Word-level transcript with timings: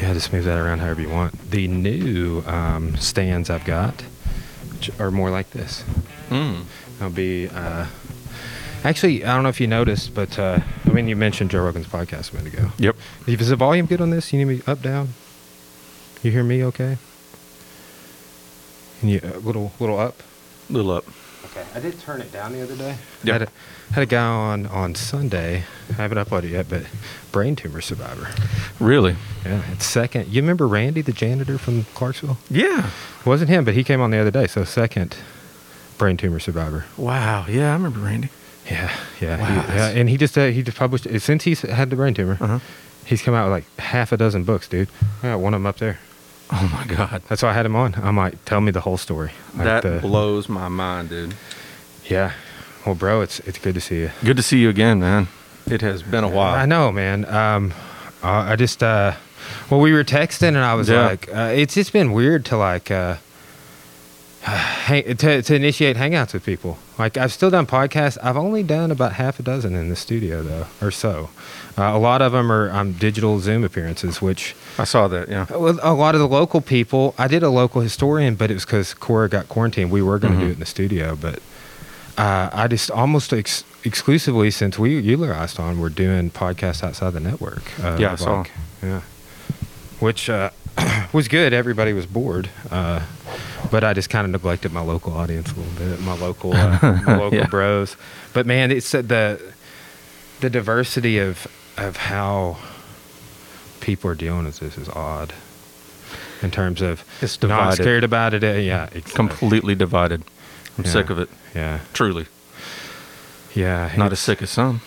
Yeah, 0.00 0.12
just 0.12 0.32
move 0.32 0.44
that 0.44 0.58
around 0.58 0.80
however 0.80 1.00
you 1.00 1.08
want. 1.08 1.50
The 1.50 1.66
new 1.68 2.42
um, 2.46 2.96
stands 2.96 3.48
I've 3.50 3.64
got 3.64 4.04
are 4.98 5.10
more 5.10 5.30
like 5.30 5.50
this. 5.50 5.84
Mm. 6.28 6.64
I'll 7.00 7.10
be. 7.10 7.48
Uh, 7.48 7.86
actually, 8.84 9.24
I 9.24 9.34
don't 9.34 9.42
know 9.42 9.48
if 9.48 9.60
you 9.60 9.66
noticed, 9.66 10.14
but 10.14 10.38
uh, 10.38 10.60
I 10.84 10.90
mean, 10.90 11.08
you 11.08 11.16
mentioned 11.16 11.50
Joe 11.50 11.64
Rogan's 11.64 11.86
podcast 11.86 12.32
a 12.32 12.36
minute 12.36 12.54
ago. 12.54 12.70
Yep. 12.78 12.96
Is 13.26 13.48
the 13.48 13.56
volume 13.56 13.86
good 13.86 14.00
on 14.00 14.10
this? 14.10 14.32
You 14.32 14.38
need 14.44 14.58
me 14.58 14.62
up, 14.66 14.82
down? 14.82 15.14
You 16.22 16.30
hear 16.30 16.44
me 16.44 16.62
okay? 16.64 16.98
Can 19.00 19.08
you 19.08 19.20
a 19.22 19.38
little 19.38 19.72
little 19.78 19.98
up? 19.98 20.22
Little 20.70 20.90
up. 20.90 21.04
Okay, 21.46 21.64
I 21.74 21.80
did 21.80 21.98
turn 22.00 22.20
it 22.20 22.32
down 22.32 22.52
the 22.52 22.62
other 22.62 22.76
day. 22.76 22.96
Yeah. 23.22 23.34
Had 23.34 23.42
a, 23.42 23.48
had 23.92 24.02
a 24.02 24.06
guy 24.06 24.24
on 24.26 24.66
on 24.66 24.94
Sunday. 24.94 25.64
I 25.90 25.92
haven't 25.94 26.18
uploaded 26.18 26.50
yet, 26.50 26.68
but 26.68 26.82
brain 27.32 27.54
tumor 27.56 27.80
survivor. 27.80 28.28
Really? 28.80 29.16
Yeah, 29.44 29.62
it's 29.72 29.86
second. 29.86 30.28
You 30.28 30.42
remember 30.42 30.66
Randy, 30.66 31.02
the 31.02 31.12
janitor 31.12 31.56
from 31.56 31.84
Clarksville? 31.94 32.38
Yeah. 32.50 32.90
It 33.20 33.26
wasn't 33.26 33.48
him, 33.48 33.64
but 33.64 33.74
he 33.74 33.84
came 33.84 34.00
on 34.00 34.10
the 34.10 34.18
other 34.18 34.30
day. 34.32 34.46
So 34.48 34.64
second 34.64 35.16
brain 35.98 36.16
tumor 36.16 36.40
survivor. 36.40 36.84
Wow. 36.96 37.46
Yeah, 37.48 37.70
I 37.70 37.74
remember 37.74 38.00
Randy. 38.00 38.28
Yeah, 38.68 38.92
yeah, 39.20 39.38
Wow, 39.40 39.60
he- 39.62 39.76
yeah. 39.76 39.88
And 39.90 40.08
he 40.10 40.16
just 40.16 40.36
uh, 40.36 40.46
he 40.46 40.62
just 40.64 40.76
published 40.76 41.06
since 41.20 41.44
he's 41.44 41.60
had 41.62 41.88
the 41.90 41.96
brain 41.96 42.14
tumor. 42.14 42.36
Uh 42.40 42.46
huh. 42.46 42.58
He's 43.04 43.22
come 43.22 43.34
out 43.34 43.44
with 43.44 43.52
like 43.52 43.78
half 43.78 44.10
a 44.10 44.16
dozen 44.16 44.42
books, 44.42 44.66
dude. 44.66 44.88
I 45.22 45.28
got 45.28 45.38
one 45.40 45.54
of 45.54 45.60
them 45.60 45.66
up 45.66 45.76
there. 45.78 46.00
Oh 46.52 46.70
my 46.72 46.94
God. 46.94 47.22
That's 47.28 47.42
why 47.42 47.50
I 47.50 47.52
had 47.54 47.66
him 47.66 47.74
on. 47.76 47.94
I'm 47.96 48.16
like, 48.16 48.44
tell 48.44 48.60
me 48.60 48.70
the 48.70 48.80
whole 48.80 48.96
story. 48.96 49.32
Like 49.54 49.64
that 49.64 49.82
the- 49.82 49.98
blows 50.00 50.48
my 50.48 50.68
mind, 50.68 51.08
dude. 51.08 51.34
Yeah. 52.08 52.32
Well, 52.84 52.94
bro, 52.94 53.20
it's 53.20 53.40
it's 53.40 53.58
good 53.58 53.74
to 53.74 53.80
see 53.80 54.00
you. 54.00 54.10
Good 54.24 54.36
to 54.36 54.42
see 54.42 54.58
you 54.58 54.68
again, 54.68 55.00
man. 55.00 55.26
It 55.68 55.80
has 55.80 56.02
been 56.04 56.22
a 56.22 56.28
while. 56.28 56.54
I 56.54 56.66
know, 56.66 56.92
man. 56.92 57.24
Um, 57.24 57.74
I, 58.22 58.52
I 58.52 58.56
just 58.56 58.80
uh, 58.82 59.14
well, 59.70 59.80
we 59.80 59.92
were 59.92 60.04
texting, 60.04 60.48
and 60.48 60.58
I 60.58 60.74
was 60.74 60.88
Yeah. 60.88 61.06
like, 61.06 61.28
uh, 61.34 61.52
it's 61.52 61.74
just 61.74 61.92
been 61.92 62.12
weird 62.12 62.44
to 62.46 62.56
like 62.56 62.92
uh, 62.92 63.16
hang, 64.42 65.16
to 65.16 65.42
to 65.42 65.54
initiate 65.54 65.96
hangouts 65.96 66.32
with 66.32 66.44
people. 66.44 66.78
Like 66.98 67.16
I've 67.16 67.32
still 67.32 67.50
done 67.50 67.66
podcasts. 67.66 68.16
I've 68.22 68.36
only 68.36 68.62
done 68.62 68.92
about 68.92 69.14
half 69.14 69.40
a 69.40 69.42
dozen 69.42 69.74
in 69.74 69.88
the 69.88 69.96
studio 69.96 70.42
though, 70.44 70.66
or 70.80 70.92
so. 70.92 71.30
Uh, 71.76 71.82
a 71.94 71.98
lot 71.98 72.22
of 72.22 72.30
them 72.32 72.50
are 72.52 72.70
um, 72.70 72.92
digital 72.92 73.40
Zoom 73.40 73.64
appearances, 73.64 74.22
which 74.22 74.54
I 74.78 74.84
saw 74.84 75.08
that. 75.08 75.28
Yeah. 75.28 75.46
Well, 75.50 75.78
a 75.82 75.94
lot 75.94 76.14
of 76.14 76.20
the 76.20 76.28
local 76.28 76.60
people. 76.60 77.14
I 77.18 77.28
did 77.28 77.42
a 77.42 77.48
local 77.50 77.80
historian, 77.80 78.34
but 78.34 78.50
it 78.50 78.54
was 78.54 78.64
because 78.66 78.92
Cora 78.94 79.28
got 79.28 79.48
quarantined. 79.48 79.90
We 79.90 80.02
were 80.02 80.18
going 80.18 80.34
to 80.34 80.40
do 80.40 80.46
Mhm. 80.46 80.50
it 80.50 80.54
in 80.54 80.60
the 80.60 80.66
studio, 80.66 81.16
but 81.16 81.38
uh, 82.18 82.50
I 82.52 82.66
just 82.68 82.90
almost 82.90 83.32
ex- 83.32 83.64
exclusively 83.84 84.50
since 84.50 84.78
we 84.78 84.98
utilized 84.98 85.58
on, 85.60 85.80
we're 85.80 85.88
doing 85.88 86.30
podcasts 86.30 86.82
outside 86.82 87.12
the 87.12 87.20
network. 87.20 87.62
Uh, 87.82 87.96
Yeah, 87.98 88.12
I 88.12 88.16
saw. 88.16 88.38
like- 88.38 88.50
yeah, 88.82 89.00
which 90.00 90.28
uh, 90.28 90.50
was 91.12 91.28
good. 91.28 91.52
Everybody 91.52 91.92
was 91.92 92.06
bored, 92.06 92.50
uh, 92.70 93.00
but 93.70 93.82
I 93.84 93.94
just 93.94 94.10
kind 94.10 94.24
of 94.26 94.30
neglected 94.30 94.72
my 94.72 94.80
local 94.82 95.12
audience 95.14 95.52
a 95.52 95.54
little 95.54 95.72
bit, 95.88 96.00
my 96.02 96.14
local, 96.16 96.54
uh, 96.54 96.78
my 97.06 97.16
local 97.16 97.38
Yeah. 97.38 97.46
bros. 97.46 97.96
But 98.34 98.46
man, 98.46 98.70
it's 98.70 98.94
uh, 98.94 99.02
the 99.02 99.40
the 100.40 100.50
diversity 100.50 101.18
of 101.18 101.46
of 101.78 101.96
how 101.96 102.56
people 103.86 104.10
are 104.10 104.16
dealing 104.16 104.44
with 104.44 104.58
this 104.58 104.76
is 104.76 104.88
odd. 104.88 105.32
In 106.42 106.50
terms 106.50 106.82
of 106.82 107.04
It's 107.22 107.40
not 107.40 107.48
divided. 107.48 107.82
scared 107.82 108.04
about 108.04 108.34
it, 108.34 108.42
yeah, 108.42 108.84
exactly. 108.86 109.00
Completely 109.14 109.74
divided. 109.76 110.22
I'm 110.76 110.84
Yeah. 110.84 110.90
sick 110.90 111.08
of 111.08 111.18
it. 111.20 111.28
yeah, 111.54 111.78
Truly. 111.94 112.26
yeah. 113.54 113.92
Not 113.96 114.10
as 114.12 114.18
sick 114.18 114.42
as 114.42 114.50
some. 114.50 114.80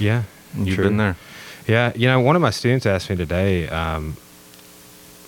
Yeah, 0.00 0.22
You've 0.58 0.74
true. 0.76 0.84
been 0.84 0.96
there. 0.96 1.16
Yeah, 1.68 1.92
you 1.94 2.08
know, 2.08 2.18
one 2.20 2.34
of 2.34 2.42
my 2.42 2.50
students 2.50 2.86
asked 2.86 3.10
me 3.10 3.16
today 3.16 3.64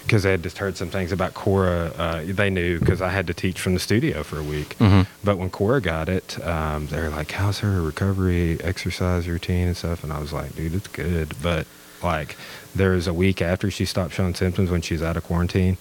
because 0.05 0.23
they 0.23 0.31
had 0.31 0.43
just 0.43 0.57
heard 0.59 0.77
some 0.79 0.89
things 0.89 1.13
about 1.13 1.35
Cora. 1.35 1.93
Uh, 1.99 2.23
they 2.25 2.49
knew 2.49 2.79
because 2.81 3.03
I 3.03 3.11
had 3.11 3.27
to 3.27 3.35
teach 3.35 3.61
from 3.61 3.75
the 3.75 3.81
studio 3.81 4.23
for 4.23 4.39
a 4.39 4.43
week. 4.43 4.75
Mhm. 4.81 5.07
But 5.23 5.37
when 5.37 5.51
Cora 5.51 5.81
got 5.83 6.09
it, 6.09 6.39
um, 6.47 6.87
they 6.87 6.99
were 7.01 7.11
like, 7.11 7.31
"How's 7.33 7.59
her 7.61 7.83
recovery, 7.83 8.59
exercise 8.65 9.29
routine, 9.29 9.67
and 9.69 9.77
stuff?" 9.77 10.03
And 10.03 10.13
I 10.13 10.19
was 10.19 10.33
like, 10.33 10.57
"Dude, 10.57 10.75
it's 10.75 10.89
good." 10.89 11.35
But 11.43 11.67
like, 12.03 12.37
there 12.79 12.93
was 12.93 13.07
a 13.07 13.13
week 13.13 13.43
after 13.43 13.71
she 13.71 13.85
stopped 13.85 14.15
showing 14.15 14.35
symptoms 14.35 14.71
when 14.71 14.81
she 14.81 14.95
was 14.95 15.03
out 15.03 15.17
of 15.17 15.25
quarantine 15.25 15.77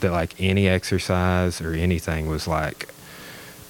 that 0.00 0.12
like 0.12 0.34
any 0.38 0.68
exercise 0.68 1.60
or 1.60 1.72
anything 1.72 2.26
was 2.26 2.46
like 2.46 2.88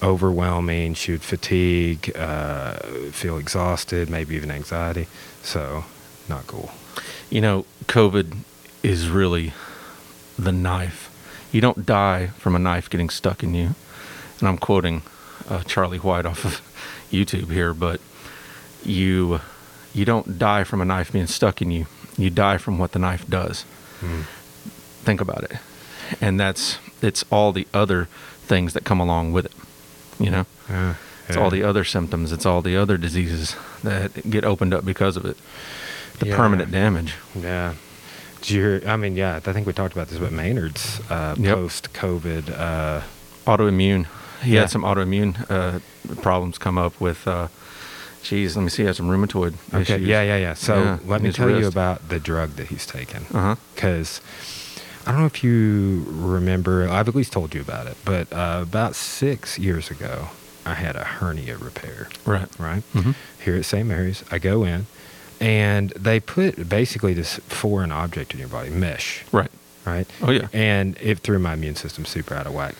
overwhelming. 0.01 0.93
She 0.93 1.11
would 1.11 1.21
fatigue, 1.21 2.11
uh, 2.15 2.75
feel 3.11 3.37
exhausted, 3.37 4.09
maybe 4.09 4.35
even 4.35 4.51
anxiety. 4.51 5.07
So, 5.43 5.85
not 6.27 6.47
cool. 6.47 6.71
You 7.29 7.41
know, 7.41 7.65
COVID 7.87 8.37
is 8.83 9.09
really 9.09 9.53
the 10.37 10.51
knife. 10.51 11.09
You 11.51 11.61
don't 11.61 11.85
die 11.85 12.27
from 12.27 12.55
a 12.55 12.59
knife 12.59 12.89
getting 12.89 13.09
stuck 13.09 13.43
in 13.43 13.53
you. 13.53 13.75
And 14.39 14.47
I'm 14.47 14.57
quoting 14.57 15.03
uh, 15.49 15.63
Charlie 15.63 15.99
White 15.99 16.25
off 16.25 16.45
of 16.45 16.61
YouTube 17.11 17.51
here, 17.51 17.73
but 17.73 18.01
you 18.83 19.41
you 19.93 20.05
don't 20.05 20.39
die 20.39 20.63
from 20.63 20.81
a 20.81 20.85
knife 20.85 21.11
being 21.11 21.27
stuck 21.27 21.61
in 21.61 21.69
you. 21.69 21.85
You 22.21 22.29
die 22.29 22.57
from 22.57 22.77
what 22.77 22.91
the 22.91 22.99
knife 22.99 23.27
does. 23.27 23.65
Think 25.03 25.21
about 25.21 25.43
it. 25.43 25.53
And 26.19 26.39
that's 26.39 26.77
it's 27.01 27.23
all 27.31 27.51
the 27.51 27.67
other 27.73 28.07
things 28.45 28.73
that 28.73 28.83
come 28.83 28.99
along 28.99 29.31
with 29.31 29.45
it. 29.45 29.53
You 30.19 30.29
know? 30.31 30.45
Yeah, 30.69 30.95
It's 31.27 31.37
all 31.37 31.49
the 31.49 31.63
other 31.63 31.83
symptoms, 31.83 32.31
it's 32.31 32.45
all 32.45 32.61
the 32.61 32.77
other 32.77 32.97
diseases 32.97 33.55
that 33.83 34.29
get 34.29 34.43
opened 34.45 34.73
up 34.73 34.85
because 34.85 35.17
of 35.17 35.25
it. 35.25 35.37
The 36.19 36.27
Yeah. 36.27 36.35
permanent 36.35 36.71
damage. 36.71 37.15
Yeah. 37.35 37.73
Did 38.41 38.49
you 38.51 38.61
hear? 38.61 38.81
I 38.87 38.95
mean, 38.97 39.15
yeah, 39.15 39.35
I 39.37 39.39
think 39.53 39.65
we 39.67 39.73
talked 39.73 39.93
about 39.93 40.09
this, 40.09 40.19
but 40.19 40.31
Maynard's 40.31 40.99
uh, 41.09 41.35
Yep. 41.37 41.55
post 41.55 41.93
COVID. 41.93 42.49
Uh, 42.59 43.01
autoimmune. 43.47 44.05
He 44.43 44.53
Yeah. 44.53 44.61
had 44.61 44.69
some 44.69 44.83
autoimmune 44.83 45.35
uh, 45.49 45.79
problems 46.21 46.57
come 46.57 46.77
up 46.77 46.99
with. 46.99 47.27
Geez, 48.23 48.55
let 48.55 48.63
me 48.63 48.69
see. 48.69 48.83
He 48.83 48.87
had 48.87 48.95
some 48.95 49.09
rheumatoid 49.09 49.53
okay. 49.73 49.81
issues. 49.81 50.07
Yeah, 50.07 50.21
yeah, 50.21 50.37
yeah. 50.37 50.53
So 50.53 50.75
Yeah, 50.83 50.97
let 51.05 51.21
me 51.21 51.31
tell 51.31 51.49
you 51.49 51.67
about 51.67 52.09
the 52.09 52.19
drug 52.19 52.51
that 52.51 52.67
he's 52.67 52.85
taken. 52.85 53.25
Uh 53.33 53.41
huh. 53.41 53.55
Because 53.75 54.21
I 55.05 55.11
don't 55.11 55.21
know 55.21 55.25
if 55.25 55.43
you 55.43 56.05
remember, 56.07 56.87
I've 56.87 57.07
at 57.07 57.15
least 57.15 57.33
told 57.33 57.55
you 57.55 57.61
about 57.61 57.87
it, 57.87 57.97
but 58.05 58.31
uh, 58.31 58.59
about 58.61 58.95
six 58.95 59.57
years 59.57 59.89
ago, 59.89 60.29
I 60.65 60.75
had 60.75 60.95
a 60.95 61.03
hernia 61.03 61.57
repair, 61.57 62.07
Right. 62.25 62.47
right? 62.59 62.83
Mhm. 62.93 63.15
Here 63.43 63.55
at 63.55 63.65
St. 63.65 63.87
Mary's. 63.87 64.23
I 64.29 64.37
go 64.37 64.63
in, 64.63 64.85
and 65.39 65.89
they 65.91 66.19
put 66.19 66.69
basically 66.69 67.13
this 67.15 67.37
foreign 67.47 67.91
object 67.91 68.33
in 68.35 68.39
your 68.39 68.47
body, 68.49 68.69
mesh, 68.69 69.23
Right. 69.31 69.49
right? 69.85 70.07
Oh 70.21 70.29
yeah. 70.29 70.47
and 70.53 70.95
it 71.01 71.19
threw 71.19 71.39
my 71.39 71.53
immune 71.53 71.75
system 71.75 72.05
super 72.05 72.35
out 72.35 72.45
of 72.45 72.53
whack. 72.53 72.75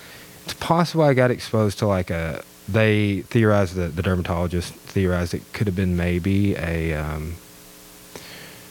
It's 0.46 0.54
possible 0.54 1.04
I 1.04 1.16
got 1.16 1.32
exposed 1.32 1.80
to 1.80 1.88
like 1.88 2.12
a. 2.12 2.44
They 2.68 3.22
theorized 3.22 3.76
that 3.76 3.96
the 3.96 4.02
dermatologist 4.02 4.74
theorized 4.74 5.34
it 5.34 5.42
could 5.54 5.68
have 5.68 5.76
been 5.76 5.98
maybe 5.98 6.56
a 6.56 6.94
um, 6.94 7.36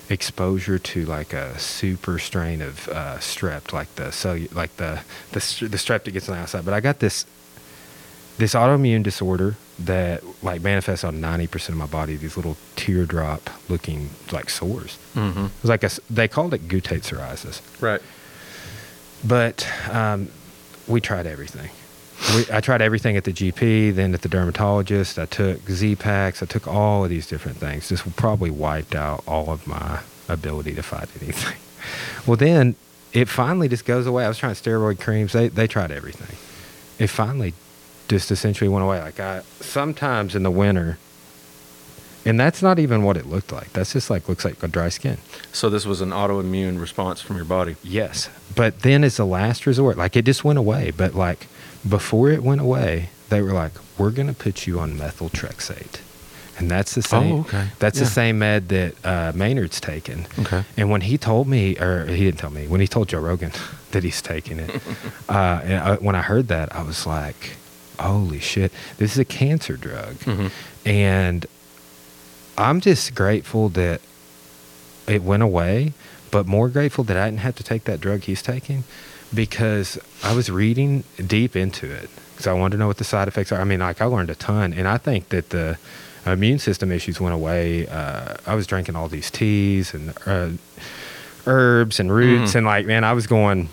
exposure 0.09 0.79
to 0.79 1.05
like 1.07 1.33
a 1.33 1.59
super 1.59 2.19
strain 2.19 2.63
of 2.63 2.89
uh, 2.89 3.17
strep, 3.19 3.73
like 3.73 3.95
the 3.97 4.11
so 4.11 4.39
like 4.53 4.77
the 4.77 5.01
the 5.33 5.41
the 5.69 5.77
strep 5.77 6.05
that 6.05 6.13
gets 6.13 6.29
on 6.29 6.37
the 6.37 6.41
outside. 6.43 6.65
But 6.65 6.75
I 6.75 6.81
got 6.81 7.01
this 7.01 7.27
this 8.39 8.55
autoimmune 8.55 9.03
disorder 9.03 9.57
that 9.79 10.23
like 10.43 10.63
manifests 10.63 11.05
on 11.05 11.21
ninety 11.21 11.47
percent 11.47 11.75
of 11.75 11.79
my 11.79 11.87
body. 11.87 12.17
These 12.17 12.37
little 12.37 12.57
teardrop 12.77 13.51
looking 13.69 14.11
like 14.33 14.51
sores. 14.51 14.99
Mm-hmm. 15.15 15.47
It 15.47 15.63
was 15.63 15.69
like 15.69 15.85
a 15.85 15.91
they 16.09 16.29
called 16.29 16.55
it 16.55 16.69
guttate 16.69 17.03
psoriasis. 17.03 17.61
Right. 17.83 18.01
But 19.23 19.69
um, 19.91 20.29
we 20.87 21.01
tried 21.01 21.27
everything. 21.27 21.71
We, 22.35 22.45
I 22.53 22.61
tried 22.61 22.83
everything 22.83 23.17
at 23.17 23.25
the 23.25 23.33
GP, 23.33 23.95
then 23.95 24.15
at 24.15 24.23
the 24.23 24.29
dermatologist. 24.29 25.19
I 25.19 25.25
took 25.27 25.69
Z-Paks. 25.69 26.43
I 26.43 26.47
took 26.47 26.69
all 26.69 27.05
of 27.05 27.11
these 27.11 27.27
different 27.27 27.57
things. 27.59 27.89
This 27.89 28.03
probably 28.17 28.51
wiped 28.51 28.95
out 28.95 29.25
all 29.27 29.51
of 29.51 29.67
my 29.67 30.01
ability 30.29 30.75
to 30.75 30.83
fight 30.83 31.09
anything. 31.21 31.57
Well, 32.27 32.37
then 32.37 32.77
it 33.13 33.29
finally 33.29 33.67
just 33.69 33.87
goes 33.87 34.07
away. 34.07 34.25
I 34.25 34.29
was 34.29 34.37
trying 34.37 34.53
steroid 34.53 35.01
creams. 35.01 35.33
They 35.33 35.49
they 35.49 35.67
tried 35.67 35.91
everything. 35.91 36.37
It 36.99 37.09
finally 37.09 37.55
just 38.09 38.31
essentially 38.31 38.69
went 38.69 38.85
away. 38.85 39.01
Like 39.01 39.19
I 39.19 39.43
sometimes 39.61 40.35
in 40.35 40.43
the 40.43 40.51
winter, 40.51 40.99
and 42.25 42.39
that's 42.39 42.63
not 42.63 42.79
even 42.79 43.03
what 43.03 43.17
it 43.17 43.27
looked 43.27 43.51
like. 43.51 43.73
That's 43.73 43.93
just 43.95 44.11
like 44.11 44.29
looks 44.29 44.45
like 44.45 44.63
a 44.63 44.69
dry 44.69 44.91
skin. 44.91 45.19
So 45.53 45.71
this 45.71 45.87
was 45.87 46.01
an 46.01 46.11
autoimmune 46.11 46.81
response 46.81 47.21
from 47.21 47.37
your 47.37 47.47
body. 47.47 47.77
Yes. 47.83 48.29
But 48.55 48.81
then 48.81 49.03
as 49.03 49.19
a 49.19 49.25
last 49.25 49.67
resort, 49.67 49.97
like 49.97 50.17
it 50.17 50.27
just 50.27 50.45
went 50.45 50.59
away. 50.59 50.93
But 50.95 51.15
like 51.15 51.47
before 51.89 52.31
it 52.31 52.43
went 52.43 52.61
away, 52.61 53.11
they 53.29 53.41
were 53.43 53.53
like, 53.53 53.73
we're 53.99 54.11
going 54.11 54.29
to 54.29 54.35
put 54.35 54.67
you 54.67 54.79
on 54.81 54.95
methotrexate. 54.99 56.01
And 56.59 56.71
that's 56.71 56.95
the 56.95 57.03
same. 57.03 57.33
Oh, 57.33 57.41
okay. 57.41 57.69
That's 57.79 57.99
Yeah. 57.99 58.05
the 58.05 58.11
same 58.11 58.39
med 58.39 58.69
that 58.69 58.95
uh, 59.05 59.33
Maynard's 59.35 59.81
taken. 59.81 60.27
Okay. 60.41 60.65
And 60.77 60.91
when 60.91 61.01
he 61.03 61.17
told 61.17 61.49
me, 61.49 61.79
or 61.79 62.05
he 62.07 62.25
didn't 62.25 62.39
tell 62.41 62.51
me, 62.51 62.67
when 62.67 62.81
he 62.83 62.87
told 62.87 63.09
Joe 63.09 63.21
Rogan 63.21 63.53
that 63.93 64.05
he's 64.05 64.21
taking 64.21 64.59
it, 64.59 64.71
uh, 65.29 65.61
and 65.65 65.75
I, 65.75 65.95
when 65.97 66.15
I 66.15 66.21
heard 66.23 66.49
that, 66.49 66.75
I 66.75 66.83
was 66.83 67.07
like, 67.07 67.57
holy 67.99 68.41
shit, 68.41 68.73
this 68.99 69.13
is 69.13 69.19
a 69.19 69.25
cancer 69.25 69.77
drug. 69.77 70.17
Mhm. 70.17 70.51
And 70.85 71.47
I'm 72.59 72.81
just 72.83 73.15
grateful 73.15 73.71
that 73.71 74.01
it 75.07 75.23
went 75.23 75.43
away, 75.43 75.95
but 76.31 76.47
more 76.47 76.69
grateful 76.69 77.05
that 77.05 77.17
I 77.17 77.25
didn't 77.27 77.41
have 77.41 77.57
to 77.57 77.63
take 77.65 77.85
that 77.85 78.01
drug 78.01 78.23
he's 78.23 78.43
taking 78.43 78.85
because 79.35 79.99
I 80.23 80.35
was 80.35 80.51
reading 80.51 81.05
deep 81.27 81.55
into 81.57 81.91
it 81.91 82.11
because 82.33 82.47
I 82.47 82.53
wanted 82.53 82.77
to 82.77 82.79
know 82.79 82.87
what 82.87 82.97
the 82.99 83.05
side 83.05 83.29
effects 83.29 83.53
are. 83.53 83.61
I 83.61 83.65
mean, 83.65 83.81
like 83.81 84.01
I 84.01 84.07
learned 84.07 84.31
a 84.31 84.35
ton, 84.35 84.73
and 84.73 84.89
I 84.89 84.97
think 84.99 85.29
that 85.31 85.51
the 85.51 85.79
immune 86.27 86.59
system 86.59 86.91
issues 86.93 87.21
went 87.21 87.35
away. 87.35 87.87
Uh, 87.87 88.35
I 88.47 88.55
was 88.55 88.67
drinking 88.67 88.97
all 88.97 89.09
these 89.09 89.31
teas 89.31 89.95
and 89.95 90.13
uh, 90.27 90.51
herbs 91.47 92.01
and 92.01 92.13
roots, 92.13 92.53
Mhm. 92.53 92.57
and 92.57 92.67
like, 92.67 92.87
man, 92.87 93.05
I 93.05 93.13
was 93.13 93.27
going. 93.27 93.69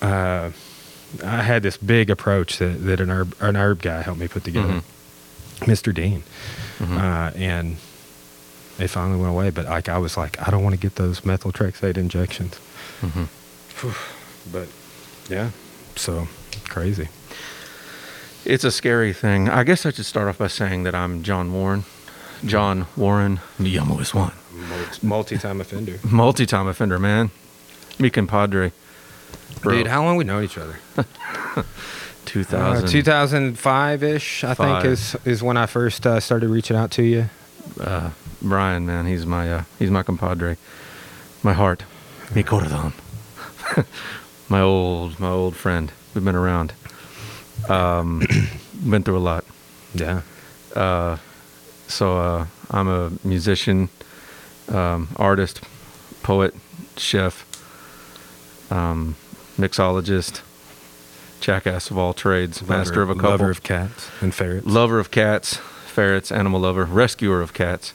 Uh, 0.00 0.50
I 1.22 1.42
had 1.42 1.62
this 1.62 1.76
big 1.76 2.08
approach 2.10 2.58
that, 2.58 2.84
that 2.86 3.00
an 3.00 3.10
herb 3.10 3.34
an 3.40 3.54
herb 3.56 3.82
guy 3.82 4.02
helped 4.02 4.18
me 4.20 4.28
put 4.28 4.44
together, 4.44 4.82
Mr. 5.60 5.94
Dean, 5.94 6.22
Mhm. 6.80 6.96
uh, 6.98 7.30
and 7.36 7.76
it 8.78 8.88
finally 8.88 9.18
went 9.18 9.30
away. 9.30 9.50
But 9.50 9.66
like, 9.66 9.88
I 9.90 9.98
was 9.98 10.16
like, 10.16 10.40
I 10.46 10.50
don't 10.50 10.62
want 10.64 10.74
to 10.74 10.80
get 10.80 10.96
those 10.96 11.20
methotrexate 11.20 11.96
injections. 11.98 12.54
Mhm. 13.02 13.28
But 14.50 14.68
yeah, 15.28 15.50
so 15.96 16.26
crazy. 16.68 17.08
It's 18.44 18.64
a 18.64 18.70
scary 18.72 19.12
thing. 19.12 19.48
I 19.48 19.62
guess 19.62 19.86
I 19.86 19.92
should 19.92 20.04
start 20.06 20.28
off 20.28 20.38
by 20.38 20.48
saying 20.48 20.82
that 20.82 20.94
I'm 20.94 21.22
John 21.22 21.52
Warren. 21.52 21.84
John 22.44 22.86
Warren, 22.96 23.38
Niyamu 23.60 24.00
is 24.00 24.12
one. 24.14 24.32
Multi-time 25.02 25.60
offender. 25.60 26.00
Multi-time 26.10 26.66
offender, 26.66 26.98
man. 26.98 27.30
Me 28.00 28.10
compadre. 28.10 28.72
Bro, 29.60 29.74
Dude, 29.76 29.86
how 29.86 30.02
long 30.04 30.16
we 30.16 30.24
known 30.24 30.42
each 30.42 30.58
other? 30.58 30.76
2000. 32.24 32.88
2005 32.88 34.02
ish, 34.02 34.44
I 34.44 34.54
think, 34.54 34.84
is 34.84 35.16
is 35.24 35.42
when 35.42 35.56
I 35.56 35.66
first 35.66 36.06
uh, 36.06 36.18
started 36.20 36.48
reaching 36.50 36.76
out 36.76 36.90
to 36.92 37.02
you. 37.02 37.28
uh, 37.80 38.10
Brian, 38.40 38.86
man, 38.86 39.06
he's 39.06 39.24
my 39.26 39.52
uh, 39.52 39.64
he's 39.78 39.90
my 39.90 40.02
compadre, 40.02 40.56
my 41.42 41.52
heart, 41.52 41.84
mi 42.34 42.42
corazón, 42.42 42.92
my 44.52 44.60
old 44.60 45.18
my 45.18 45.30
old 45.30 45.56
friend. 45.56 45.90
We've 46.14 46.22
been 46.22 46.36
around, 46.36 46.74
um, 47.70 48.20
been 48.90 49.02
through 49.02 49.16
a 49.16 49.26
lot. 49.32 49.46
Yeah. 49.94 50.20
Uh, 50.76 51.16
so 51.88 52.18
uh, 52.18 52.46
I'm 52.70 52.86
a 52.86 53.12
musician, 53.24 53.88
um, 54.68 55.08
artist, 55.16 55.62
poet, 56.22 56.54
chef, 56.98 57.46
um, 58.70 59.16
mixologist, 59.58 60.42
jackass 61.40 61.90
of 61.90 61.96
all 61.96 62.12
trades, 62.12 62.60
master 62.68 63.00
of 63.00 63.08
a 63.08 63.14
couple, 63.14 63.30
Lover 63.30 63.50
of 63.50 63.62
cats 63.62 64.10
and 64.20 64.34
ferrets. 64.34 64.66
lover 64.66 64.98
of 64.98 65.10
cats, 65.10 65.56
ferrets, 65.86 66.30
animal 66.30 66.60
lover, 66.60 66.84
rescuer 66.84 67.40
of 67.40 67.54
cats. 67.54 67.94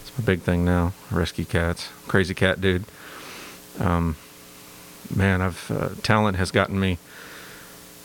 It's 0.00 0.18
my 0.18 0.24
big 0.24 0.40
thing 0.40 0.64
now. 0.64 0.94
Rescue 1.10 1.44
cats. 1.44 1.90
Crazy 2.06 2.32
cat 2.34 2.62
dude. 2.62 2.84
Um, 3.78 4.16
man, 5.14 5.40
I've 5.42 5.70
uh, 5.70 5.88
talent 6.02 6.36
has 6.36 6.50
gotten 6.50 6.78
me 6.78 6.98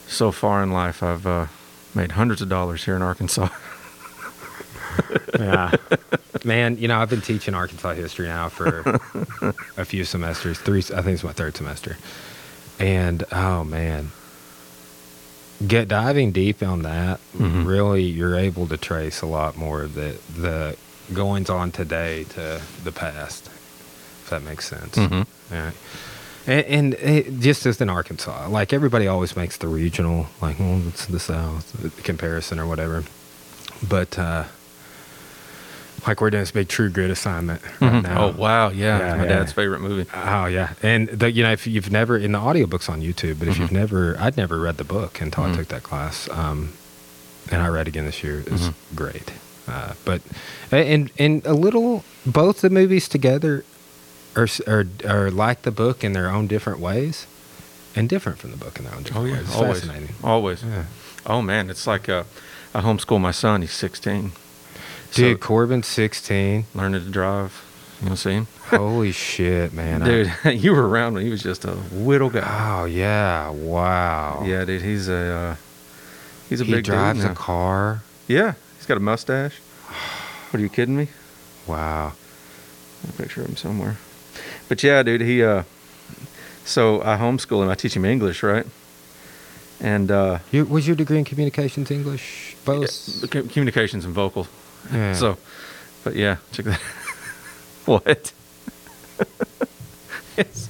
so 0.07 0.31
far 0.31 0.61
in 0.63 0.71
life. 0.71 1.01
I've 1.03 1.25
uh, 1.27 1.47
made 1.95 2.13
hundreds 2.13 2.41
of 2.41 2.49
dollars 2.49 2.83
here 2.85 2.95
in 2.95 3.01
Arkansas. 3.01 3.49
yeah. 5.39 5.71
Man, 6.43 6.77
you 6.77 6.87
know, 6.87 6.99
I've 6.99 7.09
been 7.09 7.21
teaching 7.21 7.53
Arkansas 7.55 7.93
history 7.93 8.27
now 8.27 8.49
for 8.49 8.79
a 9.77 9.85
few 9.85 10.03
semesters. 10.03 10.59
Three, 10.59 10.79
I 10.79 11.01
think 11.01 11.15
it's 11.15 11.23
my 11.23 11.31
third 11.33 11.55
semester. 11.55 11.97
And 12.79 13.23
oh 13.31 13.63
man, 13.63 14.11
get 15.65 15.87
diving 15.87 16.31
deep 16.31 16.61
on 16.63 16.81
that. 16.83 17.19
Mhm. 17.37 17.65
Really, 17.65 18.03
you're 18.03 18.35
able 18.35 18.67
to 18.67 18.77
trace 18.77 19.21
a 19.21 19.25
lot 19.27 19.55
more 19.57 19.83
of 19.83 19.93
the 19.93 20.17
the 20.37 20.75
goings 21.13 21.49
on 21.49 21.71
today 21.71 22.23
to 22.25 22.61
the 22.83 22.91
past. 22.91 23.47
If 23.47 24.27
that 24.31 24.41
makes 24.43 24.67
sense. 24.67 24.95
Mhm. 24.95 25.27
Yeah. 25.51 25.71
And, 26.45 26.65
and 26.65 26.93
it, 26.95 27.39
just 27.39 27.65
as 27.65 27.79
in 27.79 27.89
Arkansas, 27.89 28.47
like 28.49 28.73
everybody 28.73 29.07
always 29.07 29.35
makes 29.35 29.57
the 29.57 29.67
regional, 29.67 30.27
like, 30.41 30.59
well, 30.59 30.81
it's 30.87 31.05
the 31.05 31.19
South 31.19 32.01
comparison 32.03 32.59
or 32.59 32.65
whatever. 32.67 33.03
But 33.87 34.17
uh, 34.19 34.43
like 36.05 36.19
we're 36.19 36.29
doing 36.31 36.41
this 36.41 36.51
big 36.51 36.67
True 36.67 36.89
Grit 36.89 37.09
assignment 37.09 37.61
right 37.79 37.91
Mhm. 37.93 38.03
now. 38.03 38.25
Oh 38.25 38.31
wow, 38.31 38.69
yeah, 38.69 38.99
Yeah, 38.99 39.15
my 39.15 39.23
yeah. 39.23 39.29
dad's 39.29 39.53
favorite 39.53 39.79
movie. 39.79 40.09
Oh 40.13 40.45
yeah, 40.47 40.73
and 40.83 41.07
the, 41.07 41.31
you 41.31 41.43
know 41.43 41.51
if 41.51 41.65
you've 41.65 41.91
never 41.91 42.17
in 42.17 42.33
the 42.33 42.39
audiobooks 42.39 42.89
on 42.89 43.01
YouTube, 43.01 43.39
but 43.39 43.47
if 43.47 43.57
you've 43.57 43.69
Mhm. 43.69 43.73
never, 43.83 44.17
I'd 44.19 44.35
never 44.35 44.59
read 44.59 44.75
the 44.77 44.83
book 44.83 45.21
until 45.21 45.45
Mhm. 45.45 45.53
I 45.53 45.55
took 45.55 45.67
that 45.69 45.83
class, 45.83 46.27
um, 46.31 46.73
and 47.51 47.61
I 47.61 47.67
read 47.69 47.87
again 47.87 48.05
this 48.05 48.21
year. 48.23 48.43
It's 48.47 48.63
Mhm. 48.67 48.73
great, 48.95 49.31
uh, 49.67 49.93
but 50.03 50.21
and 50.71 51.09
and 51.17 51.41
a 51.45 51.53
little 51.53 52.03
both 52.25 52.59
the 52.61 52.69
movies 52.69 53.07
together 53.07 53.63
are, 54.35 54.47
are 54.67 54.85
are 55.07 55.31
like 55.31 55.61
the 55.63 55.71
book 55.71 56.03
in 56.03 56.13
their 56.13 56.29
own 56.29 56.47
different 56.47 56.79
ways, 56.79 57.27
and 57.95 58.09
different 58.09 58.39
from 58.39 58.51
the 58.51 58.57
book 58.57 58.77
in 58.79 58.85
their 58.85 58.95
own 58.95 59.03
different 59.03 59.25
Oh 59.25 59.29
yeah, 59.29 59.37
ways. 59.37 59.47
It's 59.47 59.55
always, 59.55 59.79
fascinating. 59.81 60.15
always. 60.23 60.63
Yeah. 60.63 60.85
Oh 61.25 61.41
man, 61.41 61.69
it's 61.69 61.85
like 61.87 62.09
uh, 62.09 62.23
I 62.73 62.81
homeschool 62.81 63.19
my 63.21 63.31
son. 63.31 63.61
He's 63.61 63.71
16. 63.73 64.31
Dude, 65.13 65.37
so, 65.41 65.47
Corbin's 65.47 65.87
sixteen. 65.87 66.65
learning 66.73 67.03
to 67.05 67.09
drive. 67.11 67.61
You 68.01 68.09
know, 68.09 68.15
see 68.15 68.31
him, 68.31 68.47
Holy 68.65 69.11
shit, 69.27 69.71
man! 69.71 70.01
I- 70.01 70.05
dude. 70.05 70.31
you 70.63 70.73
were 70.73 70.87
around 70.89 71.13
when 71.13 71.23
he 71.23 71.29
was 71.31 71.43
just 71.43 71.63
a 71.65 71.73
little 71.93 72.29
guy. 72.31 72.41
oh 72.81 72.85
yeah! 72.85 73.49
Wow. 73.49 74.43
Yeah, 74.45 74.65
dude. 74.65 74.81
He's 74.81 75.07
a 75.07 75.15
uh, 75.15 75.55
he's 76.49 76.59
a 76.61 76.63
he 76.65 76.71
big 76.73 76.83
drives 76.83 77.23
a 77.23 77.33
car. 77.35 78.01
Yeah, 78.27 78.55
he's 78.77 78.85
got 78.87 78.97
a 78.97 79.01
mustache. 79.01 79.59
What 80.49 80.59
are 80.59 80.63
you 80.63 80.69
kidding 80.69 80.95
me? 80.95 81.07
Wow. 81.65 82.13
I 83.05 83.09
a 83.09 83.13
picture 83.13 83.41
of 83.41 83.47
him 83.49 83.55
somewhere. 83.55 83.97
But 84.73 84.81
yeah, 84.81 85.03
dude, 85.03 85.21
he 85.21 85.43
uh 85.43 85.65
so 86.65 86.99
I 87.03 87.15
homeschool 87.17 87.61
him, 87.61 87.69
I 87.69 87.75
teach 87.75 87.95
him 87.95 88.05
English, 88.05 88.41
right? 88.41 88.65
And 89.79 90.09
uh 90.09 90.39
Your, 90.51 90.65
was 90.65 90.87
your 90.87 90.95
degree 90.95 91.19
in 91.19 91.25
communications 91.25 91.91
English? 91.91 92.55
Both. 92.65 93.23
yeah, 93.35 93.43
communications 93.43 94.03
and 94.03 94.15
vocal. 94.15 94.47
Yeah. 94.91 95.13
So 95.13 95.37
but 96.03 96.15
yeah, 96.15 96.37
check 96.53 96.65
that. 96.65 96.79
what? 97.85 98.33
yes, 100.37 100.69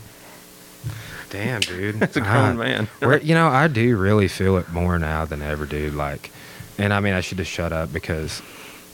damn, 1.30 1.62
dude. 1.62 2.02
that's 2.02 2.18
a 2.18 2.22
grown 2.22 2.58
man. 2.58 2.90
Where, 3.00 3.22
you 3.22 3.36
know, 3.36 3.48
I 3.48 3.70
do 3.70 3.96
really 3.96 4.28
feel 4.28 4.58
it 4.58 4.68
more 4.68 5.00
now 5.00 5.24
than 5.24 5.42
ever, 5.42 5.66
dude. 5.66 5.94
Like, 5.94 6.30
and 6.78 6.94
I 6.94 7.00
mean, 7.00 7.14
I 7.14 7.22
should 7.22 7.38
just 7.38 7.52
shut 7.52 7.72
up 7.72 7.94
because 7.94 8.42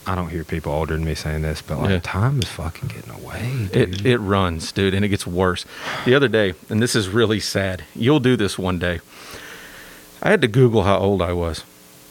I 0.07 0.15
don't 0.15 0.29
hear 0.29 0.43
people 0.43 0.71
older 0.71 0.95
than 0.95 1.05
me 1.05 1.13
saying 1.13 1.43
this, 1.43 1.61
but 1.61 1.77
like, 1.79 1.89
Yeah. 1.91 1.99
time 2.01 2.39
is 2.39 2.47
fucking 2.47 2.89
getting 2.89 3.13
away, 3.13 3.67
dude. 3.71 3.75
It 4.01 4.05
it 4.05 4.17
runs, 4.17 4.71
dude, 4.71 4.93
and 4.93 5.05
it 5.05 5.09
gets 5.09 5.27
worse. 5.27 5.65
The 6.05 6.15
other 6.15 6.27
day, 6.27 6.53
and 6.69 6.81
this 6.81 6.95
is 6.95 7.09
really 7.09 7.39
sad. 7.39 7.83
You'll 7.95 8.19
do 8.19 8.35
this 8.35 8.57
one 8.57 8.79
day. 8.79 9.01
I 10.23 10.29
had 10.31 10.41
to 10.41 10.47
Google 10.47 10.83
how 10.83 10.97
old 10.97 11.21
I 11.21 11.33
was. 11.33 11.63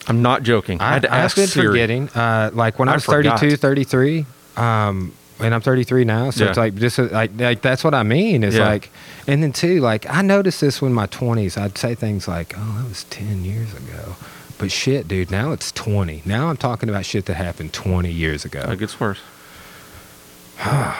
I'm 0.07 0.23
not 0.23 0.43
joking. 0.43 0.81
I, 0.81 0.89
I, 0.89 0.93
had 0.95 1.03
to 1.03 1.13
I've 1.13 1.25
ask 1.25 1.37
been 1.37 1.47
Siri. 1.49 1.67
forgetting. 1.69 2.09
Uh, 2.11 2.51
like 2.55 2.79
when 2.79 2.89
I 2.89 2.93
I 2.93 2.95
was 2.97 3.05
32, 3.05 3.57
33, 3.57 4.25
um, 4.57 5.13
and 5.41 5.55
I'm 5.55 5.61
33 5.61 6.05
now, 6.05 6.31
so 6.31 6.45
Yeah. 6.45 6.49
it's 6.51 6.59
like 6.59 6.75
just 6.77 6.99
like 6.99 7.33
like 7.37 7.63
that's 7.63 7.85
what 7.85 7.95
I 7.95 8.03
mean. 8.05 8.45
Is 8.45 8.55
Yeah. 8.57 8.69
like, 8.69 8.91
and 9.27 9.43
then 9.43 9.53
too, 9.53 9.81
like 9.81 10.07
I 10.09 10.23
noticed 10.23 10.61
this 10.61 10.81
when 10.81 10.93
my 10.95 11.07
20s. 11.07 11.59
I'd 11.59 11.77
say 11.77 11.95
things 11.95 12.27
like, 12.29 12.55
"Oh, 12.57 12.77
that 12.81 12.89
was 12.89 13.05
10 13.11 13.45
years 13.45 13.73
ago," 13.75 14.17
but 14.59 14.71
shit, 14.73 15.07
dude, 15.09 15.31
now 15.31 15.53
it's 15.53 15.71
20. 15.73 16.23
Now 16.27 16.49
I'm 16.49 16.57
talking 16.57 16.89
about 16.89 17.05
shit 17.07 17.27
that 17.27 17.35
happened 17.35 17.73
20 17.73 18.11
years 18.11 18.45
ago. 18.45 18.61
It 18.71 18.79
gets 18.79 18.99
worse. 19.01 19.21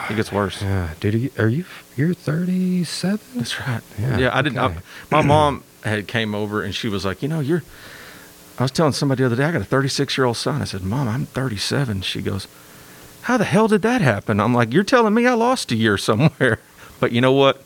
it 0.09 0.15
gets 0.15 0.31
worse. 0.31 0.61
Yeah, 0.61 0.89
dude, 0.99 1.37
are 1.39 1.47
you, 1.47 1.57
you 1.57 1.65
you're 1.95 2.13
37? 2.13 3.19
That's 3.35 3.59
right. 3.59 3.81
Yeah, 3.99 4.17
Yeah, 4.17 4.37
I 4.37 4.41
didn't. 4.41 4.59
okay. 4.59 4.77
My 5.11 5.21
mom 5.33 5.63
had 5.83 6.07
came 6.07 6.33
over 6.33 6.63
and 6.63 6.73
she 6.73 6.87
was 6.89 7.05
like, 7.05 7.21
you 7.21 7.27
know, 7.27 7.39
you're. 7.39 7.63
I 8.57 8.63
was 8.63 8.71
telling 8.71 8.91
somebody 8.91 9.19
the 9.21 9.27
other 9.27 9.35
day, 9.37 9.45
I 9.45 9.51
got 9.53 9.61
a 9.61 9.65
36 9.65 10.17
year 10.17 10.25
old 10.25 10.35
son. 10.35 10.61
I 10.61 10.65
said, 10.65 10.81
Mom, 10.83 11.07
I'm 11.07 11.25
37. 11.27 12.01
She 12.01 12.21
goes, 12.21 12.45
How 13.21 13.37
the 13.37 13.45
hell 13.45 13.69
did 13.69 13.81
that 13.83 14.01
happen? 14.01 14.41
I'm 14.41 14.53
like, 14.53 14.73
You're 14.73 14.83
telling 14.83 15.13
me 15.13 15.25
I 15.25 15.33
lost 15.33 15.71
a 15.71 15.75
year 15.75 15.97
somewhere. 15.97 16.59
But 16.99 17.13
you 17.13 17.21
know 17.21 17.31
what? 17.31 17.63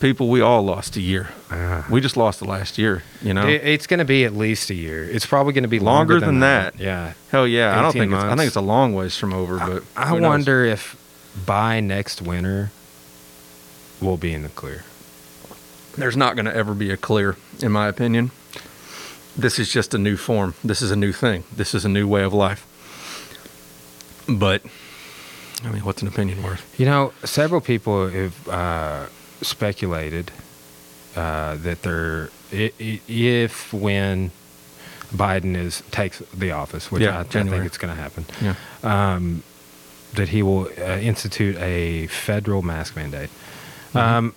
People, 0.00 0.28
we 0.28 0.40
all 0.40 0.62
lost 0.62 0.96
a 0.96 1.00
year. 1.00 1.28
Ah. 1.50 1.86
We 1.90 2.00
just 2.00 2.16
lost 2.16 2.38
the 2.40 2.46
last 2.46 2.78
year. 2.78 3.02
You 3.22 3.34
know. 3.34 3.46
It- 3.46 3.62
it's 3.64 3.86
going 3.86 3.98
to 3.98 4.04
be 4.06 4.24
at 4.24 4.34
least 4.34 4.70
a 4.70 4.74
year. 4.74 5.04
It's 5.04 5.26
probably 5.26 5.52
going 5.52 5.64
to 5.64 5.68
be 5.68 5.78
Longer 5.78 6.14
longer, 6.14 6.26
than 6.26 6.40
that. 6.40 6.78
Yeah. 6.78 7.12
Hell 7.30 7.46
yeah. 7.46 7.78
I 7.78 7.82
don't 7.82 7.90
18 7.90 8.00
think 8.02 8.12
it's, 8.14 8.24
I 8.24 8.36
think 8.36 8.46
it's 8.46 8.56
a 8.56 8.60
long 8.62 8.94
ways 8.94 9.16
from 9.18 9.32
over. 9.34 9.58
But 9.58 9.82
I 9.96 10.06
who 10.08 10.20
knows? 10.20 10.28
wonder 10.30 10.64
if 10.64 10.96
by 11.46 11.80
next 11.80 12.22
winter 12.22 12.70
we'll 14.00 14.16
be 14.16 14.32
in 14.32 14.42
the 14.42 14.48
clear. 14.48 14.84
there's 15.98 16.16
not 16.16 16.34
going 16.34 16.46
to 16.46 16.56
ever 16.56 16.72
be 16.72 16.90
a 16.90 16.96
clear, 16.96 17.36
in 17.62 17.70
my 17.70 17.86
opinion. 17.86 18.30
This 19.36 19.58
is 19.58 19.70
just 19.70 19.92
a 19.94 19.98
new 19.98 20.16
form. 20.16 20.54
This 20.64 20.80
is 20.80 20.90
a 20.90 20.96
new 20.96 21.12
thing. 21.12 21.44
This 21.54 21.74
is 21.74 21.84
a 21.84 21.88
new 21.90 22.08
way 22.08 22.22
of 22.22 22.32
life. 22.32 22.66
But, 24.28 24.62
I 25.64 25.70
mean, 25.70 25.84
what's 25.84 26.00
an 26.02 26.08
opinion 26.08 26.42
worth? 26.42 26.74
You 26.80 26.86
know, 26.86 27.12
several 27.24 27.60
people 27.60 28.08
have 28.08 28.48
uh, 28.48 29.06
speculated 29.42 30.30
uh, 31.16 31.56
that 31.56 31.86
i- 32.52 32.72
if 33.08 33.72
when 33.72 34.30
Biden 35.12 35.56
is 35.56 35.82
takes 35.90 36.18
the 36.32 36.52
office, 36.52 36.90
which 36.92 37.02
Yeah, 37.02 37.16
I, 37.18 37.20
I 37.20 37.24
think 37.24 37.64
it's 37.64 37.78
going 37.78 37.94
to 37.94 38.00
happen. 38.00 38.24
Yeah. 38.40 38.54
Um, 38.82 39.42
that 40.14 40.28
he 40.30 40.42
will 40.42 40.68
uh, 40.78 40.98
institute 40.98 41.56
a 41.58 42.06
federal 42.08 42.62
mask 42.62 42.96
mandate. 42.96 43.30
Mm-hmm. 43.92 43.98
Um, 43.98 44.34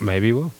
maybe 0.00 0.26
he 0.28 0.32
will. 0.32 0.52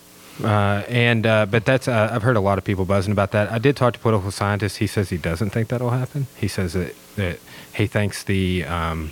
Uh, 0.43 0.83
and 0.89 1.27
uh, 1.27 1.45
but 1.47 1.65
that's 1.67 1.89
uh, 1.89 2.09
I've 2.13 2.23
heard 2.23 2.37
a 2.37 2.41
lot 2.41 2.57
of 2.57 2.65
people 2.65 2.85
buzzing 2.87 3.13
about 3.13 3.31
that. 3.33 3.51
I 3.53 3.59
did 3.59 3.77
talk 3.77 3.93
to 3.95 3.99
political 3.99 4.31
scientists. 4.31 4.77
He 4.77 4.87
says 4.87 5.11
he 5.11 5.19
doesn't 5.19 5.51
think 5.51 5.69
that'll 5.69 5.91
happen. 5.91 6.27
He 6.37 6.49
says 6.49 6.73
that 6.73 6.95
that 7.17 7.39
he 7.75 7.87
thinks 7.87 8.23
the 8.25 8.65
um, 8.65 9.11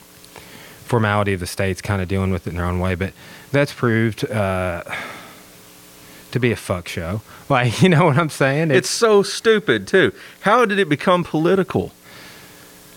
formality 0.89 1.35
of 1.35 1.41
the 1.41 1.47
states 1.47 1.81
kind 1.81 2.03
of 2.03 2.09
dealing 2.09 2.31
with 2.31 2.47
it 2.47 2.51
in 2.51 2.57
their 2.57 2.65
own 2.65 2.81
way, 2.81 2.95
but 2.95 3.13
that's 3.53 3.73
proved 3.73 4.29
uh, 4.31 4.83
to 6.33 6.41
be 6.41 6.51
a 6.51 6.57
fuck 6.57 6.89
show. 6.89 7.21
Like 7.49 7.81
you 7.81 7.89
know 7.89 8.05
what 8.05 8.19
I'm 8.19 8.29
saying? 8.29 8.71
It's 8.71 8.91
so 8.91 9.23
stupid 9.23 9.89
too. 9.89 10.13
How 10.43 10.67
did 10.67 10.79
it 10.79 10.87
become 10.87 11.25
political? 11.25 11.93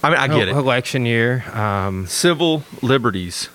I 0.03 0.10
mean, 0.10 0.19
I 0.19 0.27
get 0.27 0.50
it. 0.50 0.55
Election 0.57 1.05
year. 1.05 1.45
Um, 1.57 2.05
Civil 2.05 2.63
liberties 2.81 3.48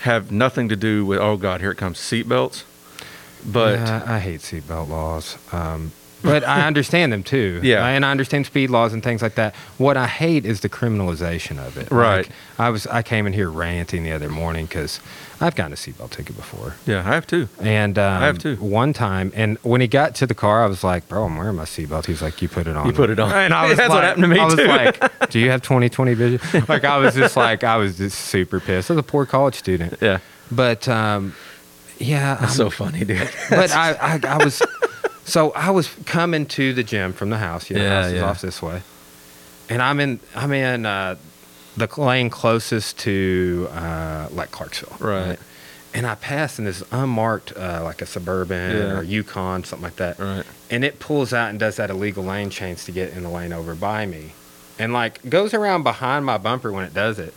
have 0.00 0.32
nothing 0.32 0.68
to 0.70 0.74
do 0.74 1.06
with. 1.06 1.20
Oh 1.20 1.36
God, 1.36 1.60
here 1.60 1.70
it 1.70 1.76
comes. 1.76 1.98
Seatbelts. 1.98 2.64
But 3.46 3.78
I 3.78 4.18
hate 4.18 4.40
seatbelt 4.40 4.88
laws. 4.88 5.38
Um, 5.52 5.92
but 6.22 6.44
I 6.44 6.66
understand 6.66 7.12
them 7.12 7.22
too. 7.22 7.60
Yeah. 7.62 7.86
and 7.86 8.04
I 8.04 8.10
understand 8.10 8.46
speed 8.46 8.70
laws 8.70 8.92
and 8.92 9.02
things 9.02 9.22
like 9.22 9.34
that. 9.34 9.54
What 9.78 9.96
I 9.96 10.06
hate 10.06 10.44
is 10.46 10.60
the 10.60 10.68
criminalization 10.68 11.58
of 11.58 11.76
it. 11.76 11.90
Right. 11.90 12.26
Like, 12.26 12.28
I 12.58 12.70
was 12.70 12.86
I 12.86 13.02
came 13.02 13.26
in 13.26 13.32
here 13.32 13.50
ranting 13.50 14.04
the 14.04 14.12
other 14.12 14.28
morning 14.28 14.66
because 14.66 15.00
I've 15.40 15.56
gotten 15.56 15.72
a 15.72 15.76
seatbelt 15.76 16.10
ticket 16.10 16.36
before, 16.36 16.76
yeah, 16.86 17.00
I 17.00 17.14
have 17.14 17.26
too. 17.26 17.48
and 17.60 17.98
um, 17.98 18.22
I 18.22 18.26
have 18.26 18.38
too. 18.38 18.54
One 18.56 18.92
time, 18.92 19.32
and 19.34 19.58
when 19.62 19.80
he 19.80 19.88
got 19.88 20.14
to 20.16 20.26
the 20.26 20.34
car, 20.36 20.62
I 20.62 20.66
was 20.68 20.84
like, 20.84 21.08
"Bro, 21.08 21.24
I'm 21.24 21.36
wearing 21.36 21.56
my 21.56 21.64
seatbelt." 21.64 22.06
He's 22.06 22.22
like, 22.22 22.40
"You 22.40 22.48
put 22.48 22.68
it 22.68 22.76
on." 22.76 22.86
You 22.86 22.92
put 22.92 23.10
it 23.10 23.18
on. 23.18 23.32
And 23.32 23.52
I 23.52 23.66
was 23.68 23.76
That's 23.76 23.88
what 23.88 23.96
like- 23.96 24.04
happened 24.04 24.22
to 24.22 24.28
me, 24.28 24.38
I 24.38 24.44
was 24.44 24.54
too. 24.54 24.66
like, 24.66 25.30
"Do 25.30 25.40
you 25.40 25.50
have 25.50 25.60
20/20 25.62 26.14
vision?" 26.14 26.64
Like 26.68 26.84
I 26.84 26.98
was 26.98 27.14
just 27.16 27.36
like, 27.36 27.64
I 27.64 27.76
was 27.76 27.98
just 27.98 28.16
super 28.18 28.60
pissed. 28.60 28.88
I 28.90 28.94
was 28.94 29.00
a 29.00 29.02
poor 29.02 29.26
college 29.26 29.56
student, 29.56 29.94
Yeah, 30.00 30.18
but 30.52 30.86
um, 30.86 31.34
yeah, 31.98 32.34
that's 32.36 32.42
I'm- 32.42 32.50
so 32.56 32.70
funny, 32.70 33.04
dude. 33.04 33.28
but 33.50 33.72
I, 33.72 33.94
I, 33.94 34.20
I 34.28 34.44
was, 34.44 34.62
so 35.24 35.52
I 35.52 35.70
was 35.70 35.88
coming 36.06 36.46
to 36.46 36.72
the 36.72 36.82
gym 36.82 37.12
from 37.12 37.30
the 37.30 37.38
house. 37.38 37.70
You 37.70 37.76
know, 37.76 37.82
Yeah, 37.84 38.02
house 38.02 38.06
is 38.06 38.12
yeah. 38.14 38.22
off 38.24 38.40
this 38.40 38.62
way, 38.62 38.82
and 39.68 39.80
I'm 39.82 40.00
in, 40.00 40.20
I'm 40.34 40.52
in 40.52 40.86
uh, 40.86 41.16
the 41.76 41.88
lane 42.00 42.30
closest 42.30 42.98
to 43.00 43.68
uh, 43.72 44.28
like 44.32 44.50
Clarksville, 44.50 44.96
Right. 45.00 45.38
And 45.94 46.06
I 46.06 46.14
pass 46.14 46.58
in 46.58 46.64
this 46.64 46.82
unmarked, 46.90 47.52
uh, 47.54 47.82
like 47.84 48.00
a 48.00 48.06
suburban 48.06 48.76
Yeah. 48.76 48.98
or 48.98 49.02
Yukon, 49.02 49.62
something 49.64 49.84
like 49.84 49.96
that, 49.96 50.18
Right. 50.18 50.44
and 50.70 50.84
it 50.84 50.98
pulls 50.98 51.34
out 51.34 51.50
and 51.50 51.58
does 51.58 51.76
that 51.76 51.90
illegal 51.90 52.24
lane 52.24 52.48
change 52.48 52.84
to 52.86 52.92
get 52.92 53.12
in 53.12 53.22
the 53.24 53.28
lane 53.28 53.52
over 53.52 53.74
by 53.74 54.06
me, 54.06 54.32
and 54.78 54.92
like 54.94 55.20
goes 55.28 55.52
around 55.52 55.82
behind 55.82 56.24
my 56.24 56.38
bumper 56.38 56.72
when 56.72 56.84
it 56.84 56.94
does 56.94 57.18
it. 57.18 57.34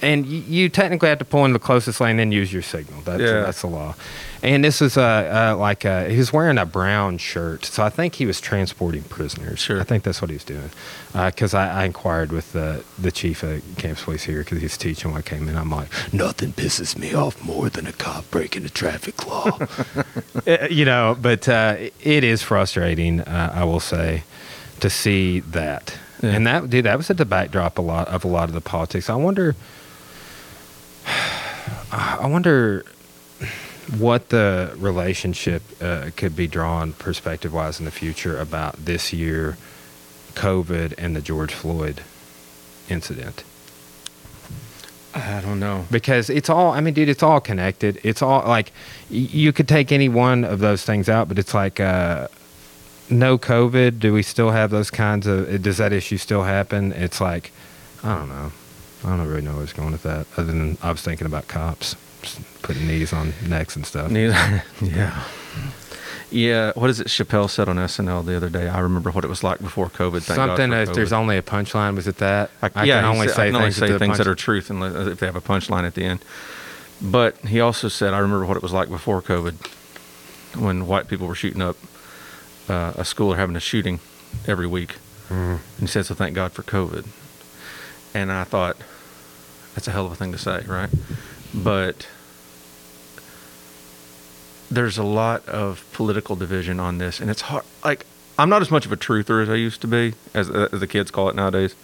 And 0.00 0.26
you, 0.26 0.40
you 0.46 0.68
technically 0.68 1.08
have 1.08 1.18
to 1.18 1.24
pull 1.24 1.44
in 1.44 1.52
the 1.52 1.58
closest 1.58 2.00
lane, 2.00 2.18
then 2.18 2.30
use 2.30 2.52
your 2.52 2.62
signal. 2.62 3.00
That's 3.02 3.20
Yeah. 3.20 3.40
that's 3.42 3.60
the 3.62 3.66
law. 3.66 3.94
And 4.40 4.62
this 4.62 4.80
is 4.80 4.96
uh, 4.96 5.52
uh, 5.54 5.56
like 5.58 5.84
uh, 5.84 6.04
he 6.04 6.16
was 6.18 6.32
wearing 6.32 6.58
a 6.58 6.64
brown 6.64 7.18
shirt, 7.18 7.64
so 7.64 7.82
I 7.82 7.90
think 7.90 8.14
he 8.14 8.24
was 8.24 8.40
transporting 8.40 9.02
prisoners. 9.02 9.58
Sure. 9.58 9.80
I 9.80 9.82
think 9.84 10.04
that's 10.04 10.22
what 10.22 10.30
he 10.30 10.34
was 10.36 10.44
doing. 10.44 10.70
Because 11.12 11.54
I, 11.54 11.82
I 11.82 11.84
inquired 11.86 12.30
with 12.30 12.52
the 12.52 12.84
the 12.96 13.10
chief 13.10 13.42
of 13.42 13.60
campus 13.78 14.04
police 14.04 14.22
here 14.22 14.44
because 14.44 14.60
he's 14.60 14.76
teaching 14.76 15.10
when 15.10 15.18
I 15.18 15.22
came 15.22 15.48
in. 15.48 15.56
I'm 15.56 15.70
like, 15.70 15.88
nothing 16.12 16.52
pisses 16.52 16.96
me 16.96 17.12
off 17.14 17.42
more 17.44 17.68
than 17.68 17.88
a 17.88 17.92
cop 17.92 18.30
breaking 18.30 18.64
a 18.64 18.68
traffic 18.70 19.26
law. 19.26 19.58
Uh, 20.46 20.66
you 20.70 20.84
know, 20.84 21.14
but 21.20 21.46
uh, 21.48 21.76
it 22.00 22.22
is 22.24 22.42
frustrating. 22.42 23.20
Uh, 23.20 23.52
I 23.54 23.64
will 23.64 23.80
say 23.80 24.22
to 24.80 24.88
see 24.88 25.40
that. 25.40 25.98
Yeah. 26.22 26.30
And 26.30 26.46
that, 26.46 26.70
dude, 26.70 26.84
that 26.86 26.96
was 26.96 27.10
at 27.10 27.16
the 27.18 27.24
backdrop 27.26 27.76
a 27.76 27.82
lot 27.82 28.08
of 28.08 28.24
a 28.24 28.28
lot 28.28 28.48
of 28.48 28.54
the 28.54 28.60
politics. 28.62 29.10
I 29.10 29.14
wonder, 29.16 29.56
I 31.90 32.26
wonder 32.26 32.84
what 33.96 34.28
the 34.28 34.74
relationship 34.76 35.62
uh, 35.80 36.10
could 36.16 36.36
be 36.36 36.46
drawn 36.46 36.92
perspective 36.92 37.54
wise 37.54 37.78
in 37.78 37.84
the 37.84 37.90
future 37.90 38.38
about 38.38 38.84
this 38.84 39.12
year, 39.12 39.56
COVID, 40.34 40.94
and 40.98 41.16
the 41.16 41.20
George 41.20 41.54
Floyd 41.54 42.02
incident. 42.88 43.44
I 45.14 45.40
don't 45.40 45.58
know. 45.58 45.86
Because 45.90 46.28
it's 46.28 46.50
all, 46.50 46.72
I 46.72 46.80
mean, 46.80 46.94
dude, 46.94 47.08
it's 47.08 47.22
all 47.22 47.40
connected. 47.40 47.98
It's 48.04 48.20
all 48.20 48.46
like 48.46 48.72
you 49.08 49.52
could 49.52 49.66
take 49.66 49.90
any 49.90 50.08
one 50.08 50.44
of 50.44 50.58
those 50.58 50.84
things 50.84 51.08
out, 51.08 51.28
but 51.28 51.38
it's 51.38 51.54
like, 51.54 51.80
uh, 51.80 52.28
no 53.10 53.38
COVID. 53.38 53.98
Do 53.98 54.12
we 54.12 54.22
still 54.22 54.50
have 54.50 54.70
those 54.70 54.90
kinds 54.90 55.26
of? 55.26 55.62
Does 55.62 55.78
that 55.78 55.92
issue 55.92 56.18
still 56.18 56.42
happen? 56.42 56.92
It's 56.92 57.20
like, 57.20 57.52
I 58.02 58.16
don't 58.16 58.28
know. 58.28 58.52
I 59.04 59.16
don't 59.16 59.26
really 59.28 59.42
know 59.42 59.50
where 59.50 59.58
I 59.60 59.62
was 59.62 59.72
going 59.72 59.92
with 59.92 60.02
that. 60.02 60.26
Other 60.36 60.44
than 60.52 60.76
I 60.82 60.90
was 60.90 61.00
thinking 61.02 61.26
about 61.26 61.48
cops 61.48 61.96
putting 62.62 62.86
knees 62.86 63.12
on 63.12 63.32
necks 63.46 63.76
and 63.76 63.86
stuff. 63.86 64.10
Neither. 64.10 64.62
yeah. 64.82 65.22
Yeah. 66.30 66.72
What 66.74 66.90
is 66.90 67.00
it? 67.00 67.06
Chappelle 67.06 67.48
said 67.48 67.68
on 67.68 67.76
SNL 67.76 68.24
the 68.26 68.36
other 68.36 68.50
day. 68.50 68.68
I 68.68 68.80
remember 68.80 69.10
what 69.10 69.24
it 69.24 69.28
was 69.28 69.42
like 69.44 69.60
before 69.60 69.86
COVID. 69.88 70.22
Thank 70.22 70.36
Something. 70.36 70.72
If 70.72 70.92
there's 70.94 71.12
only 71.12 71.38
a 71.38 71.42
punchline, 71.42 71.94
was 71.94 72.06
it 72.06 72.18
that? 72.18 72.50
I, 72.60 72.84
yeah, 72.84 73.00
can 73.00 73.04
only 73.04 73.28
said- 73.28 73.36
say 73.36 73.42
I 73.42 73.46
can 73.46 73.54
only 73.56 73.66
things, 73.70 73.76
say 73.76 73.92
at 73.94 73.98
things 73.98 74.18
that 74.18 74.26
are 74.26 74.34
truth 74.34 74.68
unless 74.70 74.94
if 75.06 75.20
they 75.20 75.26
have 75.26 75.36
a 75.36 75.40
punchline 75.40 75.84
at 75.86 75.94
the 75.94 76.04
end. 76.04 76.20
But 77.00 77.36
he 77.38 77.60
also 77.60 77.88
said, 77.88 78.12
I 78.12 78.18
remember 78.18 78.44
what 78.44 78.56
it 78.56 78.62
was 78.62 78.72
like 78.72 78.88
before 78.88 79.22
COVID, 79.22 79.54
when 80.60 80.86
white 80.88 81.06
people 81.06 81.28
were 81.28 81.36
shooting 81.36 81.62
up 81.62 81.76
uh, 82.68 82.92
a 82.96 83.04
school 83.04 83.32
or 83.32 83.36
having 83.36 83.54
a 83.54 83.60
shooting 83.60 84.00
every 84.46 84.66
week. 84.66 84.96
Mhm. 85.28 85.60
And 85.78 85.80
he 85.80 85.86
said, 85.86 86.06
so 86.06 86.14
thank 86.14 86.34
God 86.34 86.52
for 86.52 86.62
COVID. 86.64 87.06
And 88.14 88.32
I 88.32 88.44
thought, 88.44 88.76
that's 89.74 89.86
a 89.88 89.90
hell 89.92 90.06
of 90.06 90.12
a 90.12 90.16
thing 90.16 90.32
to 90.32 90.38
say, 90.38 90.64
right? 90.66 90.90
But 91.54 92.08
there's 94.70 94.98
a 94.98 95.02
lot 95.02 95.46
of 95.48 95.84
political 95.92 96.36
division 96.36 96.80
on 96.80 96.98
this, 96.98 97.20
and 97.20 97.30
it's 97.30 97.42
hard. 97.42 97.64
Like, 97.84 98.04
I'm 98.38 98.48
not 98.48 98.62
as 98.62 98.70
much 98.70 98.86
of 98.86 98.92
a 98.92 98.96
truther 98.96 99.42
as 99.42 99.48
I 99.48 99.54
used 99.54 99.80
to 99.82 99.86
be, 99.86 100.14
as, 100.34 100.50
as 100.50 100.80
the 100.80 100.86
kids 100.86 101.10
call 101.10 101.28
it 101.28 101.34
nowadays. 101.36 101.74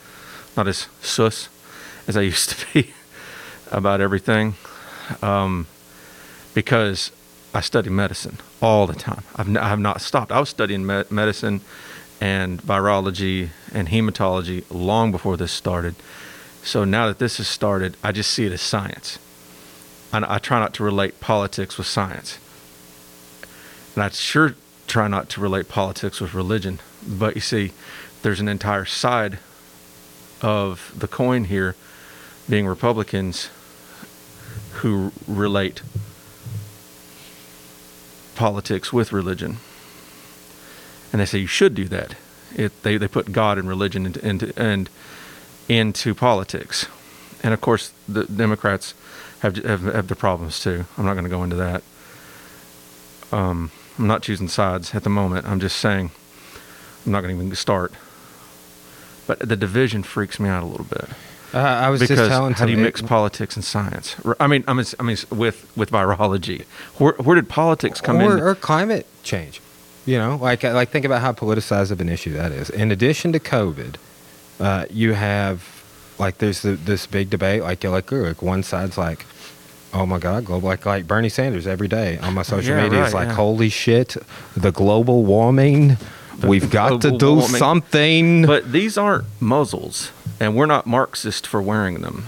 Not 0.56 0.68
as 0.68 0.88
sus 1.00 1.48
as 2.06 2.16
I 2.16 2.20
used 2.32 2.50
to 2.50 2.66
be 2.72 2.92
about 3.70 4.00
everything, 4.00 4.54
um, 5.22 5.66
because 6.52 7.10
I 7.52 7.60
study 7.60 7.90
medicine 7.90 8.38
all 8.60 8.86
the 8.86 8.94
time. 8.94 9.22
I've, 9.36 9.48
n- 9.48 9.56
I 9.56 9.68
have 9.68 9.80
not 9.80 10.00
stopped. 10.00 10.30
I 10.32 10.40
was 10.40 10.48
studying 10.48 10.86
me- 10.86 11.04
medicine 11.10 11.60
and 12.20 12.62
virology 12.62 13.48
and 13.72 13.88
hematology 13.88 14.64
long 14.70 15.10
before 15.10 15.36
this 15.36 15.52
started. 15.52 15.94
So 16.64 16.84
now 16.84 17.06
that 17.06 17.18
this 17.18 17.36
has 17.36 17.46
started, 17.46 17.94
I 18.02 18.10
just 18.10 18.30
see 18.30 18.46
it 18.46 18.52
as 18.52 18.62
science. 18.62 19.18
And 20.12 20.24
I 20.24 20.38
try 20.38 20.58
not 20.58 20.72
to 20.74 20.82
relate 20.82 21.20
politics 21.20 21.76
with 21.76 21.86
science. 21.86 22.38
And 23.94 24.02
I 24.02 24.08
sure 24.08 24.54
try 24.86 25.06
not 25.06 25.28
to 25.30 25.40
relate 25.40 25.68
politics 25.68 26.20
with 26.20 26.32
religion. 26.32 26.80
But 27.06 27.34
you 27.34 27.42
see, 27.42 27.72
there's 28.22 28.40
an 28.40 28.48
entire 28.48 28.86
side 28.86 29.38
of 30.40 30.94
the 30.96 31.06
coin 31.06 31.44
here 31.44 31.76
being 32.48 32.66
Republicans 32.66 33.50
who 34.76 35.12
relate 35.28 35.82
politics 38.36 38.90
with 38.90 39.12
religion. 39.12 39.58
And 41.12 41.20
they 41.20 41.26
say 41.26 41.38
you 41.38 41.46
should 41.46 41.74
do 41.74 41.88
that. 41.88 42.16
It, 42.56 42.82
they, 42.82 42.96
they 42.96 43.08
put 43.08 43.32
God 43.32 43.58
and 43.58 43.68
religion 43.68 44.06
into, 44.06 44.26
into, 44.26 44.52
and 44.56 44.88
into 45.68 46.14
politics. 46.14 46.86
And 47.42 47.52
of 47.54 47.60
course, 47.60 47.92
the 48.08 48.24
Democrats 48.24 48.94
have, 49.40 49.56
have, 49.56 49.82
have 49.82 50.08
their 50.08 50.16
problems 50.16 50.60
too. 50.60 50.84
I'm 50.96 51.04
not 51.04 51.14
going 51.14 51.24
to 51.24 51.30
go 51.30 51.42
into 51.44 51.56
that. 51.56 51.82
Um, 53.32 53.70
I'm 53.98 54.06
not 54.06 54.22
choosing 54.22 54.48
sides 54.48 54.94
at 54.94 55.04
the 55.04 55.10
moment. 55.10 55.46
I'm 55.46 55.60
just 55.60 55.76
saying 55.76 56.10
I'm 57.04 57.12
not 57.12 57.20
going 57.22 57.36
to 57.36 57.42
even 57.44 57.54
start. 57.56 57.92
But 59.26 59.38
the 59.40 59.56
division 59.56 60.02
freaks 60.02 60.38
me 60.38 60.48
out 60.48 60.62
a 60.62 60.66
little 60.66 60.84
bit 60.84 61.08
Uh, 61.54 61.58
I 61.58 61.88
was 61.88 62.00
because 62.00 62.18
just 62.18 62.30
telling 62.30 62.52
how 62.54 62.66
do 62.66 62.72
you 62.72 62.78
mix 62.78 63.00
politics 63.00 63.54
and 63.56 63.64
science? 63.64 64.16
I 64.40 64.46
mean, 64.48 64.64
I 64.66 64.72
mean, 64.72 64.86
I 64.98 65.02
mean, 65.04 65.16
with 65.30 65.70
with 65.76 65.90
virology, 65.90 66.64
where 66.98 67.12
where 67.12 67.36
did 67.36 67.48
politics 67.48 68.00
come 68.00 68.18
or, 68.18 68.36
in? 68.36 68.42
or 68.42 68.54
climate 68.56 69.06
change. 69.22 69.60
You 70.04 70.18
know, 70.18 70.36
like 70.36 70.64
like 70.64 70.90
think 70.90 71.04
about 71.04 71.20
how 71.22 71.32
politicized 71.32 71.90
of 71.92 72.00
an 72.00 72.08
issue 72.08 72.32
that 72.32 72.50
is. 72.52 72.70
In 72.70 72.90
addition 72.90 73.32
to 73.32 73.38
COVID, 73.40 73.96
uh, 74.60 74.86
you 74.90 75.12
have 75.14 75.64
like 76.18 76.38
there's 76.38 76.62
the, 76.62 76.72
this 76.72 77.06
big 77.06 77.30
debate. 77.30 77.62
Like 77.62 77.82
you're 77.82 77.92
like, 77.92 78.10
"Ooh," 78.12 78.24
like 78.26 78.42
one 78.42 78.62
side's 78.62 78.96
like, 78.98 79.26
oh 79.92 80.06
my 80.06 80.18
god, 80.18 80.44
global 80.44 80.68
like 80.68 80.86
like 80.86 81.06
Bernie 81.06 81.28
Sanders 81.28 81.66
every 81.66 81.88
day 81.88 82.18
on 82.18 82.34
my 82.34 82.42
social 82.42 82.74
Yeah, 82.76 82.82
media 82.84 83.00
right, 83.00 83.08
is 83.08 83.14
like, 83.14 83.28
yeah. 83.28 83.34
holy 83.34 83.68
shit, 83.68 84.16
the 84.56 84.70
global 84.72 85.24
warming. 85.24 85.96
The 86.38 86.48
We've 86.48 86.68
got 86.68 87.00
to 87.02 87.16
do 87.16 87.34
warming. 87.36 87.46
something. 87.58 88.46
But 88.46 88.72
these 88.72 88.98
aren't 88.98 89.24
muzzles, 89.40 90.10
and 90.40 90.56
we're 90.56 90.66
not 90.66 90.84
Marxist 90.84 91.46
for 91.46 91.62
wearing 91.62 92.00
them. 92.00 92.24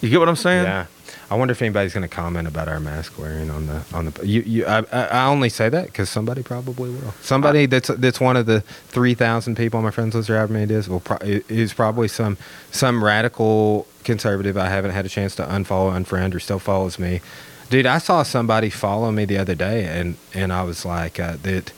You 0.00 0.08
get 0.08 0.20
what 0.20 0.28
I'm 0.30 0.36
saying? 0.36 0.64
Yeah. 0.64 0.86
I 1.30 1.36
wonder 1.36 1.52
if 1.52 1.62
anybody's 1.62 1.94
going 1.94 2.02
to 2.02 2.08
comment 2.08 2.48
about 2.48 2.66
our 2.66 2.80
mask 2.80 3.16
wearing 3.16 3.50
on 3.50 3.66
the 3.68 3.82
on 3.94 4.06
the. 4.06 4.26
You, 4.26 4.40
you, 4.42 4.66
I, 4.66 4.78
I 4.92 5.26
only 5.26 5.48
say 5.48 5.68
that 5.68 5.86
because 5.86 6.10
somebody 6.10 6.42
probably 6.42 6.90
will. 6.90 7.14
Somebody 7.22 7.66
that's 7.66 7.88
that's 7.88 8.18
one 8.20 8.36
of 8.36 8.46
the 8.46 8.62
three 8.88 9.14
thousand 9.14 9.56
people 9.56 9.78
on 9.78 9.84
my 9.84 9.92
friends 9.92 10.14
list 10.16 10.28
or 10.28 10.36
however 10.36 10.52
many 10.54 10.64
it 10.64 10.70
is 10.72 10.88
will 10.88 11.00
pro- 11.00 11.18
is 11.22 11.72
probably 11.72 12.08
some 12.08 12.36
some 12.72 13.04
radical 13.04 13.86
conservative 14.02 14.56
I 14.56 14.68
haven't 14.68 14.90
had 14.90 15.06
a 15.06 15.08
chance 15.08 15.36
to 15.36 15.44
unfollow, 15.44 15.92
unfriend, 15.92 16.34
or 16.34 16.40
still 16.40 16.58
follows 16.58 16.98
me. 16.98 17.20
Dude, 17.68 17.86
I 17.86 17.98
saw 17.98 18.24
somebody 18.24 18.68
follow 18.68 19.12
me 19.12 19.24
the 19.24 19.38
other 19.38 19.54
day, 19.54 19.84
and 19.84 20.16
and 20.34 20.52
I 20.52 20.64
was 20.64 20.84
like, 20.84 21.20
uh, 21.20 21.36
that 21.42 21.72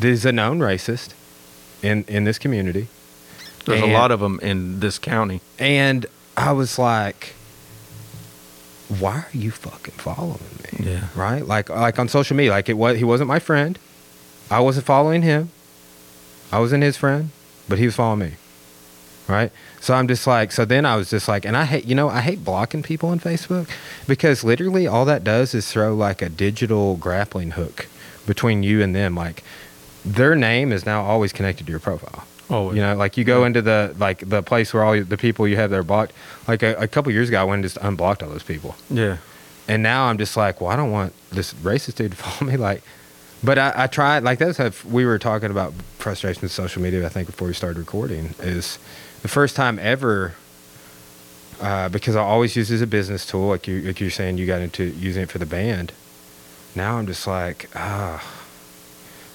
that 0.00 0.08
is 0.08 0.26
a 0.26 0.32
known 0.32 0.58
racist 0.58 1.10
in 1.82 2.04
in 2.08 2.24
this 2.24 2.38
community. 2.38 2.88
There's 3.64 3.80
And- 3.80 3.92
a 3.92 3.94
lot 3.94 4.10
of 4.10 4.18
them 4.18 4.40
in 4.42 4.80
this 4.80 4.98
county. 4.98 5.40
And 5.58 6.04
I 6.36 6.50
was 6.52 6.78
like, 6.80 7.34
why 8.88 9.16
are 9.18 9.28
you 9.32 9.50
fucking 9.50 9.94
following 9.94 10.40
me? 10.62 10.90
Yeah. 10.90 11.08
Right? 11.14 11.46
Like 11.46 11.68
like 11.68 11.98
on 11.98 12.08
social 12.08 12.36
media. 12.36 12.52
Like 12.52 12.68
it 12.68 12.74
was 12.74 12.96
he 12.96 13.04
wasn't 13.04 13.28
my 13.28 13.38
friend. 13.38 13.78
I 14.50 14.60
wasn't 14.60 14.86
following 14.86 15.22
him. 15.22 15.50
I 16.50 16.58
wasn't 16.58 16.82
his 16.82 16.96
friend, 16.96 17.30
but 17.68 17.78
he 17.78 17.84
was 17.84 17.96
following 17.96 18.20
me. 18.20 18.32
Right? 19.28 19.52
So 19.80 19.92
I'm 19.92 20.08
just 20.08 20.26
like 20.26 20.52
so 20.52 20.64
then 20.64 20.86
I 20.86 20.96
was 20.96 21.10
just 21.10 21.28
like 21.28 21.44
and 21.44 21.56
I 21.56 21.64
hate 21.64 21.84
you 21.84 21.94
know, 21.94 22.08
I 22.08 22.22
hate 22.22 22.44
blocking 22.44 22.82
people 22.82 23.10
on 23.10 23.20
Facebook 23.20 23.68
because 24.06 24.42
literally 24.42 24.86
all 24.86 25.04
that 25.04 25.22
does 25.22 25.54
is 25.54 25.70
throw 25.70 25.94
like 25.94 26.22
a 26.22 26.30
digital 26.30 26.96
grappling 26.96 27.52
hook 27.52 27.88
between 28.26 28.62
you 28.62 28.82
and 28.82 28.94
them. 28.94 29.14
Like 29.14 29.44
their 30.04 30.34
name 30.34 30.72
is 30.72 30.86
now 30.86 31.02
always 31.02 31.32
connected 31.34 31.66
to 31.66 31.70
your 31.70 31.80
profile. 31.80 32.26
Oh, 32.50 32.72
You 32.72 32.80
know, 32.80 32.94
like 32.96 33.16
you 33.16 33.24
go 33.24 33.44
into 33.44 33.60
the 33.60 33.94
like 33.98 34.28
the 34.28 34.42
place 34.42 34.72
where 34.72 34.82
all 34.82 34.98
the 34.98 35.16
people 35.18 35.46
you 35.46 35.56
have 35.56 35.70
there 35.70 35.82
blocked. 35.82 36.12
Like 36.46 36.62
a, 36.62 36.74
a 36.76 36.88
couple 36.88 37.12
years 37.12 37.28
ago, 37.28 37.40
I 37.40 37.44
went 37.44 37.56
and 37.56 37.64
just 37.64 37.76
unblocked 37.82 38.22
all 38.22 38.30
those 38.30 38.42
people, 38.42 38.74
yeah. 38.88 39.18
and 39.66 39.82
now 39.82 40.06
I'm 40.06 40.16
just 40.18 40.36
like, 40.36 40.60
well, 40.60 40.70
I 40.70 40.76
don't 40.76 40.90
want 40.90 41.12
this 41.30 41.52
racist 41.54 41.96
dude 41.96 42.12
to 42.12 42.16
follow 42.22 42.50
me. 42.50 42.56
Like, 42.56 42.82
but 43.44 43.58
I, 43.58 43.72
I 43.76 43.86
tried. 43.86 44.22
Like 44.22 44.38
that's 44.38 44.56
how 44.56 44.70
we 44.88 45.04
were 45.04 45.18
talking 45.18 45.50
about 45.50 45.74
frustration 45.98 46.42
with 46.42 46.52
social 46.52 46.80
media. 46.82 47.04
I 47.04 47.10
think 47.10 47.26
before 47.26 47.48
we 47.48 47.54
started 47.54 47.78
recording 47.78 48.34
is 48.40 48.78
the 49.22 49.28
first 49.28 49.54
time 49.56 49.78
ever. 49.78 50.34
Uh, 51.60 51.88
because 51.88 52.14
I 52.14 52.20
always 52.22 52.54
use 52.54 52.70
it 52.70 52.76
as 52.76 52.82
a 52.82 52.86
business 52.86 53.26
tool, 53.26 53.48
like 53.48 53.66
you 53.66 53.80
like 53.82 53.98
you're 54.00 54.10
saying, 54.10 54.38
you 54.38 54.46
got 54.46 54.60
into 54.60 54.84
using 54.84 55.24
it 55.24 55.28
for 55.28 55.38
the 55.38 55.46
band. 55.46 55.92
Now 56.76 56.98
I'm 56.98 57.06
just 57.08 57.26
like, 57.26 57.68
ah, 57.74 58.24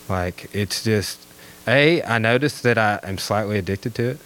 like 0.07 0.49
it's 0.55 0.85
just 0.85 1.19
a, 1.67 2.01
I 2.03 2.17
noticed 2.17 2.63
that 2.63 2.77
I 2.77 2.99
am 3.03 3.17
slightly 3.17 3.57
addicted 3.57 3.95
to 3.95 4.03
it, 4.11 4.19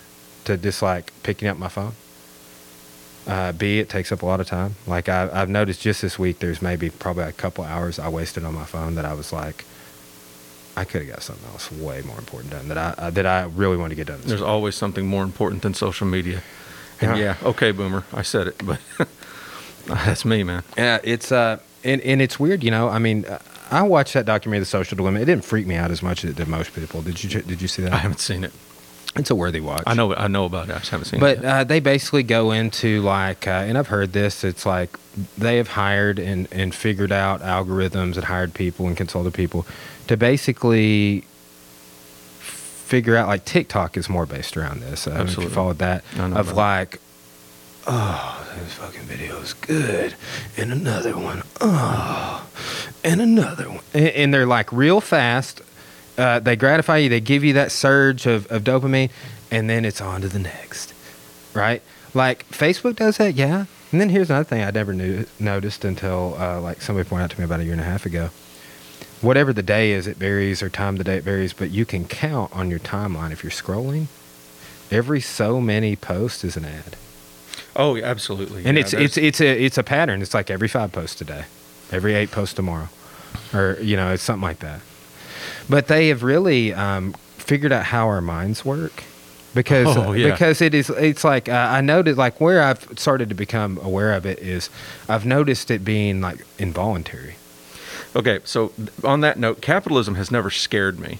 to 0.46 0.58
just 0.58 0.82
like 0.82 1.12
picking 1.24 1.48
up 1.48 1.58
my 1.58 1.67
phone. 1.67 1.94
Uh, 3.27 3.51
B, 3.51 3.79
it 3.79 3.89
takes 3.89 4.12
up 4.12 4.22
a 4.22 4.25
lot 4.25 4.39
of 4.39 4.48
time. 4.48 4.75
Like 4.86 5.10
I, 5.10 5.29
I've 5.34 5.50
noticed 5.50 5.82
just 5.82 6.01
this 6.01 6.17
week, 6.17 6.39
there's 6.39 6.62
maybe 6.62 6.89
probably 6.89 7.25
a 7.25 7.34
couple 7.34 7.63
hours 7.65 8.00
I 8.00 8.08
wasted 8.08 8.46
on 8.46 8.53
my 8.53 8.63
phone 8.63 8.96
that 8.96 9.03
I 9.06 9.13
was 9.13 9.34
like, 9.34 9.65
I 10.77 10.86
could 10.86 11.01
have 11.01 11.10
got 11.12 11.24
something 11.24 11.46
else 11.51 11.72
way 11.72 12.01
more 12.03 12.17
important 12.20 12.51
done 12.51 12.67
that 12.70 12.77
I 12.77 12.94
uh, 12.98 13.10
that 13.10 13.25
I 13.25 13.44
really 13.46 13.77
want 13.77 13.89
to 13.89 13.96
get 13.96 14.08
done. 14.08 14.17
This 14.20 14.27
There's 14.27 14.41
week. 14.41 14.50
always 14.50 14.75
something 14.75 15.06
more 15.08 15.24
important 15.24 15.63
than 15.63 15.74
social 15.74 16.08
media. 16.08 16.41
And 17.01 17.17
Yeah. 17.17 17.36
yeah, 17.41 17.50
okay, 17.50 17.72
boomer, 17.72 18.03
I 18.13 18.22
said 18.22 18.48
it, 18.48 18.62
but 18.65 18.79
that's 19.86 20.24
me, 20.24 20.44
man. 20.44 20.63
Yeah, 20.77 21.00
it's 21.03 21.32
uh, 21.32 21.60
and 21.84 22.00
and 22.01 22.22
it's 22.22 22.39
weird, 22.39 22.63
you 22.63 22.72
know. 22.72 22.88
I 22.89 23.00
mean, 23.00 23.25
uh, 23.25 23.39
I 23.72 23.84
watched 23.84 24.14
that 24.14 24.26
documentary, 24.26 24.60
The 24.62 24.66
Social 24.66 24.96
Dilemma. 24.96 25.20
It 25.20 25.26
didn't 25.26 25.46
freak 25.46 25.68
me 25.68 25.76
out 25.76 25.92
as 25.92 26.02
much 26.02 26.24
as 26.24 26.30
it 26.32 26.36
did 26.38 26.48
most 26.48 26.74
people. 26.74 27.02
Did 27.02 27.24
you 27.24 27.42
did 27.42 27.62
you 27.62 27.68
see 27.68 27.82
that? 27.84 27.94
I 27.94 27.98
haven't 27.98 28.20
seen 28.20 28.44
it. 28.44 28.54
It's 29.16 29.32
a 29.32 29.36
worthy 29.36 29.60
watch. 29.62 29.82
I 29.88 29.96
know, 29.96 30.14
I 30.14 30.28
know 30.28 30.46
about 30.46 30.70
it. 30.70 30.76
I 30.76 30.78
just 30.80 30.92
haven't 30.92 31.06
seen 31.06 31.20
But 31.20 31.40
it. 31.40 31.46
uh, 31.46 31.64
they 31.64 31.80
basically 31.80 32.22
go 32.22 32.52
into 32.52 33.02
like, 33.02 33.48
uh, 33.48 33.52
and 33.52 33.76
I've 33.76 33.88
heard 33.88 34.14
this. 34.14 34.44
It's 34.44 34.64
like 34.66 34.96
they 35.38 35.58
have 35.58 35.70
hired 35.70 36.20
and 36.20 36.48
and 36.52 36.74
figured 36.76 37.12
out 37.12 37.42
algorithms 37.42 38.16
and 38.16 38.26
hired 38.26 38.54
people 38.54 38.86
and 38.88 38.96
consulted 38.96 39.34
people 39.34 39.66
to 40.08 40.16
basically 40.18 41.24
figure 42.40 43.18
out 43.18 43.28
like 43.28 43.44
TikTok 43.44 43.98
is 43.98 44.08
more 44.08 44.26
based 44.26 44.56
around 44.56 44.82
this. 44.82 45.06
Don't 45.06 45.16
know 45.16 45.22
if 45.22 45.26
you 45.26 45.30
Absolutely. 45.32 45.56
followed 45.56 45.78
that 45.80 46.04
of 46.20 46.50
it. 46.52 46.56
like, 46.56 47.00
oh, 47.88 48.48
this 48.59 48.74
fucking 48.74 49.01
video 49.03 49.38
is 49.38 49.53
good, 49.53 50.14
and 50.57 50.72
another 50.72 51.18
one, 51.18 51.44
oh, 51.62 52.46
and 53.03 53.22
another 53.22 53.70
one, 53.70 53.83
and, 53.94 54.07
and 54.07 54.33
they're 54.33 54.46
like 54.46 54.72
real 54.72 55.01
fast. 55.01 55.62
Uh, 56.18 56.40
they 56.40 56.55
gratify 56.55 56.98
you. 56.98 57.09
They 57.09 57.20
give 57.20 57.44
you 57.44 57.53
that 57.53 57.72
surge 57.72 58.25
of, 58.25 58.48
of 58.48 58.64
dopamine, 58.64 59.09
and 59.51 59.70
then 59.70 59.85
it's 59.85 60.01
on 60.01 60.22
to 60.22 60.27
the 60.27 60.40
next, 60.40 60.94
right? 61.53 61.81
Like 62.14 62.48
Facebook 62.50 62.96
does 62.96 63.18
that, 63.18 63.35
yeah. 63.35 63.66
And 63.92 64.01
then 64.01 64.09
here's 64.09 64.29
another 64.29 64.44
thing 64.44 64.64
I 64.64 64.72
never 64.72 64.94
knew 64.94 65.25
noticed 65.40 65.85
until 65.85 66.35
uh, 66.38 66.59
like 66.59 66.81
somebody 66.81 67.07
pointed 67.07 67.25
out 67.25 67.31
to 67.31 67.40
me 67.40 67.46
about 67.46 67.62
a 67.62 67.64
year 67.64 67.74
and 67.74 67.81
a 67.81 67.85
half 67.85 68.05
ago. 68.05 68.31
Whatever 69.22 69.53
the 69.53 69.64
day 69.64 69.92
is, 69.92 70.07
it 70.07 70.18
varies, 70.18 70.62
or 70.62 70.70
time 70.70 70.96
of 70.96 70.98
the 70.98 71.03
day 71.03 71.18
it 71.18 71.24
varies, 71.24 71.53
but 71.53 71.72
you 71.72 71.85
can 71.85 72.05
count 72.05 72.51
on 72.55 72.70
your 72.70 72.79
timeline 72.79 73.31
if 73.31 73.44
you're 73.44 73.51
scrolling. 73.51 74.07
Every 74.92 75.22
so 75.22 75.62
many 75.62 75.96
posts 75.96 76.44
is 76.44 76.57
an 76.57 76.66
ad, 76.66 76.98
oh, 77.75 77.98
absolutely. 77.98 78.65
and 78.65 78.77
Yeah, 78.77 78.81
it's 78.81 78.93
it's 78.93 79.17
it's 79.17 79.41
a 79.41 79.63
it's 79.65 79.77
a 79.77 79.83
pattern. 79.83 80.22
It's 80.22 80.33
like 80.33 80.50
every 80.50 80.67
five 80.67 80.91
posts 80.91 81.15
today, 81.15 81.46
every 81.91 82.13
eight 82.15 82.31
posts 82.31 82.53
tomorrow, 82.55 82.89
or 83.53 83.77
you 83.81 83.96
know, 83.96 84.11
it's 84.13 84.24
something 84.24 84.43
like 84.48 84.59
that. 84.59 84.81
But 85.70 85.87
they 85.87 86.07
have 86.09 86.24
really 86.24 86.74
um, 86.74 87.13
figured 87.37 87.72
out 87.72 87.85
how 87.85 88.07
our 88.07 88.22
minds 88.22 88.63
work 88.65 89.03
because 89.53 89.96
Oh, 89.98 90.11
yeah. 90.13 90.31
because 90.31 90.61
it 90.61 90.74
is 90.74 90.89
it's 90.91 91.24
like 91.24 91.50
uh, 91.50 91.53
I 91.72 91.81
noted 91.81 92.17
like 92.17 92.39
where 92.39 92.61
I've 92.61 92.87
started 92.98 93.29
to 93.29 93.35
become 93.35 93.79
aware 93.81 94.13
of 94.13 94.25
it 94.25 94.39
is 94.39 94.70
I've 95.09 95.25
noticed 95.25 95.72
it 95.72 95.83
being 95.83 96.22
like 96.22 96.46
involuntary. 96.59 97.35
Okay, 98.15 98.39
so 98.46 98.72
on 99.03 99.22
that 99.22 99.37
note, 99.37 99.61
capitalism 99.61 100.15
has 100.15 100.31
never 100.31 100.50
scared 100.50 101.00
me. 101.00 101.20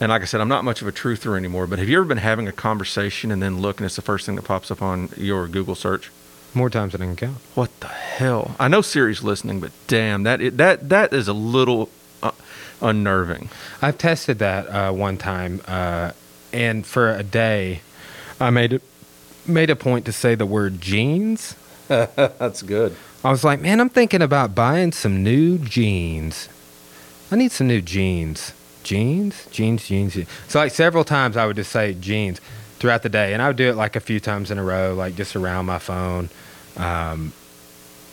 And 0.00 0.08
like 0.10 0.22
I 0.22 0.24
said, 0.24 0.40
I'm 0.40 0.48
not 0.48 0.64
much 0.64 0.80
of 0.80 0.88
a 0.88 0.92
truther 0.92 1.36
anymore, 1.36 1.66
but 1.66 1.78
have 1.78 1.88
you 1.88 1.98
ever 1.98 2.06
been 2.06 2.18
having 2.18 2.48
a 2.48 2.52
conversation 2.52 3.30
and 3.30 3.42
then 3.42 3.60
look 3.60 3.78
and 3.78 3.84
it's 3.86 3.96
the 3.96 4.02
first 4.02 4.24
thing 4.24 4.36
that 4.36 4.42
pops 4.46 4.70
up 4.70 4.80
on 4.80 5.10
your 5.16 5.46
Google 5.46 5.74
search? 5.74 6.10
More 6.54 6.70
times 6.70 6.92
than 6.92 7.02
I 7.02 7.06
can 7.06 7.16
count. 7.16 7.36
What 7.54 7.70
the 7.80 7.88
hell? 7.88 8.56
I 8.58 8.66
know 8.68 8.80
Siri's 8.80 9.22
listening, 9.22 9.60
but 9.60 9.70
damn, 9.86 10.22
that 10.24 10.40
i- 10.40 10.48
that 10.50 10.88
that 10.88 11.12
is 11.12 11.28
a 11.28 11.32
little 11.32 11.90
uh, 12.22 12.32
unnerving. 12.80 13.50
I've 13.82 13.98
tested 13.98 14.38
that 14.40 14.66
uh, 14.68 14.90
one 14.92 15.16
time, 15.16 15.60
uh, 15.68 16.10
and 16.52 16.84
for 16.84 17.14
a 17.14 17.22
day, 17.22 17.82
I 18.40 18.50
made 18.50 18.72
it 18.72 18.82
made 19.46 19.70
a 19.70 19.76
point 19.76 20.06
to 20.06 20.12
say 20.12 20.34
the 20.34 20.46
word 20.46 20.80
jeans. 20.80 21.54
That's 21.88 22.62
good. 22.62 22.96
I 23.22 23.30
was 23.30 23.44
like, 23.44 23.60
man, 23.60 23.80
I'm 23.80 23.88
thinking 23.90 24.22
about 24.22 24.54
buying 24.54 24.90
some 24.92 25.22
new 25.22 25.58
jeans. 25.58 26.48
I 27.30 27.36
need 27.36 27.52
some 27.52 27.68
new 27.68 27.80
jeans. 27.82 28.52
Jeans, 28.90 29.46
jeans, 29.52 29.86
jeans. 29.86 30.14
jeans. 30.14 30.28
So 30.48 30.58
like 30.58 30.72
several 30.72 31.04
times, 31.04 31.36
I 31.36 31.46
would 31.46 31.54
just 31.54 31.70
say 31.70 31.94
jeans 31.94 32.40
throughout 32.80 33.04
the 33.04 33.08
day, 33.08 33.32
and 33.32 33.40
I 33.40 33.46
would 33.46 33.56
do 33.56 33.68
it 33.70 33.76
like 33.76 33.94
a 33.94 34.00
few 34.00 34.18
times 34.18 34.50
in 34.50 34.58
a 34.58 34.64
row, 34.64 34.94
like 34.94 35.14
just 35.14 35.36
around 35.36 35.66
my 35.66 35.78
phone. 35.78 36.28
Um, 36.76 37.32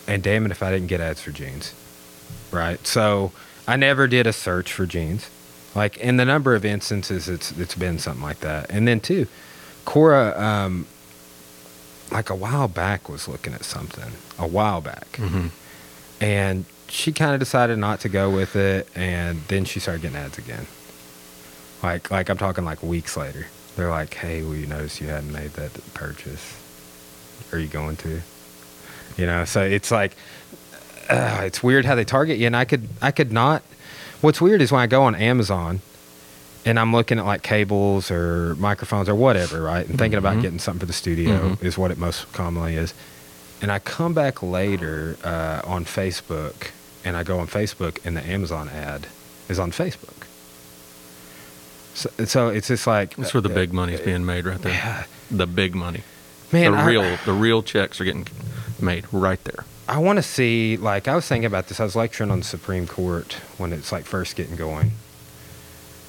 and 0.08 0.22
damn 0.22 0.46
it 0.46 0.52
if 0.52 0.62
I 0.62 0.70
didn't 0.70 0.86
get 0.86 1.02
ads 1.02 1.20
for 1.20 1.32
jeans, 1.32 1.74
right? 2.52 2.86
So 2.86 3.32
I 3.68 3.76
never 3.76 4.06
did 4.06 4.28
a 4.28 4.34
search 4.34 4.72
for 4.72 4.86
jeans. 4.86 5.32
Like 5.74 5.98
in 5.98 6.18
the 6.18 6.26
number 6.26 6.54
of 6.54 6.64
instances, 6.64 7.28
it's 7.28 7.52
it's 7.58 7.74
been 7.74 7.98
something 7.98 8.22
like 8.24 8.42
that. 8.42 8.70
And 8.70 8.88
then 8.88 9.00
too, 9.00 9.26
Cora, 9.84 10.40
um, 10.40 10.86
like 12.12 12.30
a 12.30 12.36
while 12.36 12.68
back, 12.68 13.10
was 13.10 13.28
looking 13.28 13.56
at 13.56 13.64
something. 13.66 14.12
A 14.38 14.46
while 14.46 14.82
back, 14.82 15.16
hmm 15.16 15.48
and 16.22 16.66
she 16.90 17.12
kind 17.12 17.34
of 17.34 17.40
decided 17.40 17.78
not 17.78 18.00
to 18.02 18.10
go 18.10 18.30
with 18.30 18.56
it 18.56 18.88
and 18.96 19.42
then 19.48 19.66
she 19.66 19.80
started 19.80 20.02
getting 20.02 20.18
ads 20.18 20.38
again. 20.38 20.68
Like 21.84 22.10
like 22.10 22.30
i'm 22.30 22.38
talking 22.38 22.66
like 22.66 22.82
weeks 22.82 23.16
later. 23.18 23.48
They're 23.76 23.90
like 23.90 24.14
hey 24.14 24.42
we 24.44 24.66
noticed 24.66 25.00
you 25.02 25.08
hadn't 25.08 25.32
made 25.32 25.52
that 25.54 25.72
purchase. 25.94 26.58
Are 27.52 27.60
you 27.60 27.68
going 27.68 27.96
to? 27.98 28.22
You 29.18 29.26
know 29.26 29.46
so 29.46 29.62
it's 29.64 29.92
like 29.92 30.16
uh, 31.10 31.42
it's 31.44 31.62
weird 31.64 31.86
how 31.86 31.96
they 31.96 32.04
target 32.04 32.38
you 32.38 32.48
and 32.48 32.56
i 32.56 32.66
could 32.66 32.88
i 33.02 33.12
could 33.12 33.32
not 33.32 33.64
what's 34.20 34.42
weird 34.42 34.62
is 34.62 34.72
when 34.74 34.82
i 34.82 34.88
go 34.88 35.04
on 35.04 35.16
amazon 35.16 35.80
and 36.66 36.78
i'm 36.78 36.92
looking 36.92 37.18
at 37.18 37.26
like 37.26 37.44
cables 37.44 38.12
or 38.12 38.56
microphones 38.56 39.08
or 39.08 39.16
whatever 39.16 39.62
right 39.62 39.88
and 39.88 39.98
thinking 39.98 40.18
about 40.18 40.36
Mhm. 40.36 40.42
getting 40.42 40.60
something 40.60 40.82
for 40.82 40.86
the 40.86 40.92
studio 40.94 41.56
Mhm. 41.56 41.64
is 41.64 41.78
what 41.78 41.92
it 41.92 41.98
most 41.98 42.32
commonly 42.34 42.76
is. 42.76 42.94
And 43.62 43.72
I 43.72 43.80
come 43.80 44.14
back 44.14 44.44
later 44.44 45.18
uh, 45.24 45.62
on 45.66 45.86
Facebook, 45.86 46.72
and 47.08 47.16
I 47.16 47.24
go 47.24 47.40
on 47.40 47.48
Facebook, 47.48 47.98
and 48.06 48.18
the 48.18 48.26
Amazon 48.28 48.68
ad 48.70 49.08
is 49.48 49.58
on 49.60 49.72
Facebook. 49.72 50.26
So, 51.94 52.10
so 52.26 52.50
it's 52.50 52.68
just 52.68 52.86
like 52.86 53.16
That's 53.16 53.34
where 53.34 53.42
the 53.42 53.50
uh, 53.52 53.56
big 53.56 53.74
money's 53.74 54.02
being 54.02 54.26
made 54.26 54.46
right 54.46 54.62
there. 54.62 54.74
Yeah, 54.74 55.06
The 55.32 55.48
big 55.48 55.74
money. 55.74 56.04
man, 56.52 56.74
the 56.74 56.78
I- 56.78 56.86
real 56.86 57.18
the 57.26 57.34
real 57.34 57.64
checks 57.64 58.00
are 58.00 58.04
getting 58.04 58.28
made 58.82 59.06
right 59.12 59.44
there. 59.46 59.66
I 59.90 60.00
want 60.00 60.18
to 60.18 60.24
see, 60.24 60.76
like, 60.76 61.08
I 61.08 61.16
was 61.16 61.26
thinking 61.26 61.46
about 61.46 61.70
this. 61.70 61.80
I 61.80 61.86
was 61.86 61.96
lecturing 61.96 62.30
on 62.30 62.40
the 62.40 62.46
Supreme 62.46 62.88
Court 62.88 63.38
when 63.58 63.72
it's 63.72 63.90
like 63.94 64.04
first 64.04 64.36
getting 64.36 64.58
going. 64.58 64.92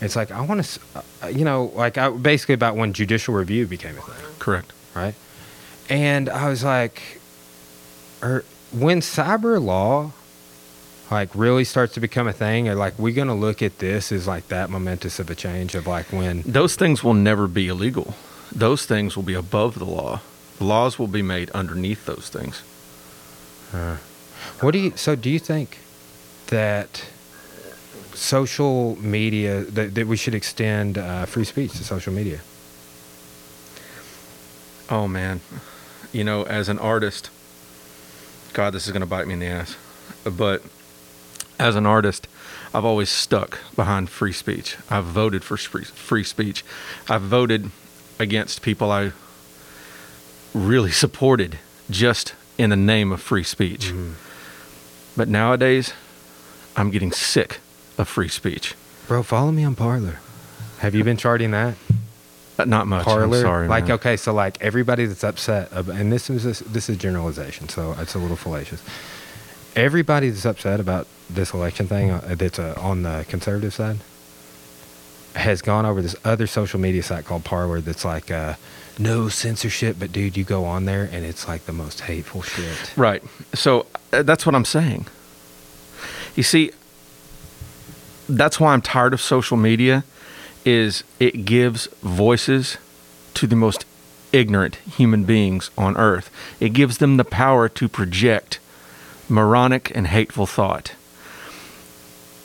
It's 0.00 0.16
like 0.16 0.32
I 0.32 0.40
want 0.40 0.64
to, 0.64 0.80
uh, 1.22 1.28
you 1.28 1.44
know, 1.44 1.70
like 1.76 1.96
I, 1.96 2.11
basically 2.11 2.54
about 2.54 2.74
when 2.76 2.92
judicial 2.92 3.34
review 3.34 3.66
became 3.68 3.96
a 3.96 4.00
thing. 4.00 4.34
Correct. 4.40 4.72
right? 4.94 5.14
And 5.88 6.28
I 6.28 6.48
was 6.48 6.62
like, 6.64 7.20
or 8.20 8.44
when 8.72 9.00
cyber 9.00 9.62
law 9.62 10.12
like 11.11 11.31
really 11.35 11.64
starts 11.64 11.94
to 11.94 12.01
become 12.01 12.29
a 12.29 12.33
thing, 12.33 12.68
or 12.68 12.75
like 12.75 12.99
we're 12.99 13.14
gonna 13.14 13.35
look 13.35 13.62
at 13.62 13.79
this 13.79 14.12
as 14.12 14.27
like 14.27 14.49
that 14.49 14.71
momentous 14.71 15.18
of 15.18 15.31
a 15.31 15.35
change 15.35 15.75
of 15.75 15.87
like 15.87 16.07
when 16.12 16.42
Those 16.42 16.77
things 16.77 17.03
will 17.05 17.14
never 17.14 17.47
be 17.49 17.68
illegal. 17.68 18.14
Those 18.53 18.87
things 18.87 19.16
will 19.16 19.25
be 19.25 19.35
above 19.35 19.79
the 19.79 19.85
law. 19.85 20.21
Laws 20.61 20.99
will 20.99 21.09
be 21.09 21.23
made 21.23 21.51
underneath 21.51 22.07
those 22.07 22.29
things. 22.29 22.62
What 24.61 24.73
do 24.73 24.79
you? 24.79 24.92
So 24.97 25.14
do 25.16 25.31
you 25.31 25.38
think 25.38 25.79
that 26.49 27.05
social 28.14 28.97
media 28.97 29.62
that, 29.64 29.94
that 29.94 30.07
we 30.07 30.16
should 30.16 30.35
extend 30.35 30.99
uh, 30.99 31.27
free 31.27 31.44
speech 31.44 31.73
to 31.73 31.85
social 31.85 32.12
media? 32.12 32.40
Oh 34.90 35.07
man, 35.07 35.40
you 36.12 36.25
know, 36.25 36.42
as 36.44 36.68
an 36.68 36.79
artist, 36.79 37.31
God, 38.55 38.73
this 38.73 38.87
is 38.87 38.92
going 38.92 39.03
to 39.03 39.07
bite 39.07 39.27
me 39.27 39.35
in 39.35 39.40
the 39.40 39.47
ass. 39.47 39.77
But 40.25 40.62
as 41.59 41.77
an 41.77 41.87
artist, 41.87 42.29
I've 42.75 42.85
always 42.85 43.09
stuck 43.11 43.59
behind 43.75 44.11
free 44.11 44.33
speech. 44.33 44.77
I've 44.90 45.05
voted 45.05 45.42
for 45.42 45.57
free, 45.57 46.25
speech. 46.25 46.64
I've 47.09 47.23
voted 47.23 47.71
against 48.18 48.62
people 48.62 48.90
I 48.90 49.12
really 50.55 50.90
supported 50.90 51.59
just 51.90 52.35
in 52.59 52.71
the 52.71 52.77
name 52.77 53.12
of 53.12 53.21
free 53.21 53.44
speech. 53.44 53.92
But 55.16 55.29
nowadays, 55.29 55.92
I'm 56.77 56.90
getting 56.90 57.12
sick 57.12 57.61
of 57.97 58.09
free 58.09 58.29
speech. 58.29 58.75
Bro, 59.07 59.25
follow 59.25 59.51
me 59.51 59.64
on 59.64 59.75
Parler. 59.75 60.21
Have 60.79 60.94
you 60.94 61.03
been 61.03 61.16
charting 61.16 61.51
that? 61.53 61.75
Uh, 62.59 62.64
Not 62.64 62.87
much. 62.87 63.05
Parler, 63.05 63.40
sorry. 63.40 63.68
like 63.68 63.85
man. 63.85 63.92
okay, 63.92 64.16
so 64.16 64.33
like 64.33 64.59
everybody 64.61 65.07
that's 65.07 65.23
upset, 65.25 65.73
ab- 65.73 65.88
and 65.88 66.12
this 66.12 66.29
is 66.29 66.61
this 66.61 66.88
is 66.88 66.97
generalization, 66.97 67.68
so 67.68 67.94
it's 67.99 68.14
a 68.14 68.18
little 68.18 68.37
fallacious. 68.37 68.83
Everybody 69.76 70.31
that's 70.31 70.44
upset 70.44 70.81
about 70.81 71.07
this 71.31 71.52
election 71.52 71.87
thing, 71.87 72.11
uh, 72.11 72.35
that's 72.37 72.59
uh, 72.59 72.74
on 72.78 73.02
the 73.02 73.24
conservative 73.28 73.74
side, 73.74 73.98
has 75.35 75.62
gone 75.62 75.87
over 75.87 76.02
this 76.02 76.16
other 76.24 76.46
social 76.46 76.81
media 76.81 77.02
site 77.02 77.24
called 77.24 77.44
Parler. 77.44 77.81
That's 77.81 78.04
like 78.04 78.31
uh, 78.31 78.54
no 78.98 79.28
censorship, 79.28 79.96
but 79.98 80.11
dude, 80.12 80.37
you 80.37 80.44
go 80.44 80.64
on 80.64 80.85
there 80.85 81.09
and 81.12 81.24
it's 81.24 81.46
like 81.46 81.66
the 81.66 81.72
most 81.72 82.02
hateful 82.02 82.42
shit. 82.42 82.92
Right. 82.96 83.22
So 83.54 83.87
uh, 84.12 84.22
that's 84.22 84.44
what 84.44 84.54
I'm 84.54 84.64
saying. 84.64 85.07
You 86.35 86.42
see, 86.42 86.72
that's 88.28 88.59
why 88.61 88.72
I'm 88.72 88.83
tired 88.83 89.12
of 89.12 89.20
social 89.20 89.57
media 89.57 90.04
is 90.64 91.04
it 91.18 91.44
gives 91.44 91.87
voices 92.02 92.76
to 93.35 93.46
the 93.46 93.57
most 93.57 93.85
ignorant 94.33 94.76
human 94.76 95.24
beings 95.24 95.70
on 95.78 95.96
earth. 95.96 96.31
It 96.61 96.70
gives 96.70 96.98
them 96.98 97.16
the 97.16 97.24
power 97.24 97.68
to 97.70 97.88
project 97.88 98.59
moronic 99.31 99.91
and 99.95 100.07
hateful 100.07 100.47
thought. 100.47 100.93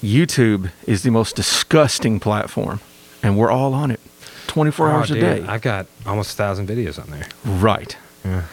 YouTube 0.02 0.72
is 0.86 1.04
the 1.04 1.12
most 1.12 1.36
disgusting 1.36 2.20
platform 2.20 2.82
and 3.22 3.38
we're 3.38 3.52
all 3.52 3.74
on 3.74 3.90
it 3.90 4.02
24 4.48 4.88
Oh, 4.88 4.92
hours 4.92 5.08
dude, 5.08 5.18
a 5.18 5.22
day. 5.22 5.48
I've 5.48 5.62
got 5.62 5.88
almost 6.06 6.34
a 6.34 6.36
thousand 6.36 6.68
videos 6.68 7.02
on 7.02 7.10
there. 7.10 7.26
Right. 7.46 7.96
Yeah. 8.26 8.44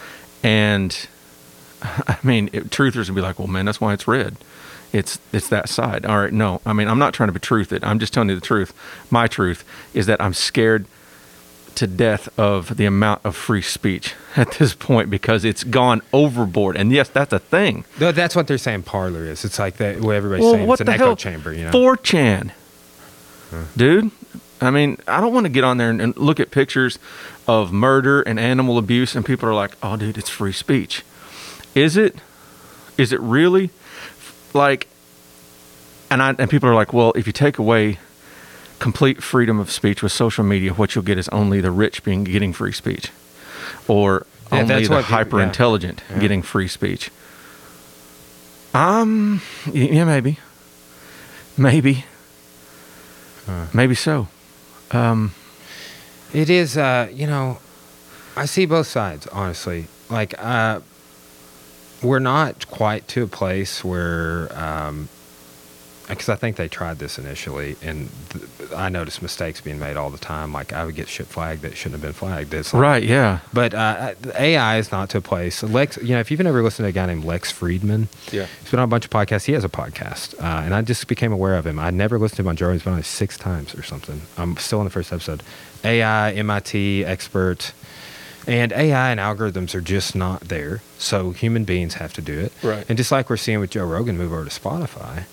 And 0.43 1.07
I 1.83 2.17
mean, 2.23 2.49
it, 2.53 2.69
truthers 2.69 3.07
would 3.09 3.15
be 3.15 3.21
like, 3.21 3.37
"Well, 3.39 3.47
man, 3.49 3.65
that's 3.65 3.81
why 3.81 3.93
it's 3.93 4.07
red. 4.07 4.37
It's 4.93 5.19
it's 5.33 5.49
that 5.49 5.67
side." 5.67 6.05
All 6.05 6.17
right, 6.19 6.31
no, 6.31 6.61
I 6.65 6.73
mean, 6.73 6.87
I'm 6.87 6.99
not 6.99 7.13
trying 7.13 7.27
to 7.27 7.33
be 7.33 7.39
truth 7.39 7.71
it. 7.73 7.83
I'm 7.83 7.99
just 7.99 8.13
telling 8.13 8.29
you 8.29 8.35
the 8.35 8.41
truth. 8.41 8.73
My 9.11 9.27
truth 9.27 9.65
is 9.93 10.05
that 10.05 10.21
I'm 10.21 10.33
scared 10.33 10.85
to 11.75 11.87
death 11.87 12.27
of 12.37 12.77
the 12.77 12.85
amount 12.85 13.21
of 13.23 13.35
free 13.35 13.61
speech 13.61 14.13
at 14.35 14.51
this 14.53 14.73
point 14.73 15.09
because 15.09 15.43
it's 15.45 15.63
gone 15.63 16.01
overboard. 16.13 16.75
And 16.77 16.91
yes, 16.91 17.09
that's 17.09 17.33
a 17.33 17.39
thing. 17.39 17.85
No, 17.99 18.11
that's 18.11 18.35
what 18.35 18.47
they're 18.47 18.57
saying. 18.57 18.83
Parler 18.83 19.25
is. 19.25 19.43
It's 19.45 19.57
like 19.59 19.77
that. 19.77 20.01
What 20.01 20.15
everybody's 20.15 20.43
Well, 20.43 20.53
saying. 20.53 20.67
what 20.67 20.73
it's 20.75 20.81
an 20.81 20.87
the 20.87 20.93
echo 20.93 21.05
hell? 21.05 21.15
chamber. 21.15 21.53
You 21.53 21.65
know. 21.65 21.71
4chan, 21.71 22.51
dude. 23.75 24.11
I 24.63 24.69
mean, 24.69 24.97
I 25.07 25.19
don't 25.21 25.33
want 25.33 25.45
to 25.45 25.49
get 25.51 25.63
on 25.63 25.77
there 25.77 25.89
and, 25.89 25.99
and 26.01 26.15
look 26.17 26.39
at 26.39 26.51
pictures 26.51 26.99
of 27.47 27.71
murder 27.73 28.21
and 28.21 28.39
animal 28.39 28.77
abuse, 28.77 29.15
and 29.15 29.25
people 29.25 29.49
are 29.49 29.55
like, 29.55 29.75
"Oh, 29.81 29.97
dude, 29.97 30.17
it's 30.19 30.29
free 30.29 30.51
speech." 30.51 31.03
Is 31.73 31.97
it? 31.97 32.15
Is 32.97 33.11
it 33.11 33.19
really? 33.21 33.71
Like, 34.53 34.87
and 36.11 36.21
I 36.21 36.35
and 36.37 36.47
people 36.47 36.69
are 36.69 36.75
like, 36.75 36.93
"Well, 36.93 37.11
if 37.15 37.25
you 37.25 37.33
take 37.33 37.57
away 37.57 37.97
complete 38.81 39.21
freedom 39.23 39.59
of 39.59 39.69
speech 39.71 40.01
with 40.03 40.11
social 40.11 40.43
media, 40.43 40.73
what 40.73 40.95
you'll 40.95 41.05
get 41.05 41.17
is 41.17 41.29
only 41.29 41.61
the 41.61 41.71
rich 41.71 42.03
being 42.03 42.23
getting 42.25 42.51
free 42.53 42.73
speech, 42.73 43.11
or 43.87 44.25
Yeah, 44.51 44.61
only 44.61 44.87
the 44.87 45.01
hyper 45.03 45.39
intelligent 45.41 46.03
yeah. 46.09 46.19
getting 46.19 46.41
free 46.43 46.67
speech." 46.67 47.11
Um, 48.73 49.41
yeah, 49.71 50.05
maybe, 50.05 50.39
maybe, 51.57 52.05
maybe 53.73 53.95
so. 53.95 54.27
Um, 54.91 55.31
It 56.33 56.49
is, 56.49 56.77
uh, 56.77 57.09
you 57.13 57.27
know, 57.27 57.59
I 58.37 58.45
see 58.45 58.65
both 58.65 58.87
sides, 58.87 59.27
honestly. 59.27 59.87
Like, 60.09 60.33
uh, 60.39 60.79
we're 62.01 62.19
not 62.23 62.67
quite 62.69 63.07
to 63.09 63.23
a 63.23 63.27
place 63.27 63.83
where, 63.83 64.47
because 66.11 66.29
I 66.29 66.35
think 66.35 66.55
they 66.57 66.67
tried 66.67 66.99
this 66.99 67.17
initially, 67.17 67.75
and 67.81 68.09
th- 68.29 68.71
I 68.75 68.89
noticed 68.89 69.21
mistakes 69.21 69.59
being 69.61 69.79
made 69.79 69.97
all 69.97 70.09
the 70.09 70.17
time. 70.19 70.53
Like, 70.53 70.71
I 70.73 70.85
would 70.85 70.95
get 70.95 71.07
shit 71.07 71.25
flagged 71.27 71.63
that 71.63 71.75
shouldn't 71.75 71.93
have 71.93 72.01
been 72.01 72.13
flagged. 72.13 72.53
It's 72.53 72.73
like- 72.73 72.81
right? 72.81 73.03
Yeah. 73.03 73.39
But 73.53 73.73
uh, 73.73 74.13
AI 74.37 74.77
is 74.77 74.91
not 74.91 75.09
to 75.11 75.17
a 75.17 75.21
place. 75.21 75.63
Lex, 75.63 75.97
you 75.97 76.09
know, 76.09 76.19
if 76.19 76.29
you've 76.31 76.39
ever 76.39 76.61
listened 76.63 76.85
to 76.85 76.89
a 76.89 76.91
guy 76.91 77.05
named 77.07 77.25
Lex 77.25 77.51
Fridman, 77.51 78.07
Yeah. 78.31 78.45
he's 78.61 78.71
been 78.71 78.79
on 78.79 78.85
a 78.85 78.87
bunch 78.87 79.05
of 79.05 79.11
podcasts. 79.11 79.45
He 79.45 79.53
has 79.53 79.63
a 79.63 79.69
podcast, 79.69 80.35
uh, 80.41 80.61
and 80.63 80.73
I 80.73 80.81
just 80.81 81.07
became 81.07 81.33
aware 81.33 81.55
of 81.55 81.65
him. 81.65 81.79
I 81.79 81.89
never 81.89 82.19
listened 82.19 82.37
to 82.37 82.41
him 82.43 82.47
on 82.49 82.55
Joe. 82.55 82.71
He's 82.71 82.83
been 82.83 82.93
on 82.93 82.99
it 82.99 83.05
six 83.05 83.37
times 83.37 83.73
or 83.75 83.83
something. 83.83 84.21
I'm 84.37 84.57
still 84.57 84.79
in 84.79 84.85
the 84.85 84.91
first 84.91 85.11
episode. 85.11 85.43
AI, 85.83 86.31
MIT 86.33 87.03
expert, 87.05 87.73
and 88.47 88.71
AI 88.71 89.11
and 89.11 89.19
algorithms 89.19 89.73
are 89.75 89.81
just 89.81 90.15
not 90.15 90.41
there. 90.41 90.81
So 90.97 91.31
human 91.31 91.63
beings 91.63 91.95
have 91.95 92.13
to 92.13 92.21
do 92.21 92.39
it. 92.39 92.53
Right. 92.63 92.85
And 92.89 92.97
just 92.97 93.11
like 93.11 93.29
we're 93.29 93.37
seeing 93.37 93.59
with 93.59 93.69
Joe 93.71 93.85
Rogan 93.85 94.17
move 94.17 94.31
over 94.33 94.45
to 94.45 94.49
Spotify, 94.49 95.25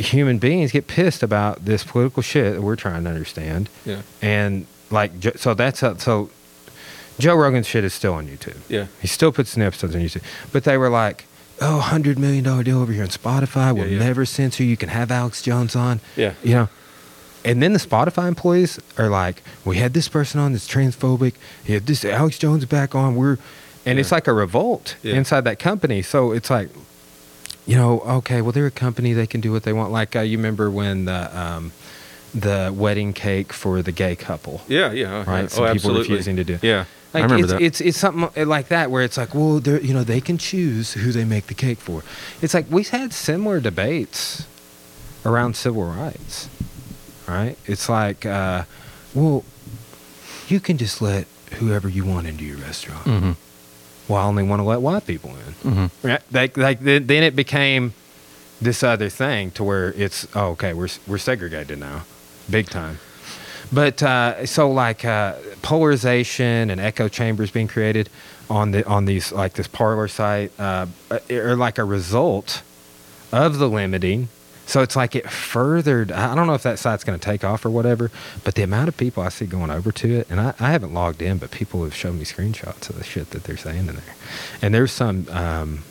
human 0.00 0.38
beings 0.38 0.72
get 0.72 0.86
pissed 0.86 1.22
about 1.22 1.64
this 1.64 1.84
political 1.84 2.22
shit 2.22 2.54
that 2.54 2.62
we're 2.62 2.76
trying 2.76 3.04
to 3.04 3.10
understand. 3.10 3.68
Yeah. 3.84 4.02
And 4.22 4.66
like, 4.90 5.12
so 5.36 5.54
that's 5.54 5.82
a, 5.82 5.98
so 5.98 6.30
Joe 7.18 7.34
Rogan's 7.34 7.66
shit 7.66 7.84
is 7.84 7.92
still 7.94 8.14
on 8.14 8.26
YouTube. 8.26 8.56
Yeah. 8.68 8.86
He 9.00 9.06
still 9.06 9.32
puts 9.32 9.56
new 9.56 9.64
episodes 9.66 9.94
on 9.94 10.00
YouTube. 10.00 10.22
But 10.52 10.64
they 10.64 10.76
were 10.78 10.88
like, 10.88 11.26
oh, 11.60 11.86
$100 11.90 12.16
million 12.18 12.42
deal 12.64 12.80
over 12.80 12.92
here 12.92 13.02
on 13.02 13.08
Spotify. 13.10 13.74
We'll 13.74 13.86
Yeah, 13.86 13.98
yeah. 13.98 14.04
never 14.04 14.24
censor 14.24 14.62
you. 14.62 14.70
You 14.70 14.76
can 14.76 14.88
have 14.88 15.10
Alex 15.10 15.42
Jones 15.42 15.76
on. 15.76 16.00
Yeah. 16.16 16.34
You 16.42 16.54
know? 16.54 16.68
And 17.44 17.62
then 17.62 17.72
the 17.72 17.78
Spotify 17.78 18.28
employees 18.28 18.78
are 18.98 19.08
like, 19.08 19.42
we 19.64 19.76
had 19.76 19.94
this 19.94 20.08
person 20.08 20.40
on 20.40 20.52
that's 20.52 20.68
transphobic. 20.68 21.34
He 21.64 21.72
had 21.74 21.86
this 21.86 22.04
Alex 22.04 22.38
Jones 22.38 22.64
back 22.66 22.94
on. 22.94 23.16
We're, 23.16 23.38
and 23.86 23.98
it's 23.98 24.12
like 24.12 24.26
a 24.26 24.32
revolt 24.32 24.96
Yeah. 25.02 25.14
inside 25.14 25.42
that 25.42 25.58
company. 25.58 26.02
So 26.02 26.32
it's 26.32 26.50
like, 26.50 26.68
you 27.70 27.76
know, 27.76 28.00
okay, 28.00 28.42
well, 28.42 28.50
they're 28.50 28.66
a 28.66 28.70
company. 28.72 29.12
They 29.12 29.28
can 29.28 29.40
do 29.40 29.52
what 29.52 29.62
they 29.62 29.72
want. 29.72 29.92
Like, 29.92 30.16
uh, 30.16 30.20
you 30.20 30.36
remember 30.36 30.68
when 30.70 31.04
the, 31.04 31.38
um, 31.38 31.70
the 32.34 32.74
wedding 32.76 33.12
cake 33.12 33.52
for 33.52 33.80
the 33.80 33.92
gay 33.92 34.16
couple, 34.16 34.62
Yeah. 34.66 34.90
Yeah. 34.90 35.22
right? 35.24 35.42
Yeah. 35.42 35.46
Some 35.46 35.64
oh, 35.64 35.72
people 35.72 35.90
absolutely. 35.90 36.00
refusing 36.02 36.36
to 36.36 36.44
do. 36.44 36.58
Yeah. 36.62 36.86
Like 37.14 37.22
I 37.22 37.26
remember 37.26 37.44
it's, 37.44 37.52
that. 37.52 37.62
it's 37.62 37.80
it's 37.80 37.98
something 37.98 38.48
like 38.48 38.68
that 38.68 38.90
where 38.90 39.02
it's 39.02 39.16
like, 39.16 39.34
well, 39.34 39.58
they're 39.58 39.80
you 39.80 39.92
know 39.92 40.04
they 40.04 40.20
can 40.20 40.38
choose 40.38 40.92
who 40.92 41.10
they 41.10 41.24
make 41.24 41.46
the 41.48 41.54
cake 41.54 41.78
for. 41.78 42.04
It's 42.40 42.54
like 42.54 42.66
we've 42.70 42.88
had 42.90 43.12
similar 43.12 43.58
debates 43.58 44.46
around 45.26 45.56
civil 45.56 45.84
rights, 45.84 46.48
right? 47.26 47.56
It's 47.66 47.88
like, 47.88 48.24
uh, 48.24 48.62
well, 49.12 49.44
you 50.46 50.60
can 50.60 50.78
just 50.78 51.02
let 51.02 51.26
whoever 51.58 51.88
you 51.88 52.04
want 52.04 52.28
into 52.28 52.44
your 52.44 52.58
restaurant. 52.58 53.04
Mhm. 53.04 53.36
Well, 54.10 54.20
I 54.20 54.24
only 54.24 54.42
want 54.42 54.58
to 54.58 54.64
let 54.64 54.80
white 54.82 55.06
people 55.06 55.30
in. 55.30 55.70
Mhm. 55.72 55.90
Right? 56.02 56.22
Like 56.32 56.56
like 56.56 56.80
then 56.80 57.06
then 57.06 57.22
it 57.22 57.36
became 57.36 57.92
this 58.60 58.82
other 58.82 59.08
thing 59.08 59.52
to 59.52 59.62
where 59.64 59.92
it's 59.96 60.26
oh 60.34 60.48
okay 60.54 60.72
we're 60.74 60.88
we're 61.06 61.18
segregated 61.18 61.78
now, 61.78 62.02
big 62.50 62.66
time. 62.68 62.98
But 63.72 64.02
uh, 64.02 64.46
so 64.46 64.68
like 64.68 65.04
uh, 65.04 65.34
polarization 65.62 66.70
and 66.70 66.80
echo 66.80 67.06
chambers 67.08 67.52
being 67.52 67.68
created 67.68 68.08
on 68.48 68.72
the 68.72 68.84
on 68.84 69.04
these 69.04 69.30
like 69.30 69.52
this 69.54 69.68
Parler 69.68 70.08
site 70.08 70.50
uh, 70.58 70.86
are 71.30 71.54
like 71.54 71.78
a 71.78 71.84
result 71.84 72.62
of 73.32 73.58
the 73.58 73.68
limiting. 73.68 74.28
So 74.70 74.82
it's 74.82 74.94
like 74.94 75.16
it 75.16 75.28
furthered. 75.28 76.12
I 76.12 76.34
don't 76.36 76.46
know 76.46 76.54
if 76.54 76.62
that 76.62 76.78
site's 76.78 77.02
going 77.02 77.18
to 77.18 77.24
take 77.24 77.42
off 77.42 77.64
or 77.64 77.70
whatever, 77.70 78.10
but 78.44 78.54
the 78.54 78.62
amount 78.62 78.86
of 78.88 78.96
people 78.96 79.20
I 79.22 79.28
see 79.28 79.44
going 79.46 79.70
over 79.70 79.90
to 79.90 80.08
it, 80.18 80.28
and 80.30 80.40
I, 80.40 80.54
I 80.60 80.70
haven't 80.70 80.94
logged 80.94 81.20
in, 81.22 81.38
but 81.38 81.50
people 81.50 81.82
have 81.82 81.94
shown 81.94 82.18
me 82.20 82.24
screenshots 82.24 82.88
of 82.88 82.96
the 82.96 83.02
shit 83.02 83.30
that 83.30 83.42
they're 83.44 83.56
saying 83.56 83.88
in 83.88 83.96
there. 83.96 84.14
And 84.62 84.72
there's 84.72 84.92
some. 84.92 85.26
Um, 85.30 85.82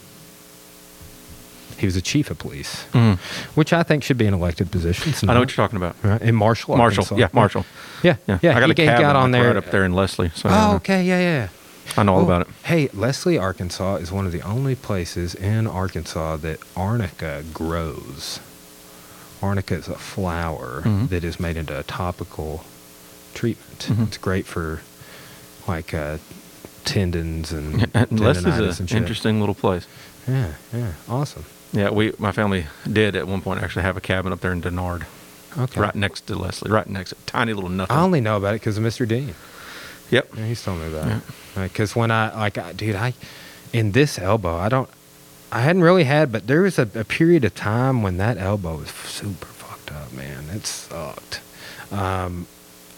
he 1.78 1.86
was 1.86 1.96
a 1.96 2.02
chief 2.02 2.30
of 2.30 2.38
police, 2.39 2.86
Mhm. 2.94 3.18
which 3.56 3.72
I 3.74 3.84
think 3.84 4.04
should 4.04 4.18
be 4.18 4.28
an 4.28 4.34
elected 4.34 4.70
position. 4.72 5.13
I 5.30 5.34
know 5.34 5.39
what 5.42 5.50
you're 5.56 5.65
talking 5.65 5.78
about. 5.78 5.96
Right. 6.04 6.22
In 6.22 6.36
Marshall. 6.36 6.76
Marshall. 6.78 7.04
Arkansas. 7.04 7.15
Yeah. 7.15 7.28
Marshall. 7.34 7.65
Yeah. 8.04 8.15
Yeah. 8.28 8.39
Yeah. 8.42 8.56
I 8.58 8.60
got 8.62 8.65
he, 8.68 8.72
a 8.72 8.76
cabin 8.76 9.02
got 9.02 9.15
on 9.18 9.32
there 9.32 9.48
right 9.48 9.56
up 9.58 9.72
there 9.72 9.84
in 9.86 9.94
Leslie. 9.94 10.32
So 10.36 10.50
Oh, 10.52 10.76
okay, 10.76 11.04
yeah, 11.04 11.20
yeah. 11.20 11.48
I 11.98 12.04
know 12.04 12.13
all 12.15 12.22
Oh, 12.22 12.24
about 12.26 12.42
it. 12.42 12.48
Hey, 12.63 12.89
Leslie, 12.94 13.38
Arkansas 13.38 13.96
is 13.96 14.10
one 14.12 14.26
of 14.26 14.32
the 14.32 14.42
only 14.42 14.76
places 14.76 15.36
in 15.36 15.68
Arkansas 15.68 16.38
that 16.38 16.60
arnica 16.78 17.44
grows. 17.54 18.39
Arnica 19.41 19.75
is 19.75 19.88
a 19.88 19.95
flower 19.95 20.82
Mhm. 20.84 21.10
that 21.10 21.23
is 21.23 21.39
made 21.39 21.58
into 21.58 21.78
a 21.80 21.84
topical 21.84 22.63
treatment. 23.34 23.88
Mhm. 23.89 24.08
It's 24.08 24.17
great 24.17 24.45
for 24.45 24.82
like 25.67 25.93
uh, 25.93 26.17
tendons 26.86 27.52
and, 27.52 27.93
Leslie's 28.12 28.45
tendonitis 28.56 28.80
an 28.80 28.97
interesting 28.97 29.39
little 29.39 29.56
place. 29.56 29.86
Yeah, 30.28 30.54
yeah, 30.73 30.91
awesome. 31.08 31.45
Yeah, 31.71 31.89
we 31.91 32.13
my 32.17 32.32
family 32.32 32.65
did 32.91 33.15
at 33.15 33.28
one 33.28 33.41
point 33.41 33.62
actually 33.63 33.84
have 33.84 33.95
a 33.97 34.02
cabin 34.02 34.32
up 34.34 34.41
there 34.41 34.52
in 34.52 34.62
Dennard, 34.62 35.04
Okay. 35.58 35.80
right 35.80 35.95
next 35.95 36.28
to 36.28 36.36
Leslie, 36.36 36.71
right 36.71 36.88
next 36.89 37.12
to 37.12 37.15
tiny 37.28 37.54
little 37.54 37.69
nothing. 37.69 37.95
I 37.95 38.02
only 38.02 38.21
know 38.21 38.38
about 38.38 38.56
it 38.56 38.62
because 38.62 38.78
of 38.78 38.84
Mr. 38.84 39.08
Dean. 39.08 39.36
yep. 40.10 40.28
Yeah, 40.36 40.45
he's 40.47 40.63
told 40.63 40.80
me 40.80 40.88
about 40.88 41.08
Yeah. 41.08 41.17
it. 41.17 41.63
Because 41.71 41.95
when 41.95 42.10
I 42.12 42.36
like, 42.36 42.58
I, 42.58 42.73
dude, 42.73 42.95
I 42.95 43.13
in 43.71 43.91
this 43.91 44.17
elbow, 44.17 44.58
I 44.58 44.67
don't, 44.69 44.89
I 45.52 45.62
hadn't 45.62 45.82
really 45.82 46.04
had, 46.04 46.32
but 46.32 46.48
there 46.48 46.62
was 46.62 46.78
a, 46.78 46.88
a 46.96 47.04
period 47.04 47.44
of 47.44 47.56
time 47.56 48.04
when 48.04 48.18
that 48.18 48.38
elbow 48.38 48.78
was 48.78 48.90
super 48.90 49.48
fucked 49.48 49.92
up, 49.92 50.14
man. 50.14 50.46
It 50.54 50.66
sucked. 50.66 51.42
Um, 51.92 52.46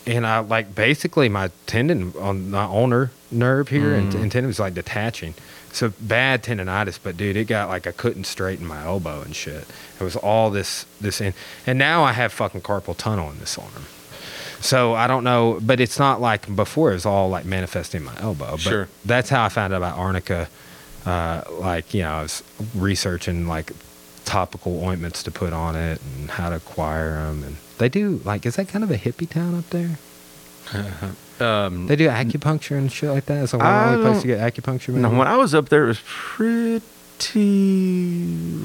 and 0.06 0.26
I 0.28 0.40
like 0.40 0.76
basically 0.76 1.30
my 1.30 1.52
tendon 1.68 2.14
on 2.20 2.52
my 2.52 2.64
ulnar 2.64 3.12
nerve 3.30 3.70
here 3.70 3.94
and, 3.94 4.12
Mm. 4.12 4.24
and 4.24 4.32
tendon 4.32 4.48
was 4.48 4.60
like 4.60 4.74
detaching. 4.74 5.34
So 5.72 5.94
bad 6.02 6.44
tendonitis, 6.44 7.00
but 7.02 7.16
dude, 7.16 7.38
it 7.38 7.46
got 7.46 7.70
like 7.70 7.88
I 7.88 7.92
couldn't 7.92 8.26
straighten 8.26 8.66
my 8.66 8.84
elbow 8.84 9.22
and 9.22 9.34
shit. 9.34 9.66
It 10.00 10.04
was 10.04 10.18
all 10.18 10.50
this 10.50 10.86
this 11.00 11.22
in, 11.22 11.34
and 11.66 11.80
now 11.80 12.04
I 12.04 12.12
have 12.12 12.34
fucking 12.34 12.62
carpal 12.62 12.98
tunnel 12.98 13.30
in 13.32 13.40
this 13.40 13.58
arm. 13.58 13.86
So 14.60 14.94
I 14.94 15.08
don't 15.08 15.24
know, 15.24 15.60
but 15.62 15.80
it's 15.80 15.98
not 15.98 16.20
like 16.20 16.54
before. 16.54 16.92
It 16.92 16.96
was 16.96 17.06
all 17.06 17.30
like 17.30 17.46
manifesting 17.46 18.04
my 18.04 18.14
elbow. 18.20 18.52
But 18.52 18.60
Sure. 18.60 18.88
That's 19.06 19.30
how 19.30 19.46
I 19.46 19.50
found 19.50 19.72
out 19.74 19.78
about 19.78 19.98
arnica. 19.98 20.50
Uh, 21.06 21.42
like 21.52 21.94
you 21.94 22.04
know, 22.04 22.12
I 22.12 22.22
was 22.24 22.44
researching 22.76 23.48
like 23.48 23.72
topical 24.26 24.84
ointments 24.84 25.24
to 25.24 25.32
put 25.32 25.52
on 25.54 25.76
it 25.76 26.00
and 26.18 26.30
how 26.32 26.50
to 26.50 26.56
acquire 26.58 27.14
them. 27.16 27.44
And 27.44 27.56
they 27.80 27.90
do 27.90 28.22
like, 28.24 28.46
is 28.46 28.56
that 28.58 28.68
kind 28.68 28.84
of 28.84 28.92
a 28.92 28.98
hippie 28.98 29.28
town 29.30 29.56
up 29.58 29.70
there? 29.72 29.98
Um, 31.42 31.88
They 31.88 31.96
do 31.96 32.08
acupuncture 32.08 32.78
and 32.78 32.92
shit 32.92 33.10
like 33.10 33.26
that. 33.26 33.46
Is 33.46 33.52
that 33.52 33.58
one 33.58 33.66
of 33.66 33.74
I 33.74 33.80
the 33.80 33.86
only 33.94 34.04
place 34.04 34.22
to 34.22 34.28
get 34.28 34.54
acupuncture? 34.54 34.94
no, 34.94 35.10
when 35.10 35.28
I 35.28 35.38
was 35.38 35.56
up 35.56 35.70
there, 35.70 35.86
it 35.86 35.88
was 35.88 36.02
pretty 36.06 36.84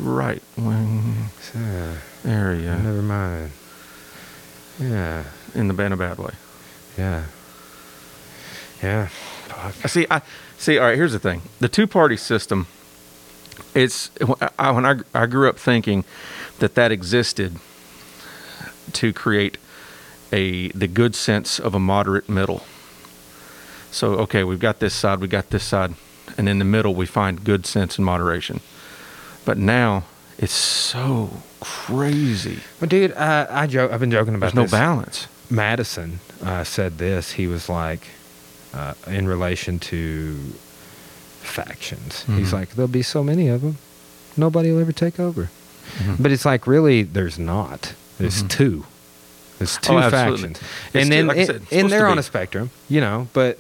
right 0.03 0.43
wing 0.59 1.31
Yeah, 1.55 1.95
area 2.27 2.77
never 2.77 3.01
mind. 3.01 3.53
Yeah, 4.79 5.25
in 5.55 5.69
the 5.69 5.75
a 5.75 5.97
way. 6.19 6.35
yeah, 6.99 7.25
yeah. 8.83 9.09
I. 9.67 9.89
See, 9.89 10.07
I 10.11 10.23
see. 10.59 10.79
All 10.79 10.87
right, 10.87 10.97
here's 10.97 11.13
the 11.13 11.19
thing: 11.19 11.43
the 11.61 11.69
two-party 11.69 12.17
system. 12.17 12.67
It's 13.75 14.11
I, 14.59 14.71
when 14.71 14.87
I 14.87 14.97
I 15.15 15.27
grew 15.27 15.49
up 15.49 15.59
thinking 15.59 16.05
that 16.59 16.75
that 16.75 16.93
existed 16.93 17.57
to 18.93 19.13
create 19.13 19.59
a 20.33 20.69
the 20.69 20.89
good 20.89 21.15
sense 21.15 21.59
of 21.59 21.75
a 21.75 21.79
moderate 21.79 22.29
middle. 22.29 22.65
So 23.91 24.15
okay, 24.21 24.45
we've 24.45 24.61
got 24.61 24.79
this 24.79 24.95
side, 24.95 25.21
we 25.21 25.29
got 25.29 25.51
this 25.51 25.65
side, 25.65 25.95
and 26.37 26.49
in 26.49 26.59
the 26.59 26.65
middle 26.65 26.95
we 26.95 27.07
find 27.07 27.45
good 27.45 27.67
sense 27.67 27.97
and 27.99 28.05
moderation. 28.05 28.61
But 29.45 29.59
now 29.59 30.05
it's 30.39 30.53
so 30.53 31.43
crazy. 31.61 32.61
Well, 32.81 32.89
dude, 32.89 33.13
uh, 33.13 33.47
I 33.49 33.67
joke. 33.67 33.93
I've 33.93 34.01
been 34.01 34.11
joking 34.11 34.35
about 34.35 34.53
There's 34.53 34.55
no 34.55 34.63
this. 34.63 34.71
balance. 34.71 35.29
Madison 35.49 36.21
uh, 36.43 36.65
said 36.65 36.99
this. 36.99 37.33
He 37.33 37.47
was 37.47 37.69
like, 37.69 38.09
uh, 38.75 38.95
in 39.07 39.27
relation 39.29 39.79
to 39.79 40.37
factions. 41.43 42.25
He's 42.27 42.51
Mhm. 42.51 42.53
like, 42.53 42.75
there'll 42.75 42.89
be 42.89 43.03
so 43.03 43.23
many 43.23 43.49
of 43.49 43.63
them, 43.63 43.79
nobody 44.37 44.71
will 44.73 44.81
ever 44.81 44.93
take 44.93 45.19
over. 45.21 45.51
Mhm. 45.99 46.17
But 46.21 46.33
it's 46.33 46.45
like, 46.45 46.67
really, 46.67 47.03
there's 47.03 47.39
not. 47.39 47.93
There's 48.19 48.43
Mhm. 48.43 48.49
two. 48.49 48.87
There's 49.59 49.79
two 49.79 49.95
Oh, 49.97 50.11
factions, 50.11 50.59
It's 50.93 51.03
and 51.03 51.11
then 51.13 51.27
like 51.29 51.39
it- 51.39 51.47
said, 51.47 51.63
and 51.73 51.91
they're 51.91 52.07
on 52.07 52.19
a 52.19 52.23
spectrum, 52.23 52.71
you 52.89 53.01
know. 53.01 53.29
But 53.33 53.59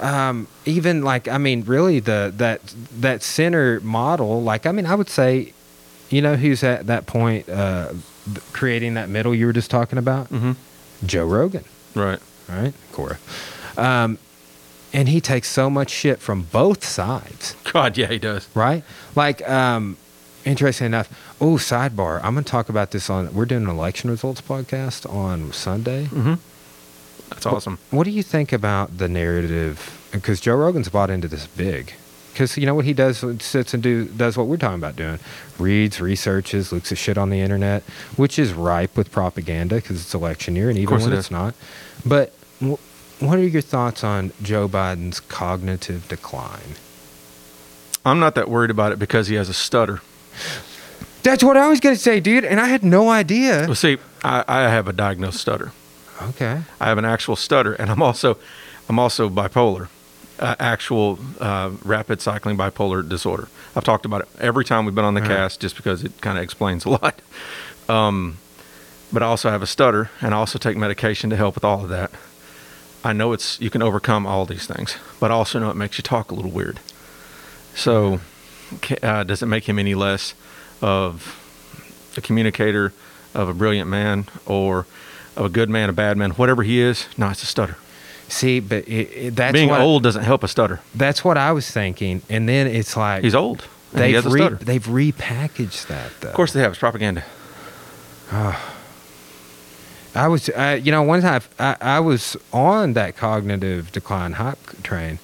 um, 0.00 0.46
even 0.64 1.02
like, 1.02 1.26
I 1.26 1.38
mean, 1.38 1.64
really, 1.66 1.98
the 1.98 2.32
that 2.36 2.60
that 3.00 3.22
center 3.24 3.80
model, 3.82 4.40
like, 4.42 4.64
I 4.64 4.70
mean, 4.70 4.86
I 4.86 4.94
would 4.94 5.10
say, 5.10 5.52
you 6.08 6.22
know, 6.22 6.36
who's 6.36 6.62
at 6.62 6.86
that 6.86 7.06
point 7.06 7.48
uh, 7.48 7.88
creating 8.52 8.94
that 8.94 9.08
middle 9.08 9.34
you 9.34 9.44
were 9.46 9.52
just 9.52 9.70
talking 9.72 9.98
about? 9.98 10.28
hmm 10.28 10.52
Joe 11.04 11.26
Rogan 11.26 11.64
Right. 11.96 12.20
right? 12.48 12.72
Cora. 12.92 13.18
Um, 13.76 14.18
and 14.92 15.08
he 15.08 15.20
takes 15.20 15.48
so 15.48 15.68
much 15.68 15.90
shit 15.90 16.18
from 16.18 16.42
both 16.42 16.84
sides, 16.84 17.54
God, 17.72 17.96
yeah, 17.98 18.06
he 18.06 18.18
does. 18.18 18.48
right? 18.54 18.82
Like, 19.14 19.48
um, 19.48 19.96
interesting 20.44 20.86
enough. 20.86 21.08
Oh, 21.40 21.54
sidebar. 21.56 22.20
I'm 22.24 22.34
going 22.34 22.44
to 22.44 22.50
talk 22.50 22.68
about 22.68 22.90
this 22.90 23.08
on. 23.10 23.32
We're 23.34 23.44
doing 23.46 23.64
an 23.64 23.68
election 23.70 24.10
results 24.10 24.40
podcast 24.40 25.08
on 25.12 25.52
Sunday. 25.52 26.06
hmm 26.06 26.34
That's 27.30 27.46
awesome. 27.46 27.78
What 27.90 28.04
do 28.04 28.10
you 28.10 28.22
think 28.22 28.52
about 28.52 28.98
the 28.98 29.08
narrative? 29.08 29.94
Because 30.10 30.40
Joe 30.40 30.56
Rogan's 30.56 30.88
bought 30.88 31.10
into 31.10 31.28
this 31.28 31.46
big. 31.46 31.92
Because 32.32 32.56
you 32.56 32.66
know 32.66 32.74
what 32.74 32.84
he 32.84 32.92
does? 32.94 33.24
Sits 33.42 33.74
and 33.74 33.82
do 33.82 34.04
does 34.04 34.36
what 34.36 34.46
we're 34.46 34.56
talking 34.58 34.78
about 34.78 34.94
doing. 34.94 35.18
Reads, 35.58 36.00
researches, 36.00 36.72
looks 36.72 36.92
at 36.92 36.98
shit 36.98 37.18
on 37.18 37.30
the 37.30 37.40
internet, 37.40 37.82
which 38.16 38.38
is 38.38 38.52
ripe 38.52 38.96
with 38.96 39.10
propaganda 39.10 39.74
because 39.76 40.00
it's 40.00 40.14
election 40.14 40.54
year, 40.54 40.70
and 40.70 40.78
even 40.78 40.98
when 41.00 41.12
it 41.12 41.18
it's 41.18 41.32
not. 41.32 41.54
But 42.06 42.32
what 43.20 43.38
are 43.38 43.46
your 43.46 43.62
thoughts 43.62 44.04
on 44.04 44.32
Joe 44.42 44.68
Biden's 44.68 45.20
cognitive 45.20 46.06
decline? 46.08 46.76
I'm 48.04 48.20
not 48.20 48.34
that 48.36 48.48
worried 48.48 48.70
about 48.70 48.92
it 48.92 48.98
because 48.98 49.26
he 49.28 49.34
has 49.34 49.48
a 49.48 49.54
stutter. 49.54 50.00
That's 51.22 51.42
what 51.42 51.56
I 51.56 51.68
was 51.68 51.80
gonna 51.80 51.96
say, 51.96 52.20
dude, 52.20 52.44
and 52.44 52.60
I 52.60 52.66
had 52.66 52.82
no 52.82 53.10
idea. 53.10 53.64
Well, 53.66 53.74
see, 53.74 53.98
I, 54.24 54.44
I 54.46 54.60
have 54.62 54.88
a 54.88 54.92
diagnosed 54.92 55.40
stutter. 55.40 55.72
Okay. 56.22 56.62
I 56.80 56.86
have 56.88 56.98
an 56.98 57.04
actual 57.04 57.36
stutter, 57.36 57.74
and 57.74 57.90
I'm 57.90 58.02
also, 58.02 58.38
I'm 58.88 58.98
also 58.98 59.28
bipolar, 59.28 59.88
uh, 60.38 60.54
actual 60.58 61.18
uh, 61.40 61.70
rapid 61.84 62.20
cycling 62.20 62.56
bipolar 62.56 63.06
disorder. 63.06 63.48
I've 63.76 63.84
talked 63.84 64.04
about 64.06 64.22
it 64.22 64.28
every 64.40 64.64
time 64.64 64.84
we've 64.84 64.94
been 64.94 65.04
on 65.04 65.14
the 65.14 65.20
Uh-huh. 65.20 65.28
cast, 65.28 65.60
just 65.60 65.76
because 65.76 66.02
it 66.04 66.20
kind 66.20 66.38
of 66.38 66.44
explains 66.44 66.84
a 66.84 66.88
lot. 67.02 67.20
Um, 67.88 68.38
but 69.12 69.22
I 69.22 69.26
also 69.26 69.50
have 69.50 69.62
a 69.62 69.66
stutter, 69.66 70.10
and 70.20 70.34
I 70.34 70.36
also 70.38 70.58
take 70.58 70.76
medication 70.76 71.30
to 71.30 71.36
help 71.36 71.54
with 71.56 71.64
all 71.64 71.82
of 71.84 71.90
that. 71.90 72.10
I 73.04 73.12
know 73.12 73.32
it's 73.32 73.60
you 73.60 73.70
can 73.70 73.82
overcome 73.82 74.26
all 74.26 74.44
these 74.44 74.66
things, 74.66 74.96
but 75.20 75.30
I 75.30 75.34
also 75.34 75.58
know 75.58 75.70
it 75.70 75.76
makes 75.76 75.98
you 75.98 76.02
talk 76.02 76.30
a 76.30 76.34
little 76.34 76.50
weird. 76.50 76.80
So, 77.74 78.20
uh, 79.02 79.24
does 79.24 79.42
it 79.42 79.46
make 79.46 79.68
him 79.68 79.78
any 79.78 79.94
less 79.94 80.34
of 80.82 81.36
a 82.16 82.20
communicator, 82.20 82.92
of 83.34 83.48
a 83.48 83.54
brilliant 83.54 83.88
man, 83.88 84.26
or 84.46 84.86
of 85.36 85.46
a 85.46 85.48
good 85.48 85.70
man, 85.70 85.88
a 85.88 85.92
bad 85.92 86.16
man, 86.16 86.30
whatever 86.32 86.64
he 86.64 86.80
is? 86.80 87.06
No, 87.16 87.28
it's 87.28 87.42
a 87.42 87.46
stutter. 87.46 87.76
See, 88.28 88.60
but 88.60 88.86
it, 88.86 89.10
it, 89.14 89.36
that's 89.36 89.52
Being 89.52 89.70
what, 89.70 89.80
old 89.80 90.02
doesn't 90.02 90.24
help 90.24 90.42
a 90.42 90.48
stutter. 90.48 90.80
That's 90.94 91.24
what 91.24 91.38
I 91.38 91.52
was 91.52 91.70
thinking, 91.70 92.20
and 92.28 92.48
then 92.48 92.66
it's 92.66 92.96
like 92.96 93.24
He's 93.24 93.34
old. 93.34 93.66
They've 93.92 94.24
a 94.24 94.28
re- 94.28 94.48
they've 94.60 94.84
repackaged 94.84 95.86
that 95.86 96.10
though. 96.20 96.28
Of 96.28 96.34
course, 96.34 96.52
they 96.52 96.60
have. 96.60 96.72
It's 96.72 96.80
propaganda. 96.80 97.24
I 100.18 100.26
was, 100.26 100.48
uh, 100.48 100.80
you 100.82 100.90
know, 100.90 101.02
one 101.02 101.22
time 101.22 101.42
I, 101.60 101.76
I 101.80 102.00
was 102.00 102.36
on 102.52 102.94
that 102.94 103.16
cognitive 103.16 103.92
decline 103.92 104.32
hype 104.32 104.82
train, 104.82 105.20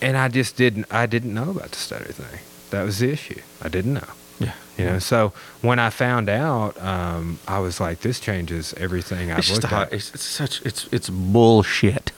and 0.00 0.16
I 0.16 0.28
just 0.28 0.56
didn't, 0.56 0.86
I 0.90 1.04
didn't 1.04 1.34
know 1.34 1.50
about 1.50 1.70
the 1.70 1.76
stutter 1.76 2.12
thing. 2.12 2.40
That 2.70 2.84
was 2.84 3.00
the 3.00 3.10
issue. 3.10 3.42
I 3.60 3.68
didn't 3.68 3.94
know. 3.94 4.08
Yeah. 4.40 4.54
You 4.78 4.84
know, 4.86 4.98
so 4.98 5.34
when 5.60 5.78
I 5.78 5.90
found 5.90 6.30
out, 6.30 6.80
um, 6.82 7.38
I 7.46 7.58
was 7.58 7.78
like, 7.78 8.00
"This 8.00 8.18
changes 8.18 8.72
everything 8.78 9.30
I've 9.30 9.40
It's 9.40 9.48
just 9.48 9.64
a 9.64 9.74
at." 9.74 9.92
it's, 9.92 10.14
it's 10.14 10.24
such 10.24 10.62
it's 10.62 10.88
it's 10.90 11.10
bullshit. 11.10 12.12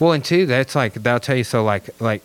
Well, 0.00 0.12
and 0.12 0.24
two, 0.24 0.46
that's 0.46 0.74
like 0.74 0.94
they'll 0.94 1.20
tell 1.20 1.36
you 1.36 1.44
so. 1.44 1.62
Like, 1.62 1.88
like, 2.00 2.22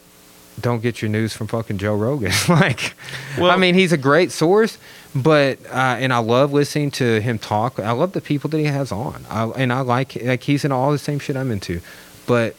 don't 0.60 0.82
get 0.82 1.02
your 1.02 1.10
news 1.10 1.34
from 1.34 1.48
fucking 1.48 1.78
Joe 1.78 1.96
Rogan. 1.96 2.32
like, 2.50 2.94
Well- 3.38 3.52
I 3.52 3.58
mean, 3.58 3.76
he's 3.76 3.92
a 3.92 3.98
great 3.98 4.32
source, 4.32 4.78
but 5.16 5.60
uh, 5.68 5.98
and 6.00 6.12
I 6.14 6.18
love 6.20 6.54
listening 6.54 6.92
to 6.92 7.22
him 7.22 7.38
talk. 7.40 7.80
I 7.80 7.92
love 7.92 8.14
the 8.14 8.22
people 8.22 8.50
that 8.52 8.58
he 8.58 8.66
has 8.66 8.92
on, 8.92 9.26
I, 9.30 9.46
and 9.50 9.72
I 9.72 9.82
like 9.82 10.16
like 10.24 10.44
he's 10.44 10.66
in 10.66 10.72
all 10.72 10.92
the 10.92 10.98
same 10.98 11.20
shit 11.20 11.36
I'm 11.36 11.52
into, 11.52 11.82
but 12.26 12.56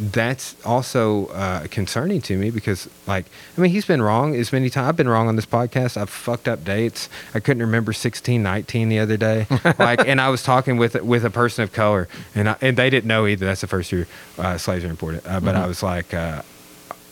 that's 0.00 0.56
also 0.64 1.26
uh, 1.26 1.66
concerning 1.70 2.20
to 2.22 2.36
me 2.36 2.50
because 2.50 2.88
like 3.06 3.26
I 3.56 3.60
mean 3.60 3.70
he's 3.70 3.84
been 3.84 4.02
wrong 4.02 4.34
as 4.34 4.52
many 4.52 4.68
times 4.68 4.88
I've 4.88 4.96
been 4.96 5.08
wrong 5.08 5.28
on 5.28 5.36
this 5.36 5.46
podcast. 5.46 5.96
I've 5.96 6.10
fucked 6.10 6.48
up 6.48 6.64
dates. 6.64 7.08
I 7.34 7.40
couldn't 7.40 7.62
remember 7.62 7.92
sixteen 7.92 8.42
nineteen 8.42 8.88
the 8.88 8.98
other 8.98 9.16
day. 9.16 9.46
Like 9.78 10.06
and 10.08 10.20
I 10.20 10.28
was 10.30 10.42
talking 10.42 10.76
with 10.76 10.94
with 11.02 11.24
a 11.24 11.30
person 11.30 11.62
of 11.62 11.72
color 11.72 12.08
and 12.34 12.48
I, 12.48 12.56
and 12.60 12.76
they 12.76 12.90
didn't 12.90 13.06
know 13.06 13.26
either. 13.26 13.46
That's 13.46 13.60
the 13.60 13.66
first 13.68 13.92
year 13.92 14.08
uh, 14.38 14.58
slaves 14.58 14.84
are 14.84 14.88
imported. 14.88 15.22
Uh, 15.26 15.38
but 15.40 15.54
I 15.54 15.60
Mhm. 15.64 15.68
was 15.68 15.82
like 15.84 16.12
uh, 16.14 16.42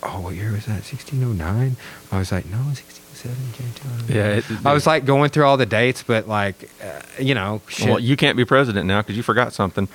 oh 0.02 0.20
what 0.20 0.34
year 0.34 0.52
was 0.52 0.66
that 0.66 0.84
sixteen 0.84 1.22
oh 1.24 1.32
nine 1.32 1.76
I 2.12 2.18
was 2.18 2.32
like 2.32 2.46
no 2.46 2.58
sixteen 2.74 3.32
oh 3.32 3.52
seven 3.84 4.16
Yeah, 4.16 4.36
it- 4.38 4.44
I 4.64 4.72
was 4.72 4.86
like 4.86 5.04
going 5.04 5.30
through 5.30 5.44
all 5.44 5.56
the 5.56 5.66
dates 5.66 6.02
but 6.02 6.26
like 6.28 6.70
uh, 6.82 7.00
you 7.18 7.34
know 7.34 7.60
shit. 7.68 7.88
Well, 7.88 7.98
you 8.00 8.16
can't 8.16 8.36
be 8.36 8.44
president 8.44 8.86
now 8.86 9.00
because 9.02 9.16
you 9.16 9.22
forgot 9.22 9.52
something. 9.52 9.88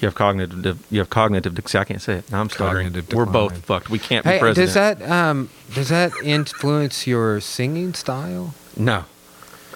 You 0.00 0.06
have 0.06 0.14
cognitive. 0.14 0.82
You 0.90 1.00
have 1.00 1.10
cognitive. 1.10 1.58
I 1.74 1.84
can't 1.84 2.00
say 2.00 2.14
it. 2.14 2.30
Now 2.32 2.40
I'm 2.40 2.48
stuttering. 2.48 2.90
We're 3.12 3.26
both 3.26 3.58
fucked. 3.66 3.90
We 3.90 3.98
can't 3.98 4.24
be 4.24 4.38
president. 4.38 4.56
does 4.56 4.74
that 4.74 5.02
um, 5.10 5.50
does 5.74 5.88
that 5.90 6.12
influence 6.24 7.06
your 7.06 7.38
singing 7.40 7.92
style? 7.92 8.54
No, 8.78 9.04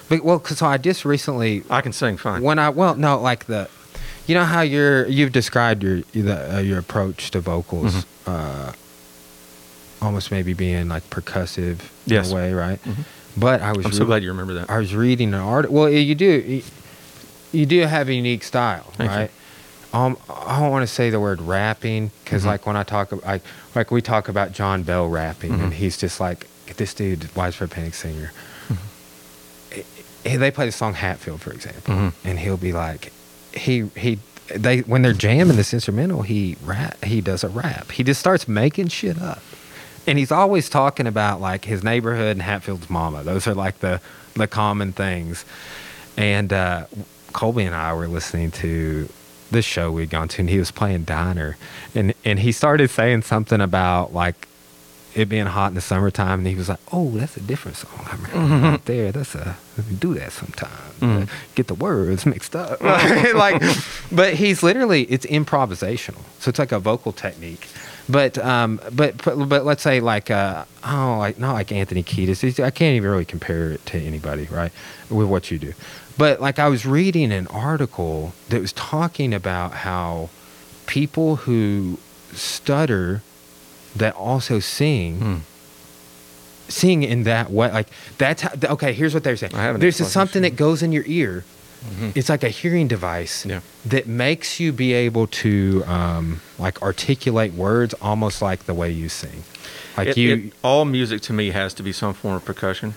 But, 0.08 0.24
well, 0.24 0.38
because 0.38 0.62
I 0.62 0.78
just 0.78 1.04
recently 1.04 1.62
I 1.68 1.82
can 1.82 1.92
sing 1.92 2.16
fine. 2.16 2.42
when 2.42 2.58
I 2.58 2.70
well 2.70 2.94
no 2.94 3.20
like 3.20 3.44
the, 3.46 3.68
you 4.26 4.34
know 4.34 4.44
how 4.44 4.62
you're 4.62 5.06
you've 5.08 5.32
described 5.32 5.82
your 5.82 6.00
the, 6.12 6.56
uh, 6.56 6.58
your 6.60 6.78
approach 6.78 7.30
to 7.32 7.40
vocals, 7.40 8.06
Mm-hmm. 8.26 8.30
uh, 8.30 8.72
almost 10.04 10.30
maybe 10.30 10.52
being 10.54 10.88
like 10.88 11.08
percussive 11.10 11.78
Yes. 12.06 12.26
in 12.28 12.32
a 12.32 12.36
way, 12.36 12.52
right? 12.52 12.82
Mhm. 12.84 13.04
But 13.36 13.62
I 13.62 13.72
was 13.72 13.86
I'm 13.86 13.92
so 13.92 14.04
glad 14.04 14.22
you 14.22 14.28
remember 14.28 14.54
that. 14.54 14.70
I 14.70 14.78
was 14.78 14.94
reading 14.94 15.34
an 15.34 15.40
article. 15.40 15.74
Well, 15.76 15.88
you 15.88 16.14
do 16.14 16.62
you, 17.52 17.66
do 17.66 17.80
have 17.80 18.08
a 18.08 18.14
unique 18.14 18.42
style, 18.44 18.92
Thank 18.96 19.10
right? 19.10 19.30
Um, 19.92 20.16
I 20.28 20.58
don't 20.60 20.70
want 20.70 20.82
to 20.88 20.92
say 20.92 21.10
the 21.10 21.20
word 21.20 21.40
rapping 21.40 22.10
because, 22.24 22.42
Mhm. 22.42 22.46
like, 22.46 22.66
when 22.66 22.76
I 22.76 22.82
talk, 22.82 23.12
I 23.24 23.40
like 23.76 23.90
we 23.92 24.02
talk 24.02 24.28
about 24.28 24.52
John 24.52 24.82
Bell 24.82 25.06
rapping, 25.08 25.52
and 25.52 25.72
Mhm. 25.72 25.76
he's 25.76 25.96
just 25.96 26.18
like 26.20 26.48
this 26.76 26.94
dude, 26.94 27.28
widespread 27.36 27.70
panic 27.70 27.94
singer. 27.94 28.32
Mm-hmm. 28.68 29.80
Eh, 30.24 30.36
They 30.36 30.50
play 30.50 30.66
the 30.66 30.72
song 30.72 30.94
Hatfield, 30.94 31.40
for 31.42 31.52
example, 31.52 31.94
Mhm. 31.94 32.12
and 32.24 32.38
he'll 32.40 32.56
be 32.56 32.72
like, 32.72 33.12
he 33.52 33.84
he 33.96 34.18
they 34.54 34.80
when 34.80 35.02
they're 35.02 35.12
jamming 35.12 35.56
this 35.56 35.72
instrumental, 35.72 36.22
he 36.22 36.56
rap 36.64 37.02
he 37.04 37.20
does 37.20 37.44
a 37.44 37.48
rap. 37.48 37.92
He 37.92 38.02
just 38.02 38.18
starts 38.20 38.46
making 38.48 38.88
shit 38.88 39.20
up, 39.22 39.42
and 40.06 40.18
he's 40.18 40.32
always 40.32 40.68
talking 40.68 41.06
about 41.06 41.40
like 41.40 41.64
his 41.64 41.82
neighborhood 41.82 42.32
and 42.32 42.42
Hatfield's 42.42 42.90
mama. 42.90 43.22
Those 43.22 43.46
are 43.46 43.54
like 43.54 43.80
the 43.80 44.00
the 44.34 44.46
common 44.46 44.92
things. 44.92 45.44
And 46.16 46.52
uh, 46.52 46.86
Colby 47.32 47.64
and 47.64 47.74
I 47.74 47.92
were 47.94 48.06
listening 48.08 48.50
to 48.52 49.08
this 49.50 49.64
show 49.64 49.90
we'd 49.92 50.10
gone 50.10 50.28
to, 50.28 50.40
and 50.42 50.50
he 50.50 50.58
was 50.58 50.70
playing 50.70 51.04
Diner, 51.04 51.56
and 51.94 52.14
and 52.24 52.38
he 52.38 52.52
started 52.52 52.88
saying 52.90 53.22
something 53.22 53.60
about 53.60 54.12
like 54.14 54.48
it 55.14 55.28
being 55.28 55.46
hot 55.46 55.68
in 55.68 55.74
the 55.76 55.80
summertime, 55.80 56.40
and 56.40 56.48
he 56.48 56.54
was 56.56 56.68
like, 56.68 56.80
"Oh, 56.92 57.10
that's 57.10 57.36
a 57.36 57.40
different 57.40 57.76
song. 57.76 58.06
I 58.10 58.16
remember 58.16 58.68
right 58.68 58.84
there. 58.84 59.12
That's 59.12 59.34
a 59.34 59.56
do 60.00 60.14
that 60.14 60.32
sometimes. 60.32 60.72
Mhm. 61.00 61.28
Get 61.54 61.66
the 61.68 61.74
words 61.74 62.26
mixed 62.26 62.54
up, 62.56 62.80
like." 62.82 63.62
But 64.10 64.34
he's 64.34 64.62
literally 64.62 65.02
it's 65.04 65.26
improvisational, 65.26 66.22
so 66.40 66.48
it's 66.48 66.58
like 66.58 66.72
a 66.72 66.78
vocal 66.80 67.12
technique. 67.12 67.68
But 68.08 68.36
um, 68.38 68.80
but 68.92 69.22
but, 69.24 69.48
but 69.48 69.64
let's 69.64 69.82
say 69.82 70.00
like 70.00 70.30
uh, 70.30 70.64
oh, 70.84 71.16
like 71.18 71.38
not 71.38 71.54
like 71.54 71.72
Anthony 71.72 72.02
Kiedis. 72.02 72.40
He's- 72.42 72.60
I 72.60 72.70
can't 72.70 72.96
even 72.96 73.10
really 73.10 73.24
compare 73.24 73.70
it 73.72 73.86
to 73.86 73.98
anybody, 73.98 74.44
right? 74.50 74.72
With 75.08 75.28
what 75.28 75.50
you 75.50 75.58
do. 75.58 75.72
But 76.18 76.40
like 76.40 76.58
I 76.58 76.68
was 76.68 76.84
reading 76.84 77.32
an 77.32 77.46
article 77.48 78.34
that 78.50 78.60
was 78.60 78.72
talking 78.74 79.32
about 79.32 79.72
how 79.72 80.28
people 80.86 81.36
who 81.36 81.98
stutter 82.32 83.22
that 83.96 84.14
also 84.16 84.58
sing 84.60 85.18
Hmm. 85.20 85.36
sing 86.68 87.02
in 87.02 87.22
that 87.24 87.50
way 87.50 87.70
like 87.72 87.88
that's 88.18 88.42
how 88.42 88.50
okay 88.64 88.92
here's 88.92 89.14
what 89.14 89.22
they're 89.24 89.36
saying 89.36 89.54
I 89.54 89.62
haven't 89.62 89.80
there's 89.80 89.96
something 89.96 90.42
that 90.42 90.56
goes 90.56 90.82
in 90.82 90.92
your 90.92 91.04
ear 91.06 91.44
Mhm. 91.84 92.12
it's 92.16 92.28
like 92.28 92.42
a 92.42 92.48
hearing 92.48 92.88
device 92.88 93.44
Yeah. 93.44 93.60
that 93.84 94.06
makes 94.06 94.58
you 94.58 94.72
be 94.72 94.92
able 94.94 95.26
to 95.44 95.84
um, 95.86 96.40
like 96.58 96.80
articulate 96.82 97.52
words 97.54 97.94
almost 98.00 98.40
like 98.40 98.64
the 98.64 98.74
way 98.74 98.90
you 98.90 99.08
sing 99.08 99.44
like 99.96 100.08
It- 100.08 100.16
you 100.16 100.34
it- 100.34 100.52
all 100.62 100.84
music 100.84 101.20
to 101.22 101.32
me 101.32 101.50
has 101.50 101.74
to 101.74 101.82
be 101.82 101.92
some 101.92 102.14
form 102.14 102.36
of 102.36 102.44
percussion. 102.44 102.94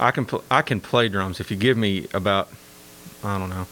I 0.00 0.10
can 0.12 0.24
pl- 0.24 0.44
I 0.50 0.62
can 0.62 0.80
play 0.80 1.08
drums. 1.08 1.40
If 1.40 1.50
you 1.50 1.56
give 1.56 1.76
me 1.76 2.06
about 2.14 2.48
I 3.24 3.36
don't 3.38 3.50
know, 3.50 3.66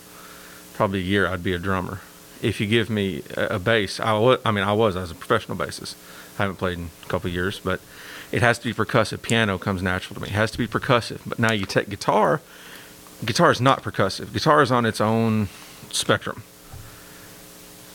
probably 0.74 0.98
a 0.98 1.02
year, 1.02 1.26
I'd 1.28 1.42
be 1.44 1.52
a 1.52 1.58
drummer. 1.58 2.00
If 2.42 2.60
you 2.60 2.66
give 2.66 2.90
me 2.90 3.22
a, 3.36 3.56
a 3.56 3.58
bass, 3.60 4.00
I 4.00 4.12
wa- 4.18 4.38
I 4.44 4.50
mean 4.50 4.64
I 4.64 4.72
was 4.72 4.96
I 4.96 5.00
was 5.02 5.12
a 5.12 5.14
professional 5.14 5.56
bassist. 5.56 5.94
I 6.38 6.42
haven't 6.42 6.56
played 6.56 6.78
in 6.78 6.90
a 7.04 7.08
couple 7.08 7.28
of 7.28 7.34
years, 7.34 7.60
but 7.62 7.80
it 8.32 8.42
has 8.42 8.58
to 8.58 8.64
be 8.64 8.74
percussive. 8.74 9.22
Piano 9.22 9.56
comes 9.56 9.80
natural 9.82 10.16
to 10.16 10.20
me. 10.20 10.28
It 10.28 10.34
has 10.34 10.50
to 10.50 10.58
be 10.58 10.66
percussive. 10.66 11.20
But 11.24 11.38
now 11.38 11.52
you 11.52 11.64
take 11.64 11.88
guitar. 11.88 12.40
Guitar 13.24 13.50
is 13.50 13.60
not 13.60 13.82
percussive. 13.82 14.32
Guitar 14.32 14.62
is 14.62 14.70
on 14.70 14.84
its 14.84 15.00
own 15.00 15.48
spectrum. 15.90 16.42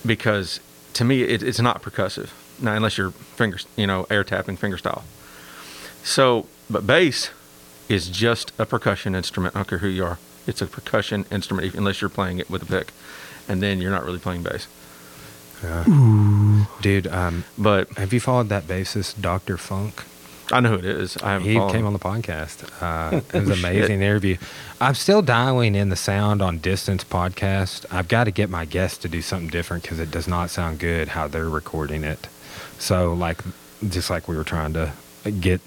Because 0.06 0.60
to 0.94 1.04
me 1.04 1.22
it, 1.24 1.44
it's 1.44 1.60
not 1.60 1.82
percussive. 1.82 2.30
Now 2.60 2.76
unless 2.76 2.98
you're 2.98 3.12
fingers 3.12 3.68
you 3.76 3.86
know 3.88 4.08
air 4.10 4.24
tapping 4.24 4.58
finger 4.58 4.78
style. 4.78 5.04
So 6.04 6.48
but 6.70 6.88
bass 6.88 7.30
is 7.88 8.10
just 8.10 8.52
a 8.58 8.66
percussion 8.66 9.14
instrument. 9.14 9.56
I 9.56 9.60
don't 9.60 9.68
care 9.68 9.78
who 9.80 9.88
you 9.88 10.06
are. 10.06 10.18
It's 10.48 10.62
a 10.62 10.68
percussion 10.68 11.26
instrument 11.32 11.76
unless 11.76 12.02
you're 12.02 12.10
playing 12.10 12.40
it 12.40 12.50
with 12.50 12.64
a 12.64 12.66
pick. 12.66 12.92
And 13.48 13.62
then 13.62 13.82
you're 13.82 13.92
not 13.92 14.06
really 14.06 14.20
playing 14.20 14.44
bass. 14.44 14.68
Dude 16.82 17.06
um, 17.08 17.44
but 17.58 17.90
have 17.98 18.14
you 18.14 18.20
followed 18.20 18.50
that 18.50 18.64
bassist 18.64 19.22
dr 19.22 19.58
funk 19.58 20.04
i 20.52 20.60
know 20.60 20.70
who 20.70 20.76
it 20.78 20.86
is 20.86 21.18
i 21.18 21.34
haven't 21.34 21.48
he 21.48 21.56
followed 21.56 21.72
came 21.72 21.86
on 21.86 21.94
the 21.94 22.00
podcast. 22.00 22.64
Uh, 22.82 23.22
it 23.34 23.40
was 23.42 23.50
Oh, 23.50 23.54
an 23.54 23.60
amazing 23.60 24.02
interview. 24.02 24.38
I'm 24.80 24.96
still 24.96 25.22
dialing 25.22 25.76
in 25.76 25.90
the 25.90 25.96
sound 25.96 26.42
on 26.42 26.58
Distance 26.58 27.04
podcast. 27.04 27.86
I've 27.92 28.08
got 28.08 28.26
to 28.26 28.32
get 28.32 28.50
my 28.50 28.66
guests 28.66 28.98
to 29.00 29.08
do 29.10 29.22
something 29.22 29.50
different 29.50 29.84
because 29.84 30.00
it 30.00 30.12
does 30.12 30.28
not 30.28 30.50
sound 30.50 30.80
good 30.80 31.10
how 31.10 31.28
they're 31.28 31.48
recording 31.50 32.04
it. 32.04 32.28
So, 32.80 33.14
like, 33.14 33.40
just 33.88 34.10
like 34.10 34.28
we 34.28 34.36
were 34.36 34.44
trying 34.44 34.74
to 34.74 34.92
get. 35.40 35.62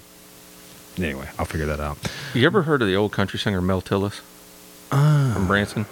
Anyway, 0.97 1.27
I'll 1.39 1.45
figure 1.45 1.65
that 1.67 1.79
out. 1.79 1.97
you 2.33 2.45
ever 2.45 2.61
heard 2.63 2.81
of 2.81 2.87
the 2.87 2.95
old 2.95 3.11
country 3.11 3.39
singer 3.39 3.61
mel 3.61 3.81
tillis 3.81 4.21
Uh, 4.91 5.33
from 5.33 5.47
branson 5.47 5.85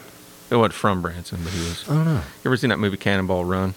it 0.49 0.55
wasn't 0.55 0.73
from 0.73 1.01
branson 1.01 1.39
but 1.43 1.51
he 1.51 1.59
was 1.61 1.83
I 1.89 1.93
don't 1.95 2.05
know. 2.05 2.13
you 2.13 2.45
ever 2.45 2.57
seen 2.57 2.69
that 2.69 2.79
movie 2.79 2.97
cannonball 2.97 3.45
run 3.45 3.73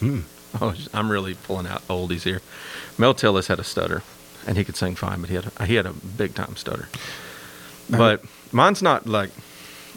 Mm. 0.00 0.22
Oh, 0.60 0.74
I'm 0.92 1.10
really 1.12 1.34
pulling 1.34 1.66
out 1.68 1.86
oldies 1.88 2.22
here. 2.22 2.40
Mel 2.98 3.14
Tillis 3.14 3.46
had 3.46 3.60
a 3.60 3.62
stutter, 3.64 4.02
and 4.46 4.56
he 4.56 4.64
could 4.64 4.76
sing 4.76 4.94
fine, 4.94 5.20
but 5.20 5.28
he 5.30 5.36
had 5.36 5.50
a, 5.58 5.66
he 5.66 5.74
had 5.74 5.86
a 5.86 5.92
big 5.92 6.34
time 6.34 6.56
stutter. 6.56 6.88
But 7.88 8.24
mine's 8.52 8.82
not 8.82 9.06
like 9.06 9.30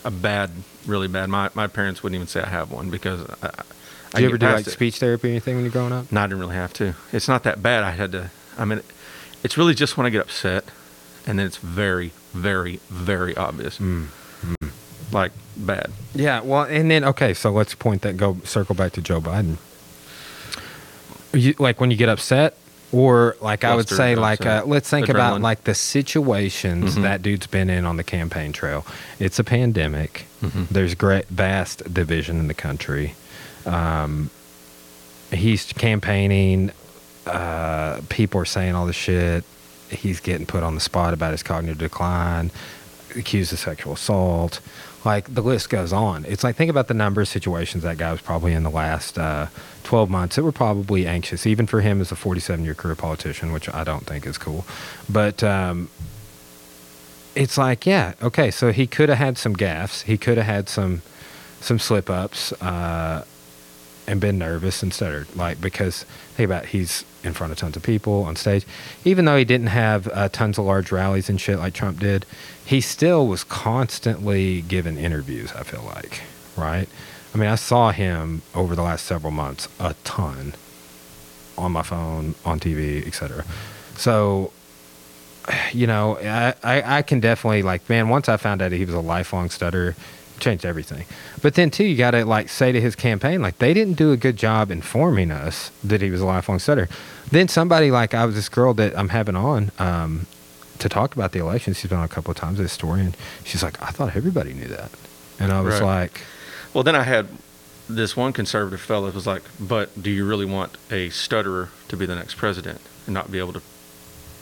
a 0.03 0.11
bad, 0.11 0.49
really 0.85 1.07
bad. 1.07 1.29
My 1.29 1.49
my 1.53 1.67
parents 1.67 2.01
wouldn't 2.03 2.15
even 2.15 2.27
say 2.27 2.41
I 2.41 2.49
have 2.49 2.71
one 2.71 2.89
because 2.89 3.21
I, 3.41 3.47
I 3.47 3.51
Did 4.15 4.21
you 4.21 4.27
ever 4.29 4.37
do 4.37 4.45
like 4.47 4.67
it. 4.67 4.71
speech 4.71 4.97
therapy 4.99 5.27
or 5.27 5.31
anything 5.31 5.55
when 5.55 5.63
you're 5.63 5.71
growing 5.71 5.93
up? 5.93 6.11
No, 6.11 6.21
I 6.21 6.27
didn't 6.27 6.39
really 6.39 6.55
have 6.55 6.73
to. 6.73 6.95
It's 7.11 7.27
not 7.27 7.43
that 7.43 7.61
bad. 7.63 7.83
I 7.83 7.91
had 7.91 8.11
to. 8.13 8.31
I 8.57 8.65
mean, 8.65 8.81
it's 9.43 9.57
really 9.57 9.73
just 9.75 9.95
when 9.97 10.05
I 10.05 10.09
get 10.09 10.21
upset, 10.21 10.65
and 11.25 11.39
then 11.39 11.45
it's 11.45 11.57
very, 11.57 12.11
very, 12.33 12.77
very 12.89 13.35
obvious, 13.37 13.77
Mm. 13.79 14.07
like 15.11 15.31
bad. 15.55 15.91
Yeah, 16.15 16.41
well, 16.41 16.63
and 16.63 16.89
then 16.91 17.03
okay, 17.05 17.33
so 17.33 17.51
let's 17.51 17.75
point 17.75 18.01
that 18.01 18.17
go 18.17 18.37
circle 18.43 18.75
back 18.75 18.91
to 18.93 19.01
Joe 19.01 19.21
Biden. 19.21 19.57
You, 21.33 21.55
like 21.57 21.79
when 21.81 21.89
you 21.91 21.97
get 21.97 22.09
upset, 22.09 22.57
or 22.93 23.35
like 23.41 23.63
I 23.63 23.75
would 23.75 23.89
say, 23.89 24.15
like 24.15 24.45
uh, 24.45 24.63
let's 24.65 24.89
think 24.89 25.09
about 25.09 25.41
like 25.41 25.63
the 25.65 25.73
situations 25.73 26.95
Mhm. 26.95 27.01
that 27.01 27.21
dude's 27.21 27.47
been 27.47 27.69
in 27.69 27.85
on 27.85 27.97
the 27.97 28.03
campaign 28.03 28.53
trail. 28.53 28.85
It's 29.19 29.39
a 29.39 29.43
pandemic. 29.43 30.25
Mhm. 30.43 30.67
There's 30.69 30.93
great 30.95 31.27
vast 31.29 31.91
division 31.93 32.39
in 32.39 32.47
the 32.47 32.53
country. 32.53 33.15
Um, 33.65 34.29
he's 35.31 35.73
campaigning. 35.73 36.71
Uh, 37.25 38.01
people 38.09 38.39
are 38.41 38.45
saying 38.45 38.75
all 38.75 38.85
this 38.85 38.95
shit. 38.95 39.43
He's 39.89 40.19
getting 40.19 40.45
put 40.45 40.63
on 40.63 40.75
the 40.75 40.81
spot 40.81 41.13
about 41.13 41.31
his 41.31 41.43
cognitive 41.43 41.77
decline, 41.79 42.51
accused 43.15 43.53
of 43.53 43.59
sexual 43.59 43.93
assault. 43.93 44.59
Like 45.05 45.33
the 45.33 45.41
list 45.41 45.69
goes 45.69 45.91
on. 45.93 46.25
It's 46.27 46.43
like 46.43 46.55
think 46.55 46.69
about 46.69 46.87
the 46.87 46.93
number 46.93 47.21
of 47.21 47.27
situations 47.27 47.83
that 47.83 47.97
guy 47.97 48.11
was 48.11 48.21
probably 48.21 48.53
in 48.53 48.63
the 48.63 48.69
last 48.69 49.17
uh, 49.17 49.47
12 49.93 50.09
months 50.09 50.37
that 50.37 50.43
were 50.43 50.51
probably 50.51 51.05
anxious, 51.05 51.45
even 51.45 51.67
for 51.67 51.81
him 51.81 52.01
as 52.01 52.11
a 52.11 52.15
47 52.15 52.65
year 52.65 52.73
career 52.73 52.95
politician, 52.95 53.51
which 53.51 53.71
I 53.71 53.83
don't 53.83 54.07
think 54.07 54.25
is 54.25 54.39
cool. 54.39 54.65
But 55.07 55.43
um, 55.43 55.87
it's 57.35 57.59
like, 57.59 57.85
yeah, 57.85 58.13
okay, 58.19 58.49
so 58.49 58.71
he 58.71 58.87
could 58.87 59.09
have 59.09 59.19
had 59.19 59.37
some 59.37 59.55
gaffes. 59.55 60.01
He 60.01 60.17
could 60.17 60.37
have 60.37 60.47
had 60.47 60.67
some 60.67 61.03
some 61.61 61.77
slip 61.77 62.09
ups 62.09 62.53
uh, 62.53 63.23
and 64.07 64.19
been 64.19 64.39
nervous 64.39 64.81
and 64.81 64.91
stuttered. 64.91 65.27
Like 65.35 65.61
because 65.61 66.05
think 66.33 66.47
about 66.49 66.63
it, 66.63 66.69
he's 66.69 67.05
in 67.23 67.33
front 67.33 67.53
of 67.53 67.59
tons 67.59 67.77
of 67.77 67.83
people 67.83 68.23
on 68.23 68.35
stage. 68.35 68.65
Even 69.05 69.25
though 69.25 69.37
he 69.37 69.45
didn't 69.45 69.67
have 69.67 70.07
uh, 70.07 70.27
tons 70.27 70.57
of 70.57 70.65
large 70.65 70.91
rallies 70.91 71.29
and 71.29 71.39
shit 71.39 71.59
like 71.59 71.75
Trump 71.75 71.99
did, 71.99 72.25
he 72.65 72.81
still 72.81 73.27
was 73.27 73.43
constantly 73.43 74.61
giving 74.63 74.97
interviews. 74.97 75.51
I 75.51 75.61
feel 75.61 75.83
like, 75.83 76.21
right? 76.57 76.89
I 77.33 77.37
mean, 77.37 77.49
I 77.49 77.55
saw 77.55 77.91
him 77.91 78.41
over 78.53 78.75
the 78.75 78.83
last 78.83 79.05
several 79.05 79.31
months 79.31 79.67
a 79.79 79.95
ton 80.03 80.53
on 81.57 81.71
my 81.71 81.83
phone, 81.83 82.35
on 82.45 82.59
TV, 82.59 83.05
etc. 83.07 83.43
So 83.95 84.51
you 85.73 85.87
know, 85.87 86.17
I, 86.19 86.53
I, 86.63 86.97
I 86.97 87.01
can 87.01 87.19
definitely 87.19 87.63
like, 87.63 87.89
man, 87.89 88.07
once 88.07 88.29
I 88.29 88.37
found 88.37 88.61
out 88.61 88.69
that 88.69 88.77
he 88.77 88.85
was 88.85 88.95
a 88.95 89.01
lifelong 89.01 89.49
stutter, 89.49 89.93
changed 90.39 90.65
everything. 90.65 91.05
But 91.41 91.55
then 91.55 91.69
too, 91.69 91.83
you 91.83 91.97
got 91.97 92.11
to 92.11 92.23
like 92.23 92.47
say 92.49 92.71
to 92.71 92.79
his 92.79 92.95
campaign, 92.95 93.41
like 93.41 93.57
they 93.59 93.73
didn't 93.73 93.95
do 93.97 94.11
a 94.13 94.17
good 94.17 94.37
job 94.37 94.71
informing 94.71 95.31
us 95.31 95.69
that 95.83 96.01
he 96.01 96.09
was 96.11 96.21
a 96.21 96.25
lifelong 96.25 96.59
stutter. 96.59 96.87
Then 97.29 97.47
somebody 97.49 97.91
like 97.91 98.13
I 98.13 98.25
was 98.25 98.35
this 98.35 98.47
girl 98.49 98.73
that 98.75 98.97
I'm 98.97 99.09
having 99.09 99.35
on 99.35 99.71
um, 99.79 100.27
to 100.79 100.87
talk 100.87 101.13
about 101.13 101.33
the 101.33 101.39
election. 101.39 101.73
She's 101.73 101.89
been 101.89 101.99
on 101.99 102.05
a 102.05 102.09
couple 102.09 102.31
of 102.31 102.37
times. 102.37 102.57
This 102.57 102.71
story, 102.71 103.01
and 103.01 103.17
she's 103.43 103.63
like, 103.63 103.81
I 103.81 103.87
thought 103.87 104.15
everybody 104.15 104.53
knew 104.53 104.67
that, 104.67 104.91
and 105.39 105.51
I 105.51 105.59
was 105.61 105.81
Right. 105.81 106.01
like, 106.03 106.21
Well, 106.73 106.83
then 106.83 106.95
I 106.95 107.03
had 107.03 107.27
this 107.89 108.15
one 108.17 108.33
conservative 108.33 108.81
fellow 108.81 109.07
who 109.11 109.15
was 109.15 109.27
like, 109.27 109.43
"But 109.59 110.01
do 110.01 110.09
you 110.09 110.25
really 110.25 110.45
want 110.45 110.77
a 110.89 111.09
stutterer 111.09 111.69
to 111.89 111.97
be 111.97 112.05
the 112.05 112.15
next 112.15 112.35
president 112.35 112.81
and 113.05 113.13
not 113.13 113.31
be 113.31 113.39
able 113.39 113.53
to 113.53 113.61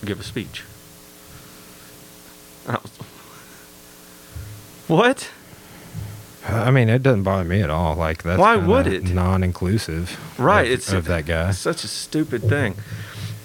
give 0.05 0.19
a 0.19 0.23
speech?" 0.23 0.63
I 2.67 2.73
was, 2.73 2.91
what? 4.87 5.31
I 6.47 6.71
mean, 6.71 6.89
it 6.89 7.03
doesn't 7.03 7.23
bother 7.23 7.43
me 7.43 7.61
at 7.61 7.69
all. 7.69 7.95
Like 7.95 8.23
that's 8.23 8.39
Why 8.39 8.55
would 8.55 8.87
it? 8.87 9.03
Non-inclusive, 9.03 10.19
Right, 10.39 10.65
Of, 10.65 10.71
it's 10.71 10.91
of 10.91 11.05
that 11.05 11.25
guy. 11.25 11.51
Such 11.51 11.83
a 11.83 11.87
stupid 11.87 12.43
thing. 12.43 12.75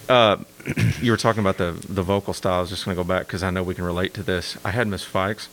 Uh, 0.09 0.39
you 1.01 1.11
were 1.11 1.17
talking 1.17 1.41
about 1.41 1.59
the 1.59 1.73
the 1.89 2.03
vocal 2.03 2.33
style. 2.33 2.59
I 2.59 2.61
was 2.61 2.71
just 2.71 2.85
going 2.85 2.97
to 2.97 3.03
go 3.03 3.07
back 3.07 3.27
because 3.27 3.43
I 3.43 3.51
know 3.51 3.63
we 3.63 3.75
can 3.75 3.85
relate 3.85 4.15
to 4.15 4.23
this. 4.23 4.57
I 4.65 4.71
had 4.71 4.87
Miss 4.89 5.05
Fikes, 5.05 5.49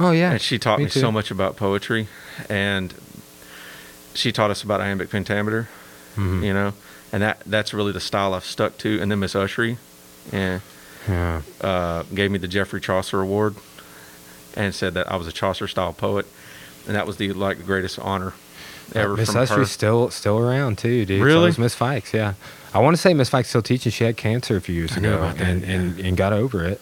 Oh 0.00 0.10
yeah, 0.12 0.32
and 0.32 0.40
she 0.40 0.58
taught 0.58 0.78
me 0.78 0.86
me, 0.86 0.90
so 0.90 1.12
much 1.12 1.30
about 1.30 1.56
poetry, 1.56 2.08
and 2.48 2.92
she 4.14 4.32
taught 4.32 4.50
us 4.50 4.62
about 4.62 4.80
iambic 4.80 5.10
pentameter. 5.10 5.68
Mhm. 6.16 6.42
You 6.42 6.52
know, 6.54 6.72
and 7.12 7.22
that 7.22 7.40
that's 7.46 7.72
really 7.74 7.92
the 7.92 8.00
style 8.00 8.34
I've 8.34 8.44
stuck 8.44 8.78
to. 8.78 9.00
And 9.00 9.10
then 9.10 9.20
Miss 9.20 9.34
Ushery, 9.34 9.76
and 10.32 10.62
Yeah. 11.08 11.42
uh, 11.60 12.02
gave 12.14 12.30
me 12.30 12.38
the 12.38 12.48
Geoffrey 12.48 12.80
Chaucer 12.80 13.20
Award, 13.20 13.54
and 14.56 14.74
said 14.74 14.94
that 14.94 15.10
I 15.12 15.16
was 15.16 15.26
a 15.26 15.32
Chaucer 15.32 15.68
style 15.68 15.92
poet, 15.92 16.26
and 16.86 16.96
that 16.96 17.06
was 17.06 17.16
the 17.16 17.32
like 17.32 17.64
greatest 17.66 17.98
honor 17.98 18.32
ever 18.94 19.16
Miss. 19.16 19.30
Ushery's 19.30 19.70
still 19.70 20.10
still 20.10 20.38
around 20.38 20.78
too, 20.78 21.04
dude. 21.04 21.22
Really? 21.22 21.52
So 21.52 21.60
Miss 21.62 21.76
Fikes, 21.76 22.12
yeah. 22.12 22.34
I 22.72 22.78
want 22.80 22.96
to 22.96 23.00
say 23.02 23.14
Miss 23.14 23.30
Fikes 23.30 23.46
still 23.46 23.62
teaching. 23.62 23.92
She 23.92 24.04
had 24.04 24.16
cancer 24.16 24.56
a 24.56 24.60
few 24.60 24.74
years 24.74 24.96
ago 24.96 25.32
and, 25.38 25.62
and, 25.64 25.98
and 26.00 26.16
got 26.16 26.32
over 26.32 26.64
it. 26.64 26.80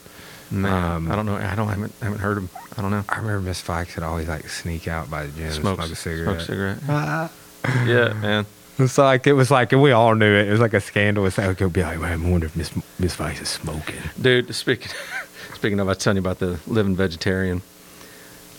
Man, 0.50 0.72
Um, 0.72 1.12
I 1.12 1.16
don't 1.16 1.26
know. 1.26 1.36
I 1.36 1.54
don't 1.54 1.68
I 1.68 1.72
haven't 1.74 1.92
haven't 2.00 2.18
heard 2.20 2.38
him. 2.38 2.48
I 2.76 2.82
don't 2.82 2.90
know. 2.90 3.04
I 3.08 3.16
remember 3.18 3.40
Miss 3.40 3.62
Fikes 3.62 3.94
would 3.96 4.04
always 4.04 4.28
like 4.28 4.48
sneak 4.48 4.88
out 4.88 5.10
by 5.10 5.26
the 5.26 5.32
gym 5.32 5.52
Smoke, 5.52 5.78
and 5.78 5.86
smoke 5.88 5.92
a 5.92 5.96
cigarette. 5.96 6.24
Smoke 6.24 6.38
a 6.38 6.44
cigarette. 6.44 6.78
Ah. 6.88 7.32
yeah, 7.86 8.12
man. 8.14 8.46
It's 8.78 8.96
like 8.96 9.26
it 9.26 9.32
was 9.32 9.50
like 9.50 9.72
we 9.72 9.92
all 9.92 10.14
knew 10.14 10.32
it. 10.34 10.48
It 10.48 10.50
was 10.52 10.60
like 10.60 10.74
a 10.74 10.80
scandal. 10.80 11.26
It's 11.26 11.36
like 11.36 11.48
it'd 11.60 11.72
be 11.72 11.82
like, 11.82 11.98
man, 12.00 12.24
I 12.24 12.30
wonder 12.30 12.46
if 12.46 12.54
Miss 12.56 12.70
Miss 12.98 13.16
Fikes 13.16 13.42
is 13.42 13.48
smoking. 13.48 13.96
Dude, 14.20 14.54
speaking 14.54 14.90
speaking 15.54 15.80
of, 15.80 15.88
I 15.88 15.90
was 15.90 15.98
telling 15.98 16.16
you 16.16 16.22
about 16.22 16.38
the 16.38 16.60
living 16.66 16.94
vegetarian. 16.96 17.62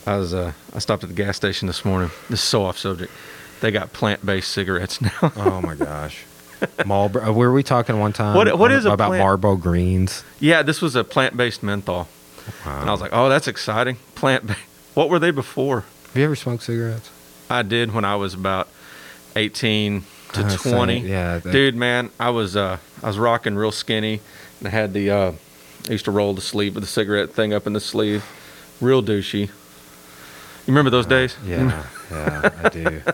I 0.06 0.18
was 0.18 0.34
uh, 0.34 0.52
I 0.74 0.80
stopped 0.80 1.04
at 1.04 1.10
the 1.10 1.16
gas 1.16 1.38
station 1.38 1.68
this 1.68 1.86
morning. 1.86 2.12
This 2.30 2.40
is 2.42 2.46
so 2.48 2.64
off 2.66 2.78
subject. 2.78 3.12
They 3.62 3.72
got 3.72 3.94
plant 3.94 4.26
based 4.26 4.52
cigarettes 4.52 5.02
now. 5.22 5.32
Oh 5.36 5.62
my 5.62 5.76
gosh. 5.76 6.26
Marlboro. 6.86 7.32
Were 7.34 7.52
we 7.52 7.64
talking 7.64 8.00
one 8.00 8.14
time? 8.14 8.36
What- 8.36 8.58
what 8.58 8.72
is 8.72 8.86
about 8.86 9.08
plant- 9.10 9.24
Marlboro 9.24 9.56
Greens? 9.56 10.24
yeah, 10.40 10.62
this 10.62 10.82
was 10.82 10.96
a 10.96 11.04
plant 11.04 11.36
based 11.38 11.64
menthol, 11.64 12.08
and 12.66 12.90
I 12.90 12.92
was 12.92 13.02
like, 13.02 13.12
oh, 13.14 13.30
that's 13.30 13.48
exciting. 13.48 13.98
Plant. 14.16 14.52
What 14.96 15.10
were 15.10 15.20
they 15.20 15.32
before? 15.32 15.86
Have 16.08 16.18
you 16.18 16.26
ever 16.26 16.36
smoked 16.36 16.64
cigarettes? 16.64 17.10
I 17.50 17.62
did 17.62 17.94
when 17.94 18.04
I 18.04 18.16
was 18.18 18.34
about 18.34 18.68
eighteen 19.36 20.04
to 20.34 20.42
Uh, 20.44 20.50
same. 20.50 20.74
twenty. 20.74 21.00
Yeah, 21.00 21.38
that- 21.38 21.52
dude, 21.52 21.76
man, 21.76 22.10
I 22.20 22.32
was 22.32 22.56
uh, 22.58 22.78
I 23.02 23.08
was 23.08 23.18
rocking 23.18 23.56
real 23.56 23.72
skinny, 23.72 24.20
and 24.60 24.68
I 24.68 24.72
had 24.72 24.94
the 24.94 25.10
uh, 25.10 25.32
I 25.88 25.92
used 25.92 26.06
to 26.06 26.12
roll 26.12 26.34
the 26.34 26.42
sleeve 26.42 26.76
with 26.76 26.84
the 26.84 26.90
cigarette 26.90 27.34
thing 27.34 27.54
up 27.54 27.66
in 27.68 27.74
the 27.74 27.80
sleeve, 27.80 28.26
real 28.82 29.02
douchey. 29.02 29.48
You 29.48 29.50
remember 30.68 30.90
those 30.90 31.06
days? 31.06 31.38
Yeah, 31.46 31.84
yeah, 32.12 32.50
I 32.64 32.70
do. 32.70 33.02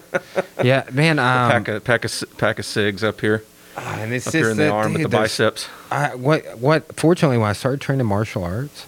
Yeah, 0.64 0.86
man. 0.92 1.20
Um, 1.20 1.52
pack 1.52 1.68
of 1.68 1.84
pack 1.84 2.06
of 2.06 2.12
c- 2.12 2.26
pack 2.38 2.60
of 2.60 2.66
cigs 2.66 3.04
up 3.04 3.20
here, 3.22 3.44
ah, 3.78 4.00
and 4.00 4.14
it's 4.14 4.26
up 4.26 4.32
just 4.34 4.42
here 4.42 4.50
in 4.52 4.58
the 4.58 4.64
that, 4.64 4.72
arm 4.72 4.94
with 4.94 5.04
the 5.04 5.10
biceps. 5.10 5.68
I, 5.92 6.16
what 6.16 6.58
what 6.58 6.96
fortunately 6.96 7.38
when 7.38 7.50
I 7.50 7.54
started 7.54 7.82
training 7.82 8.08
martial 8.08 8.44
arts 8.44 8.88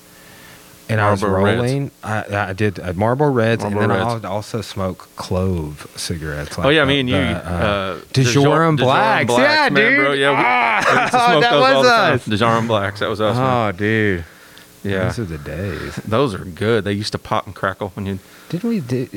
and 0.89 0.99
I 1.01 1.11
was 1.11 1.21
rolling, 1.21 1.91
I, 2.03 2.23
I 2.49 2.53
did 2.53 2.79
uh, 2.79 2.93
Marlboro 2.93 3.29
Reds, 3.29 3.61
Marlboro 3.63 3.81
and 3.83 3.91
then 3.91 3.97
I 3.99 4.03
Reds. 4.05 4.13
would 4.15 4.25
also 4.25 4.61
smoke 4.61 5.09
clove 5.17 5.85
cigarettes. 5.97 6.57
oh 6.57 6.69
yeah, 6.69 6.81
the- 6.81 6.87
me 6.87 6.99
and 7.01 7.09
you. 7.09 7.15
the, 7.17 7.21
uh, 7.21 7.97
Djarum 8.13 8.13
Dijon- 8.13 8.75
Blacks. 8.77 9.27
Dijon 9.29 9.41
Yeah, 9.43 9.69
man, 9.69 9.91
dude. 9.91 9.97
Bro. 9.99 10.13
Yeah, 10.13 10.29
we, 10.31 10.35
Ah, 10.39 10.83
we 10.95 10.99
used 11.01 11.11
to 11.11 11.19
smoke 11.19 11.41
that 11.41 11.51
those 11.51 11.75
was 11.75 11.85
the 11.85 11.91
us. 11.91 12.25
Dijon 12.25 12.67
Blacks. 12.67 12.99
That 13.01 13.09
was 13.09 13.21
us. 13.21 13.35
man. 13.35 13.67
Oh, 13.67 13.77
dude. 13.77 14.25
yeah, 14.83 15.03
Those 15.09 15.19
are 15.19 15.25
the 15.25 15.37
days. 15.37 15.95
those 15.97 16.33
are 16.33 16.45
good. 16.45 16.85
They 16.85 16.93
used 16.93 17.11
to 17.11 17.19
pop 17.19 17.45
and 17.45 17.53
crackle 17.53 17.89
when 17.89 18.05
you. 18.05 18.19
Didn't 18.49 18.69
we 18.69 18.79
do? 18.79 19.09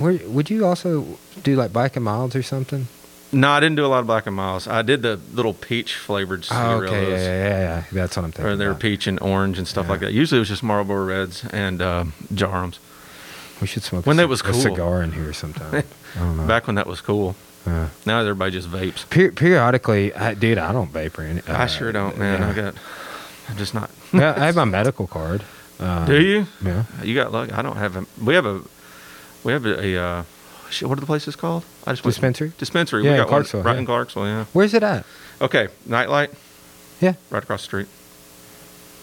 Where 0.00 0.18
would 0.26 0.50
you 0.50 0.66
also 0.66 1.18
do 1.42 1.54
like 1.54 1.72
Black 1.72 1.94
and 1.96 2.04
Milds 2.04 2.34
or 2.34 2.42
something? 2.42 2.88
No, 3.32 3.48
I 3.50 3.60
didn't 3.60 3.76
do 3.76 3.86
a 3.86 3.88
lot 3.94 4.00
of 4.00 4.06
Black 4.06 4.26
and 4.26 4.34
Milds. 4.34 4.66
I 4.66 4.82
did 4.82 5.02
the 5.02 5.20
little 5.32 5.54
peach 5.54 5.94
flavored 5.94 6.46
Oh, 6.50 6.80
okay, 6.82 7.10
yeah, 7.10 7.16
yeah, 7.16 7.18
yeah, 7.18 7.58
yeah. 7.60 7.84
That's 7.92 8.16
what 8.16 8.24
I'm 8.24 8.32
thinking. 8.32 8.52
or 8.52 8.56
they 8.56 8.64
were 8.64 8.72
about. 8.72 8.80
peach 8.82 9.06
and 9.06 9.20
orange 9.22 9.56
and 9.58 9.68
stuff 9.68 9.84
Yeah. 9.86 9.90
like 9.92 10.00
that. 10.00 10.12
Usually 10.12 10.38
it 10.38 10.40
was 10.40 10.48
just 10.48 10.64
Marlboro 10.64 11.04
Reds 11.04 11.44
and 11.52 11.80
uh, 11.80 12.04
Djarums. 12.34 12.78
We 13.60 13.66
should 13.68 13.84
smoke 13.84 14.06
When 14.06 14.18
a, 14.18 14.22
that 14.22 14.28
was 14.28 14.40
a 14.40 14.52
cigar 14.54 15.02
in 15.02 15.12
here 15.12 15.32
sometime. 15.32 15.84
I 16.16 16.18
don't 16.18 16.36
know. 16.38 16.46
Back 16.46 16.66
when 16.66 16.74
that 16.76 16.86
was 16.88 17.00
cool. 17.00 17.36
Yeah. 17.66 17.90
Now 18.06 18.20
everybody 18.20 18.52
just 18.52 18.68
vapes. 18.68 19.08
Per- 19.10 19.32
periodically, 19.32 20.12
I, 20.14 20.32
dude, 20.34 20.56
I 20.58 20.72
don't 20.72 20.90
vape 20.92 21.16
or 21.18 21.22
any. 21.22 21.42
I 21.46 21.64
uh, 21.64 21.66
sure 21.66 21.92
don't, 21.92 22.16
man. 22.18 22.40
yeah. 22.40 22.48
I 22.48 22.52
got. 22.54 22.74
I'm 23.50 23.56
just 23.58 23.74
not. 23.74 23.90
yeah, 24.12 24.34
I 24.36 24.46
have 24.46 24.56
my 24.62 24.64
medical 24.64 25.06
card. 25.06 25.44
Um, 25.78 26.06
Do 26.06 26.20
you? 26.20 26.46
Yeah. 26.64 26.84
You 27.02 27.14
got 27.14 27.32
luck. 27.32 27.52
I 27.52 27.60
don't 27.62 27.76
have 27.76 27.96
a. 27.96 28.06
We 28.24 28.34
have 28.34 28.46
a. 28.46 28.62
We 29.44 29.52
have 29.52 29.64
a. 29.66 29.84
a 29.96 30.02
uh, 30.02 30.22
what 30.82 30.96
are 30.98 31.00
the 31.00 31.06
places 31.06 31.34
called? 31.34 31.64
I 31.86 31.92
just 31.92 32.04
Dispensary? 32.04 32.52
Dispensary. 32.58 33.02
Yeah, 33.04 33.10
we 33.12 33.16
got 33.16 33.22
one 33.24 33.28
Clarksville, 33.30 33.62
right 33.62 33.72
yeah. 33.72 33.78
in 33.80 33.86
Clarksville. 33.86 34.26
Yeah. 34.26 34.44
Where's 34.52 34.72
it 34.74 34.82
at? 34.84 35.04
Okay. 35.40 35.66
Nightlight. 35.86 36.30
Yeah. 37.00 37.14
Right 37.30 37.42
across 37.42 37.62
the 37.62 37.64
street. 37.64 37.88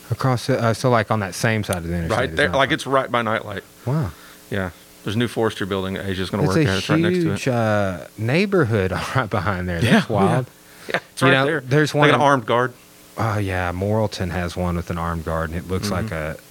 Across 0.10 0.48
the, 0.48 0.58
uh, 0.64 0.74
so 0.74 0.90
like 0.90 1.12
on 1.12 1.20
that 1.20 1.36
same 1.36 1.64
side 1.66 1.78
of 1.78 1.88
the 1.88 1.94
interstate. 1.94 2.18
Right 2.18 2.36
there. 2.36 2.50
Like 2.50 2.72
it's 2.72 2.88
right 2.88 3.12
by 3.12 3.22
Nightlight. 3.22 3.64
wow. 3.86 4.12
Yeah. 4.50 4.70
There's 5.04 5.16
a 5.16 5.20
new 5.20 5.28
forestry 5.28 5.66
building 5.68 5.96
that 5.96 6.06
Asia's 6.06 6.30
going 6.30 6.44
to 6.44 6.48
work 6.48 6.58
at. 6.58 6.78
It's 6.78 6.90
right 6.90 7.00
next 7.00 7.18
to 7.20 7.22
it. 7.22 7.40
huge 7.40 7.48
uh, 7.50 8.08
neighborhood 8.18 8.92
right 9.16 9.30
behind 9.30 9.68
there. 9.68 9.84
Yeah, 9.84 9.92
That's 9.92 10.10
yeah. 10.10 10.16
wild. 10.16 10.46
Yeah, 10.90 11.00
it's 11.12 11.22
You 11.22 11.28
right 11.28 11.34
know, 11.34 11.46
there. 11.46 11.60
there's 11.62 11.94
Like 11.94 12.00
one 12.02 12.10
an 12.12 12.22
armed 12.22 12.46
guard. 12.46 12.74
Oh 13.18 13.38
yeah, 13.38 13.72
Morrilton 13.74 14.32
has 14.32 14.56
one 14.56 14.76
with 14.78 14.90
an 14.90 14.98
armed 14.98 15.26
guard, 15.26 15.50
and 15.50 15.60
it 15.60 15.68
looks 15.68 15.90
like 15.92 16.06
Mm-hmm. 16.08 16.40
a. 16.40 16.47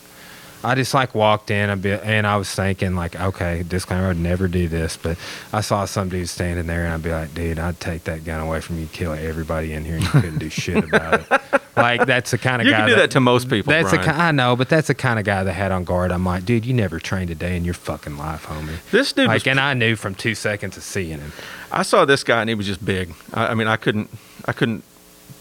I 0.64 0.74
just 0.74 0.94
like 0.94 1.14
walked 1.14 1.50
in 1.50 1.70
a 1.70 1.76
bit, 1.76 2.02
and 2.02 2.26
I 2.26 2.36
was 2.36 2.52
thinking 2.52 2.96
like, 2.96 3.18
okay, 3.20 3.62
disclaimer, 3.62 4.10
I'd 4.10 4.16
never 4.18 4.48
do 4.48 4.68
this, 4.68 4.96
but 4.96 5.16
I 5.52 5.60
saw 5.60 5.84
some 5.84 6.08
dude 6.08 6.28
standing 6.28 6.66
there, 6.66 6.84
and 6.84 6.94
I'd 6.94 7.02
be 7.02 7.10
like, 7.12 7.34
dude, 7.34 7.58
I'd 7.58 7.78
take 7.78 8.04
that 8.04 8.24
gun 8.24 8.40
away 8.40 8.60
from 8.60 8.78
you, 8.78 8.86
kill 8.86 9.12
everybody 9.12 9.72
in 9.72 9.84
here, 9.84 9.94
and 9.96 10.04
you 10.04 10.10
couldn't 10.10 10.38
do 10.38 10.48
shit 10.50 10.84
about 10.84 11.20
it. 11.30 11.40
Like 11.76 12.06
that's 12.06 12.30
the 12.30 12.38
kind 12.38 12.62
of 12.62 12.66
You 12.66 12.72
guy 12.72 12.78
can 12.78 12.88
do 12.88 12.94
that 12.94 13.10
to 13.10 13.20
most 13.20 13.50
people. 13.50 13.70
That's 13.70 13.90
Brian. 13.90 14.02
ki- 14.02 14.10
I 14.10 14.32
know, 14.32 14.56
but 14.56 14.70
that's 14.70 14.88
the 14.88 14.94
kind 14.94 15.18
of 15.18 15.26
guy 15.26 15.44
that 15.44 15.52
had 15.52 15.72
on 15.72 15.84
guard. 15.84 16.10
I'm 16.10 16.24
like, 16.24 16.46
dude, 16.46 16.64
you 16.64 16.72
never 16.72 16.98
trained 16.98 17.28
a 17.28 17.34
day 17.34 17.54
in 17.54 17.66
your 17.66 17.74
fucking 17.74 18.16
life, 18.16 18.46
homie. 18.46 18.78
This 18.90 19.12
dude 19.12 19.26
like, 19.26 19.34
was 19.34 19.46
and 19.46 19.60
I 19.60 19.74
knew 19.74 19.94
from 19.94 20.14
two 20.14 20.34
seconds 20.34 20.78
of 20.78 20.82
seeing 20.82 21.18
him. 21.18 21.32
I 21.70 21.82
saw 21.82 22.06
this 22.06 22.24
guy 22.24 22.40
and 22.40 22.48
he 22.48 22.54
was 22.54 22.64
just 22.64 22.82
big. 22.82 23.12
I, 23.34 23.48
I 23.48 23.54
mean, 23.54 23.68
I 23.68 23.76
couldn't, 23.76 24.08
I 24.46 24.52
couldn't 24.52 24.84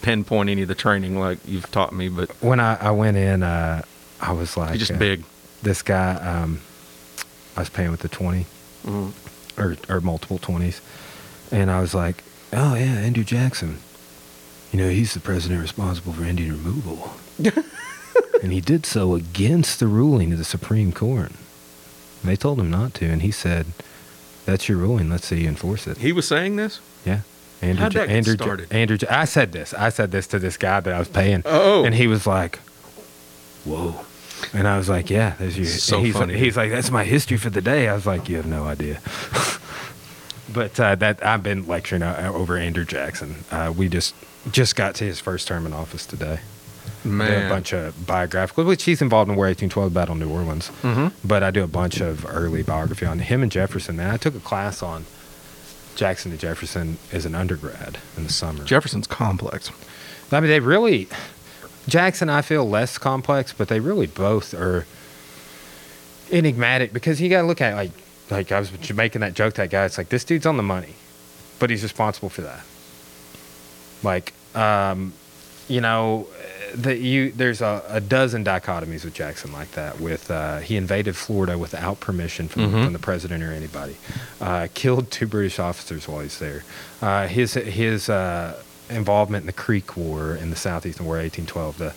pinpoint 0.02 0.50
any 0.50 0.60
of 0.60 0.68
the 0.68 0.74
training 0.74 1.18
like 1.18 1.38
you've 1.46 1.70
taught 1.70 1.94
me, 1.94 2.10
but 2.10 2.28
When 2.42 2.60
I, 2.60 2.74
I 2.76 2.90
went 2.90 3.16
in, 3.16 3.42
uh, 3.42 3.82
I 4.20 4.32
was 4.32 4.56
like, 4.56 4.70
he's 4.72 4.80
just 4.80 4.92
uh, 4.92 4.98
big. 4.98 5.24
This 5.62 5.82
guy, 5.82 6.14
um, 6.14 6.60
I 7.56 7.60
was 7.60 7.68
paying 7.70 7.90
with 7.90 8.00
the 8.00 8.08
20 8.08 8.46
Mhm. 8.86 9.12
or, 9.58 9.76
or 9.88 10.00
multiple 10.00 10.38
20s. 10.38 10.80
And 11.50 11.70
I 11.70 11.80
was 11.80 11.94
like, 11.94 12.22
oh, 12.52 12.74
yeah, 12.74 12.84
Andrew 12.84 13.24
Jackson. 13.24 13.78
You 14.72 14.78
know, 14.80 14.88
he's 14.90 15.14
the 15.14 15.20
president 15.20 15.60
responsible 15.62 16.12
for 16.12 16.24
Indian 16.24 16.52
removal. 16.52 17.12
and 18.42 18.52
he 18.52 18.60
did 18.60 18.84
so 18.86 19.14
against 19.14 19.80
the 19.80 19.86
ruling 19.86 20.32
of 20.32 20.38
the 20.38 20.44
Supreme 20.44 20.92
Court. 20.92 21.30
And 21.30 22.30
they 22.30 22.36
told 22.36 22.58
him 22.60 22.70
not 22.70 22.94
to. 22.94 23.06
And 23.06 23.22
he 23.22 23.30
said, 23.30 23.66
that's 24.44 24.68
your 24.68 24.78
ruling. 24.78 25.08
Let's 25.10 25.26
see 25.26 25.42
you 25.42 25.48
enforce 25.48 25.86
it. 25.86 25.98
He 25.98 26.12
was 26.12 26.26
saying 26.28 26.56
this. 26.56 26.80
Yeah. 27.04 27.20
Andrew, 27.62 27.82
How'd 27.82 27.92
that 27.94 28.08
Andrew, 28.10 28.34
Ja- 28.38 28.44
started? 28.44 28.72
Andrew, 28.72 28.98
I 29.08 29.24
said 29.24 29.52
this. 29.52 29.72
I 29.74 29.88
said 29.88 30.10
this 30.10 30.26
to 30.28 30.38
this 30.38 30.56
guy 30.56 30.80
that 30.80 30.92
I 30.92 30.98
was 30.98 31.08
paying. 31.08 31.42
Oh. 31.46 31.84
And 31.84 31.94
he 31.94 32.06
was 32.06 32.26
like, 32.26 32.58
whoa. 33.66 33.94
And 34.52 34.68
I 34.68 34.76
was 34.76 34.88
like, 34.88 35.10
yeah, 35.10 35.34
there's 35.38 35.56
your. 35.56 35.66
So 35.66 36.00
he's, 36.02 36.14
funny. 36.14 36.36
he's 36.36 36.56
like, 36.56 36.70
that's 36.70 36.90
my 36.90 37.04
history 37.04 37.36
for 37.36 37.50
the 37.50 37.62
day. 37.62 37.88
I 37.88 37.94
was 37.94 38.06
like, 38.06 38.28
you 38.28 38.36
have 38.36 38.46
no 38.46 38.64
idea. 38.64 39.00
but 40.52 40.78
uh, 40.78 40.94
that 40.96 41.24
I've 41.24 41.42
been 41.42 41.66
lecturing 41.66 42.02
uh, 42.02 42.30
over 42.34 42.56
Andrew 42.56 42.84
Jackson. 42.84 43.36
Uh, 43.50 43.72
we 43.76 43.88
just 43.88 44.14
just 44.50 44.76
got 44.76 44.94
to 44.96 45.04
his 45.04 45.20
first 45.20 45.48
term 45.48 45.66
in 45.66 45.72
office 45.72 46.06
today. 46.06 46.40
Man, 47.04 47.46
a 47.46 47.48
bunch 47.48 47.72
of 47.72 48.06
biographical, 48.06 48.64
which 48.64 48.84
he's 48.84 49.00
involved 49.00 49.30
in 49.30 49.36
War 49.36 49.46
1812 49.46 49.94
Battle 49.94 50.14
of 50.14 50.20
New 50.20 50.28
Orleans. 50.28 50.70
Mhm. 50.82 51.12
But 51.24 51.42
I 51.42 51.50
do 51.50 51.62
a 51.62 51.68
bunch 51.68 52.00
of 52.00 52.26
early 52.28 52.62
biography 52.62 53.06
on 53.06 53.20
him 53.20 53.42
and 53.42 53.50
Jefferson. 53.50 53.96
Man, 53.96 54.10
I 54.10 54.16
took 54.16 54.34
a 54.34 54.40
class 54.40 54.82
on 54.82 55.06
Jackson 55.94 56.30
to 56.32 56.36
Jefferson 56.36 56.98
as 57.12 57.24
an 57.24 57.34
undergrad 57.34 57.98
in 58.16 58.24
the 58.24 58.32
summer. 58.32 58.64
Jefferson's 58.64 59.06
complex. 59.06 59.70
I 60.32 60.40
mean, 60.40 60.50
they 60.50 60.60
really 60.60 61.08
Jackson. 61.88 62.28
I 62.28 62.42
feel 62.42 62.68
less 62.68 62.98
complex, 62.98 63.52
but 63.52 63.68
they 63.68 63.80
really 63.80 64.06
both 64.06 64.54
are 64.54 64.86
enigmatic 66.30 66.92
because 66.92 67.20
you 67.20 67.28
got 67.28 67.42
to 67.42 67.46
look 67.46 67.60
at 67.60 67.74
like 67.76 67.92
like 68.30 68.50
I 68.50 68.58
was 68.58 68.70
making 68.92 69.20
that 69.20 69.34
joke 69.34 69.54
to 69.54 69.62
that 69.62 69.70
guy. 69.70 69.84
It's 69.84 69.98
like 69.98 70.08
this 70.08 70.24
dude's 70.24 70.46
on 70.46 70.56
the 70.56 70.62
money, 70.62 70.94
but 71.58 71.70
he's 71.70 71.82
responsible 71.84 72.28
for 72.28 72.42
that. 72.42 72.60
Like, 74.02 74.32
um, 74.54 75.12
you 75.68 75.80
know, 75.80 76.26
that 76.74 76.98
you 76.98 77.30
there's 77.32 77.60
a, 77.60 77.82
a 77.88 78.00
dozen 78.00 78.44
dichotomies 78.44 79.04
with 79.04 79.14
Jackson 79.14 79.52
like 79.52 79.70
that. 79.72 80.00
With 80.00 80.28
uh, 80.30 80.58
he 80.58 80.76
invaded 80.76 81.16
Florida 81.16 81.56
without 81.56 82.00
permission 82.00 82.48
from, 82.48 82.62
Mhm. 82.72 82.84
from 82.84 82.92
the 82.92 82.98
president 82.98 83.44
or 83.44 83.52
anybody, 83.52 83.96
uh, 84.40 84.66
killed 84.74 85.10
two 85.12 85.26
British 85.28 85.58
officers 85.60 86.08
while 86.08 86.20
he's 86.20 86.38
there. 86.40 86.64
Uh, 87.00 87.28
his 87.28 87.54
his 87.54 88.08
uh, 88.10 88.60
involvement 88.90 89.42
in 89.42 89.46
the 89.46 89.52
Creek 89.52 89.96
War 89.96 90.34
in 90.34 90.50
the 90.50 90.56
Southeastern 90.56 91.06
War, 91.06 91.16
1812, 91.16 91.78
the 91.78 91.94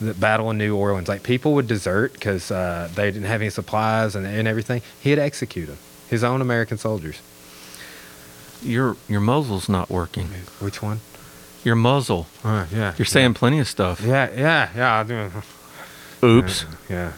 the 0.00 0.14
Battle 0.14 0.50
of 0.50 0.56
New 0.56 0.74
Orleans, 0.76 1.06
like 1.08 1.22
people 1.22 1.54
would 1.54 1.68
desert 1.68 2.12
because 2.14 2.50
uh, 2.50 2.88
they 2.94 3.10
didn't 3.12 3.28
have 3.28 3.40
any 3.40 3.50
supplies 3.50 4.16
and, 4.16 4.26
and 4.26 4.48
everything. 4.48 4.82
He'd 5.00 5.18
execute 5.20 5.68
them, 5.68 5.78
his 6.08 6.24
own 6.24 6.40
American 6.40 6.76
soldiers. 6.76 7.20
Your 8.62 8.96
your 9.08 9.20
muzzle's 9.20 9.68
not 9.68 9.90
working. 9.90 10.26
Which 10.60 10.82
one? 10.82 11.00
Your 11.64 11.76
muzzle. 11.76 12.26
Uh, 12.42 12.66
yeah, 12.72 12.94
You're 12.98 13.06
saying 13.06 13.34
plenty 13.34 13.60
of 13.60 13.68
stuff. 13.68 14.00
yeah, 14.00 14.28
yeah, 14.34 14.70
yeah. 14.74 15.30
Oops. 16.24 16.64
Yeah. 16.88 17.12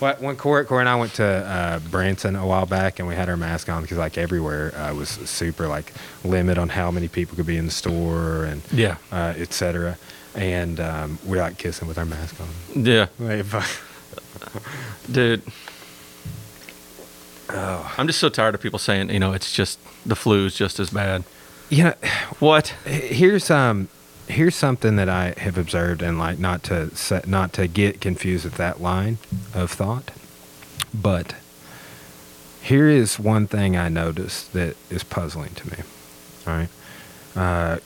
When 0.00 0.36
Corey, 0.36 0.64
Corey 0.66 0.80
and 0.80 0.88
I 0.88 0.96
went 0.96 1.14
to 1.14 1.24
uh, 1.24 1.78
Branson 1.90 2.36
a 2.36 2.46
while 2.46 2.66
back, 2.66 2.98
and 2.98 3.08
we 3.08 3.14
had 3.14 3.28
our 3.30 3.36
mask 3.36 3.68
on 3.70 3.82
because 3.82 3.96
like 3.96 4.18
everywhere 4.18 4.74
uh, 4.76 4.92
was 4.94 5.08
super 5.08 5.66
like 5.66 5.92
limit 6.24 6.58
on 6.58 6.68
how 6.68 6.90
many 6.90 7.08
people 7.08 7.36
could 7.36 7.46
be 7.46 7.56
in 7.56 7.64
the 7.66 7.70
store 7.72 8.44
and 8.44 8.60
Yeah. 8.72 8.96
uh, 9.12 9.32
et 9.36 9.52
cetera. 9.54 9.96
And 10.34 10.78
um, 10.80 11.18
we 11.24 11.38
like 11.40 11.56
kissing 11.58 11.88
with 11.88 11.96
our 11.96 12.04
mask 12.04 12.36
on. 12.40 12.84
Yeah. 12.84 13.06
Dude, 15.10 15.42
oh. 17.50 17.94
I'm 17.96 18.06
just 18.06 18.18
so 18.18 18.28
tired 18.28 18.54
of 18.54 18.60
people 18.60 18.78
saying, 18.78 19.10
you 19.10 19.18
know, 19.20 19.32
it's 19.32 19.52
just 19.52 19.78
the 20.04 20.16
flu's 20.16 20.54
just 20.56 20.80
as 20.80 20.90
bad. 20.90 21.24
You 21.70 21.84
know, 21.84 21.94
What? 22.40 22.68
here's 22.84 23.50
um 23.50 23.88
here's 24.28 24.54
something 24.54 24.96
that 24.96 25.08
I 25.08 25.34
have 25.38 25.58
observed 25.58 26.02
and 26.02 26.18
like 26.18 26.38
not 26.38 26.62
to 26.64 26.94
set, 26.96 27.26
not 27.26 27.52
to 27.54 27.66
get 27.66 28.00
confused 28.00 28.44
with 28.44 28.56
that 28.56 28.80
line 28.80 29.18
of 29.54 29.70
thought, 29.70 30.10
but 30.92 31.34
here 32.62 32.88
is 32.88 33.18
one 33.18 33.46
thing 33.46 33.76
I 33.76 33.88
noticed 33.88 34.52
that 34.52 34.76
is 34.90 35.04
puzzling 35.04 35.54
to 35.54 35.70
me. 35.70 35.76
All 36.46 36.54
right, 36.54 36.68
uh, 37.36 37.78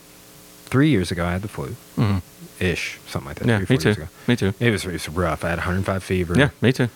three 0.64 0.90
years 0.90 1.10
ago 1.10 1.24
I 1.24 1.32
had 1.32 1.42
the 1.42 1.48
flu, 1.48 1.76
mm-hmm. 1.96 2.18
ish, 2.60 2.98
something 3.06 3.28
like 3.28 3.38
that. 3.38 3.48
Yeah, 3.48 3.58
three, 3.58 3.76
me 3.76 3.82
four 3.82 3.88
years 3.88 3.96
too. 3.96 4.02
ago. 4.02 4.10
Me 4.26 4.36
too. 4.36 4.54
It 4.60 4.70
was 4.70 4.84
it 4.84 4.92
was 4.92 5.08
rough. 5.08 5.44
I 5.44 5.50
had 5.50 5.58
105 5.58 6.02
fever. 6.02 6.34
Yeah, 6.36 6.50
me 6.60 6.72
too. 6.72 6.88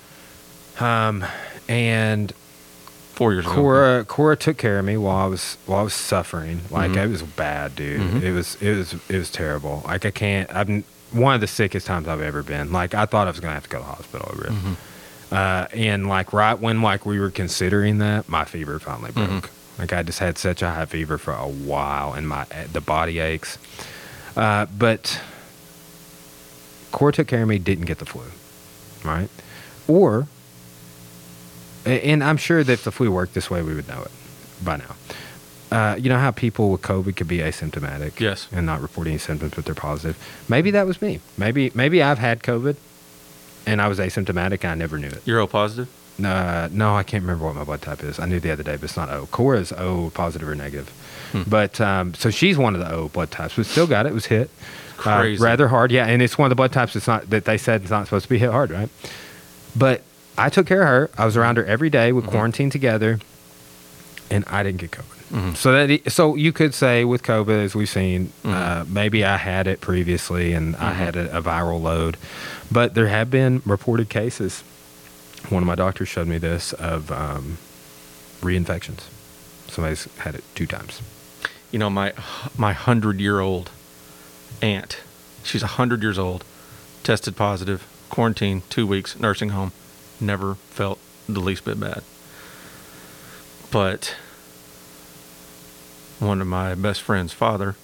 Um, 0.81 1.25
and 1.69 2.33
Four 3.15 3.33
years 3.35 3.45
ago. 3.45 3.55
Cora 3.55 4.05
Cora 4.07 4.37
took 4.37 4.57
care 4.57 4.79
of 4.79 4.85
me 4.85 4.97
while 4.97 5.17
I 5.19 5.27
was 5.27 5.57
while 5.67 5.81
I 5.81 5.83
was 5.83 5.95
suffering. 5.95 6.63
Like 6.71 6.93
Mhm. 6.93 7.05
it 7.05 7.09
was 7.09 7.23
bad, 7.23 7.77
dude. 7.77 8.01
Mhm. 8.01 8.23
It 8.23 8.33
was 8.33 8.57
it 8.61 8.75
was 8.77 8.95
it 9.09 9.17
was 9.19 9.31
terrible. 9.31 9.83
Like 9.87 10.07
I 10.07 10.11
can't. 10.11 10.53
I've 10.55 10.67
been 10.67 10.85
one 11.13 11.35
of 11.35 11.41
the 11.43 11.47
sickest 11.47 11.87
times 11.87 12.09
I've 12.09 12.23
ever 12.23 12.43
been. 12.43 12.73
Like 12.73 12.95
I 12.95 13.05
thought 13.05 13.27
I 13.27 13.31
was 13.31 13.39
gonna 13.41 13.53
have 13.55 13.65
to 13.65 13.69
go 13.69 13.79
to 13.79 13.85
the 13.85 13.91
hospital 13.91 14.29
over 14.33 14.47
it. 14.47 14.53
Mhm. 14.53 14.77
Uh, 15.31 15.67
and 15.75 16.09
like 16.09 16.33
right 16.33 16.59
when 16.59 16.81
like 16.83 17.05
we 17.07 17.21
were 17.21 17.31
considering 17.31 17.99
that, 17.99 18.29
my 18.29 18.45
fever 18.45 18.79
finally 18.79 19.13
broke. 19.13 19.29
Mhm. 19.29 19.45
Like 19.79 19.93
I 19.93 20.03
just 20.03 20.19
had 20.19 20.39
such 20.39 20.63
a 20.63 20.71
high 20.71 20.87
fever 20.87 21.19
for 21.19 21.33
a 21.33 21.47
while, 21.49 22.15
and 22.15 22.27
my 22.29 22.47
the 22.73 22.81
body 22.81 23.19
aches. 23.19 23.59
Uh, 24.37 24.67
but 24.79 25.21
Cora 26.93 27.13
took 27.13 27.27
care 27.27 27.43
of 27.43 27.49
me. 27.49 27.59
Didn't 27.59 27.85
get 27.87 27.99
the 27.99 28.07
flu, 28.07 28.23
right? 29.05 29.29
Or 29.89 30.29
and 31.85 32.23
I'm 32.23 32.37
sure 32.37 32.63
that 32.65 32.87
if 32.87 33.01
we 33.01 33.09
worked 33.09 33.35
this 33.35 33.51
way, 33.51 33.63
we 33.63 33.75
would 33.75 33.89
know 33.89 34.03
it 34.03 34.11
by 34.65 34.77
now. 34.77 34.95
Uh, 35.71 35.97
you 35.97 36.11
know 36.11 36.19
how 36.19 36.31
people 36.31 36.71
with 36.71 36.83
COVID 36.83 37.17
could 37.17 37.29
be 37.29 37.39
asymptomatic, 37.39 38.21
Yes. 38.21 38.47
and 38.53 38.67
not 38.67 38.83
report 38.83 39.07
any 39.07 39.17
symptoms, 39.19 39.55
but 39.55 39.65
they're 39.65 39.75
positive. 39.75 40.19
Maybe 40.49 40.71
that 40.73 40.87
was 40.87 41.01
me. 41.01 41.21
Maybe 41.39 41.73
maybe 41.75 42.03
I've 42.03 42.19
had 42.19 42.43
COVID, 42.43 42.77
and 43.67 43.81
I 43.81 43.89
was 43.89 43.99
asymptomatic, 43.99 44.65
and 44.65 44.73
I 44.73 44.75
never 44.75 44.99
knew 44.99 45.09
it. 45.09 45.23
You're 45.25 45.41
O 45.41 45.47
positive? 45.47 45.89
Uh, 46.23 46.69
no, 46.71 46.95
I 46.95 47.03
can't 47.05 47.23
remember 47.23 47.47
what 47.47 47.55
my 47.55 47.65
blood 47.65 47.81
type 47.81 48.05
is. 48.05 48.21
I 48.21 48.27
knew 48.27 48.39
the 48.39 48.51
other 48.51 48.63
day, 48.63 48.77
but 48.77 48.85
it's 48.85 48.99
not 48.99 49.09
O. 49.09 49.27
Cora's 49.27 49.73
O, 49.73 50.11
positive 50.15 50.47
or 50.47 50.55
negative. 50.55 50.91
Hmm. 51.33 51.43
But 51.47 51.81
um, 51.81 52.13
so 52.13 52.29
she's 52.29 52.59
one 52.59 52.75
of 52.75 52.81
the 52.81 52.93
O 52.93 53.09
blood 53.09 53.31
types, 53.31 53.57
but 53.57 53.65
still 53.65 53.87
got 53.87 54.05
it. 54.05 54.13
Was 54.13 54.27
hit 54.27 54.51
uh, 55.07 55.35
rather 55.41 55.69
hard. 55.69 55.91
Yeah, 55.91 56.07
and 56.07 56.21
it's 56.21 56.37
one 56.37 56.47
of 56.47 56.51
the 56.51 56.55
blood 56.55 56.73
types. 56.73 56.95
It's 56.97 57.07
not 57.09 57.31
that 57.31 57.47
they 57.47 57.57
said 57.57 57.81
it's 57.81 57.91
not 57.91 58.05
supposed 58.05 58.25
to 58.25 58.29
be 58.29 58.37
hit 58.39 58.51
hard, 58.51 58.71
right? 58.71 58.91
But 59.75 60.03
I 60.39 60.49
took 60.49 60.67
care 60.67 60.83
of 60.83 60.89
her. 60.89 61.11
I 61.19 61.25
was 61.27 61.37
around 61.37 61.57
her 61.59 61.65
every 61.65 61.91
day. 61.91 62.13
We 62.13 62.23
Mhm. 62.23 62.29
quarantined 62.29 62.73
together, 62.73 63.21
and 64.31 64.45
I 64.49 64.63
didn't 64.63 64.81
get 64.81 64.91
COVID. 64.93 65.07
Mhm. 65.33 65.57
So 65.57 65.73
that 65.73 66.11
so 66.13 66.35
you 66.37 66.53
could 66.53 66.75
say 66.75 67.05
with 67.05 67.23
COVID, 67.23 67.65
as 67.65 67.75
we've 67.75 67.89
seen, 67.89 68.33
Mhm. 68.45 68.53
uh, 68.55 68.85
maybe 68.89 69.25
I 69.25 69.37
had 69.39 69.67
it 69.67 69.81
previously 69.81 70.53
and 70.53 70.77
I 70.77 70.93
Mhm. 70.93 70.95
had 70.97 71.17
a, 71.17 71.39
a 71.39 71.43
viral 71.43 71.81
load, 71.81 72.17
but 72.71 72.95
there 72.95 73.09
have 73.09 73.31
been 73.31 73.63
reported 73.65 74.09
cases. 74.09 74.63
One 75.49 75.63
of 75.63 75.67
my 75.67 75.75
doctors 75.75 76.09
showed 76.09 76.29
me 76.29 76.39
this 76.39 76.73
of 76.75 77.11
um, 77.11 77.59
reinfections. 78.43 79.01
Somebody's 79.69 80.07
had 80.19 80.35
it 80.35 80.45
two 80.55 80.67
times. 80.67 81.01
You 81.71 81.79
know, 81.79 81.89
my 81.91 82.13
my 82.57 82.73
hundred 82.75 83.19
year 83.21 83.41
old 83.41 83.71
aunt, 84.61 84.99
she's 85.43 85.63
a 85.63 85.67
hundred 85.79 86.03
years 86.03 86.19
old, 86.19 86.45
tested 87.03 87.37
positive, 87.37 87.85
quarantine, 88.11 88.63
two 88.69 88.87
weeks, 88.87 89.19
nursing 89.19 89.49
home, 89.51 89.73
never 90.23 90.55
felt 90.71 90.99
the 91.29 91.41
least 91.41 91.65
bit 91.65 91.79
bad. 91.79 92.03
But 93.71 94.17
one 96.19 96.41
of 96.41 96.47
my 96.47 96.75
best 96.75 97.03
friend's 97.03 97.33
father 97.33 97.75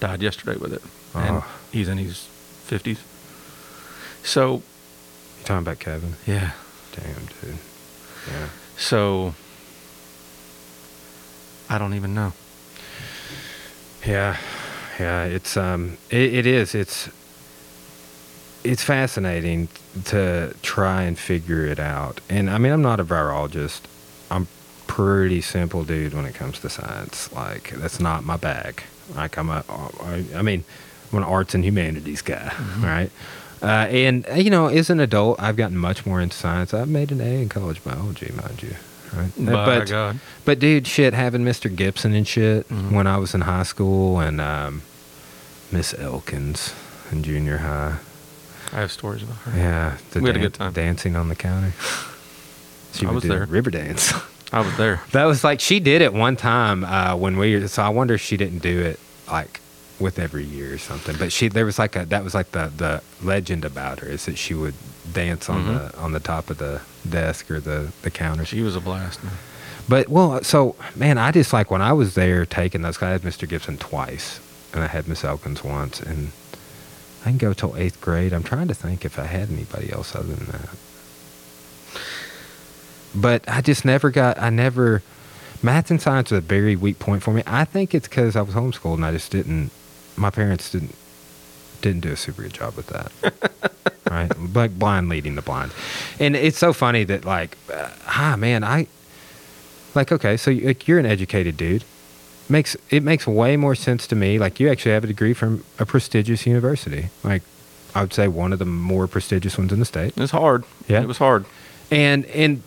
died 0.00 0.22
yesterday 0.22 0.56
with 0.58 0.72
it, 0.72 0.82
and 1.14 1.36
Oh. 1.38 1.44
he's 1.72 1.88
in 1.88 1.98
his 1.98 2.26
fifties. 2.64 2.98
So 4.22 4.54
You 4.56 5.44
talking 5.44 5.58
about 5.58 5.78
Kevin? 5.78 6.14
yeah, 6.26 6.52
Damn, 6.92 7.26
dude. 7.42 7.58
Yeah. 8.30 8.48
so 8.78 9.34
I 11.68 11.78
don't 11.78 11.94
even 11.94 12.14
know. 12.14 12.32
Yeah, 14.06 14.36
yeah. 15.00 15.24
It's 15.24 15.56
um, 15.56 15.96
it, 16.10 16.34
it 16.34 16.46
is. 16.46 16.74
It's 16.74 17.08
it's 18.64 18.82
fascinating 18.82 19.68
to 20.06 20.54
try 20.62 21.02
and 21.02 21.18
figure 21.18 21.64
it 21.66 21.78
out. 21.78 22.20
And 22.28 22.50
I 22.50 22.58
mean, 22.58 22.72
I'm 22.72 22.82
not 22.82 22.98
a 23.00 23.04
virologist. 23.04 23.82
I'm 24.30 24.46
pretty 24.86 25.40
simple 25.40 25.84
dude 25.84 26.14
when 26.14 26.24
it 26.24 26.34
comes 26.34 26.58
to 26.60 26.68
science. 26.68 27.32
Like 27.32 27.70
that's 27.70 28.00
not 28.00 28.24
my 28.24 28.36
bag. 28.36 28.82
Like 29.14 29.36
I'm 29.36 29.50
a, 29.50 29.62
I, 30.02 30.24
I 30.34 30.42
mean, 30.42 30.64
I'm 31.12 31.18
an 31.18 31.24
arts 31.24 31.54
and 31.54 31.64
humanities 31.64 32.22
guy, 32.22 32.52
right? 32.80 33.10
Uh, 33.62 33.86
and 33.88 34.26
uh, 34.28 34.34
you 34.34 34.50
know, 34.50 34.66
as 34.68 34.90
an 34.90 35.00
adult, 35.00 35.40
I've 35.40 35.56
gotten 35.56 35.76
much 35.76 36.04
more 36.06 36.20
into 36.20 36.36
science. 36.36 36.74
I've 36.74 36.88
made 36.88 37.12
an 37.12 37.20
A 37.20 37.42
in 37.42 37.48
college 37.48 37.82
biology, 37.84 38.32
mind 38.34 38.62
you. 38.62 38.74
Right? 39.14 39.30
By 39.38 39.84
God. 39.84 40.18
but 40.44 40.58
dude, 40.58 40.86
shit, 40.88 41.14
having 41.14 41.42
Mr. 41.44 41.74
Gibson 41.74 42.14
and 42.14 42.26
shit 42.26 42.68
Mhm. 42.68 42.90
when 42.92 43.06
I 43.06 43.16
was 43.18 43.32
in 43.32 43.42
high 43.42 43.62
school, 43.62 44.18
and 44.18 44.40
um, 44.40 44.82
Miss 45.70 45.94
Elkins 45.94 46.74
in 47.12 47.22
junior 47.22 47.58
high. 47.58 47.98
I 48.74 48.80
have 48.80 48.92
stories 48.92 49.22
about 49.22 49.36
her. 49.36 49.56
Yeah, 49.56 49.96
the 50.10 50.20
We 50.20 50.28
had 50.28 50.36
a 50.36 50.40
good 50.40 50.54
time. 50.54 50.72
dancing 50.72 51.16
on 51.16 51.28
the 51.28 51.36
counter. 51.36 51.72
She 52.92 53.06
I 53.06 53.10
was 53.10 53.24
there. 53.24 53.44
river 53.46 53.70
dance. 53.72 54.12
I 54.52 54.60
was 54.60 54.76
there. 54.76 55.00
that 55.12 55.24
was 55.24 55.42
like 55.42 55.58
she 55.58 55.80
did 55.80 56.00
it 56.00 56.12
one 56.14 56.36
time 56.36 56.84
uh, 56.84 57.16
when 57.16 57.36
we. 57.38 57.66
So 57.66 57.82
I 57.82 57.88
wonder 57.88 58.14
if 58.14 58.20
she 58.20 58.36
didn't 58.36 58.60
do 58.60 58.82
it 58.82 59.00
like 59.28 59.60
with 59.98 60.18
every 60.20 60.44
year 60.44 60.74
or 60.74 60.78
something. 60.78 61.16
But 61.18 61.32
she 61.32 61.48
there 61.48 61.64
was 61.64 61.76
like 61.76 61.96
a 61.96 62.04
that 62.06 62.22
was 62.22 62.34
like 62.34 62.52
the 62.52 62.70
the 62.76 63.02
legend 63.20 63.64
about 63.64 63.98
her 63.98 64.06
is 64.08 64.26
that 64.26 64.38
she 64.38 64.54
would 64.54 64.74
dance 65.12 65.50
on 65.50 65.64
Mhm. 65.64 65.90
the 65.92 65.98
on 65.98 66.12
the 66.12 66.20
top 66.20 66.50
of 66.50 66.58
the 66.58 66.82
desk 67.08 67.50
or 67.50 67.58
the 67.58 67.90
the 68.02 68.12
counter. 68.12 68.44
She 68.44 68.60
was 68.62 68.76
a 68.76 68.80
blast. 68.80 69.24
Man. 69.24 69.32
But 69.88 70.08
well, 70.08 70.44
so 70.44 70.76
man, 70.94 71.18
I 71.18 71.32
just 71.32 71.52
like 71.52 71.72
when 71.72 71.82
I 71.82 71.92
was 71.92 72.14
there 72.14 72.46
taking 72.46 72.82
those. 72.82 73.02
I 73.02 73.10
had 73.10 73.22
Mr. 73.22 73.48
Gibson 73.48 73.76
twice, 73.76 74.38
and 74.72 74.84
I 74.84 74.86
had 74.86 75.08
Miss 75.08 75.24
Elkins 75.24 75.64
once, 75.64 75.98
and 76.00 76.30
I 77.24 77.28
didn't 77.28 77.40
go 77.40 77.54
till 77.54 77.76
eighth 77.76 78.00
grade. 78.00 78.32
I'm 78.32 78.42
trying 78.42 78.68
to 78.68 78.74
think 78.74 79.04
if 79.04 79.18
I 79.18 79.24
had 79.24 79.50
anybody 79.50 79.90
else 79.90 80.14
other 80.14 80.34
than 80.34 80.46
that. 80.46 80.68
But 83.14 83.48
I 83.48 83.60
just 83.60 83.84
never 83.84 84.10
got. 84.10 84.40
I 84.40 84.50
never. 84.50 85.02
Math 85.62 85.90
and 85.90 86.02
science 86.02 86.30
was 86.30 86.38
a 86.38 86.42
very 86.42 86.76
weak 86.76 86.98
point 86.98 87.22
for 87.22 87.32
me. 87.32 87.42
I 87.46 87.64
think 87.64 87.94
it's 87.94 88.08
because 88.08 88.36
I 88.36 88.42
was 88.42 88.54
homeschooled 88.54 88.96
and 88.96 89.06
I 89.06 89.12
just 89.12 89.30
didn't. 89.30 89.70
My 90.16 90.30
parents 90.30 90.70
didn't 90.70 90.94
didn't 91.80 92.00
do 92.00 92.12
a 92.12 92.16
super 92.16 92.42
good 92.42 92.52
job 92.52 92.76
with 92.76 92.88
that. 92.88 93.12
right, 94.10 94.30
like 94.54 94.78
blind 94.78 95.08
leading 95.08 95.34
the 95.34 95.42
blind, 95.42 95.72
and 96.18 96.36
it's 96.36 96.58
so 96.58 96.72
funny 96.72 97.04
that 97.04 97.24
like, 97.24 97.56
uh, 97.72 97.88
ah 98.06 98.36
man, 98.36 98.64
I 98.64 98.86
like 99.94 100.12
okay, 100.12 100.36
so 100.36 100.50
like, 100.50 100.86
you're 100.86 100.98
an 100.98 101.06
educated 101.06 101.56
dude. 101.56 101.84
Makes 102.48 102.76
it 102.90 103.02
makes 103.02 103.26
way 103.26 103.56
more 103.56 103.74
sense 103.74 104.06
to 104.08 104.16
me. 104.16 104.38
Like 104.38 104.60
you 104.60 104.70
actually 104.70 104.92
have 104.92 105.04
a 105.04 105.06
degree 105.06 105.32
from 105.32 105.64
a 105.78 105.86
prestigious 105.86 106.46
university. 106.46 107.08
Like 107.22 107.42
I 107.94 108.02
would 108.02 108.12
say 108.12 108.28
one 108.28 108.52
of 108.52 108.58
the 108.58 108.66
more 108.66 109.06
prestigious 109.06 109.56
ones 109.56 109.72
in 109.72 109.78
the 109.78 109.86
state. 109.86 110.08
It 110.08 110.20
was 110.20 110.30
hard. 110.30 110.64
Yeah. 110.86 111.00
It 111.00 111.08
was 111.08 111.18
hard. 111.18 111.46
And 111.90 112.26
and 112.26 112.62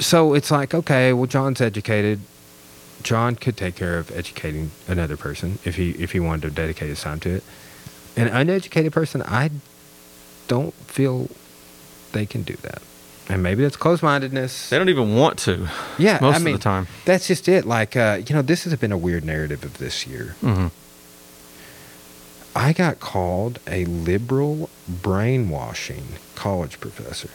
so 0.00 0.34
it's 0.34 0.50
like 0.50 0.74
okay, 0.74 1.12
well 1.12 1.26
John's 1.26 1.60
educated. 1.60 2.20
John 3.02 3.36
could 3.36 3.56
take 3.56 3.76
care 3.76 3.98
of 3.98 4.10
educating 4.10 4.72
another 4.88 5.16
person 5.16 5.60
if 5.64 5.76
he 5.76 5.90
if 5.92 6.12
he 6.12 6.18
wanted 6.20 6.42
to 6.42 6.50
dedicate 6.50 6.88
his 6.88 7.00
time 7.00 7.20
to 7.20 7.36
it. 7.36 7.44
An 8.16 8.28
uneducated 8.28 8.92
person, 8.92 9.22
I 9.22 9.50
don't 10.48 10.74
feel 10.74 11.28
they 12.12 12.26
can 12.26 12.42
do 12.42 12.54
that. 12.62 12.82
And 13.28 13.42
maybe 13.42 13.62
that's 13.62 13.76
closed 13.76 14.02
mindedness. 14.02 14.70
They 14.70 14.78
don't 14.78 14.88
even 14.88 15.16
want 15.16 15.38
to. 15.40 15.68
Yeah, 15.98 16.18
most 16.20 16.36
I 16.36 16.38
mean, 16.38 16.54
of 16.54 16.60
the 16.60 16.64
time. 16.64 16.86
That's 17.04 17.26
just 17.26 17.48
it. 17.48 17.64
Like, 17.64 17.96
uh, 17.96 18.20
you 18.26 18.34
know, 18.34 18.42
this 18.42 18.64
has 18.64 18.74
been 18.76 18.92
a 18.92 18.96
weird 18.98 19.24
narrative 19.24 19.64
of 19.64 19.78
this 19.78 20.06
year. 20.06 20.36
hmm 20.40 20.68
I 22.54 22.72
got 22.72 23.00
called 23.00 23.58
a 23.66 23.84
liberal 23.84 24.70
brainwashing 24.88 26.04
college 26.34 26.80
professor. 26.80 27.28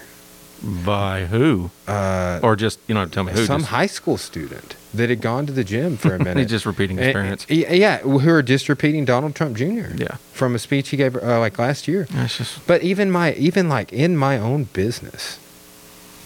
By 0.63 1.25
who? 1.25 1.71
Uh, 1.87 2.39
Or 2.43 2.55
just 2.55 2.79
you 2.87 2.93
know, 2.95 3.05
tell 3.05 3.23
me 3.23 3.31
who? 3.33 3.45
some 3.45 3.61
just, 3.61 3.71
high 3.71 3.85
school 3.87 4.17
student 4.17 4.75
that 4.93 5.09
had 5.09 5.19
gone 5.21 5.45
to 5.47 5.51
the 5.53 5.63
gym 5.63 5.97
for 5.97 6.15
a 6.15 6.19
minute. 6.23 6.37
He's 6.37 6.49
just 6.49 6.65
repeating 6.65 6.97
his 6.97 7.13
parents. 7.13 7.45
Yeah, 7.49 7.97
who 7.99 8.29
are 8.29 8.43
just 8.43 8.69
repeating 8.69 9.05
Donald 9.05 9.35
Trump 9.35 9.57
Jr. 9.57 9.93
Yeah. 9.95 10.15
from 10.33 10.53
a 10.55 10.59
speech 10.59 10.89
he 10.89 10.97
gave 10.97 11.15
uh, 11.15 11.39
like 11.39 11.57
last 11.59 11.87
year. 11.87 12.05
Just 12.27 12.65
But 12.67 12.81
even 12.83 13.09
my 13.11 13.33
even 13.33 13.69
like 13.69 13.91
in 13.91 14.15
my 14.17 14.37
own 14.37 14.65
business, 14.65 15.39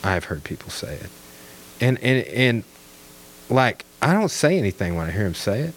I've 0.05 0.25
heard 0.25 0.43
people 0.43 0.69
say 0.69 0.95
it, 0.95 1.09
and 1.81 1.97
and 1.99 2.25
and 2.27 2.63
like 3.49 3.85
I 4.01 4.13
don't 4.13 4.29
say 4.29 4.57
anything 4.57 4.95
when 4.95 5.07
I 5.07 5.11
hear 5.11 5.25
him 5.25 5.33
say 5.33 5.61
it, 5.61 5.73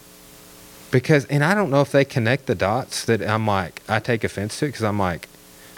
because 0.91 1.25
and 1.25 1.43
I 1.43 1.53
don't 1.53 1.69
know 1.69 1.81
if 1.81 1.91
they 1.91 2.05
connect 2.05 2.45
the 2.45 2.55
dots 2.55 3.05
that 3.05 3.21
I'm 3.21 3.45
like 3.47 3.81
I 3.89 3.99
take 3.99 4.23
offense 4.23 4.59
to 4.59 4.67
because 4.67 4.83
I'm 4.83 4.99
like, 4.99 5.27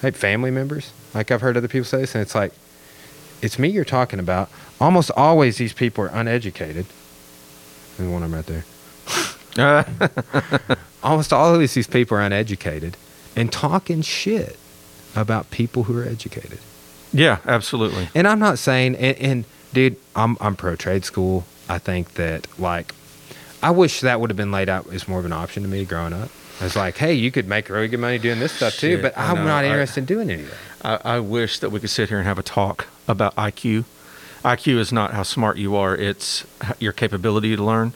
have 0.01 0.15
family 0.15 0.51
members 0.51 0.91
like 1.13 1.31
I've 1.31 1.41
heard 1.41 1.57
other 1.57 1.67
people 1.67 1.85
say 1.85 1.99
this 1.99 2.15
and 2.15 2.21
it's 2.21 2.35
like, 2.35 2.53
it's 3.41 3.59
me 3.59 3.69
you're 3.69 3.85
talking 3.85 4.19
about. 4.19 4.49
Almost 4.79 5.11
always 5.15 5.57
these 5.57 5.73
people 5.73 6.05
are 6.05 6.11
uneducated. 6.13 6.85
There's 7.97 8.09
one 8.09 8.23
of 8.23 8.31
them 8.31 8.37
right 8.37 8.45
there 8.45 8.65
almost 11.03 11.33
always 11.33 11.73
these 11.73 11.87
people 11.87 12.17
are 12.17 12.21
uneducated 12.21 12.95
and 13.35 13.51
talking 13.51 14.01
shit 14.01 14.57
about 15.13 15.51
people 15.51 15.83
who 15.83 15.97
are 15.97 16.05
educated. 16.05 16.59
Yeah, 17.13 17.37
absolutely. 17.45 18.09
And 18.15 18.27
I'm 18.27 18.39
not 18.39 18.59
saying, 18.59 18.95
and, 18.95 19.17
and 19.17 19.45
dude, 19.73 19.97
I'm 20.15 20.37
I'm 20.41 20.55
pro 20.55 20.75
trade 20.75 21.05
school. 21.05 21.45
I 21.69 21.77
think 21.77 22.13
that 22.15 22.47
like, 22.59 22.93
I 23.63 23.71
wish 23.71 24.01
that 24.01 24.19
would 24.19 24.29
have 24.29 24.37
been 24.37 24.51
laid 24.51 24.69
out 24.69 24.91
as 24.93 25.07
more 25.07 25.19
of 25.19 25.25
an 25.25 25.33
option 25.33 25.63
to 25.63 25.69
me 25.69 25.85
growing 25.85 26.13
up. 26.13 26.29
It's 26.59 26.75
like, 26.75 26.97
hey, 26.97 27.13
you 27.13 27.31
could 27.31 27.47
make 27.47 27.69
really 27.69 27.87
good 27.87 27.99
money 27.99 28.19
doing 28.19 28.39
this 28.39 28.51
stuff 28.51 28.77
too, 28.77 28.93
Shit, 28.95 29.01
but 29.01 29.17
I 29.17 29.29
I'm 29.31 29.37
know. 29.37 29.45
not 29.45 29.63
I- 29.63 29.67
interested 29.69 30.01
in 30.01 30.05
doing 30.05 30.29
any 30.29 30.43
of 30.43 30.49
that. 30.81 31.05
I, 31.05 31.15
I 31.15 31.19
wish 31.19 31.59
that 31.59 31.69
we 31.71 31.79
could 31.79 31.89
sit 31.89 32.09
here 32.09 32.17
and 32.19 32.27
have 32.27 32.37
a 32.39 32.43
talk 32.43 32.87
about 33.07 33.35
IQ. 33.35 33.85
IQ 34.43 34.77
is 34.77 34.91
not 34.91 35.13
how 35.13 35.23
smart 35.23 35.57
you 35.57 35.75
are; 35.75 35.95
it's 35.95 36.45
your 36.79 36.91
capability 36.93 37.55
to 37.55 37.63
learn, 37.63 37.93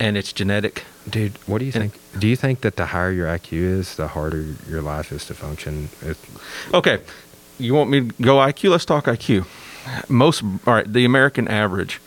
and 0.00 0.16
it's 0.16 0.32
genetic. 0.32 0.84
Dude, 1.08 1.32
what 1.46 1.58
do 1.58 1.64
you 1.64 1.72
And- 1.74 1.92
think? 1.92 2.02
Do 2.20 2.28
you 2.28 2.36
think 2.36 2.60
that 2.60 2.76
the 2.76 2.86
higher 2.86 3.10
your 3.10 3.26
IQ 3.26 3.52
is, 3.52 3.96
the 3.96 4.08
harder 4.08 4.54
your 4.68 4.82
life 4.82 5.10
is 5.12 5.24
to 5.26 5.34
function? 5.34 5.88
It, 6.02 6.16
Okay, 6.74 7.00
you 7.62 7.74
want 7.74 7.90
me 7.90 8.08
to 8.08 8.22
go 8.22 8.36
IQ? 8.36 8.70
Let's 8.70 8.84
talk 8.84 9.04
IQ. 9.04 9.46
Most, 10.08 10.42
all 10.66 10.74
right. 10.74 10.90
The 10.90 11.04
American 11.04 11.48
average 11.48 12.00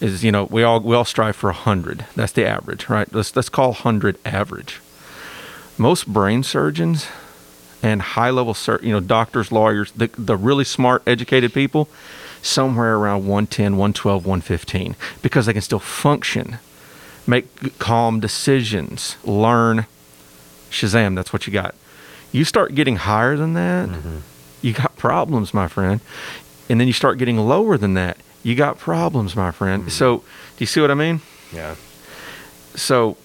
is, 0.00 0.24
you 0.24 0.32
know, 0.32 0.44
we 0.44 0.62
all 0.62 0.80
we 0.80 0.94
all 0.94 1.04
strive 1.04 1.36
for 1.36 1.52
hundred. 1.52 2.06
That's 2.14 2.32
the 2.32 2.46
average, 2.46 2.88
right? 2.88 3.12
Let's 3.12 3.34
let's 3.34 3.48
call 3.48 3.72
hundred 3.72 4.18
average. 4.24 4.80
Most 5.78 6.06
brain 6.06 6.42
surgeons 6.42 7.06
and 7.82 8.02
high 8.02 8.30
level, 8.30 8.54
sur- 8.54 8.80
you 8.82 8.92
know, 8.92 9.00
doctors, 9.00 9.52
lawyers, 9.52 9.92
the 9.92 10.10
the 10.18 10.36
really 10.36 10.64
smart, 10.64 11.02
educated 11.06 11.52
people, 11.52 11.88
somewhere 12.42 12.96
around 12.96 13.26
110, 13.26 13.76
112, 13.76 14.26
115, 14.26 14.96
because 15.22 15.46
they 15.46 15.52
can 15.52 15.62
still 15.62 15.78
function, 15.78 16.58
make 17.26 17.78
calm 17.78 18.20
decisions, 18.20 19.16
learn. 19.24 19.86
Shazam, 20.70 21.14
that's 21.14 21.32
what 21.32 21.46
you 21.46 21.52
got. 21.52 21.74
You 22.32 22.44
start 22.44 22.74
getting 22.74 22.96
higher 22.96 23.36
than 23.36 23.54
that, 23.54 23.88
mm-hmm. 23.88 24.18
You 24.66 24.72
got 24.72 24.96
problems, 24.96 25.54
my 25.54 25.68
friend. 25.68 26.00
And 26.68 26.80
then 26.80 26.86
you 26.88 26.92
start 26.92 27.18
getting 27.18 27.36
lower 27.38 27.78
than 27.78 27.94
that, 27.94 28.16
you 28.42 28.54
got 28.56 28.78
problems, 28.78 29.36
my 29.36 29.50
friend. 29.52 29.90
So, 29.92 30.18
do 30.18 30.24
you 30.58 30.66
see 30.66 30.80
what 30.80 30.90
I 30.90 30.94
mean? 30.94 31.20
yeah. 31.52 31.74
So, 32.74 33.16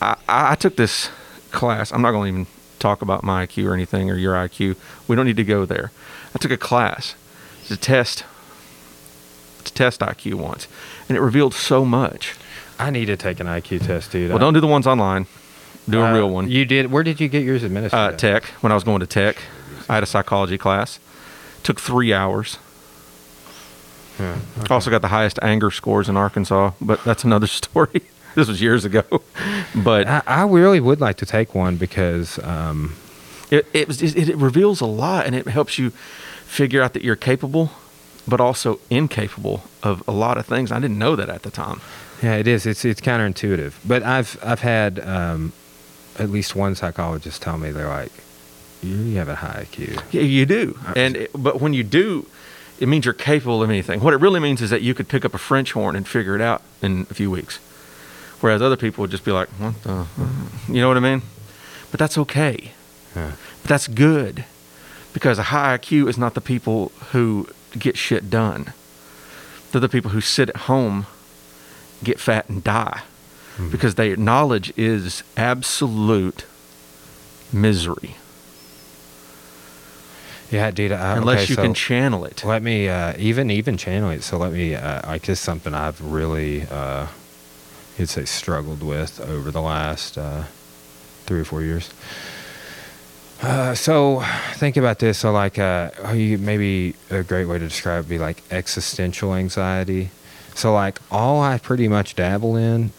I, 0.00 0.16
I 0.28 0.54
took 0.54 0.76
this 0.76 1.10
class. 1.52 1.92
I'm 1.92 2.02
not 2.02 2.12
going 2.12 2.32
to 2.32 2.38
even 2.40 2.46
talk 2.78 3.02
about 3.02 3.22
my 3.22 3.46
IQ 3.46 3.66
or 3.68 3.74
anything 3.74 4.10
or 4.10 4.16
your 4.16 4.34
IQ. 4.34 4.76
We 5.06 5.14
don't 5.16 5.26
need 5.26 5.36
to 5.36 5.44
go 5.44 5.66
there. 5.66 5.92
I 6.34 6.38
took 6.38 6.50
a 6.50 6.56
class 6.56 7.14
to 7.68 7.76
test 7.76 8.24
to 9.64 9.72
test 9.74 10.00
IQ 10.00 10.34
once, 10.36 10.66
and 11.08 11.18
it 11.18 11.20
revealed 11.20 11.52
so 11.52 11.84
much. 11.84 12.34
I 12.78 12.88
need 12.90 13.06
to 13.06 13.16
take 13.16 13.40
an 13.40 13.46
IQ 13.46 13.84
test, 13.86 14.10
dude. 14.10 14.30
Well, 14.30 14.38
don't 14.38 14.54
do 14.54 14.60
the 14.60 14.66
ones 14.66 14.86
online. 14.86 15.26
Do 15.88 16.00
a 16.00 16.06
Uh, 16.06 16.14
real 16.14 16.30
one. 16.30 16.48
You 16.50 16.64
did. 16.64 16.90
Where 16.90 17.02
did 17.02 17.20
you 17.20 17.28
get 17.28 17.44
yours 17.44 17.62
administered? 17.62 17.98
uh, 17.98 18.12
tech 18.16 18.44
when 18.62 18.72
I 18.72 18.74
was 18.74 18.84
going 18.84 19.00
to 19.00 19.06
tech. 19.06 19.36
I 19.90 19.94
had 19.94 20.04
a 20.04 20.06
psychology 20.06 20.56
class. 20.56 21.00
Took 21.64 21.80
three 21.80 22.14
hours. 22.14 22.58
Yeah. 24.20 24.38
Also 24.70 24.88
got 24.88 25.02
the 25.02 25.08
highest 25.08 25.40
anger 25.42 25.72
scores 25.72 26.08
in 26.08 26.16
Arkansas, 26.16 26.72
but 26.80 27.02
that's 27.02 27.24
another 27.24 27.46
story. 27.60 28.02
this 28.36 28.46
was 28.46 28.62
years 28.62 28.84
ago, 28.84 29.02
but 29.74 30.06
I, 30.06 30.22
I 30.26 30.42
really 30.44 30.78
would 30.78 31.00
like 31.00 31.16
to 31.16 31.26
take 31.26 31.56
one 31.56 31.76
because 31.76 32.38
um, 32.44 32.94
it 33.50 33.66
it, 33.72 33.88
was, 33.88 34.00
it 34.00 34.28
it 34.28 34.36
reveals 34.36 34.80
a 34.80 34.86
lot, 34.86 35.26
and 35.26 35.34
it 35.34 35.48
helps 35.48 35.76
you 35.76 35.90
figure 36.44 36.80
out 36.80 36.92
that 36.92 37.02
you're 37.02 37.16
capable, 37.16 37.72
but 38.28 38.40
also 38.40 38.78
incapable 38.90 39.64
of 39.82 40.06
a 40.06 40.12
lot 40.12 40.38
of 40.38 40.46
things. 40.46 40.70
I 40.70 40.78
didn't 40.78 40.98
know 40.98 41.16
that 41.16 41.28
at 41.28 41.42
the 41.42 41.50
time. 41.50 41.80
yeah, 42.22 42.36
it 42.36 42.46
is. 42.46 42.64
It's 42.64 42.84
it's 42.84 43.00
counterintuitive. 43.00 43.74
But 43.84 44.04
I've 44.04 44.38
I've 44.44 44.60
had 44.60 45.00
um, 45.00 45.52
at 46.16 46.30
least 46.30 46.54
one 46.54 46.76
psychologist 46.76 47.42
tell 47.42 47.58
me 47.58 47.72
they're 47.72 47.88
like, 47.88 48.12
you 48.82 49.16
have 49.16 49.28
a 49.28 49.36
high 49.36 49.66
IQ. 49.66 50.02
Yeah, 50.10 50.22
you 50.22 50.46
do. 50.46 50.78
And 50.96 51.16
it- 51.16 51.30
but 51.34 51.60
when 51.60 51.74
you 51.74 51.82
do, 51.82 52.26
it 52.78 52.88
means 52.88 53.04
you're 53.04 53.14
capable 53.14 53.62
of 53.62 53.68
anything. 53.68 54.00
What 54.00 54.14
it 54.14 54.20
really 54.20 54.40
means 54.40 54.62
is 54.62 54.70
that 54.70 54.82
you 54.82 54.94
could 54.94 55.08
pick 55.08 55.24
up 55.24 55.34
a 55.34 55.38
French 55.38 55.72
horn 55.72 55.94
and 55.94 56.08
figure 56.08 56.34
it 56.34 56.40
out 56.40 56.62
in 56.80 57.06
a 57.10 57.14
few 57.14 57.30
weeks, 57.30 57.58
whereas 58.40 58.62
other 58.62 58.76
people 58.76 59.02
would 59.02 59.10
just 59.10 59.24
be 59.24 59.32
like, 59.32 59.48
"What 59.58 59.82
the?" 59.82 60.06
You 60.68 60.80
know 60.80 60.88
what 60.88 60.96
I 60.96 61.00
mean? 61.00 61.22
But 61.90 62.00
that's 62.00 62.16
okay. 62.16 62.72
Yeah. 63.14 63.32
But 63.62 63.68
that's 63.68 63.86
good 63.86 64.44
because 65.12 65.38
a 65.38 65.44
high 65.44 65.76
IQ 65.76 66.08
is 66.08 66.16
not 66.16 66.34
the 66.34 66.40
people 66.40 66.92
who 67.12 67.48
get 67.78 67.98
shit 67.98 68.30
done. 68.30 68.72
They're 69.70 69.80
the 69.80 69.88
people 69.88 70.12
who 70.12 70.20
sit 70.20 70.48
at 70.48 70.56
home, 70.56 71.06
get 72.02 72.18
fat, 72.18 72.48
and 72.48 72.64
die 72.64 73.02
hmm. 73.56 73.70
because 73.70 73.96
their 73.96 74.16
knowledge 74.16 74.72
is 74.76 75.22
absolute 75.36 76.46
misery 77.52 78.16
Yeah, 80.50 80.70
dude. 80.70 80.92
I, 80.92 81.16
unless 81.16 81.38
Uh, 81.38 81.42
okay, 81.42 81.48
you 81.50 81.54
so 81.56 81.62
can 81.62 81.74
channel 81.74 82.24
it. 82.24 82.44
let 82.44 82.62
me 82.62 82.88
uh, 82.88 83.14
even 83.18 83.50
even 83.50 83.76
channel 83.76 84.10
it. 84.10 84.22
So 84.22 84.36
let 84.36 84.52
me 84.52 84.74
uh, 84.74 85.08
like 85.08 85.22
this 85.22 85.38
is 85.38 85.40
something 85.40 85.74
I've 85.74 86.00
really 86.02 86.66
uh, 86.70 87.06
you'd 87.96 88.08
say 88.08 88.24
struggled 88.24 88.82
with 88.82 89.20
over 89.20 89.50
the 89.50 89.60
last 89.60 90.18
uh, 90.18 90.44
three 91.26 91.40
or 91.40 91.44
four 91.44 91.62
years. 91.62 91.90
Uh, 93.42 93.74
so 93.74 94.22
think 94.54 94.76
about 94.76 94.98
this. 94.98 95.18
So 95.18 95.32
like, 95.32 95.58
uh, 95.58 95.90
you 96.12 96.36
maybe 96.36 96.94
a 97.10 97.22
great 97.22 97.46
way 97.46 97.58
to 97.58 97.66
describe 97.66 97.94
it 97.94 97.98
would 98.00 98.08
be 98.08 98.18
like 98.18 98.42
existential 98.50 99.34
anxiety. 99.34 100.10
So 100.54 100.74
like, 100.74 100.98
all 101.10 101.40
I 101.40 101.56
pretty 101.58 101.88
much 101.88 102.14
dabble 102.14 102.56
in 102.56 102.90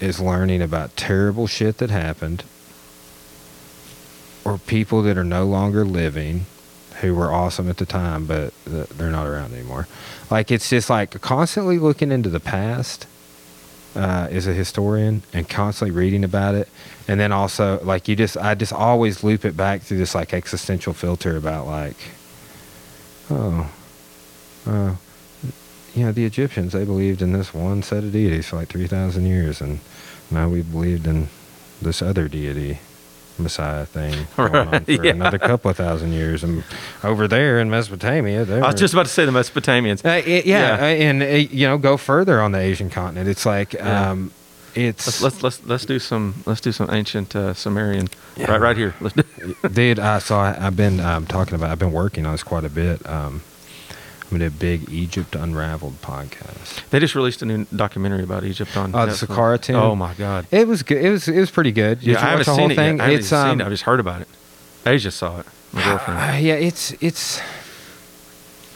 is 0.00 0.18
learning 0.18 0.62
about 0.62 0.96
terrible 0.96 1.46
shit 1.46 1.78
that 1.78 1.90
happened, 1.90 2.44
or 4.42 4.56
people 4.56 5.02
that 5.02 5.18
are 5.18 5.24
no 5.24 5.44
longer 5.44 5.84
living, 5.84 6.46
who 7.00 7.14
were 7.14 7.32
awesome 7.32 7.68
at 7.68 7.78
the 7.78 7.86
time, 7.86 8.26
but 8.26 8.52
they're 8.64 9.10
not 9.10 9.26
around 9.26 9.52
anymore. 9.52 9.86
Like 10.30 10.50
it's 10.50 10.70
just 10.70 10.90
like 10.90 11.20
constantly 11.20 11.78
looking 11.78 12.12
into 12.12 12.28
the 12.28 12.40
past 12.40 13.06
uh, 13.96 14.28
as 14.30 14.46
a 14.46 14.52
historian 14.52 15.22
and 15.32 15.48
constantly 15.48 15.94
reading 15.94 16.24
about 16.24 16.54
it, 16.54 16.68
and 17.08 17.18
then 17.18 17.32
also 17.32 17.80
like 17.82 18.08
you 18.08 18.16
just 18.16 18.36
I 18.36 18.54
just 18.54 18.72
always 18.72 19.24
loop 19.24 19.44
it 19.44 19.56
back 19.56 19.82
through 19.82 19.98
this 19.98 20.14
like 20.14 20.32
existential 20.32 20.92
filter 20.92 21.36
about 21.36 21.66
like, 21.66 21.96
oh, 23.30 23.70
uh, 24.66 24.94
you 25.94 26.04
know 26.04 26.12
the 26.12 26.24
Egyptians 26.24 26.72
they 26.72 26.84
believed 26.84 27.22
in 27.22 27.32
this 27.32 27.52
one 27.52 27.82
set 27.82 28.04
of 28.04 28.12
deities 28.12 28.48
for 28.48 28.56
like 28.56 28.68
three 28.68 28.86
thousand 28.86 29.26
years, 29.26 29.60
and 29.60 29.80
now 30.30 30.48
we 30.48 30.62
believed 30.62 31.06
in 31.06 31.28
this 31.82 32.02
other 32.02 32.28
deity. 32.28 32.78
Messiah 33.38 33.86
thing 33.86 34.26
going 34.36 34.52
Right, 34.52 34.84
for 34.84 34.90
yeah. 35.04 35.12
another 35.12 35.38
couple 35.38 35.70
of 35.70 35.76
thousand 35.76 36.12
years, 36.12 36.42
and 36.44 36.62
over 37.02 37.26
there 37.28 37.58
in 37.60 37.70
Mesopotamia, 37.70 38.42
I 38.42 38.66
was 38.66 38.74
just 38.80 38.92
about 38.94 39.06
to 39.06 39.12
say 39.12 39.24
the 39.24 39.32
Mesopotamians. 39.32 40.04
uh, 40.04 40.22
it- 40.26 40.46
yeah, 40.46 40.76
Yeah. 40.76 40.82
uh, 40.82 40.86
and 40.86 41.22
uh, 41.22 41.26
you 41.26 41.66
know, 41.66 41.78
go 41.78 41.96
further 41.96 42.40
on 42.42 42.52
the 42.52 42.58
Asian 42.58 42.90
continent. 42.90 43.28
It's 43.28 43.46
like, 43.46 43.72
Yeah. 43.74 44.10
um, 44.10 44.30
it's 44.74 45.06
Let's, 45.06 45.20
let's 45.22 45.42
let's 45.42 45.66
let's 45.66 45.84
do 45.84 45.98
some 45.98 46.34
let's 46.46 46.60
do 46.60 46.70
some 46.70 46.88
ancient 46.92 47.34
uh, 47.34 47.54
Sumerian 47.54 48.08
right 48.38 48.60
right 48.60 48.76
here. 48.76 48.94
Dude. 49.72 49.98
So 50.22 50.36
I, 50.38 50.56
I've 50.60 50.76
been 50.76 51.00
um, 51.00 51.26
talking 51.26 51.54
about. 51.56 51.70
I've 51.70 51.80
been 51.80 51.90
working 51.92 52.24
on 52.24 52.32
this 52.32 52.44
quite 52.44 52.64
a 52.64 52.68
bit. 52.70 53.04
Um, 53.08 53.42
I'm 54.30 54.38
gonna 54.38 54.48
do 54.50 54.56
a 54.56 54.58
big 54.58 54.88
Egypt 54.90 55.34
Unraveled 55.34 56.00
podcast. 56.02 56.88
They 56.90 57.00
just 57.00 57.16
released 57.16 57.42
a 57.42 57.46
new 57.46 57.64
documentary 57.74 58.22
about 58.22 58.44
Egypt 58.44 58.76
on. 58.76 58.94
Oh, 58.94 59.06
the 59.06 59.12
Saqqara 59.12 59.60
tomb? 59.60 59.76
Oh 59.76 59.96
my 59.96 60.14
god. 60.14 60.46
It 60.52 60.68
was 60.68 60.84
good. 60.84 61.04
It 61.04 61.10
was 61.10 61.26
it 61.26 61.40
was 61.40 61.50
pretty 61.50 61.72
good. 61.72 61.98
Did 61.98 62.10
yeah, 62.10 62.24
I 62.24 62.30
haven't 62.30 62.44
seen 62.44 62.54
whole 62.54 62.70
it 62.70 62.76
thing? 62.76 62.98
yet. 62.98 63.04
I 63.04 63.10
haven't 63.10 63.32
um, 63.32 63.50
seen 63.50 63.60
it. 63.60 63.64
I've 63.64 63.70
just 63.70 63.82
heard 63.82 63.98
about 63.98 64.20
it. 64.20 64.28
Asia 64.86 65.10
saw 65.10 65.40
it. 65.40 65.46
My 65.72 65.84
girlfriend. 65.84 66.20
Uh, 66.20 66.38
yeah, 66.38 66.54
it's 66.54 66.92
it's 67.00 67.40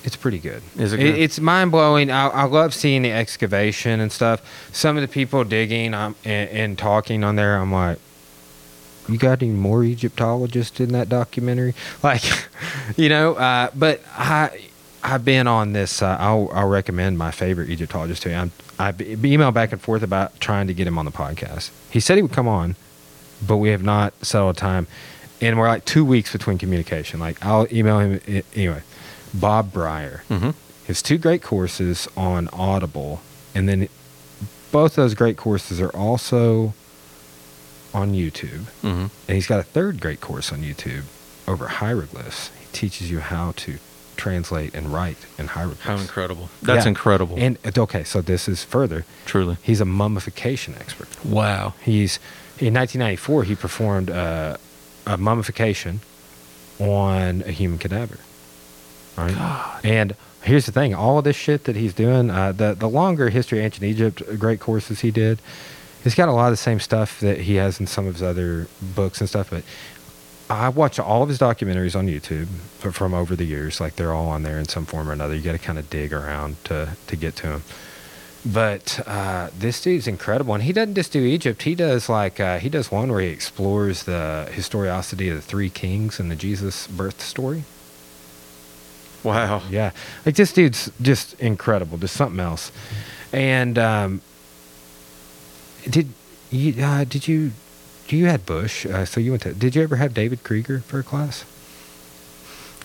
it's 0.05 0.17
pretty 0.17 0.39
good. 0.39 0.63
Is 0.77 0.93
it 0.93 0.99
good? 0.99 1.19
it's 1.19 1.39
mind 1.39 1.71
blowing. 1.71 2.11
I, 2.11 2.29
I 2.29 2.45
love 2.45 2.75
seeing 2.75 3.03
the 3.03 3.13
excavation 3.13 4.01
and 4.01 4.11
stuff. 4.11 4.43
Some 4.73 4.97
of 4.97 5.03
the 5.03 5.09
people 5.09 5.45
digging 5.45 5.95
um, 5.95 6.17
and, 6.25 6.51
and 6.51 6.79
talking 6.79 7.23
on 7.23 7.37
there, 7.37 7.57
I'm 7.57 7.73
like, 7.73 7.99
you 9.09 9.19
got 9.19 9.43
any 9.43 9.53
more 9.53 9.83
Egyptologists 9.85 10.81
in 10.81 10.93
that 10.93 11.09
documentary? 11.09 11.75
Like, 12.03 12.23
you 12.97 13.09
know. 13.09 13.35
Uh, 13.35 13.71
but 13.75 14.03
I 14.17 14.69
I've 15.05 15.25
been 15.25 15.47
on 15.47 15.75
this. 15.75 16.03
Uh, 16.03 16.17
I'll 16.19 16.49
I'll 16.53 16.69
recommend 16.69 17.19
my 17.19 17.31
favorite 17.31 17.69
Egyptologist 17.69 18.23
to 18.23 18.31
you. 18.31 18.37
I'm, 18.37 18.53
I've 18.79 18.97
emailed 18.97 19.53
back 19.55 19.71
and 19.71 19.81
forth 19.81 20.03
about 20.03 20.41
trying 20.41 20.67
to 20.67 20.75
get 20.75 20.87
him 20.87 20.99
on 20.99 21.05
the 21.05 21.13
podcast. 21.13 21.71
He 21.91 22.01
said 22.01 22.17
he 22.17 22.23
would 22.23 22.33
come 22.33 22.49
on, 22.49 22.77
but 23.47 23.59
we 23.59 23.69
have 23.69 23.83
not 23.83 24.15
settled 24.25 24.57
a 24.57 24.59
time. 24.59 24.87
And 25.41 25.59
we're 25.59 25.69
like 25.69 25.85
two 25.85 26.05
weeks 26.07 26.33
between 26.33 26.57
communication. 26.57 27.21
Like 27.21 27.45
I'll 27.45 27.67
email 27.71 27.99
him 27.99 28.43
anyway. 28.55 28.83
Bob 29.35 29.73
Brier. 29.73 30.25
mm-hmm. 30.31 30.51
His 30.87 31.03
two 31.03 31.19
great 31.19 31.43
courses 31.43 32.09
on 32.17 32.49
Audible, 32.53 33.23
and 33.55 33.69
then 33.69 33.89
both 34.71 34.97
those 34.97 35.15
great 35.15 35.37
courses 35.37 35.81
are 35.81 35.95
also 35.97 36.75
on 37.95 38.13
YouTube. 38.13 38.65
Mm-hmm. 38.83 39.07
And 39.29 39.35
he's 39.35 39.47
got 39.47 39.61
a 39.61 39.63
third 39.63 40.01
great 40.01 40.21
course 40.21 40.53
on 40.53 40.61
YouTube 40.61 41.05
over 41.47 41.69
hieroglyphs. 41.69 42.51
He 42.59 42.67
teaches 42.73 43.11
you 43.11 43.21
how 43.21 43.53
to 43.57 43.79
translate 44.17 44.75
and 44.75 44.93
write 44.93 45.17
in 45.39 45.49
hieroglyphs. 45.49 45.83
How 45.83 45.97
incredible. 45.97 46.49
That's 46.63 46.85
Yeah. 46.85 46.91
incredible. 46.91 47.37
And 47.39 47.59
uh, 47.65 47.81
okay, 47.83 48.05
so 48.05 48.21
this 48.23 48.49
is 48.49 48.65
further. 48.65 49.05
Truly. 49.27 49.57
He's 49.63 49.81
a 49.81 49.85
mummification 49.85 50.75
expert. 50.81 51.09
Wow. 51.25 51.75
He's 51.83 52.19
in 52.59 52.73
1994 52.75 53.45
he 53.45 53.55
performed 53.57 54.11
uh, 54.11 54.57
a 55.07 55.17
mummification 55.19 56.01
on 56.79 57.43
a 57.47 57.51
human 57.51 57.79
cadaver. 57.79 58.19
Right? 59.17 59.35
God. 59.35 59.81
And 59.85 60.17
here's 60.43 60.67
the 60.67 60.73
thing: 60.73 60.95
all 60.95 61.19
of 61.19 61.25
this 61.25 61.37
shit 61.37 61.65
that 61.65 61.77
he's 61.77 61.95
doing, 61.95 62.31
uh, 62.31 62.53
the 62.53 62.75
the 62.75 62.89
longer 62.89 63.29
history 63.31 63.59
of 63.61 63.65
ancient 63.65 63.85
Egypt, 63.85 64.23
uh, 64.29 64.35
great 64.37 64.59
courses 64.61 65.01
he 65.01 65.11
did, 65.11 65.39
he's 66.03 66.15
got 66.17 66.29
a 66.29 66.33
lot 66.33 66.47
of 66.47 66.53
the 66.53 66.57
same 66.57 66.81
stuff 66.81 67.21
that 67.21 67.39
he 67.43 67.55
has 67.57 67.79
in 67.79 67.87
some 67.87 68.07
of 68.07 68.15
his 68.15 68.23
other 68.23 68.67
books 68.83 69.21
and 69.21 69.29
stuff. 69.29 69.51
But 69.51 69.63
I 70.51 70.69
watch 70.69 70.99
all 70.99 71.23
of 71.23 71.29
his 71.29 71.39
documentaries 71.39 71.97
on 71.97 72.07
YouTube 72.07 72.47
from 72.93 73.15
over 73.15 73.35
the 73.35 73.45
years. 73.45 73.81
Like 73.81 73.97
they're 73.97 74.13
all 74.13 74.29
on 74.29 74.43
there 74.43 74.59
in 74.59 74.67
some 74.67 74.85
form 74.85 75.09
or 75.09 75.13
another. 75.13 75.35
You 75.35 75.43
got 75.43 75.53
to 75.53 75.59
kind 75.59 75.79
of 75.79 75.89
dig 75.89 76.13
around 76.13 76.63
to 76.65 76.97
to 77.07 77.17
get 77.17 77.37
to 77.37 77.47
him. 77.47 77.63
But 78.47 79.01
uh, 79.07 79.49
this 79.59 79.81
dude's 79.81 80.07
incredible, 80.07 80.53
and 80.53 80.63
he 80.63 80.75
doesn't 80.75 80.97
just 80.97 81.13
do 81.13 81.25
Egypt. 81.25 81.63
He 81.63 81.75
does 81.75 82.11
like 82.11 82.41
uh, 82.41 82.59
he 82.59 82.69
does 82.69 82.91
one 82.91 83.11
where 83.11 83.23
he 83.23 83.29
explores 83.29 84.03
the 84.03 84.51
historicity 84.53 85.31
of 85.31 85.37
the 85.37 85.43
three 85.43 85.71
kings 85.71 86.21
and 86.21 86.31
the 86.31 86.37
Jesus 86.37 86.87
birth 86.89 87.23
story. 87.23 87.65
Wow. 89.23 89.63
Yeah, 89.71 89.93
like 90.27 90.37
this 90.37 90.53
dude's 90.53 90.91
just 91.01 91.41
incredible, 91.41 91.97
just 91.97 92.15
something 92.15 92.41
else. 92.41 92.71
And 93.33 93.79
um, 93.79 94.21
did 95.89 96.11
you 96.51 96.85
uh, 96.85 97.05
did 97.05 97.27
you 97.27 97.53
you 98.09 98.27
had 98.27 98.45
Bush? 98.47 98.87
Uh, 98.87 99.05
so 99.05 99.21
you 99.21 99.31
went 99.33 99.43
to? 99.43 99.55
Did 99.55 99.75
you 99.75 99.83
ever 99.83 99.97
have 99.97 100.13
David 100.15 100.43
Krieger 100.43 100.81
for 100.81 100.99
a 100.99 101.03
class? 101.03 101.45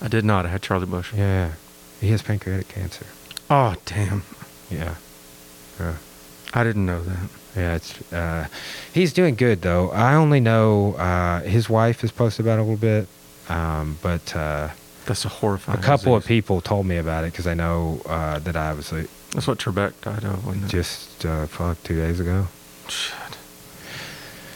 I 0.02 0.08
did 0.08 0.24
not. 0.24 0.46
I 0.46 0.50
had 0.50 0.62
Charlie 0.62 0.86
Bush. 0.86 1.14
Yeah, 1.14 1.54
he 2.00 2.10
has 2.12 2.22
pancreatic 2.22 2.70
cancer. 2.70 3.06
Oh, 3.50 3.76
damn. 3.86 4.24
Yeah, 4.72 4.96
yeah, 5.80 5.96
I 6.54 6.64
didn't 6.64 6.86
know 6.86 7.04
that. 7.04 7.30
yeah. 7.56 7.76
It's 7.76 8.14
uh, 8.14 8.48
he's 8.94 9.12
doing 9.14 9.36
good 9.36 9.62
though. 9.62 9.90
I 9.92 10.14
only 10.14 10.40
know 10.40 10.94
uh, 10.94 11.42
his 11.42 11.70
wife 11.70 12.02
has 12.02 12.12
posted 12.12 12.46
about 12.46 12.60
it 12.60 12.62
a 12.62 12.64
little 12.64 12.78
bit, 12.78 13.08
um, 13.50 13.98
but 14.04 14.36
uh, 14.36 14.70
That's 15.06 15.26
a 15.26 15.30
horrifying. 15.30 15.80
a 15.80 15.82
couple 15.82 16.16
of 16.16 16.24
people 16.26 16.62
told 16.62 16.86
me 16.86 16.98
about 16.98 17.24
it 17.24 17.32
because 17.34 17.48
I 17.48 17.56
know 17.56 18.02
uh, 18.06 18.38
that 18.40 18.56
I 18.56 18.74
was 18.74 18.92
Like, 18.94 19.10
That's 19.32 19.48
what 19.48 19.58
Trebek 19.58 20.00
died 20.02 20.24
of. 20.24 20.46
Wasn't 20.46 20.70
just 20.70 21.26
uh, 21.26 21.48
fuck 21.48 21.82
two 21.84 21.96
days 21.96 22.20
ago. 22.20 22.48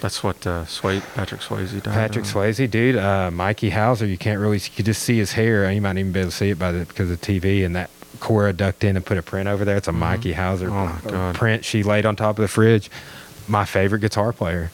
That's 0.04 0.22
what 0.22 0.46
uh, 0.46 0.66
Sway, 0.66 1.00
Patrick 1.16 1.40
Swayze 1.40 1.72
died 1.82 1.94
Patrick 1.94 2.26
of. 2.26 2.32
Swayze, 2.32 2.70
dude. 2.70 2.98
Uh, 2.98 3.32
Mikey 3.32 3.70
Houser, 3.70 4.06
you 4.06 4.18
can't 4.18 4.38
really, 4.42 4.58
you 4.58 4.70
could 4.76 4.84
just 4.84 5.02
see 5.02 5.18
his 5.18 5.32
hair. 5.32 5.72
You 5.72 5.80
might 5.80 5.98
even 5.98 6.12
be 6.12 6.20
able 6.20 6.30
to 6.30 6.36
see 6.36 6.50
it 6.50 6.60
by 6.60 6.74
the 6.74 6.84
because 6.86 7.10
of 7.10 7.22
TV. 7.22 7.64
And 7.66 7.74
that 7.78 7.90
Cora 8.20 8.52
ducked 8.52 8.84
in 8.84 8.98
and 8.98 9.06
put 9.06 9.18
a 9.18 9.22
print 9.22 9.48
over 9.48 9.64
there. 9.64 9.78
It's 9.78 9.88
a 9.88 9.92
Mhm. 9.94 10.00
Mikey 10.00 10.34
Houser 10.34 10.70
Oh, 10.70 11.32
print 11.34 11.64
she 11.64 11.84
laid 11.84 12.06
on 12.06 12.18
top 12.18 12.38
of 12.38 12.42
the 12.42 12.50
fridge. 12.50 12.92
My 13.48 13.64
favorite 13.64 14.00
guitar 14.02 14.34
player. 14.34 14.72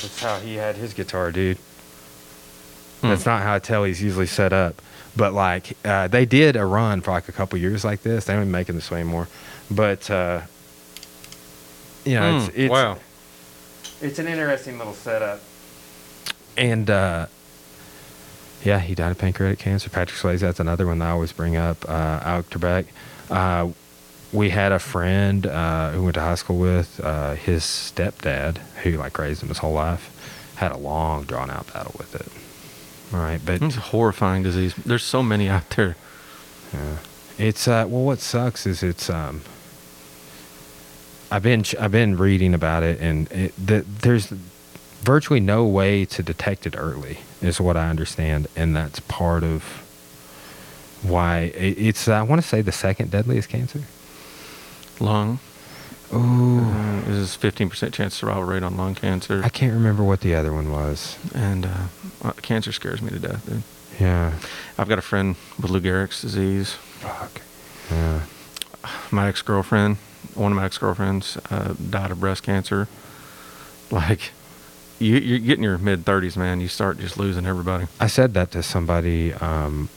That's 0.00 0.22
how 0.22 0.38
he 0.38 0.54
had 0.54 0.76
his 0.76 0.94
guitar, 0.94 1.32
dude. 1.32 1.58
Hmm. 3.00 3.08
That's 3.08 3.26
not 3.26 3.42
how 3.42 3.54
I 3.56 3.58
tell 3.58 3.82
he's 3.82 4.00
usually 4.00 4.26
set 4.26 4.52
up. 4.52 4.80
But 5.16 5.32
like, 5.32 5.76
uh, 5.84 6.06
they 6.06 6.26
did 6.26 6.54
a 6.54 6.64
run 6.64 7.00
for 7.00 7.10
like 7.10 7.28
a 7.28 7.32
couple 7.32 7.58
years 7.58 7.84
like 7.84 8.02
this. 8.02 8.26
They 8.26 8.34
don't 8.34 8.42
even 8.42 8.52
make 8.52 8.68
them 8.68 8.76
this 8.76 8.88
way 8.88 9.00
anymore. 9.00 9.26
But 9.68 10.08
uh, 10.10 10.42
you 12.10 12.20
know, 12.20 12.36
it's, 12.38 12.46
Hmm. 12.46 12.60
it's 12.60 12.70
wow. 12.70 12.98
it's 14.00 14.18
an 14.18 14.26
interesting 14.28 14.78
little 14.78 14.94
setup. 14.94 15.40
And 16.56 16.90
uh, 16.90 17.26
yeah, 18.64 18.78
he 18.80 18.94
died 18.94 19.10
of 19.12 19.18
pancreatic 19.18 19.58
cancer. 19.58 19.88
Patrick 19.88 20.18
Swayze, 20.20 20.40
that's 20.40 20.60
another 20.60 20.86
one 20.86 20.98
that 20.98 21.06
I 21.08 21.10
always 21.12 21.32
bring 21.32 21.56
up. 21.56 21.88
Uh, 21.88 22.20
Alec 22.22 22.50
Trebek. 22.50 22.86
Uh, 23.30 23.70
we 24.32 24.50
had 24.50 24.70
a 24.72 24.78
friend 24.78 25.46
uh, 25.46 25.90
who 25.90 26.02
went 26.04 26.14
to 26.14 26.20
high 26.20 26.34
school 26.36 26.58
with 26.58 27.00
uh, 27.02 27.34
his 27.34 27.62
stepdad, 27.64 28.58
who 28.82 28.92
like 28.92 29.18
raised 29.18 29.42
him 29.42 29.48
his 29.48 29.58
whole 29.58 29.72
life, 29.72 30.54
had 30.56 30.70
a 30.72 30.76
long, 30.76 31.24
drawn 31.24 31.50
out 31.50 31.72
battle 31.72 31.94
with 31.98 32.14
it. 32.14 32.28
All 33.14 33.20
right, 33.20 33.40
but 33.44 33.60
It's 33.60 33.76
a 33.76 33.80
horrifying 33.80 34.42
disease. 34.44 34.74
There's 34.86 35.02
so 35.02 35.22
many 35.22 35.48
out 35.48 35.68
there. 35.70 35.96
Yeah. 36.72 36.96
It's 37.38 37.66
uh 37.66 37.86
well 37.88 38.04
what 38.04 38.20
sucks 38.20 38.66
is 38.66 38.82
it's 38.84 39.08
um 39.10 39.40
I've 41.30 41.42
been 41.42 41.64
I've 41.78 41.92
been 41.92 42.16
reading 42.16 42.54
about 42.54 42.82
it 42.82 43.00
and 43.00 43.30
it, 43.30 43.54
the, 43.56 43.84
there's 44.02 44.26
virtually 45.02 45.40
no 45.40 45.64
way 45.64 46.04
to 46.04 46.22
detect 46.22 46.66
it 46.66 46.74
early 46.76 47.18
is 47.40 47.60
what 47.60 47.76
I 47.76 47.88
understand 47.88 48.48
and 48.56 48.74
that's 48.76 49.00
part 49.00 49.44
of 49.44 49.62
why 51.02 51.52
it, 51.54 51.78
it's 51.78 52.08
I 52.08 52.22
want 52.22 52.42
to 52.42 52.46
say 52.46 52.62
the 52.62 52.72
second 52.72 53.10
deadliest 53.10 53.48
cancer. 53.48 53.82
Lung. 54.98 55.38
Ooh. 56.12 56.60
Uh, 56.60 57.02
is 57.06 57.36
15% 57.36 57.92
chance 57.92 58.14
survival 58.14 58.42
rate 58.42 58.64
on 58.64 58.76
lung 58.76 58.96
cancer. 58.96 59.42
I 59.44 59.48
can't 59.48 59.72
remember 59.72 60.02
what 60.02 60.20
the 60.20 60.34
other 60.34 60.52
one 60.52 60.70
was. 60.72 61.16
and 61.34 61.66
uh, 61.66 61.86
uh, 62.22 62.32
cancer 62.42 62.72
scares 62.72 63.00
me 63.00 63.10
to 63.10 63.18
death, 63.18 63.46
dude. 63.46 63.62
Yeah. 64.00 64.34
I've 64.76 64.88
got 64.88 64.98
a 64.98 65.02
friend 65.02 65.36
with 65.60 65.70
Lou 65.70 65.80
Gehrig's 65.80 66.20
disease. 66.20 66.72
Fuck. 66.72 67.40
Yeah. 67.90 68.22
My 69.10 69.28
ex 69.28 69.42
girlfriend, 69.42 69.98
one 70.34 70.52
of 70.52 70.56
my 70.56 70.64
ex 70.64 70.78
girlfriends, 70.78 71.36
uh, 71.50 71.74
died 71.74 72.10
of 72.10 72.20
breast 72.20 72.42
cancer. 72.42 72.88
Like, 73.90 74.32
you, 74.98 75.16
you're 75.16 75.38
getting 75.38 75.64
your 75.64 75.78
mid 75.78 76.04
30s, 76.04 76.36
man. 76.36 76.60
You 76.60 76.68
start 76.68 76.98
just 76.98 77.18
losing 77.18 77.46
everybody. 77.46 77.86
I 77.98 78.06
said 78.06 78.34
that 78.34 78.50
to 78.52 78.62
somebody 78.62 79.32
um, 79.34 79.88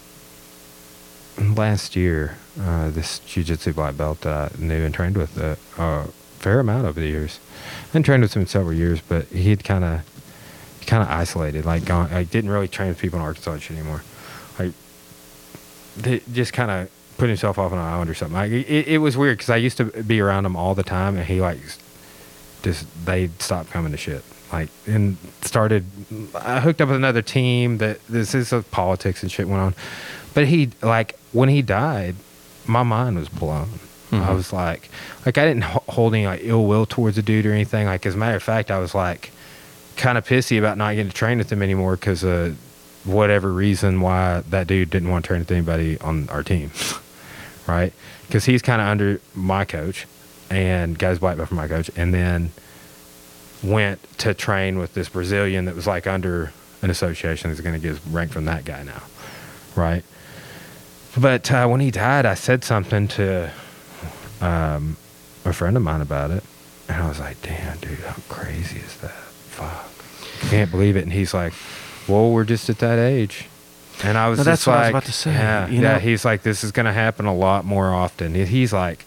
last 1.37 1.95
year. 1.95 2.37
Uh, 2.59 2.89
this 2.91 3.19
jiu-jitsu 3.19 3.73
black 3.73 3.97
belt 3.97 4.25
I 4.25 4.51
knew 4.59 4.85
and 4.85 4.93
trained 4.93 5.17
with 5.17 5.37
a, 5.37 5.57
a 5.77 6.07
fair 6.39 6.59
amount 6.59 6.85
over 6.85 6.99
the 6.99 7.07
years. 7.07 7.39
And 7.93 8.05
trained 8.05 8.21
with 8.21 8.35
him 8.35 8.45
several 8.45 8.73
years, 8.73 9.01
but 9.01 9.25
he'd 9.27 9.63
kind 9.63 9.83
of 9.83 10.01
kind 10.85 11.01
of 11.01 11.09
isolated, 11.09 11.65
like 11.65 11.85
gone, 11.85 12.11
like 12.11 12.29
didn't 12.29 12.49
really 12.49 12.67
train 12.67 12.89
with 12.89 12.99
people 12.99 13.17
in 13.19 13.25
Arkansas 13.25 13.73
anymore. 13.73 14.03
Like, 14.59 14.73
they 15.97 16.21
just 16.31 16.53
kind 16.53 16.69
of 16.69 16.89
put 17.17 17.27
himself 17.29 17.57
off 17.59 17.71
on 17.71 17.77
an 17.77 17.83
island 17.83 18.09
or 18.09 18.13
something. 18.13 18.35
Like 18.35 18.51
it, 18.51 18.87
it 18.87 18.97
was 18.99 19.15
weird 19.17 19.37
because 19.37 19.49
I 19.49 19.57
used 19.57 19.77
to 19.77 19.85
be 19.85 20.19
around 20.19 20.45
him 20.45 20.55
all 20.55 20.75
the 20.75 20.83
time, 20.83 21.15
and 21.17 21.25
he 21.25 21.41
like 21.41 21.59
just 22.63 22.85
they 23.05 23.29
stopped 23.39 23.71
coming 23.71 23.91
to 23.91 23.97
shit. 23.97 24.23
Like 24.51 24.69
and 24.85 25.17
started. 25.41 25.85
I 26.35 26.59
hooked 26.59 26.81
up 26.81 26.89
with 26.89 26.97
another 26.97 27.21
team 27.21 27.77
that 27.79 28.05
this 28.07 28.35
is 28.35 28.53
politics 28.71 29.23
and 29.23 29.31
shit 29.31 29.47
went 29.47 29.61
on, 29.61 29.75
but 30.33 30.47
he 30.47 30.69
like 30.81 31.17
when 31.31 31.49
he 31.49 31.61
died, 31.61 32.15
my 32.67 32.83
mind 32.83 33.17
was 33.17 33.29
blown. 33.29 33.79
I 34.11 34.15
Mhm. 34.17 34.35
was 34.35 34.53
like, 34.53 34.89
like 35.25 35.39
I 35.39 35.45
didn't 35.45 35.63
hold 35.63 36.13
any 36.13 36.27
like 36.27 36.41
ill 36.43 36.65
will 36.67 36.85
towards 36.85 37.15
the 37.15 37.23
dude 37.23 37.47
or 37.47 37.51
anything. 37.51 37.87
Like 37.87 38.05
as 38.05 38.13
a 38.13 38.17
matter 38.17 38.35
of 38.35 38.43
fact, 38.43 38.69
I 38.69 38.77
was 38.77 38.93
like 38.93 39.31
kind 39.97 40.17
of 40.19 40.25
pissy 40.27 40.59
about 40.59 40.77
not 40.77 40.91
getting 40.93 41.09
to 41.09 41.15
train 41.15 41.39
with 41.39 41.51
him 41.51 41.63
anymore 41.63 41.95
because 41.95 42.23
uh, 42.23 42.51
whatever 43.05 43.51
reason 43.51 44.01
why 44.01 44.41
that 44.49 44.67
dude 44.67 44.89
didn't 44.89 45.09
want 45.09 45.25
to 45.25 45.27
train 45.27 45.39
with 45.39 45.51
anybody 45.51 45.99
on 45.99 46.29
our 46.29 46.43
team, 46.43 46.71
right? 47.67 47.93
Because 48.27 48.45
he's 48.45 48.61
kind 48.61 48.81
of 48.81 48.87
under 48.87 49.19
my 49.35 49.65
coach 49.65 50.07
and 50.49 50.97
guys 50.97 51.19
black 51.19 51.37
belt 51.37 51.49
from 51.49 51.57
my 51.57 51.67
coach, 51.67 51.89
and 51.95 52.13
then 52.13 52.51
went 53.63 54.01
to 54.19 54.33
train 54.33 54.77
with 54.77 54.93
this 54.93 55.09
Brazilian 55.09 55.65
that 55.65 55.75
was 55.75 55.87
like 55.87 56.05
under 56.05 56.51
an 56.81 56.89
association 56.89 57.49
that's 57.49 57.61
going 57.61 57.73
to 57.73 57.79
get 57.79 57.89
his 57.89 58.07
rank 58.07 58.31
from 58.31 58.45
that 58.45 58.65
guy 58.65 58.83
now, 58.83 59.01
right? 59.75 60.03
But 61.17 61.51
uh, 61.51 61.67
when 61.67 61.79
he 61.79 61.91
died, 61.91 62.25
I 62.25 62.33
said 62.33 62.63
something 62.63 63.07
to 63.09 63.51
um, 64.41 64.97
a 65.45 65.53
friend 65.53 65.77
of 65.77 65.83
mine 65.83 66.01
about 66.01 66.31
it, 66.31 66.43
and 66.89 67.01
I 67.01 67.07
was 67.07 67.19
like, 67.19 67.41
"Damn, 67.41 67.77
dude, 67.77 67.99
how 67.99 68.21
crazy 68.29 68.79
is 68.79 68.97
that? 68.97 69.11
Fuck, 69.11 70.49
can't 70.49 70.71
believe 70.71 70.97
it." 70.97 71.03
And 71.03 71.13
he's 71.13 71.33
like, 71.33 71.53
"Well, 72.07 72.31
we're 72.31 72.43
just 72.43 72.69
at 72.69 72.79
that 72.79 72.99
age." 72.99 73.45
And 74.03 74.17
I 74.17 74.27
was 74.29 74.39
No, 74.39 74.43
just 74.45 74.65
that's 74.65 74.67
what 74.67 74.73
I 74.75 74.79
was 74.79 74.85
like, 74.85 74.91
about 74.93 75.03
to 75.05 75.11
say, 75.11 75.33
Yeah, 75.33 75.67
you 75.67 75.81
yeah. 75.81 75.99
He's 75.99 76.25
like, 76.25 76.41
"This 76.43 76.63
is 76.63 76.71
going 76.71 76.87
to 76.87 76.93
happen 76.93 77.25
a 77.25 77.33
lot 77.33 77.63
more 77.65 77.93
often." 77.93 78.33
He's 78.33 78.73
like, 78.73 79.05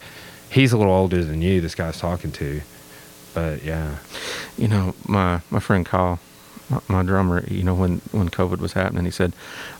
he's 0.49 0.71
a 0.71 0.77
little 0.77 0.93
older 0.93 1.23
than 1.23 1.41
you. 1.41 1.59
This 1.61 1.75
guy's 1.75 1.99
talking 1.99 2.31
to, 2.33 2.61
but 3.33 3.63
yeah, 3.63 3.97
you 4.57 4.67
know, 4.67 4.95
my 5.05 5.41
my 5.49 5.59
friend 5.59 5.85
Kyle, 5.85 6.19
my, 6.69 6.79
my 6.87 7.03
drummer, 7.03 7.43
you 7.49 7.63
know, 7.63 7.75
when 7.75 8.01
when 8.11 8.29
COVID 8.29 8.59
was 8.59 8.73
happening, 8.73 9.05
he 9.05 9.11
said, 9.11 9.33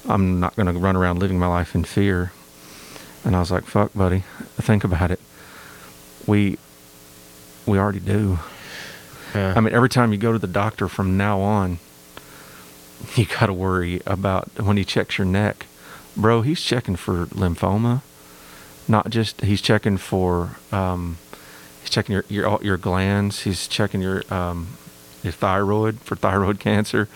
"I'm 0.07 0.39
not 0.39 0.55
going 0.55 0.71
to 0.71 0.77
run 0.79 0.95
around 0.97 1.19
living 1.19 1.39
my 1.39 1.47
life 1.47 1.73
in 1.73 1.83
fear." 1.85 2.31
And 3.23 3.35
I 3.35 3.39
was 3.39 3.49
like, 3.49 3.63
"Fuck, 3.65 3.93
buddy, 3.93 4.23
think 4.59 4.83
about 4.83 5.09
it. 5.11 5.19
We 6.27 6.57
we 7.65 7.77
already 7.79 7.99
do. 8.01 8.39
yeah. 9.33 9.53
I 9.55 9.59
mean, 9.61 9.73
every 9.73 9.89
time 9.89 10.11
you 10.11 10.17
go 10.17 10.31
to 10.33 10.39
the 10.39 10.47
doctor 10.47 10.87
from 10.87 11.17
now 11.17 11.39
on, 11.41 11.79
you 13.15 13.25
got 13.25 13.47
to 13.47 13.53
worry 13.53 14.01
about 14.05 14.49
when 14.59 14.77
he 14.77 14.85
checks 14.85 15.17
your 15.17 15.25
neck, 15.25 15.65
bro. 16.15 16.41
He's 16.41 16.61
checking 16.61 16.95
for 16.95 17.25
lymphoma, 17.27 18.01
not 18.87 19.09
just 19.09 19.41
he's 19.41 19.61
checking 19.61 19.97
for 19.97 20.57
um, 20.71 21.17
he's 21.81 21.89
checking 21.89 22.13
your 22.13 22.25
your 22.29 22.59
your 22.61 22.77
glands. 22.77 23.41
He's 23.41 23.67
checking 23.67 24.01
your 24.01 24.23
um, 24.33 24.77
your 25.23 25.33
thyroid 25.33 25.99
for 26.01 26.15
thyroid 26.15 26.59
cancer. 26.59 27.07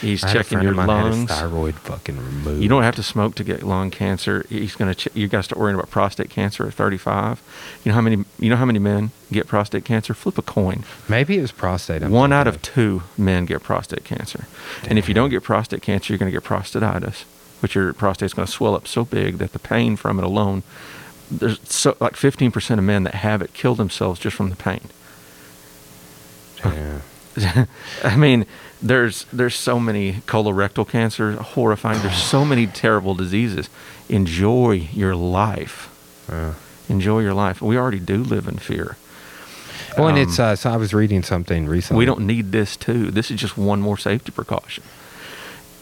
He's 0.00 0.22
I 0.22 0.28
had 0.28 0.36
a 0.36 0.38
checking 0.44 0.62
your 0.62 0.72
of 0.72 0.78
had 0.78 1.06
his 1.06 1.16
lungs. 1.16 1.30
thyroid 1.30 1.74
fucking 1.76 2.16
removed. 2.16 2.62
You 2.62 2.68
don't 2.68 2.82
have 2.82 2.94
to 2.96 3.02
smoke 3.02 3.34
to 3.36 3.44
get 3.44 3.62
lung 3.62 3.90
cancer. 3.90 4.44
He's 4.48 4.76
gonna. 4.76 4.94
Ch- 4.94 5.08
you 5.14 5.28
to 5.28 5.42
start 5.42 5.58
worrying 5.58 5.74
about 5.74 5.90
prostate 5.90 6.30
cancer 6.30 6.66
at 6.66 6.74
35. 6.74 7.42
You 7.84 7.90
know 7.90 7.94
how 7.96 8.00
many? 8.00 8.24
You 8.38 8.50
know 8.50 8.56
how 8.56 8.64
many 8.64 8.78
men 8.78 9.10
get 9.32 9.46
prostate 9.46 9.84
cancer? 9.84 10.14
Flip 10.14 10.38
a 10.38 10.42
coin. 10.42 10.84
Maybe 11.08 11.38
it 11.38 11.42
was 11.42 11.52
prostate. 11.52 12.02
I'm 12.02 12.10
One 12.12 12.32
out 12.32 12.46
of 12.46 12.62
two 12.62 13.02
men 13.16 13.44
get 13.44 13.62
prostate 13.62 14.04
cancer. 14.04 14.46
And 14.86 14.98
if 14.98 15.08
you 15.08 15.14
don't 15.14 15.30
get 15.30 15.42
prostate 15.42 15.82
cancer, 15.82 16.12
you're 16.12 16.18
going 16.18 16.30
to 16.32 16.36
get 16.36 16.44
prostatitis, 16.46 17.24
which 17.60 17.74
your 17.74 17.92
prostate's 17.92 18.34
going 18.34 18.46
to 18.46 18.52
swell 18.52 18.74
up 18.76 18.86
so 18.86 19.04
big 19.04 19.38
that 19.38 19.52
the 19.52 19.58
pain 19.58 19.96
from 19.96 20.18
it 20.18 20.24
alone, 20.24 20.62
there's 21.30 21.58
so 21.68 21.96
like 22.00 22.14
15% 22.14 22.78
of 22.78 22.84
men 22.84 23.02
that 23.04 23.16
have 23.16 23.42
it 23.42 23.52
kill 23.52 23.74
themselves 23.74 24.20
just 24.20 24.36
from 24.36 24.50
the 24.50 24.56
pain. 24.56 24.80
Yeah. 26.64 27.00
I 28.04 28.16
mean, 28.16 28.46
there's 28.80 29.24
there's 29.32 29.54
so 29.54 29.80
many 29.80 30.14
colorectal 30.26 30.88
cancer, 30.88 31.32
horrifying. 31.32 32.00
There's 32.02 32.22
so 32.22 32.44
many 32.44 32.66
terrible 32.66 33.14
diseases. 33.14 33.68
Enjoy 34.08 34.88
your 34.92 35.14
life. 35.16 35.88
Yeah. 36.28 36.54
Enjoy 36.88 37.20
your 37.20 37.34
life. 37.34 37.60
We 37.60 37.76
already 37.76 37.98
do 38.00 38.16
live 38.22 38.46
in 38.48 38.58
fear. 38.58 38.96
Well, 39.96 40.08
and 40.08 40.16
Um, 40.18 40.22
it's 40.22 40.38
uh, 40.38 40.54
so 40.56 40.70
I 40.70 40.76
was 40.76 40.94
reading 40.94 41.22
something 41.22 41.66
recently. 41.66 41.98
We 41.98 42.04
don't 42.06 42.20
need 42.26 42.52
this 42.52 42.76
too. 42.76 43.10
This 43.10 43.30
is 43.30 43.40
just 43.40 43.58
one 43.58 43.80
more 43.80 43.98
safety 43.98 44.30
precaution. 44.32 44.84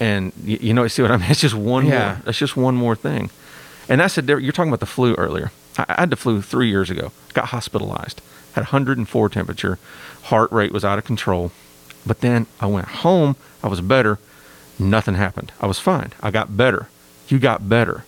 And 0.01 0.33
you, 0.43 0.59
you 0.61 0.75
know, 0.75 0.87
see 0.89 1.03
what 1.03 1.11
I 1.11 1.17
mean? 1.17 1.27
It's 1.31 1.41
just 1.41 1.55
one 1.55 1.87
Yeah. 1.87 2.07
more. 2.15 2.23
That's 2.25 2.39
just 2.39 2.57
one 2.57 2.75
more 2.77 2.97
thing. 2.97 3.31
And 3.89 4.01
that's 4.01 4.19
a 4.19 4.23
different. 4.23 4.45
You're 4.45 4.53
talking 4.53 4.71
about 4.71 4.81
the 4.81 4.87
flu 4.87 5.15
earlier. 5.15 5.53
I, 5.79 5.85
I 5.89 6.01
had 6.01 6.11
the 6.11 6.17
flu 6.17 6.41
three 6.43 6.69
years 6.69 6.91
ago. 6.91 7.13
Got 7.35 7.47
hospitalized. 7.47 8.21
Had 8.55 8.63
104 8.63 9.29
temperature. 9.29 9.79
Heart 10.25 10.51
rate 10.51 10.73
was 10.73 10.85
out 10.85 10.99
of 10.99 11.05
control. 11.05 11.53
But 12.07 12.21
then 12.21 12.47
I 12.61 12.67
went 12.67 12.89
home. 12.89 13.37
I 13.63 13.69
was 13.69 13.81
better. 13.81 14.19
Nothing 14.79 15.15
happened. 15.15 15.53
I 15.61 15.67
was 15.67 15.79
fine. 15.79 16.13
I 16.23 16.31
got 16.31 16.57
better. 16.57 16.89
You 17.29 17.39
got 17.39 17.69
better. 17.69 18.05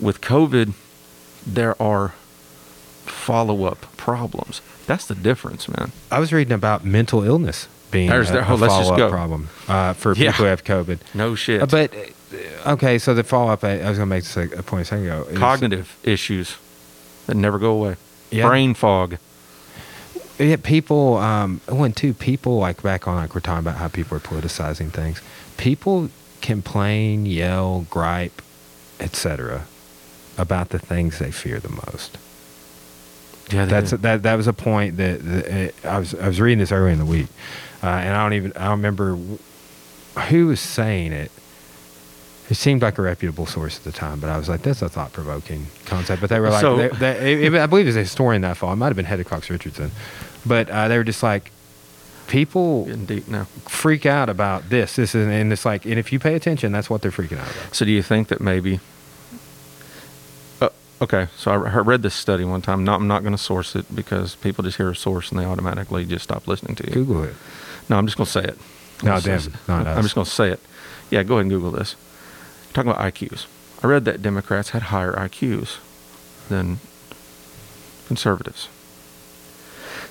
With 0.00 0.20
COVID, 0.20 0.74
there 1.46 1.80
are 1.80 2.14
follow 3.04 3.64
up 3.64 3.80
problems. 3.96 4.60
That's 4.86 5.06
the 5.06 5.14
difference, 5.14 5.68
man. 5.68 5.92
I 6.10 6.18
was 6.18 6.32
reading 6.32 6.52
about 6.52 6.84
mental 6.84 7.22
illness 7.22 7.68
being 7.90 8.08
There's 8.10 8.30
a, 8.30 8.34
there- 8.34 8.42
a 8.42 8.48
oh, 8.50 8.54
let's 8.56 8.74
just 8.74 8.82
follow-up 8.90 8.98
go. 8.98 9.10
problem 9.10 9.48
uh, 9.68 9.92
for 9.94 10.14
Yeah. 10.14 10.32
people 10.32 10.44
who 10.44 10.50
have 10.50 10.64
COVID. 10.64 10.98
No 11.14 11.34
shit. 11.34 11.62
Uh, 11.62 11.66
but 11.66 11.94
uh, 12.66 12.72
okay, 12.72 12.98
so 12.98 13.14
the 13.14 13.22
follow 13.24 13.52
up. 13.52 13.62
I, 13.64 13.80
I 13.80 13.88
was 13.88 13.98
going 13.98 14.00
to 14.00 14.06
make 14.06 14.24
this 14.24 14.36
a, 14.36 14.58
a 14.58 14.62
point 14.62 14.82
a 14.82 14.84
second 14.84 15.04
ago. 15.06 15.26
cognitive 15.36 15.96
issues 16.02 16.56
that 17.26 17.36
never 17.36 17.58
go 17.58 17.70
away. 17.72 17.96
Yeah. 18.30 18.48
Brain 18.48 18.74
fog. 18.74 19.18
Yeah, 20.38 20.56
people. 20.56 21.16
Um, 21.18 21.60
when 21.68 21.92
two 21.92 22.12
people 22.12 22.58
like 22.58 22.82
back 22.82 23.06
on, 23.06 23.16
like 23.16 23.34
we're 23.34 23.40
talking 23.40 23.60
about 23.60 23.76
how 23.76 23.88
people 23.88 24.16
are 24.16 24.20
politicizing 24.20 24.90
things. 24.90 25.20
People 25.56 26.10
complain, 26.40 27.24
yell, 27.24 27.86
gripe, 27.88 28.42
etc. 29.00 29.66
about 30.36 30.70
the 30.70 30.78
things 30.78 31.18
they 31.18 31.30
fear 31.30 31.60
the 31.60 31.68
most. 31.68 32.18
Yeah, 33.50 33.66
That's 33.66 33.92
that. 33.92 34.22
That 34.22 34.34
was 34.34 34.46
a 34.46 34.52
point 34.52 34.96
that, 34.96 35.22
that 35.22 35.74
uh, 35.84 35.88
I 35.88 35.98
was. 35.98 36.14
I 36.14 36.26
was 36.28 36.40
reading 36.40 36.58
this 36.58 36.72
earlier 36.72 36.92
in 36.92 36.98
the 36.98 37.04
week, 37.04 37.28
uh, 37.82 37.86
and 37.86 38.16
I 38.16 38.22
don't 38.22 38.32
even. 38.32 38.52
I 38.56 38.64
don't 38.64 38.78
remember 38.78 39.18
who 40.28 40.46
was 40.46 40.60
saying 40.60 41.12
it. 41.12 41.30
It 42.50 42.56
seemed 42.56 42.82
like 42.82 42.98
a 42.98 43.02
reputable 43.02 43.46
source 43.46 43.78
at 43.78 43.84
the 43.84 43.92
time, 43.92 44.20
but 44.20 44.28
I 44.28 44.36
was 44.36 44.48
like, 44.50 44.62
"That's 44.62 44.82
a 44.82 44.88
thought-provoking 44.88 45.66
concept." 45.86 46.20
But 46.20 46.28
they 46.30 46.40
were 46.40 46.50
like, 46.50 46.60
So- 46.60 46.76
they, 46.76 46.88
they, 46.88 47.44
it- 47.46 47.54
I 47.54 47.66
believe 47.66 47.86
it 47.86 47.90
was 47.90 47.96
a 47.96 48.00
historian 48.00 48.42
that 48.42 48.56
fall. 48.58 48.72
It 48.72 48.76
might 48.76 48.88
have 48.88 48.96
been 48.96 49.06
Heather 49.06 49.24
Cox 49.24 49.48
Richardson, 49.48 49.90
but 50.44 50.68
uh, 50.68 50.88
they 50.88 50.98
were 50.98 51.04
just 51.04 51.22
like, 51.22 51.50
people 52.26 52.84
deep 52.84 53.28
now. 53.28 53.44
freak 53.66 54.04
out 54.06 54.28
about 54.28 54.68
this, 54.68 54.96
this, 54.96 55.14
and, 55.14 55.30
and 55.32 55.52
it's 55.52 55.64
like, 55.64 55.84
and 55.86 55.98
if 55.98 56.12
you 56.12 56.18
pay 56.18 56.34
attention, 56.34 56.70
that's 56.72 56.90
what 56.90 57.00
they're 57.02 57.10
freaking 57.10 57.38
out 57.38 57.50
about. 57.50 57.74
So 57.74 57.84
do 57.86 57.90
you 57.92 58.02
think 58.02 58.28
that 58.28 58.40
maybe? 58.42 58.80
Uh, 60.60 60.68
okay, 61.02 61.28
so 61.36 61.50
I, 61.50 61.56
read 61.56 62.02
this 62.02 62.14
study 62.14 62.44
one 62.44 62.62
time. 62.62 62.84
Not, 62.84 63.00
I'm 63.00 63.08
not 63.08 63.22
going 63.22 63.32
to 63.34 63.42
source 63.42 63.74
it 63.74 63.94
because 63.94 64.34
people 64.36 64.64
just 64.64 64.76
hear 64.76 64.90
a 64.90 64.96
source 64.96 65.30
and 65.30 65.40
they 65.40 65.44
automatically 65.44 66.04
just 66.04 66.24
stop 66.24 66.46
listening 66.46 66.74
to 66.76 66.86
you. 66.86 66.92
Google 66.92 67.24
it. 67.24 67.34
No, 67.88 67.96
I'm 67.96 68.06
just 68.06 68.16
going 68.16 68.26
to 68.26 68.32
say 68.32 68.44
it. 68.44 68.58
I'm 69.02 69.06
No, 69.08 69.20
damn, 69.20 69.52
not 69.68 69.86
I'm 69.86 70.02
just 70.02 70.14
going 70.14 70.24
to 70.24 70.30
say 70.30 70.50
it. 70.50 70.60
Yeah, 71.10 71.22
go 71.22 71.34
ahead 71.34 71.42
and 71.42 71.50
Google 71.50 71.70
this. 71.72 71.96
Talking 72.74 72.90
about 72.90 73.14
IQs. 73.14 73.46
I 73.82 73.86
read 73.86 74.04
that 74.04 74.20
Democrats 74.20 74.70
had 74.70 74.82
higher 74.82 75.12
IQs 75.12 75.78
than 76.48 76.80
conservatives. 78.06 78.68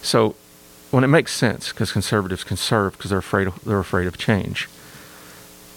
So, 0.01 0.36
when 0.89 1.03
it 1.03 1.07
makes 1.07 1.34
sense, 1.34 1.70
because 1.70 1.91
conservatives 1.91 2.43
conserve 2.43 2.93
because 2.93 3.09
they're 3.09 3.20
afraid 3.20 3.47
of, 3.47 3.64
they're 3.64 3.80
afraid 3.80 4.07
of 4.07 4.18
change. 4.18 4.70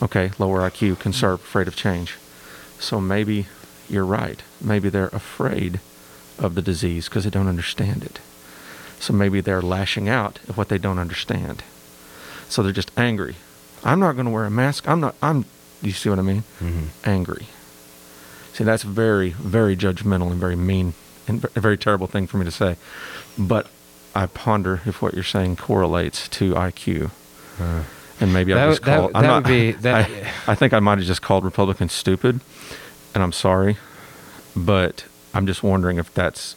Okay, 0.02 0.30
lower 0.38 0.60
IQ, 0.60 0.98
conserve, 0.98 1.40
afraid 1.40 1.68
of 1.68 1.76
change. 1.76 2.16
So 2.78 3.00
maybe 3.00 3.46
you're 3.88 4.04
right. 4.04 4.42
Maybe 4.60 4.88
they're 4.88 5.06
afraid 5.08 5.80
of 6.38 6.54
the 6.54 6.62
disease 6.62 7.08
because 7.08 7.24
they 7.24 7.30
don't 7.30 7.48
understand 7.48 8.04
it. 8.04 8.20
So 9.00 9.12
maybe 9.12 9.40
they're 9.40 9.62
lashing 9.62 10.08
out 10.08 10.38
at 10.48 10.56
what 10.56 10.68
they 10.68 10.78
don't 10.78 10.98
understand. 10.98 11.62
So 12.48 12.62
they're 12.62 12.72
just 12.72 12.92
angry. 12.96 13.36
I'm 13.82 14.00
not 14.00 14.16
going 14.16 14.26
to 14.26 14.32
wear 14.32 14.44
a 14.44 14.50
mask. 14.50 14.88
I'm 14.88 15.00
not. 15.00 15.14
I'm. 15.22 15.46
Do 15.82 15.88
you 15.88 15.94
see 15.94 16.08
what 16.08 16.18
I 16.18 16.22
mean? 16.22 16.44
Mhm. 16.62 16.86
Angry. 17.04 17.46
See, 18.54 18.64
that's 18.64 18.82
very, 18.82 19.30
very 19.30 19.76
judgmental 19.76 20.30
and 20.30 20.40
very 20.40 20.56
mean 20.56 20.94
and 21.28 21.44
a 21.56 21.60
very 21.60 21.76
terrible 21.76 22.06
thing 22.06 22.26
for 22.26 22.38
me 22.38 22.44
to 22.44 22.50
say. 22.50 22.76
But 23.36 23.66
I 24.14 24.26
ponder 24.26 24.80
if 24.86 25.02
what 25.02 25.12
you're 25.14 25.24
saying 25.24 25.56
correlates 25.56 26.28
to 26.28 26.54
IQ. 26.54 27.10
Uh, 27.60 27.82
And 28.18 28.32
maybe 28.32 28.54
I 28.54 28.68
just 28.70 28.82
that- 28.84 28.96
called. 28.98 29.10
I'm 29.14 29.22
that 29.22 29.28
not, 29.28 29.42
would 29.44 29.48
be- 29.50 29.72
that- 29.72 30.08
I, 30.46 30.52
I 30.52 30.54
think 30.54 30.72
I 30.72 30.80
might 30.80 30.96
have 30.98 31.06
just 31.06 31.20
called 31.20 31.44
Republicans 31.44 31.92
stupid, 31.92 32.40
and 33.14 33.22
I'm 33.22 33.32
sorry, 33.32 33.76
but 34.54 35.04
I'm 35.34 35.46
just 35.46 35.62
wondering 35.62 35.98
if 35.98 36.12
that's 36.14 36.56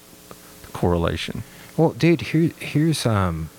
the 0.62 0.72
correlation. 0.72 1.44
well, 1.76 1.90
dude, 1.92 2.22
here, 2.22 2.52
here's 2.60 3.06
um, 3.06 3.50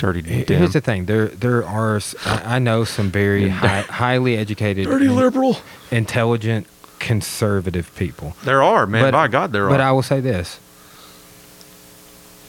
Dirty. 0.00 0.22
Here's 0.22 0.72
the 0.72 0.80
thing. 0.80 1.04
There, 1.04 1.28
there 1.28 1.64
are. 1.64 2.00
I 2.24 2.58
know 2.58 2.84
some 2.84 3.10
very 3.10 3.48
high, 3.50 3.82
highly 3.82 4.36
educated, 4.38 4.86
Dirty 4.86 5.08
liberal. 5.08 5.58
intelligent, 5.90 6.66
conservative 6.98 7.94
people. 7.96 8.34
There 8.44 8.62
are, 8.62 8.86
man. 8.86 9.02
but, 9.02 9.10
By 9.12 9.28
God, 9.28 9.52
there 9.52 9.64
but 9.66 9.74
are. 9.74 9.78
But 9.78 9.80
I 9.82 9.92
will 9.92 10.02
say 10.02 10.20
this: 10.20 10.58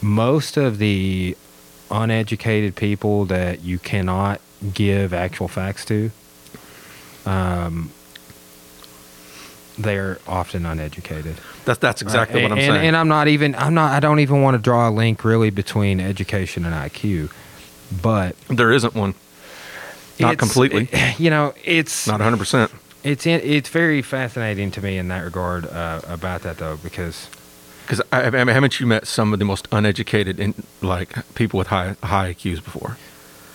most 0.01 0.55
of 0.57 0.77
the 0.77 1.35
uneducated 1.89 2.75
people 2.77 3.25
that 3.25 3.61
you 3.63 3.77
cannot 3.79 4.39
give 4.73 5.13
actual 5.13 5.49
facts 5.49 5.83
to, 5.85 6.09
um, 7.25 7.91
they're 9.77 10.19
often 10.27 10.65
uneducated. 10.65 11.35
that's 11.65 11.79
that's 11.79 12.01
exactly 12.01 12.41
Uh, 12.41 12.43
what 12.43 12.51
I'm 12.53 12.57
and, 12.59 12.73
saying. 12.73 12.87
And 12.87 12.95
I'm 12.97 13.07
not 13.07 13.27
even. 13.27 13.55
I'm 13.55 13.73
not. 13.73 13.91
I 13.91 13.99
don't 13.99 14.19
even 14.19 14.41
want 14.41 14.55
to 14.55 14.61
draw 14.61 14.89
a 14.89 14.91
link 14.91 15.23
really 15.23 15.49
between 15.49 15.99
education 15.99 16.65
and 16.65 16.73
IQ, 16.75 17.31
but 18.01 18.35
there 18.47 18.71
isn't 18.71 18.93
one. 18.95 19.13
Not 20.19 20.37
completely. 20.37 20.87
You 21.17 21.29
know, 21.31 21.53
it's 21.63 22.05
Not 22.07 22.19
100. 22.19 22.37
percent 22.37 22.71
it's 23.03 23.25
in, 23.25 23.41
it's 23.43 23.69
very 23.69 24.03
fascinating 24.03 24.69
to 24.71 24.81
me 24.81 24.97
in 24.99 25.07
that 25.07 25.23
regard 25.23 25.65
uh, 25.65 26.01
about 26.07 26.43
that 26.43 26.57
though 26.59 26.77
because 26.83 27.27
Because 27.87 27.99
I, 28.11 28.23
I 28.25 28.29
mean, 28.29 28.47
haven't 28.49 28.79
you 28.79 28.85
met 28.85 29.07
some 29.07 29.33
of 29.33 29.39
the 29.39 29.45
most 29.45 29.67
uneducated 29.71 30.39
in 30.39 30.53
like 30.81 31.09
people 31.33 31.57
with 31.57 31.67
high 31.69 31.95
high 32.03 32.33
IQs 32.35 32.63
before? 32.63 32.97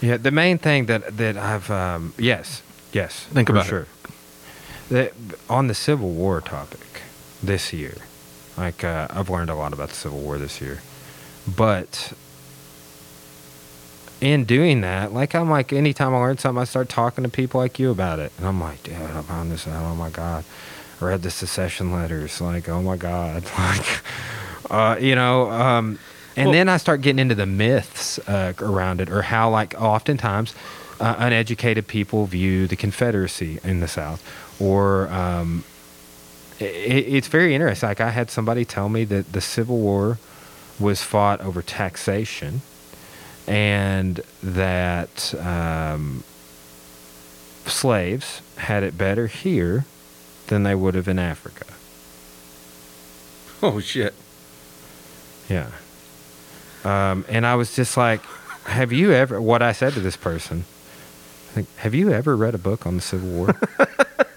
yeah 0.01 0.17
the 0.17 0.33
main 0.33 0.59
thing 0.59 0.87
that 0.87 1.17
that 1.19 1.37
I've 1.37 1.71
um, 1.71 2.13
yes 2.19 2.63
yes 2.93 3.27
Think 3.33 3.49
about 3.49 3.71
it. 3.71 3.87
That 4.91 5.13
on 5.49 5.67
the 5.67 5.75
Civil 5.75 6.11
War 6.11 6.41
topic 6.41 7.03
this 7.43 7.73
year, 7.73 7.95
like 8.57 8.85
uh, 8.85 9.07
I've 9.11 9.29
learned 9.31 9.51
a 9.51 9.55
lot 9.55 9.73
about 9.73 9.89
the 9.91 9.95
Civil 9.95 10.21
War 10.21 10.39
this 10.39 10.61
year, 10.61 10.81
but 11.47 12.13
in 14.21 14.45
doing 14.45 14.81
that, 14.81 15.13
like 15.13 15.35
I'm 15.35 15.51
like 15.51 15.73
anytime 15.73 16.15
I 16.15 16.19
learn 16.19 16.39
something, 16.39 16.61
I 16.61 16.65
start 16.65 16.89
talking 16.89 17.25
to 17.25 17.31
people 17.31 17.61
like 17.61 17.79
you 17.79 17.91
about 17.91 18.19
it, 18.19 18.33
and 18.39 18.47
I'm 18.47 18.61
like, 18.61 18.83
dude, 18.83 18.95
I 18.95 19.23
found 19.23 19.51
this 19.53 19.67
out. 19.69 19.83
Oh 19.85 19.95
my 19.95 20.11
god, 20.11 20.45
I 21.01 21.05
read 21.05 21.23
the 21.23 21.31
secession 21.31 21.93
letters. 21.93 22.41
Like, 22.41 22.69
oh 22.69 22.83
my 22.83 22.97
god, 22.97 23.45
like, 23.59 24.03
uh, 24.71 24.97
you 25.01 25.15
know. 25.15 25.51
Um, 25.51 25.99
and 26.37 26.47
Well- 26.47 26.53
then 26.55 26.69
I 26.69 26.77
start 26.79 27.01
getting 27.03 27.19
into 27.19 27.35
the 27.35 27.47
myths 27.47 28.19
uh, 28.29 28.53
around 28.61 29.01
it, 29.01 29.11
or 29.11 29.23
how 29.23 29.51
like 29.51 29.75
oftentimes 29.81 30.55
uh, 30.99 31.15
uneducated 31.19 31.87
people 31.87 32.25
view 32.27 32.67
the 32.67 32.77
Confederacy 32.77 33.59
in 33.63 33.81
the 33.81 33.89
South, 33.89 34.23
or 34.61 35.09
um, 35.09 35.65
it, 36.59 36.65
it's 36.65 37.29
very 37.29 37.55
interesting. 37.55 37.89
Like 37.89 38.01
I 38.01 38.11
had 38.11 38.31
somebody 38.31 38.65
tell 38.65 38.89
me 38.89 39.05
that 39.05 39.33
the 39.33 39.41
Civil 39.41 39.79
War 39.79 40.19
was 40.79 41.03
fought 41.03 41.41
over 41.41 41.63
taxation, 41.63 42.63
and 43.47 44.21
that 44.43 45.35
um, 45.35 46.25
slaves 47.65 48.43
had 48.57 48.83
it 48.83 48.97
better 48.97 49.27
here 49.27 49.85
than 50.49 50.63
they 50.63 50.75
would 50.75 50.95
have 50.95 51.09
in 51.09 51.19
Africa. 51.19 51.65
Oh 53.63 53.81
shit. 53.81 54.15
Yeah. 55.49 55.71
Um, 56.85 57.25
and 57.29 57.47
I 57.47 57.55
was 57.55 57.75
just 57.75 57.97
like, 57.97 58.23
have 58.65 58.93
you 58.93 59.13
ever, 59.13 59.41
what 59.41 59.63
I 59.63 59.73
said 59.73 59.95
to 59.95 60.01
this 60.01 60.17
person, 60.17 60.65
like, 61.55 61.67
have 61.79 61.95
you 61.95 62.13
ever 62.13 62.37
read 62.37 62.55
a 62.55 62.59
book 62.59 62.87
on 62.87 62.97
the 62.97 63.03
Civil 63.03 63.29
War? 63.29 63.57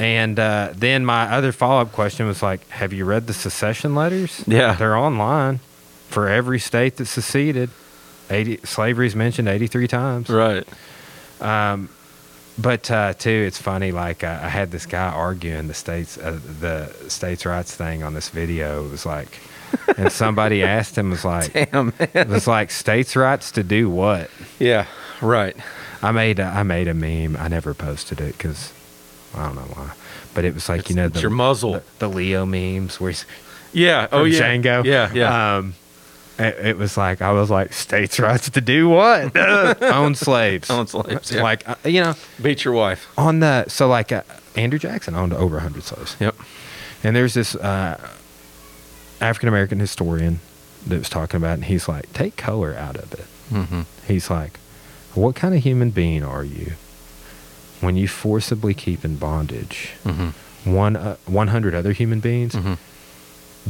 and 0.00 0.38
uh, 0.38 0.72
then 0.74 1.04
my 1.04 1.30
other 1.30 1.52
follow 1.52 1.82
up 1.82 1.92
question 1.92 2.26
was 2.26 2.42
like, 2.42 2.66
have 2.70 2.94
you 2.94 3.04
read 3.04 3.26
the 3.26 3.34
secession 3.34 3.94
letters? 3.94 4.42
Yeah. 4.46 4.72
They're 4.74 4.96
online 4.96 5.60
for 6.08 6.26
every 6.26 6.58
state 6.58 6.96
that 6.96 7.04
seceded. 7.04 7.68
80, 8.30 8.60
slavery 8.64 9.08
is 9.08 9.14
mentioned 9.14 9.46
83 9.46 9.88
times. 9.88 10.30
Right. 10.30 10.66
Um, 11.38 11.90
but 12.56 12.90
uh, 12.90 13.12
too, 13.12 13.44
it's 13.46 13.60
funny. 13.60 13.92
Like 13.92 14.24
uh, 14.24 14.40
I 14.42 14.48
had 14.48 14.70
this 14.70 14.86
guy 14.86 15.08
arguing 15.08 15.68
the 15.68 15.74
states 15.74 16.16
uh, 16.16 16.38
the 16.60 16.92
states' 17.08 17.44
rights 17.44 17.74
thing 17.74 18.02
on 18.02 18.14
this 18.14 18.30
video. 18.30 18.86
It 18.86 18.90
was 18.90 19.04
like, 19.04 19.38
and 19.98 20.10
somebody 20.10 20.62
asked 20.78 20.96
him 20.96 21.10
was 21.10 21.24
like, 21.26 21.52
Damn. 21.52 21.92
it 21.98 22.14
Man. 22.14 22.28
was 22.30 22.46
like 22.46 22.70
states' 22.70 23.16
rights 23.16 23.50
to 23.52 23.62
do 23.62 23.90
what? 23.90 24.30
Yeah. 24.58 24.86
Right. 25.20 25.56
I 26.02 26.12
made 26.12 26.38
a, 26.38 26.44
I 26.44 26.62
made 26.62 26.88
a 26.88 26.94
meme. 26.94 27.36
I 27.38 27.48
never 27.48 27.74
posted 27.74 28.20
it 28.20 28.36
because 28.38 28.72
I 29.34 29.46
don't 29.46 29.54
know 29.56 29.62
why. 29.74 29.92
But 30.34 30.44
it 30.44 30.54
was 30.54 30.68
like 30.68 30.80
It's- 30.80 30.90
you 30.90 30.96
know 30.96 31.08
the, 31.08 31.20
your 31.20 31.30
muzzle. 31.30 31.72
the, 31.74 31.82
the 32.00 32.08
Leo 32.08 32.46
memes 32.46 33.00
where 33.00 33.10
he's 33.10 33.24
Yeah. 33.72 34.08
oh 34.12 34.24
yeah. 34.24 34.40
Django. 34.40 34.84
Yeah. 34.84 35.10
Yeah. 35.12 35.56
Um, 35.58 35.74
it, 36.38 36.66
it 36.66 36.78
was 36.78 36.96
like 36.96 37.20
I 37.20 37.32
was 37.32 37.50
like 37.50 37.72
states' 37.72 38.18
rights 38.18 38.48
to 38.50 38.60
do 38.60 38.88
what? 38.88 39.36
Own 39.82 40.14
slaves. 40.14 40.70
Own 40.70 40.86
slaves, 40.86 41.30
yeah. 41.32 41.42
Like 41.42 41.68
uh, 41.68 41.74
you 41.84 42.00
know. 42.00 42.14
Beat 42.40 42.64
your 42.64 42.72
wife. 42.74 43.06
on 43.18 43.40
the 43.40 43.68
so 43.68 43.88
like 43.88 44.10
uh, 44.12 44.22
Andrew 44.56 44.78
Jackson 44.78 45.14
owned 45.14 45.32
over 45.34 45.56
100 45.56 45.82
slaves. 45.82 46.16
Yep. 46.18 46.34
And 47.04 47.14
there's 47.14 47.34
this 47.34 47.54
uh, 47.54 47.98
African 49.20 49.48
American 49.48 49.80
historian 49.80 50.40
that 50.86 50.98
was 50.98 51.08
talking 51.10 51.36
about, 51.36 51.50
it, 51.50 51.54
and 51.54 51.64
he's 51.66 51.88
like, 51.88 52.10
take 52.14 52.36
color 52.36 52.74
out 52.74 52.96
of 52.96 53.12
it. 53.12 53.26
Mm-hmm. 53.52 53.82
He's 54.06 54.30
like, 54.30 54.58
what 55.14 55.34
kind 55.36 55.54
of 55.54 55.62
human 55.62 55.90
being 55.90 56.22
are 56.24 56.44
you 56.44 56.72
when 57.80 57.96
you 57.96 58.06
forcibly 58.08 58.74
keep 58.74 59.04
in 59.04 59.16
bondage 59.16 59.90
Mm-hmm. 60.04 60.72
one 60.74 60.96
uh, 60.96 61.16
100 61.26 61.74
other 61.74 61.92
human 61.92 62.20
beings 62.20 62.54
Mm-hmm. 62.54 62.74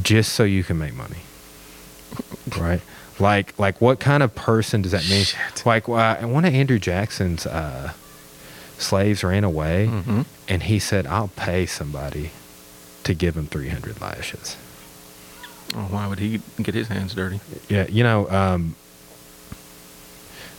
just 0.02 0.32
so 0.32 0.44
you 0.44 0.62
can 0.64 0.78
make 0.78 0.94
money? 0.94 1.18
right? 2.58 2.80
Like, 3.18 3.58
like 3.58 3.80
what 3.80 4.00
kind 4.00 4.22
of 4.22 4.34
person 4.34 4.82
does 4.82 4.92
that 4.92 5.08
mean? 5.08 5.24
Shit. 5.24 5.64
Like, 5.66 5.88
uh, 5.88 6.16
one 6.26 6.44
of 6.44 6.54
Andrew 6.54 6.78
Jackson's 6.78 7.46
uh, 7.46 7.92
slaves 8.78 9.22
ran 9.22 9.44
away, 9.44 9.88
Mm-hmm. 9.90 10.22
and 10.48 10.62
he 10.64 10.78
said, 10.78 11.06
"I'll 11.06 11.28
pay 11.36 11.66
somebody 11.66 12.30
to 13.04 13.12
give 13.14 13.36
him 13.36 13.46
300 13.46 14.00
lashes." 14.00 14.56
Oh, 15.74 15.86
why 15.90 16.06
would 16.08 16.18
he 16.18 16.40
get 16.62 16.74
his 16.74 16.88
hands 16.88 17.14
dirty? 17.14 17.40
Yeah, 17.68 17.86
you 17.88 18.02
know, 18.02 18.28
um, 18.30 18.74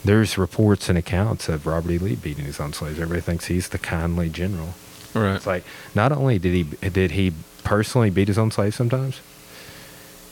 there's 0.04 0.38
reports 0.38 0.90
and 0.90 0.98
accounts 0.98 1.50
of 1.50 1.66
Robert 1.66 1.92
E. 1.92 1.98
Lee 1.98 2.16
beating 2.16 2.46
his 2.46 2.60
own 2.60 2.74
slaves. 2.74 3.00
Everybody 3.00 3.22
thinks 3.22 3.46
he's 3.46 3.70
the 3.70 3.78
kindly 3.78 4.30
general. 4.30 4.74
Right. 5.14 5.36
It's 5.36 5.48
like 5.48 5.64
not 5.94 6.12
only 6.12 6.40
did 6.40 6.54
he 6.54 6.64
did 6.90 7.12
he 7.12 7.34
personally 7.64 8.10
beat 8.10 8.28
his 8.28 8.38
own 8.38 8.52
slaves 8.52 8.76
sometimes, 8.76 9.20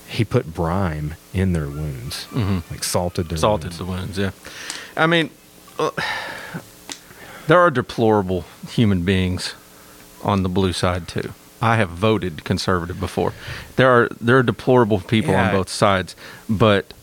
he 0.08 0.26
put 0.26 0.54
brine 0.54 1.18
in 1.34 1.54
their 1.54 1.68
wounds, 1.68 2.26
mm-hmm. 2.32 2.72
like 2.72 2.84
salted 2.84 3.30
their 3.30 3.38
Salted 3.38 3.66
wounds. 3.66 3.78
the 3.78 3.86
wounds. 3.86 4.18
Yeah. 4.18 4.32
I 4.98 5.06
mean, 5.06 5.30
uh, 5.78 5.92
there 7.48 7.60
are 7.60 7.70
deplorable 7.70 8.46
human 8.70 9.04
beings 9.04 9.56
on 10.24 10.44
the 10.44 10.50
blue 10.50 10.74
side 10.74 11.08
too. 11.08 11.34
I 11.62 11.76
have 11.76 11.90
voted 11.90 12.44
conservative 12.44 13.00
before. 13.00 13.34
There 13.76 13.90
are 13.90 14.10
there 14.22 14.38
are 14.38 14.44
deplorable 14.44 15.00
people 15.02 15.36
on 15.36 15.52
both 15.52 15.70
sides, 15.70 16.16
but 16.50 16.94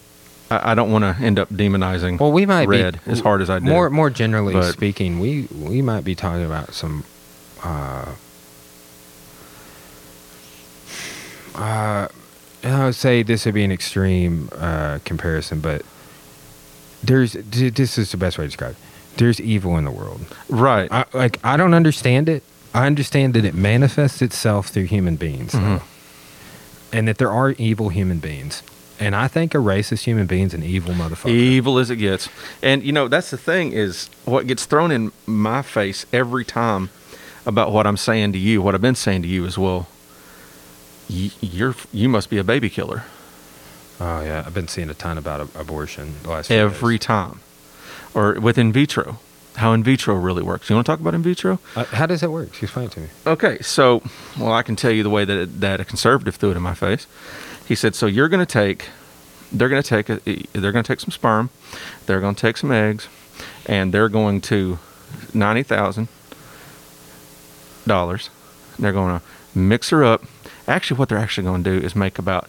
I, 0.51 0.73
I 0.73 0.75
don't 0.75 0.91
want 0.93 1.03
to 1.05 1.23
end 1.25 1.39
up 1.39 1.49
demonizing 1.51 2.19
Well, 2.21 2.33
we 2.33 2.47
might 2.47 2.69
red 2.69 3.01
be 3.05 3.11
as 3.11 3.21
hard 3.21 3.43
as 3.43 3.51
I 3.51 3.59
do. 3.59 3.65
More 3.67 3.91
more 3.91 4.11
generally 4.11 4.55
But- 4.55 4.73
speaking, 4.73 5.19
we 5.19 5.49
we 5.55 5.83
might 5.83 6.05
be 6.05 6.15
talking 6.15 6.45
about 6.45 6.73
some. 6.75 7.05
Uh, 7.63 8.07
uh, 11.55 12.09
I 12.63 12.85
would 12.85 12.95
say 12.95 13.23
this 13.23 13.45
would 13.47 13.55
be 13.55 13.65
an 13.65 13.73
extreme 13.73 14.49
uh, 14.53 14.99
comparison, 15.05 15.61
but 15.61 15.83
there's 17.03 17.33
this 17.33 17.99
is 17.99 18.11
the 18.11 18.17
best 18.17 18.39
way 18.39 18.45
to 18.45 18.49
describe 18.49 18.73
it. 18.73 18.77
There's 19.19 19.41
evil 19.41 19.77
in 19.79 19.85
the 19.85 19.91
world. 19.91 20.21
right. 20.49 20.91
I, 20.93 21.05
like 21.15 21.39
I 21.45 21.57
don't 21.57 21.73
understand 21.75 22.29
it. 22.29 22.43
I 22.75 22.87
understand 22.87 23.33
that 23.35 23.45
it 23.45 23.55
manifests 23.55 24.21
itself 24.21 24.69
through 24.69 24.85
human 24.85 25.17
beings. 25.17 25.53
Mhm. 25.53 25.81
and 26.93 27.09
that 27.09 27.19
there 27.19 27.31
are 27.33 27.51
evil 27.53 27.89
human 27.89 28.19
beings. 28.19 28.63
And 28.99 29.15
I 29.15 29.29
think 29.29 29.55
a 29.55 29.59
racist 29.59 30.05
human 30.05 30.27
being's 30.27 30.55
an 30.55 30.63
evil 30.63 30.95
motherfucker. 30.95 31.29
evil 31.31 31.79
as 31.79 31.91
it 31.91 31.97
gets. 31.97 32.29
And 32.63 32.83
you 32.83 32.93
know 32.93 33.09
that's 33.09 33.31
the 33.31 33.37
thing 33.37 33.73
is 33.73 34.09
what 34.25 34.47
gets 34.47 34.65
thrown 34.65 34.91
in 34.91 35.13
my 35.27 35.63
face 35.63 36.07
every 36.13 36.45
time 36.45 36.91
about 37.45 37.71
what 37.71 37.87
i'm 37.87 37.97
saying 37.97 38.33
to 38.33 38.39
you 38.39 38.61
what 38.61 38.75
i've 38.75 38.81
been 38.81 38.97
saying 38.97 39.23
to 39.23 39.29
you 39.29 39.47
as 39.47 39.57
well 39.57 39.87
y- 41.09 41.31
you're 41.41 41.77
you 41.93 42.09
must 42.09 42.29
be 42.31 42.39
a 42.39 42.45
baby 42.45 42.69
killer. 42.69 43.05
Oh 44.01 44.21
yeah, 44.21 44.43
I've 44.47 44.53
been 44.53 44.69
seeing 44.69 44.91
a 44.91 44.95
ton 44.95 45.17
about 45.17 45.41
ab- 45.41 45.51
abortion 45.57 46.17
the 46.23 46.31
last 46.31 46.49
few 46.49 46.57
every 46.57 46.99
time. 46.99 47.41
Or 48.15 48.35
with 48.41 48.59
in 48.59 48.73
vitro 48.73 49.19
how 49.57 49.73
in 49.73 49.83
vitro 49.83 50.15
really 50.17 50.43
works. 50.43 50.69
You 50.69 50.77
want 50.77 50.85
to 50.85 50.93
talk 50.93 51.01
about 51.01 51.15
in 51.15 51.23
vitro? 51.23 51.59
Uh, 51.75 51.85
how 51.85 52.05
does 52.05 52.23
it 52.23 52.31
work? 52.31 52.63
Explain 52.63 52.87
it 52.87 52.93
to 52.93 53.01
me. 53.01 53.09
okay 53.27 53.59
so 53.61 54.03
well 54.39 54.53
i 54.53 54.63
can 54.63 54.75
tell 54.77 54.91
you 54.91 55.03
the 55.03 55.11
way 55.11 55.25
that 55.25 55.37
it, 55.39 55.61
that 55.61 55.81
a 55.81 55.85
conservative 55.85 56.35
threw 56.37 56.51
it 56.51 56.57
in 56.57 56.63
my 56.63 56.75
face 56.75 57.07
he 57.67 57.75
said 57.75 57.95
so 57.95 58.07
you're 58.07 58.29
going 58.29 58.45
to 58.45 58.53
take 58.53 58.89
they're 59.53 59.69
going 59.69 59.83
to 59.83 59.89
take 59.89 60.09
a, 60.09 60.19
they're 60.59 60.73
going 60.73 60.85
to 60.85 60.89
take 60.89 61.01
some 61.01 61.11
sperm 61.11 61.51
they're 62.07 62.21
going 62.21 62.35
to 62.35 62.41
take 62.41 62.57
some 62.57 62.73
eggs 62.73 63.09
and 63.67 63.93
they're 63.93 64.09
going 64.09 64.41
to 64.41 64.79
ninety 65.35 65.63
thousand 65.63 66.09
dollars. 67.87 68.31
They're 68.79 68.93
going 68.93 69.19
to 69.19 69.59
mix 69.59 69.91
her 69.91 70.05
up. 70.05 70.25
Actually 70.69 70.99
what 70.99 71.09
they're 71.09 71.19
actually 71.19 71.45
going 71.45 71.65
to 71.65 71.79
do 71.79 71.87
is 71.87 71.95
make 71.95 72.19
about 72.19 72.49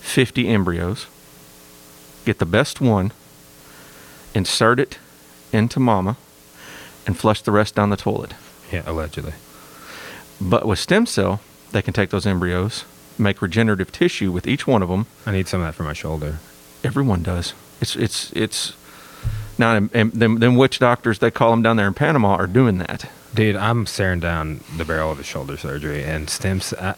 50 0.00 0.46
embryos 0.48 1.06
get 2.24 2.38
the 2.38 2.46
best 2.46 2.80
one 2.80 3.12
insert 4.34 4.78
it 4.78 4.98
into 5.52 5.80
mama 5.80 6.16
and 7.06 7.18
flush 7.18 7.42
the 7.42 7.50
rest 7.52 7.74
down 7.74 7.90
the 7.90 7.96
toilet. 7.96 8.34
Yeah, 8.72 8.82
allegedly. 8.86 9.32
but 10.40 10.66
with 10.66 10.78
stem 10.78 11.06
cell, 11.06 11.40
they 11.72 11.82
can 11.82 11.92
take 11.94 12.10
those 12.10 12.26
embryos, 12.26 12.84
make 13.18 13.40
regenerative 13.42 13.92
tissue 13.92 14.30
with 14.32 14.46
each 14.46 14.66
one 14.66 14.82
of 14.82 14.88
them. 14.88 15.06
I 15.24 15.32
need 15.32 15.48
some 15.48 15.60
of 15.60 15.66
that 15.66 15.74
for 15.74 15.82
my 15.84 15.92
shoulder. 15.92 16.38
Everyone 16.84 17.22
does. 17.22 17.54
It's 17.80 17.96
it's 17.96 18.32
it's 18.32 18.74
now 19.58 19.74
and, 19.92 20.12
them 20.12 20.38
them 20.38 20.56
witch 20.56 20.78
doctors 20.78 21.18
they 21.18 21.30
call 21.30 21.50
them 21.50 21.62
down 21.62 21.76
there 21.76 21.86
in 21.86 21.94
Panama 21.94 22.34
are 22.36 22.46
doing 22.46 22.78
that. 22.78 23.10
Dude, 23.34 23.56
I'm 23.56 23.86
staring 23.86 24.20
down 24.20 24.60
the 24.76 24.84
barrel 24.84 25.10
of 25.12 25.20
a 25.20 25.24
shoulder 25.24 25.56
surgery, 25.56 26.02
and 26.04 26.30
stem. 26.30 26.60
I, 26.80 26.94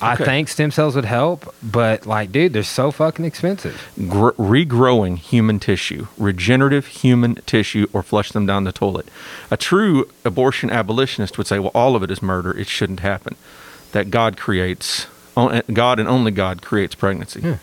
I 0.00 0.12
Okay. 0.14 0.24
think 0.26 0.48
stem 0.48 0.70
cells 0.72 0.94
would 0.94 1.06
help, 1.06 1.54
but 1.62 2.04
like, 2.06 2.30
dude, 2.30 2.52
they're 2.52 2.62
so 2.64 2.90
fucking 2.90 3.24
expensive. 3.24 3.88
Gr- 4.08 4.32
regrowing 4.32 5.16
human 5.16 5.58
tissue, 5.58 6.08
regenerative 6.18 6.86
human 6.86 7.36
tissue, 7.46 7.86
or 7.94 8.02
flush 8.02 8.30
them 8.32 8.44
down 8.44 8.64
the 8.64 8.72
toilet. 8.72 9.08
A 9.50 9.56
true 9.56 10.06
abortion 10.22 10.68
abolitionist 10.68 11.38
would 11.38 11.46
say, 11.46 11.58
well, 11.58 11.70
all 11.74 11.96
of 11.96 12.02
it 12.02 12.10
is 12.10 12.20
murder. 12.20 12.50
It 12.56 12.66
shouldn't 12.66 13.00
happen. 13.00 13.36
That 13.96 14.10
God 14.10 14.36
creates, 14.36 15.06
eh, 15.38 15.62
God 15.72 15.98
and 15.98 16.06
only 16.06 16.30
God 16.30 16.60
creates 16.60 16.94
pregnancy. 16.94 17.40
Yeah. 17.40 17.56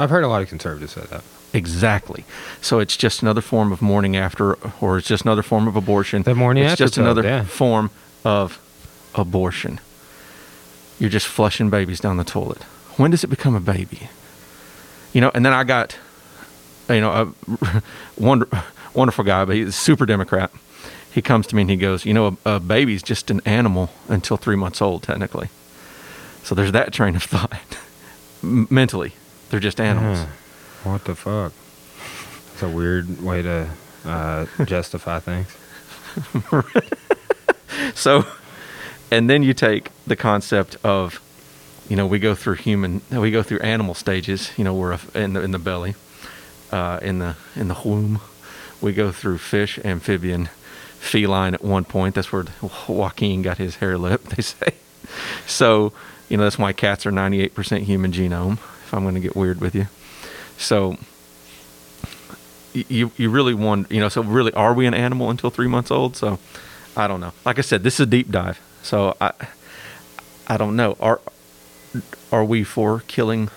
I've 0.00 0.10
heard 0.10 0.24
a 0.24 0.26
lot 0.26 0.42
of 0.42 0.48
conservatives 0.48 0.94
say 0.94 1.02
that. 1.02 1.22
Exactly. 1.52 2.24
So 2.60 2.80
it's 2.80 2.96
just 2.96 3.22
another 3.22 3.40
form 3.40 3.70
of 3.70 3.80
morning 3.80 4.16
after, 4.16 4.54
or 4.80 4.98
it's 4.98 5.06
just 5.06 5.22
another 5.22 5.44
form 5.44 5.68
of 5.68 5.76
abortion. 5.76 6.24
The 6.24 6.34
morning 6.34 6.64
it's 6.64 6.72
after 6.72 6.84
just 6.86 6.98
another 6.98 7.22
yeah. 7.22 7.44
form 7.44 7.92
of 8.24 8.58
abortion. 9.14 9.78
You're 10.98 11.08
just 11.08 11.28
flushing 11.28 11.70
babies 11.70 12.00
down 12.00 12.16
the 12.16 12.24
toilet. 12.24 12.64
When 12.96 13.12
does 13.12 13.22
it 13.22 13.28
become 13.28 13.54
a 13.54 13.60
baby? 13.60 14.08
You 15.12 15.20
know, 15.20 15.30
and 15.36 15.46
then 15.46 15.52
I 15.52 15.62
got, 15.62 15.96
you 16.88 17.00
know, 17.00 17.32
a 17.46 17.82
wonder, 18.18 18.48
wonderful 18.92 19.22
guy, 19.22 19.44
but 19.44 19.54
he's 19.54 19.68
a 19.68 19.72
super 19.72 20.04
Democrat. 20.04 20.50
He 21.16 21.22
comes 21.22 21.46
to 21.46 21.56
me 21.56 21.62
and 21.62 21.70
he 21.70 21.76
goes, 21.76 22.04
you 22.04 22.12
know, 22.12 22.36
a, 22.44 22.56
a 22.56 22.60
baby's 22.60 23.02
just 23.02 23.30
an 23.30 23.40
animal 23.46 23.88
until 24.06 24.36
three 24.36 24.54
months 24.54 24.82
old, 24.82 25.02
technically. 25.02 25.48
So 26.42 26.54
there's 26.54 26.72
that 26.72 26.92
train 26.92 27.16
of 27.16 27.22
thought. 27.22 27.78
Mentally, 28.42 29.14
they're 29.48 29.58
just 29.58 29.80
animals. 29.80 30.18
Yeah. 30.18 30.92
What 30.92 31.06
the 31.06 31.14
fuck? 31.14 31.54
It's 32.52 32.62
a 32.62 32.68
weird 32.68 33.22
way 33.22 33.40
to 33.40 33.70
uh, 34.04 34.44
justify 34.66 35.18
things. 35.20 35.56
So, 37.94 38.26
and 39.10 39.28
then 39.28 39.42
you 39.42 39.54
take 39.54 39.90
the 40.06 40.16
concept 40.16 40.76
of, 40.84 41.20
you 41.88 41.96
know, 41.96 42.06
we 42.06 42.18
go 42.18 42.34
through 42.34 42.54
human, 42.54 43.00
we 43.10 43.30
go 43.30 43.42
through 43.42 43.60
animal 43.60 43.94
stages. 43.94 44.50
You 44.58 44.64
know, 44.64 44.74
we're 44.74 44.98
in 45.14 45.32
the 45.32 45.42
in 45.42 45.50
the 45.50 45.58
belly, 45.58 45.94
uh, 46.72 47.00
in 47.02 47.18
the 47.20 47.36
in 47.54 47.68
the 47.68 47.76
womb. 47.84 48.20
We 48.80 48.92
go 48.92 49.12
through 49.12 49.38
fish, 49.38 49.78
amphibian, 49.84 50.48
feline. 51.06 51.54
At 51.54 51.64
one 51.64 51.84
point, 51.84 52.14
that's 52.14 52.32
where 52.32 52.44
Joaquin 52.88 53.42
got 53.42 53.58
his 53.58 53.76
hare 53.76 53.98
lip. 53.98 54.24
They 54.24 54.42
say. 54.42 54.74
So, 55.46 55.92
you 56.28 56.36
know, 56.36 56.44
that's 56.44 56.58
why 56.58 56.72
cats 56.72 57.06
are 57.06 57.10
ninety 57.10 57.40
eight 57.40 57.54
percent 57.54 57.84
human 57.84 58.12
genome. 58.12 58.54
If 58.54 58.94
I'm 58.94 59.02
going 59.02 59.14
to 59.14 59.20
get 59.20 59.36
weird 59.36 59.60
with 59.60 59.74
you, 59.74 59.86
so. 60.58 60.96
You 62.74 63.10
you 63.16 63.30
really 63.30 63.54
want 63.54 63.90
you 63.90 64.00
know 64.00 64.10
so 64.10 64.22
really 64.22 64.52
are 64.52 64.74
we 64.74 64.84
an 64.84 64.92
animal 64.92 65.30
until 65.30 65.48
three 65.48 65.66
months 65.66 65.90
old? 65.90 66.14
So 66.14 66.38
I 66.94 67.06
don't 67.06 67.20
know. 67.20 67.32
Like 67.46 67.58
I 67.58 67.62
said, 67.62 67.82
this 67.82 67.94
is 67.94 68.00
a 68.00 68.06
deep 68.06 68.30
dive, 68.30 68.60
so 68.82 69.16
I 69.18 69.32
I 70.46 70.58
don't 70.58 70.76
know. 70.76 70.94
Are 71.00 71.22
are 72.30 72.44
we 72.44 72.64
for 72.64 73.00
killing 73.08 73.48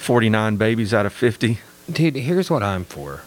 forty 0.00 0.30
nine 0.30 0.56
babies 0.56 0.94
out 0.94 1.04
of 1.04 1.12
fifty 1.12 1.58
Dude, 1.90 2.16
here's 2.16 2.50
what 2.50 2.64
I'm 2.64 2.84
for. 2.84 3.22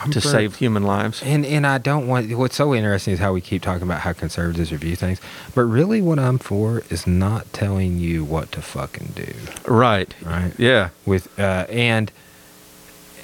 I'm 0.00 0.10
to 0.12 0.20
for- 0.20 0.28
save 0.28 0.56
human 0.56 0.82
lives? 0.84 1.22
And 1.22 1.44
and 1.46 1.66
I 1.66 1.78
don't 1.78 2.06
want. 2.06 2.30
What's 2.36 2.56
so 2.56 2.74
interesting 2.74 3.14
is 3.14 3.20
how 3.20 3.32
we 3.32 3.40
keep 3.40 3.62
talking 3.62 3.82
about 3.82 4.00
how 4.00 4.12
conservatives 4.12 4.70
review 4.72 4.96
things, 4.96 5.20
but 5.54 5.62
really, 5.62 6.00
what 6.00 6.18
I'm 6.18 6.38
for 6.38 6.82
is 6.90 7.06
not 7.06 7.52
telling 7.52 7.98
you 7.98 8.24
what 8.24 8.52
to 8.52 8.62
fucking 8.62 9.12
do. 9.14 9.32
Right. 9.66 10.14
Right. 10.22 10.52
Yeah. 10.58 10.90
With 11.06 11.28
uh, 11.38 11.66
and 11.68 12.10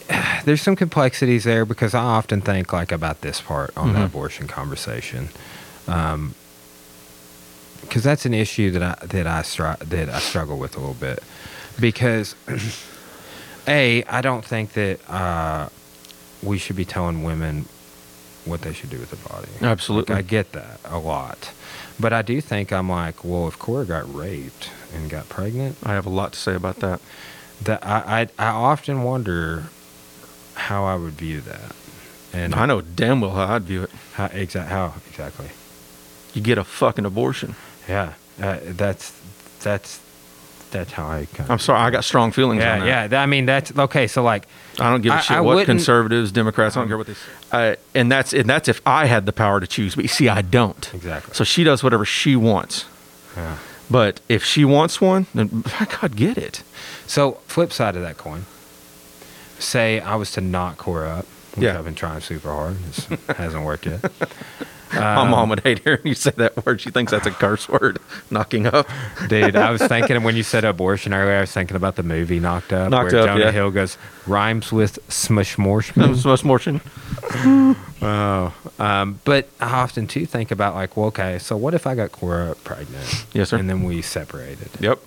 there's 0.44 0.62
some 0.62 0.76
complexities 0.76 1.44
there 1.44 1.64
because 1.64 1.94
I 1.94 2.02
often 2.02 2.40
think 2.40 2.72
like 2.72 2.92
about 2.92 3.20
this 3.22 3.40
part 3.40 3.76
on 3.76 3.92
the 3.92 4.00
Mhm. 4.00 4.06
abortion 4.06 4.48
conversation, 4.48 5.28
Um, 5.88 6.34
because 7.82 8.02
that's 8.02 8.24
an 8.26 8.34
issue 8.34 8.70
that 8.72 8.82
I 8.82 9.06
that 9.06 9.26
I 9.26 9.42
str- 9.42 9.82
that 9.84 10.08
I 10.08 10.18
struggle 10.18 10.58
with 10.58 10.76
a 10.76 10.80
little 10.80 10.94
bit 10.94 11.22
because 11.78 12.34
a 13.68 14.04
I 14.04 14.20
don't 14.20 14.44
think 14.44 14.72
that 14.72 14.98
uh, 15.10 15.68
we 16.44 16.58
should 16.58 16.76
be 16.76 16.84
telling 16.84 17.22
women 17.24 17.66
what 18.44 18.60
they 18.60 18.72
should 18.74 18.90
do 18.90 18.98
with 18.98 19.10
their 19.10 19.28
body. 19.34 19.48
Absolutely. 19.62 20.14
Like, 20.14 20.24
I 20.24 20.28
get 20.28 20.52
that 20.52 20.78
a 20.84 20.98
lot, 20.98 21.52
but 21.98 22.12
I 22.12 22.22
do 22.22 22.40
think 22.40 22.72
I'm 22.72 22.90
like, 22.90 23.24
well, 23.24 23.48
if 23.48 23.58
Cora 23.58 23.84
got 23.86 24.12
raped 24.14 24.70
and 24.94 25.08
got 25.08 25.28
pregnant, 25.28 25.76
I 25.82 25.92
have 25.94 26.04
a 26.06 26.10
lot 26.10 26.32
to 26.34 26.38
say 26.38 26.54
about 26.54 26.76
that. 26.76 27.00
that 27.62 27.84
I, 27.86 28.28
I 28.38 28.46
I 28.46 28.50
often 28.50 29.02
wonder 29.02 29.64
how 30.54 30.84
I 30.84 30.94
would 30.96 31.14
view 31.14 31.40
that, 31.40 31.72
and 32.32 32.54
I 32.54 32.66
know 32.66 32.80
damn 32.82 33.20
well 33.22 33.30
how 33.30 33.54
I'd 33.54 33.62
view 33.62 33.82
it. 33.84 33.90
how 34.14 34.26
exact 34.26 34.68
how 34.68 34.94
exactly. 35.08 35.48
You 36.34 36.42
get 36.42 36.58
a 36.58 36.64
fucking 36.64 37.06
abortion. 37.06 37.54
Yeah, 37.88 38.14
uh, 38.42 38.58
that's 38.62 39.12
that's 39.62 40.00
that's 40.74 40.92
how 40.92 41.06
I. 41.08 41.26
Kind 41.32 41.50
I'm 41.50 41.58
sorry, 41.58 41.80
I 41.80 41.88
got 41.90 42.04
strong 42.04 42.30
feelings 42.30 42.62
on 42.62 42.86
Yeah, 42.86 43.06
that. 43.08 43.12
yeah. 43.14 43.22
I 43.22 43.26
mean, 43.26 43.46
that's 43.46 43.76
okay. 43.76 44.06
So 44.06 44.22
like, 44.22 44.46
I 44.78 44.90
don't 44.90 45.00
give 45.00 45.12
a 45.12 45.16
I- 45.16 45.20
shit 45.20 45.36
I 45.38 45.40
what 45.40 45.64
conservatives, 45.64 46.30
Democrats, 46.30 46.76
I 46.76 46.80
don't 46.80 46.88
care 46.88 46.98
what 46.98 47.06
they 47.06 47.14
say. 47.14 47.20
Uh, 47.50 47.76
and 47.94 48.12
that's 48.12 48.32
and 48.34 48.48
that's 48.48 48.68
if 48.68 48.80
I 48.86 49.06
had 49.06 49.24
the 49.26 49.32
power 49.32 49.58
to 49.60 49.66
choose. 49.66 49.94
But 49.94 50.04
you 50.04 50.08
see, 50.08 50.28
I 50.28 50.42
don't. 50.42 50.92
Exactly. 50.94 51.32
So 51.34 51.42
she 51.44 51.64
does 51.64 51.82
whatever 51.82 52.04
she 52.04 52.36
wants. 52.36 52.84
yeah. 53.36 53.56
But 53.90 54.20
if 54.28 54.44
she 54.44 54.64
wants 54.64 55.00
one, 55.00 55.26
then 55.34 55.48
by 55.62 55.86
God, 56.00 56.16
get 56.16 56.36
it. 56.38 56.62
So 57.06 57.32
flip 57.46 57.72
side 57.72 57.96
of 57.96 58.02
that 58.02 58.16
coin. 58.16 58.44
Say 59.58 60.00
I 60.00 60.16
was 60.16 60.30
to 60.32 60.40
knock 60.40 60.78
Cora 60.78 61.18
up. 61.18 61.26
Which 61.54 61.64
Yeah. 61.64 61.78
I've 61.78 61.84
been 61.84 61.94
trying 61.94 62.20
super 62.20 62.50
hard. 62.50 62.76
It 63.10 63.36
hasn't 63.36 63.64
worked 63.64 63.86
yet. 63.86 64.00
My 64.94 65.16
Um, 65.16 65.30
mom 65.30 65.48
would 65.50 65.60
hate 65.60 65.80
hearing 65.80 66.00
you 66.04 66.14
say 66.14 66.30
that 66.36 66.64
word. 66.64 66.80
She 66.80 66.90
thinks 66.90 67.10
that's 67.12 67.26
a 67.26 67.30
curse 67.30 67.68
word. 67.68 67.98
Knocking 68.30 68.66
up. 68.66 68.88
Dude, 69.28 69.56
I 69.56 69.70
was 69.70 69.82
thinking 69.88 70.22
when 70.22 70.36
you 70.36 70.42
said 70.42 70.64
abortion 70.64 71.12
earlier, 71.12 71.36
I 71.38 71.40
was 71.42 71.52
thinking 71.52 71.76
about 71.76 71.96
the 71.96 72.02
movie 72.02 72.38
Knocked 72.40 72.72
Up, 72.72 72.90
Knocked 72.90 73.12
where 73.12 73.22
Up, 73.22 73.26
Jonah 73.28 73.44
yeah. 73.46 73.50
Hill 73.50 73.70
goes 73.70 73.96
rhymes 74.26 74.70
with 74.72 74.98
smushmorshman. 75.08 76.16
Smush 76.16 76.44
motion. 76.44 76.80
Oh, 78.02 78.52
um, 78.78 79.20
but 79.24 79.48
I 79.60 79.70
often 79.80 80.06
too 80.06 80.26
think 80.26 80.50
about 80.50 80.74
like, 80.74 80.94
well, 80.96 81.06
okay, 81.06 81.38
so 81.38 81.56
what 81.56 81.72
if 81.72 81.86
I 81.86 81.94
got 81.94 82.12
Cora 82.12 82.54
pregnant? 82.62 83.24
Yes, 83.32 83.48
sir. 83.48 83.56
And 83.56 83.68
then 83.70 83.82
we 83.82 84.02
separated, 84.02 84.68
Yep. 84.80 84.98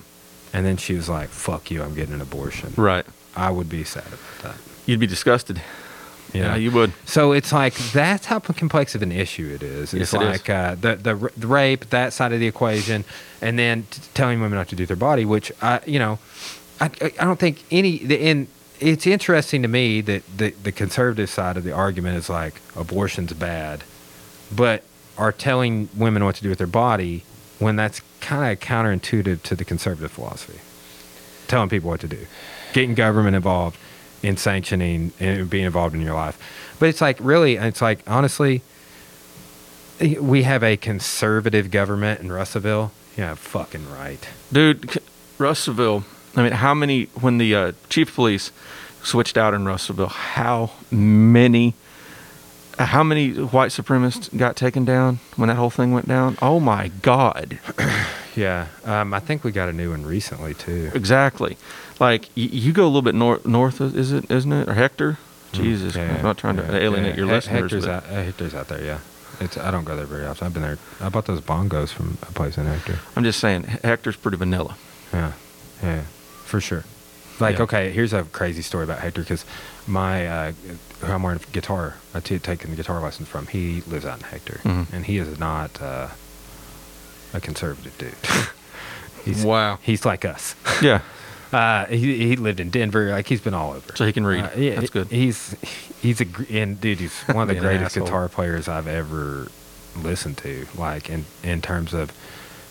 and 0.52 0.66
then 0.66 0.76
she 0.78 0.94
was 0.94 1.08
like, 1.08 1.28
"Fuck 1.28 1.70
you, 1.70 1.82
I'm 1.82 1.94
getting 1.94 2.14
an 2.14 2.20
abortion." 2.20 2.72
Right. 2.76 3.06
I 3.36 3.50
would 3.50 3.68
be 3.68 3.84
sad 3.84 4.06
about 4.08 4.42
that. 4.42 4.54
You'd 4.84 4.98
be 4.98 5.06
disgusted. 5.06 5.62
Yeah, 6.32 6.56
you 6.56 6.70
would. 6.72 6.92
So 7.06 7.32
it's 7.32 7.52
like 7.52 7.74
that's 7.92 8.26
how 8.26 8.38
complex 8.38 8.94
of 8.94 9.02
an 9.02 9.12
issue 9.12 9.50
it 9.54 9.62
is. 9.62 9.94
It's 9.94 10.12
Yes, 10.12 10.14
it 10.14 10.22
is. 10.22 10.28
like 10.28 10.50
Uh, 10.50 10.74
the, 10.74 10.96
the 10.96 11.30
the 11.36 11.46
rape, 11.46 11.88
that 11.90 12.12
side 12.12 12.32
of 12.32 12.40
the 12.40 12.46
equation, 12.46 13.04
and 13.40 13.58
then 13.58 13.84
t- 13.90 14.00
telling 14.14 14.40
women 14.40 14.58
not 14.58 14.68
to 14.68 14.76
do 14.76 14.82
with 14.82 14.88
their 14.88 14.96
body, 14.96 15.24
which 15.24 15.50
I, 15.62 15.80
you 15.86 15.98
know, 15.98 16.18
I, 16.80 16.90
I 17.02 17.24
don't 17.24 17.38
think 17.38 17.64
any. 17.70 17.98
The, 17.98 18.20
and 18.20 18.48
it's 18.80 19.06
interesting 19.06 19.62
to 19.62 19.68
me 19.68 20.00
that 20.02 20.22
the 20.36 20.50
the 20.50 20.72
conservative 20.72 21.30
side 21.30 21.56
of 21.56 21.64
the 21.64 21.72
argument 21.72 22.16
is 22.16 22.28
like 22.28 22.60
abortion's 22.76 23.32
bad, 23.32 23.82
but 24.54 24.84
are 25.16 25.32
telling 25.32 25.88
women 25.96 26.24
what 26.24 26.36
to 26.36 26.42
do 26.42 26.48
with 26.48 26.58
their 26.58 26.66
body 26.66 27.24
when 27.58 27.74
that's 27.74 28.02
kind 28.20 28.52
of 28.52 28.60
counterintuitive 28.60 29.42
to 29.42 29.56
the 29.56 29.64
conservative 29.64 30.12
philosophy. 30.12 30.60
Telling 31.48 31.68
people 31.70 31.88
what 31.90 32.00
to 32.00 32.08
do, 32.08 32.26
getting 32.74 32.94
government 32.94 33.34
involved 33.34 33.78
in 34.22 34.36
sanctioning 34.36 35.12
and 35.20 35.48
being 35.48 35.64
involved 35.64 35.94
in 35.94 36.00
your 36.00 36.14
life. 36.14 36.38
But 36.78 36.88
it's 36.88 37.00
like 37.00 37.18
really, 37.20 37.56
it's 37.56 37.82
like 37.82 38.00
honestly, 38.06 38.62
we 40.20 40.42
have 40.44 40.62
a 40.62 40.76
conservative 40.76 41.70
government 41.70 42.20
in 42.20 42.30
Russellville. 42.30 42.92
Yeah, 43.16 43.34
fucking 43.34 43.90
right. 43.90 44.28
Dude, 44.52 45.00
Russellville. 45.38 46.04
I 46.36 46.42
mean, 46.42 46.52
how 46.52 46.74
many, 46.74 47.04
when 47.20 47.38
the 47.38 47.54
uh, 47.54 47.72
chief 47.88 48.10
of 48.10 48.14
police 48.14 48.52
switched 49.02 49.36
out 49.36 49.54
in 49.54 49.64
Russellville, 49.64 50.08
how 50.08 50.70
many, 50.90 51.74
how 52.78 53.02
many 53.02 53.32
white 53.32 53.70
supremacists 53.70 54.36
got 54.36 54.54
taken 54.54 54.84
down 54.84 55.18
when 55.34 55.48
that 55.48 55.56
whole 55.56 55.70
thing 55.70 55.92
went 55.92 56.06
down? 56.06 56.38
Oh 56.40 56.60
my 56.60 56.88
God. 57.02 57.58
Yeah, 58.36 58.68
um, 58.84 59.14
I 59.14 59.18
think 59.18 59.42
we 59.42 59.50
got 59.50 59.68
a 59.68 59.72
new 59.72 59.90
one 59.90 60.06
recently 60.06 60.54
too. 60.54 60.92
Exactly. 60.94 61.56
Like, 62.00 62.22
y- 62.36 62.48
you 62.52 62.72
go 62.72 62.84
a 62.84 62.86
little 62.86 63.02
bit 63.02 63.14
north, 63.14 63.44
north, 63.46 63.80
is 63.80 64.12
it, 64.12 64.30
isn't 64.30 64.52
it? 64.52 64.68
Or 64.68 64.74
Hector? 64.74 65.18
Jesus. 65.52 65.94
Mm, 65.94 65.96
Yeah, 65.96 66.16
I'm 66.16 66.22
not 66.22 66.38
trying 66.38 66.56
to 66.56 66.76
alienate 66.76 67.12
yeah. 67.14 67.16
your 67.16 67.26
He- 67.26 67.32
listeners. 67.32 67.60
Hector's 67.72 67.86
but- 67.86 67.90
out, 67.94 68.04
Hector's 68.04 68.54
out 68.54 68.68
there. 68.68 68.84
Yeah, 68.84 68.98
it's 69.40 69.56
I 69.56 69.70
don't 69.70 69.84
go 69.84 69.96
there 69.96 70.06
very 70.06 70.26
often. 70.26 70.46
I've 70.46 70.52
been 70.54 70.62
there. 70.62 70.78
I 71.00 71.08
bought 71.08 71.24
those 71.26 71.40
bongos 71.40 71.88
from 71.90 72.18
a 72.22 72.32
place 72.32 72.56
in 72.58 72.66
Hector. 72.66 72.98
I'm 73.16 73.24
just 73.24 73.40
saying, 73.40 73.64
Hector's 73.82 74.16
pretty 74.16 74.36
vanilla. 74.36 74.76
Yeah, 75.12 75.32
yeah, 75.82 76.02
for 76.44 76.60
sure. 76.60 76.84
Like, 77.40 77.56
Yeah. 77.58 77.62
okay, 77.64 77.90
here's 77.92 78.12
a 78.12 78.24
crazy 78.24 78.62
story 78.62 78.84
about 78.84 78.98
Hector 78.98 79.22
because 79.22 79.44
my 79.86 80.26
uh, 80.26 80.52
who 81.00 81.12
I'm 81.12 81.22
wearing 81.22 81.40
a 81.40 81.50
guitar, 81.52 81.94
I 82.14 82.20
t- 82.20 82.38
taking 82.38 82.70
the 82.70 82.76
guitar 82.76 83.00
lessons 83.00 83.28
from. 83.28 83.46
He 83.46 83.82
lives 83.86 84.04
out 84.04 84.18
in 84.18 84.24
Hector, 84.24 84.60
Mhm. 84.64 84.92
and 84.92 85.04
he 85.06 85.18
is 85.18 85.38
not 85.38 85.80
uh, 85.80 86.08
a 87.32 87.40
conservative 87.40 87.96
dude. 87.96 88.14
he's 89.24 89.44
Wow. 89.44 89.78
he's 89.82 90.04
like 90.04 90.24
us. 90.24 90.54
Yeah. 90.82 91.00
Uh, 91.52 91.86
he 91.86 92.28
he 92.28 92.36
lived 92.36 92.60
in 92.60 92.70
Denver. 92.70 93.10
Like 93.10 93.26
he's 93.26 93.40
been 93.40 93.54
all 93.54 93.72
over. 93.72 93.96
So 93.96 94.04
he 94.04 94.12
can 94.12 94.26
read. 94.26 94.44
Uh, 94.44 94.50
yeah, 94.56 94.74
That's 94.76 94.90
good. 94.90 95.08
He's 95.08 95.56
he's 96.00 96.20
a 96.20 96.26
and 96.50 96.80
dude, 96.80 97.00
he's 97.00 97.18
one 97.22 97.48
of 97.48 97.54
the 97.54 97.60
greatest 97.60 97.94
guitar 97.94 98.28
players 98.28 98.68
I've 98.68 98.86
ever 98.88 99.48
listened 99.96 100.38
to. 100.38 100.66
Like 100.76 101.08
in 101.08 101.24
in 101.42 101.62
terms 101.62 101.94
of 101.94 102.10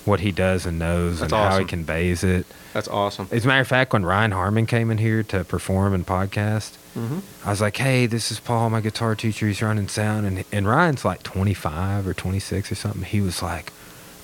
what 0.05 0.19
he 0.21 0.31
does 0.31 0.65
and 0.65 0.79
knows 0.79 1.19
That's 1.19 1.33
and 1.33 1.41
how 1.41 1.59
he 1.59 1.65
conveys 1.65 2.23
it. 2.23 2.45
That's 2.73 2.87
awesome. 2.87 3.27
As 3.31 3.43
a 3.43 3.47
matter 3.47 3.61
of 3.61 3.67
fact, 3.67 3.91
when 3.93 4.05
Ryan 4.05 4.31
Harmon 4.31 4.65
came 4.65 4.89
in 4.91 4.99
here 4.99 5.23
to 5.23 5.43
perform 5.43 5.93
and 5.93 6.05
podcast, 6.05 6.77
Mm-hmm. 6.97 7.19
I 7.45 7.51
was 7.51 7.61
like, 7.61 7.77
"Hey, 7.77 8.07
this 8.07 8.31
is 8.31 8.39
Paul, 8.39 8.71
my 8.71 8.81
guitar 8.81 9.13
teacher. 9.13 9.45
He's 9.45 9.61
running 9.61 9.87
sound." 9.87 10.25
And 10.25 10.43
and 10.51 10.67
Ryan's 10.67 11.05
like 11.05 11.21
25 11.21 12.07
or 12.07 12.15
26 12.15 12.71
or 12.71 12.75
something. 12.75 13.03
He 13.03 13.21
was 13.21 13.43
like, 13.43 13.71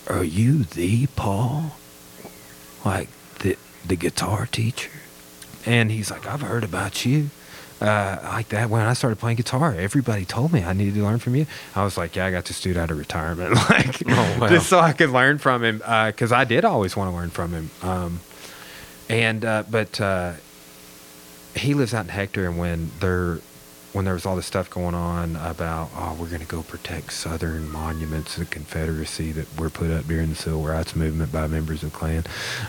"Are 0.09 0.23
you 0.23 0.63
the 0.63 1.05
Paul? 1.15 1.75
Like 2.83 3.09
the 3.85 3.95
guitar 3.95 4.47
teacher?" 4.51 4.91
And 5.65 5.91
he's 5.91 6.11
like, 6.11 6.25
"I've 6.27 6.41
heard 6.41 6.63
about 6.63 7.05
you." 7.05 7.29
uh, 7.81 8.17
like 8.23 8.47
that 8.47 8.69
when 8.69 8.81
I 8.81 8.93
started 8.93 9.17
playing 9.19 9.35
guitar. 9.35 9.75
Everybody 9.77 10.23
told 10.23 10.53
me 10.53 10.63
I 10.63 10.71
needed 10.71 10.93
to 10.93 11.03
learn 11.03 11.19
from 11.19 11.35
you. 11.35 11.45
I 11.75 11.83
was 11.83 11.97
like, 11.97 12.15
yeah, 12.15 12.25
I 12.27 12.31
got 12.31 12.45
this 12.45 12.61
dude 12.61 12.77
out 12.77 12.89
of 12.91 12.97
retirement, 12.97 13.55
like 13.69 14.01
Oh, 14.07 14.37
wow. 14.39 14.47
just 14.47 14.69
so 14.69 14.79
I 14.79 14.93
could 14.93 15.09
learn 15.09 15.37
from 15.37 15.65
him 15.65 15.79
because 15.79 16.31
I 16.31 16.45
did 16.45 16.63
always 16.63 16.95
want 16.95 17.11
to 17.11 17.15
learn 17.15 17.29
from 17.29 17.51
him. 17.51 17.71
Um, 17.81 18.19
and 19.09 19.43
uh, 19.43 19.63
but 19.69 19.99
uh, 19.99 20.33
he 21.55 21.73
lives 21.73 21.93
out 21.93 22.05
in 22.05 22.09
Hector, 22.11 22.47
and 22.47 22.57
when 22.57 22.91
there 23.01 23.39
when 23.93 24.05
there 24.05 24.13
was 24.13 24.25
all 24.25 24.35
this 24.35 24.45
stuff 24.45 24.69
going 24.69 24.95
on 24.95 25.35
about 25.37 25.89
oh 25.95 26.15
we're 26.19 26.27
going 26.27 26.41
to 26.41 26.47
go 26.47 26.63
protect 26.63 27.13
Southern 27.13 27.71
monuments 27.71 28.37
of 28.37 28.49
the 28.49 28.53
Confederacy 28.53 29.31
that 29.31 29.59
were 29.59 29.69
put 29.69 29.91
up 29.91 30.05
during 30.07 30.29
the 30.29 30.35
Civil 30.35 30.63
Rights 30.63 30.95
Movement 30.95 31.31
by 31.31 31.47
members 31.47 31.83
of 31.83 31.91
the 31.91 31.97
Klan 31.97 32.23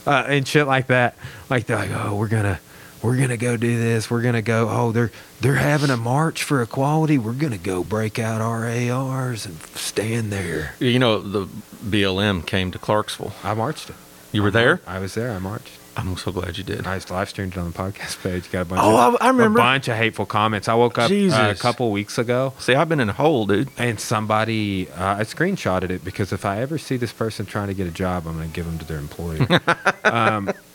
uh, 0.06 0.24
and 0.28 0.46
shit 0.46 0.66
like 0.66 0.86
that, 0.88 1.16
like 1.50 1.66
they're 1.66 1.76
like 1.76 1.90
oh 1.92 2.14
we're 2.14 2.28
gonna 2.28 2.60
we're 3.02 3.16
gonna 3.16 3.36
go 3.36 3.56
do 3.56 3.78
this 3.78 4.10
we're 4.10 4.22
gonna 4.22 4.42
go 4.42 4.68
oh 4.70 4.92
they're 4.92 5.10
they're 5.40 5.54
having 5.56 5.90
a 5.90 5.96
march 5.96 6.42
for 6.42 6.62
equality 6.62 7.18
we're 7.18 7.32
gonna 7.32 7.58
go 7.58 7.84
break 7.84 8.18
out 8.18 8.40
our 8.40 8.66
ARs 8.66 9.44
and 9.46 9.60
stand 9.74 10.32
there. 10.32 10.74
You 10.78 10.98
know, 10.98 11.20
the 11.20 11.46
BLM 11.84 12.46
came 12.46 12.70
to 12.70 12.78
Clarksville. 12.78 13.32
I 13.42 13.54
marched 13.54 13.90
it. 13.90 13.96
You 14.32 14.42
were 14.42 14.50
there? 14.50 14.80
I 14.86 14.98
was 14.98 15.14
there. 15.14 15.30
I 15.30 15.38
marched. 15.38 15.70
I'm 15.96 16.16
so 16.16 16.32
glad 16.32 16.58
you 16.58 16.64
did. 16.64 16.86
I 16.86 16.96
just 16.96 17.10
live 17.10 17.28
streamed 17.28 17.52
it 17.52 17.58
on 17.58 17.70
the 17.70 17.76
podcast 17.78 18.22
page. 18.22 18.50
Got 18.50 18.62
a 18.62 18.64
bunch. 18.64 18.80
Oh, 18.82 18.96
of, 19.08 19.16
I- 19.20 19.26
I 19.26 19.28
remember. 19.28 19.60
a 19.60 19.62
bunch 19.62 19.88
of 19.88 19.96
hateful 19.96 20.26
comments. 20.26 20.68
I 20.68 20.74
woke 20.74 20.98
up 20.98 21.10
uh, 21.10 21.14
a 21.14 21.54
couple 21.54 21.90
weeks 21.92 22.18
ago, 22.18 22.52
See, 22.58 22.74
I've 22.74 22.88
been 22.88 23.00
in 23.00 23.08
a 23.08 23.12
hole, 23.12 23.46
dude. 23.46 23.68
and 23.78 24.00
somebody 24.00 24.88
uh, 24.90 25.16
I 25.16 25.22
screenshotted 25.22 25.90
it 25.90 26.04
because 26.04 26.32
if 26.32 26.44
I 26.44 26.60
ever 26.60 26.78
see 26.78 26.96
this 26.96 27.12
person 27.12 27.46
trying 27.46 27.68
to 27.68 27.74
get 27.74 27.86
a 27.86 27.90
job, 27.92 28.26
I'm 28.26 28.36
going 28.36 28.48
to 28.48 28.54
give 28.54 28.66
them 28.66 28.78
to 28.78 28.84
their 28.84 28.98
employer. 28.98 29.46
um, 30.04 30.50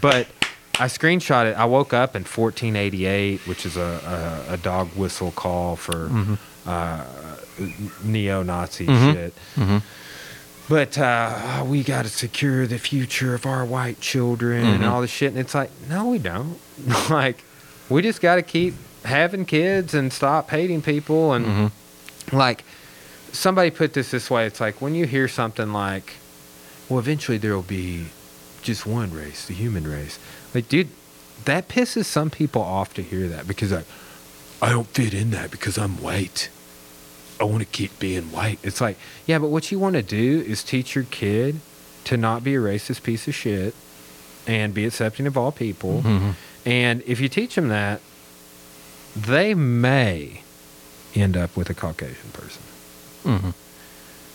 but 0.00 0.26
I 0.76 0.86
screenshot 0.86 1.50
it. 1.50 1.56
I 1.56 1.66
woke 1.66 1.92
up 1.92 2.16
in 2.16 2.22
1488, 2.22 3.46
which 3.46 3.64
is 3.66 3.76
a, 3.76 4.44
a, 4.48 4.54
a 4.54 4.56
dog 4.56 4.88
whistle 4.96 5.30
call 5.32 5.76
for 5.76 6.10
uh, 6.66 7.04
neo-Nazi 8.02 8.86
Mhm. 8.86 9.12
shit. 9.12 9.34
Mm-hmm. 9.56 9.78
But 10.68 10.96
uh, 10.96 11.64
we 11.66 11.82
got 11.82 12.02
to 12.04 12.08
secure 12.08 12.66
the 12.66 12.78
future 12.78 13.34
of 13.34 13.44
our 13.44 13.64
white 13.64 14.00
children 14.00 14.64
and 14.64 14.82
Mhm. 14.82 14.88
all 14.90 15.00
this 15.02 15.10
shit. 15.10 15.30
And 15.30 15.38
it's 15.38 15.54
like, 15.54 15.70
no, 15.90 16.06
we 16.08 16.18
don't. 16.18 16.58
like, 17.10 17.44
we 17.90 18.00
just 18.00 18.20
got 18.22 18.36
to 18.36 18.42
keep 18.42 18.74
having 19.04 19.44
kids 19.44 19.92
and 19.92 20.10
stop 20.12 20.50
hating 20.50 20.80
people. 20.80 21.34
And 21.34 21.44
Mm-hmm. 21.46 22.36
like, 22.36 22.64
somebody 23.32 23.70
put 23.70 23.92
this 23.92 24.10
this 24.10 24.30
way 24.30 24.46
it's 24.46 24.60
like 24.60 24.80
when 24.80 24.94
you 24.94 25.06
hear 25.06 25.28
something 25.28 25.72
like, 25.72 26.14
well, 26.88 26.98
eventually 26.98 27.36
there 27.36 27.54
will 27.54 27.62
be 27.62 28.06
just 28.62 28.86
one 28.86 29.12
race, 29.12 29.44
the 29.46 29.54
human 29.54 29.86
race. 29.86 30.18
Like, 30.54 30.68
dude, 30.70 30.88
that 31.44 31.68
pisses 31.68 32.06
some 32.06 32.30
people 32.30 32.62
off 32.62 32.94
to 32.94 33.02
hear 33.02 33.28
that 33.28 33.46
because, 33.46 33.70
like, 33.72 33.84
I 34.62 34.70
don't 34.70 34.86
fit 34.86 35.12
in 35.12 35.30
that 35.32 35.50
because 35.50 35.76
I'm 35.76 36.00
white. 36.00 36.48
I 37.40 37.44
want 37.44 37.60
to 37.60 37.66
keep 37.66 37.98
being 37.98 38.30
white. 38.30 38.58
It's 38.62 38.80
like, 38.80 38.96
yeah, 39.26 39.38
but 39.38 39.48
what 39.48 39.72
you 39.72 39.78
want 39.78 39.96
to 39.96 40.02
do 40.02 40.44
is 40.46 40.62
teach 40.62 40.94
your 40.94 41.04
kid 41.04 41.60
to 42.04 42.16
not 42.16 42.44
be 42.44 42.54
a 42.54 42.60
racist 42.60 43.02
piece 43.02 43.26
of 43.26 43.34
shit 43.34 43.74
and 44.46 44.72
be 44.74 44.84
accepting 44.84 45.26
of 45.26 45.36
all 45.36 45.52
people. 45.52 46.02
Mm-hmm. 46.02 46.30
And 46.66 47.02
if 47.06 47.20
you 47.20 47.28
teach 47.28 47.54
them 47.54 47.68
that, 47.68 48.00
they 49.16 49.54
may 49.54 50.42
end 51.14 51.36
up 51.36 51.56
with 51.56 51.70
a 51.70 51.74
Caucasian 51.74 52.30
person. 52.32 52.62
Mm-hmm. 53.24 53.50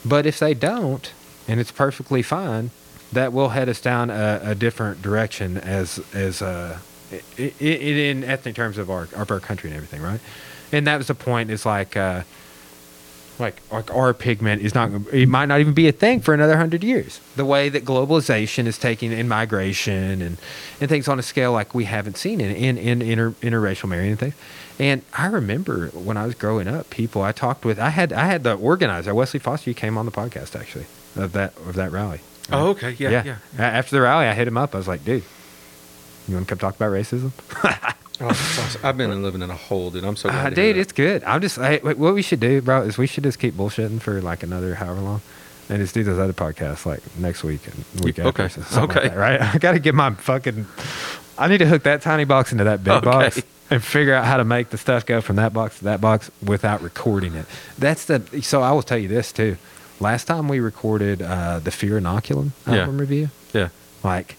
But 0.06 0.26
if 0.26 0.40
they 0.40 0.54
don't, 0.54 1.12
and 1.48 1.60
it's 1.60 1.72
perfectly 1.72 2.22
fine, 2.22 2.72
that 3.12 3.34
will 3.34 3.50
head 3.50 3.70
us 3.70 3.82
down 3.82 4.10
a, 4.10 4.40
a 4.44 4.56
different 4.56 5.02
direction 5.02 5.58
as 5.58 6.00
as 6.14 6.42
uh, 6.42 6.78
i 7.12 7.20
i 7.60 7.64
in 7.64 8.24
ethnic 8.24 8.56
terms 8.56 8.78
of 8.78 8.90
our 8.90 9.08
of 9.16 9.32
our 9.32 9.40
country 9.40 9.70
and 9.70 9.78
everything, 9.78 10.02
right? 10.02 10.20
And 10.72 10.86
that 10.86 10.98
was 10.98 11.08
the 11.08 11.16
point. 11.16 11.50
Is 11.50 11.66
like. 11.66 11.96
Uh, 11.98 12.24
like, 13.40 13.61
like 13.72 13.94
our 13.94 14.14
pigment 14.14 14.61
is 14.61 14.74
not 14.76 14.91
it 15.14 15.28
might 15.30 15.45
not 15.45 15.60
even 15.60 15.74
be 15.74 15.88
a 15.88 15.91
thing 15.91 16.20
for 16.22 16.34
another 16.34 16.57
hundred 16.57 16.84
years. 16.84 17.20
The 17.36 17.45
way 17.45 17.70
that 17.70 17.86
globalization 17.86 18.66
is 18.66 18.78
taking 18.78 19.11
in 19.11 19.28
migration 19.28 20.22
and 20.22 20.38
and 20.82 20.90
things 20.90 21.07
on 21.07 21.20
a 21.20 21.24
scale 21.24 21.52
like 21.52 21.74
we 21.74 21.86
haven't 21.86 22.18
seen 22.18 22.41
in 22.41 22.56
in, 22.56 22.78
in 22.78 23.02
inter, 23.02 23.32
interracial 23.41 23.90
marrying 23.90 24.11
and 24.11 24.20
things. 24.20 24.36
And 24.80 25.02
i 25.14 25.26
remember 25.28 25.88
when 25.90 26.16
i 26.16 26.26
was 26.26 26.36
growing 26.36 26.68
up 26.70 26.90
people 26.90 27.22
i 27.22 27.34
talked 27.34 27.66
with 27.66 27.78
i 27.80 27.90
had 27.90 28.14
i 28.14 28.26
had 28.26 28.44
the 28.44 28.53
organizer 28.56 29.14
wesley 29.14 29.40
foster 29.40 29.74
came 29.74 29.98
on 29.98 30.06
the 30.06 30.11
podcast 30.11 30.57
actually 30.57 30.86
of 31.18 31.34
that 31.34 31.53
of 31.57 31.76
that 31.76 31.91
rally. 31.91 32.22
Oh, 32.52 32.70
okay. 32.70 32.91
Yeah, 32.98 33.10
yeah. 33.10 33.36
A- 33.57 33.61
after 33.61 33.95
the 33.95 34.02
rally 34.02 34.26
i 34.26 34.34
hit 34.34 34.48
him 34.48 34.57
up. 34.57 34.74
I 34.74 34.78
was 34.78 34.88
like 34.88 35.03
dude 35.03 35.24
you 36.28 36.36
want 36.36 36.48
to 36.48 36.56
come 36.56 36.60
talk 36.60 36.76
about 36.76 36.91
racism 36.91 37.32
Oh, 38.22 38.28
awesome. 38.28 38.82
I've 38.86 38.98
been 38.98 39.24
living 39.24 39.41
in 39.41 39.50
a 39.50 39.56
hole, 39.56 39.91
dude. 39.91 40.04
I'm 40.04 40.16
so 40.16 40.30
glad. 40.30 40.48
uh, 40.48 40.50
to 40.50 40.62
hear 40.62 40.74
dude, 40.74 40.82
it's 40.82 40.91
good. 40.91 41.24
I'm 41.24 41.41
just 41.41 41.58
I, 41.58 41.78
what 41.78 41.98
we 42.14 42.22
should 42.22 42.40
do, 42.40 42.62
bro, 42.62 42.82
is 42.84 42.98
we 42.98 43.08
should 43.08 43.24
just 43.24 43.40
keep 43.40 43.54
bullshitting 43.56 44.02
for 44.02 44.22
like 44.22 44.44
another 44.44 44.76
however 44.76 45.00
long, 45.02 45.22
and 45.70 45.80
just 45.80 45.94
do 45.94 46.04
those 46.04 46.20
other 46.20 46.34
podcasts 46.34 46.86
like 46.86 47.02
next 47.18 47.44
week 47.44 47.62
and 47.68 48.04
week 48.04 48.18
You- 48.18 48.26
after. 48.28 48.44
okay, 48.44 48.50
something 48.54 48.80
like 48.88 48.98
okay. 48.98 49.08
that, 49.10 49.18
right? 49.18 49.41
I 49.56 49.58
got 49.58 49.72
to 49.74 49.80
get 49.80 49.96
my 49.96 50.12
fucking. 50.14 50.66
I 51.38 51.48
need 51.48 51.60
to 51.60 51.66
hook 51.66 51.84
that 51.84 52.02
tiny 52.02 52.26
box 52.26 52.52
into 52.52 52.66
that 52.66 52.84
big 52.84 52.94
Okay. 52.96 53.06
box 53.06 53.41
and 53.70 53.82
figure 53.82 54.14
out 54.14 54.26
how 54.26 54.36
to 54.38 54.44
make 54.44 54.70
the 54.72 54.78
stuff 54.78 55.06
go 55.06 55.22
from 55.22 55.38
that 55.38 55.54
box 55.54 55.78
to 55.78 55.86
that 55.86 56.02
box 56.02 56.30
without 56.46 56.82
recording 56.82 57.36
it. 57.36 57.46
That's 57.78 58.04
the. 58.06 58.22
So 58.41 58.62
I 58.62 58.74
will 58.74 58.82
tell 58.84 58.98
you 58.98 59.08
this 59.08 59.32
too. 59.32 59.56
Last 60.02 60.26
time 60.26 60.48
we 60.50 60.60
recorded 60.60 61.22
uh, 61.22 61.60
the 61.60 61.72
Fear 61.72 62.00
Inoculum 62.02 62.52
Yeah. 62.68 62.80
album 62.80 62.98
review, 62.98 63.30
Yeah. 63.54 63.70
like 64.04 64.36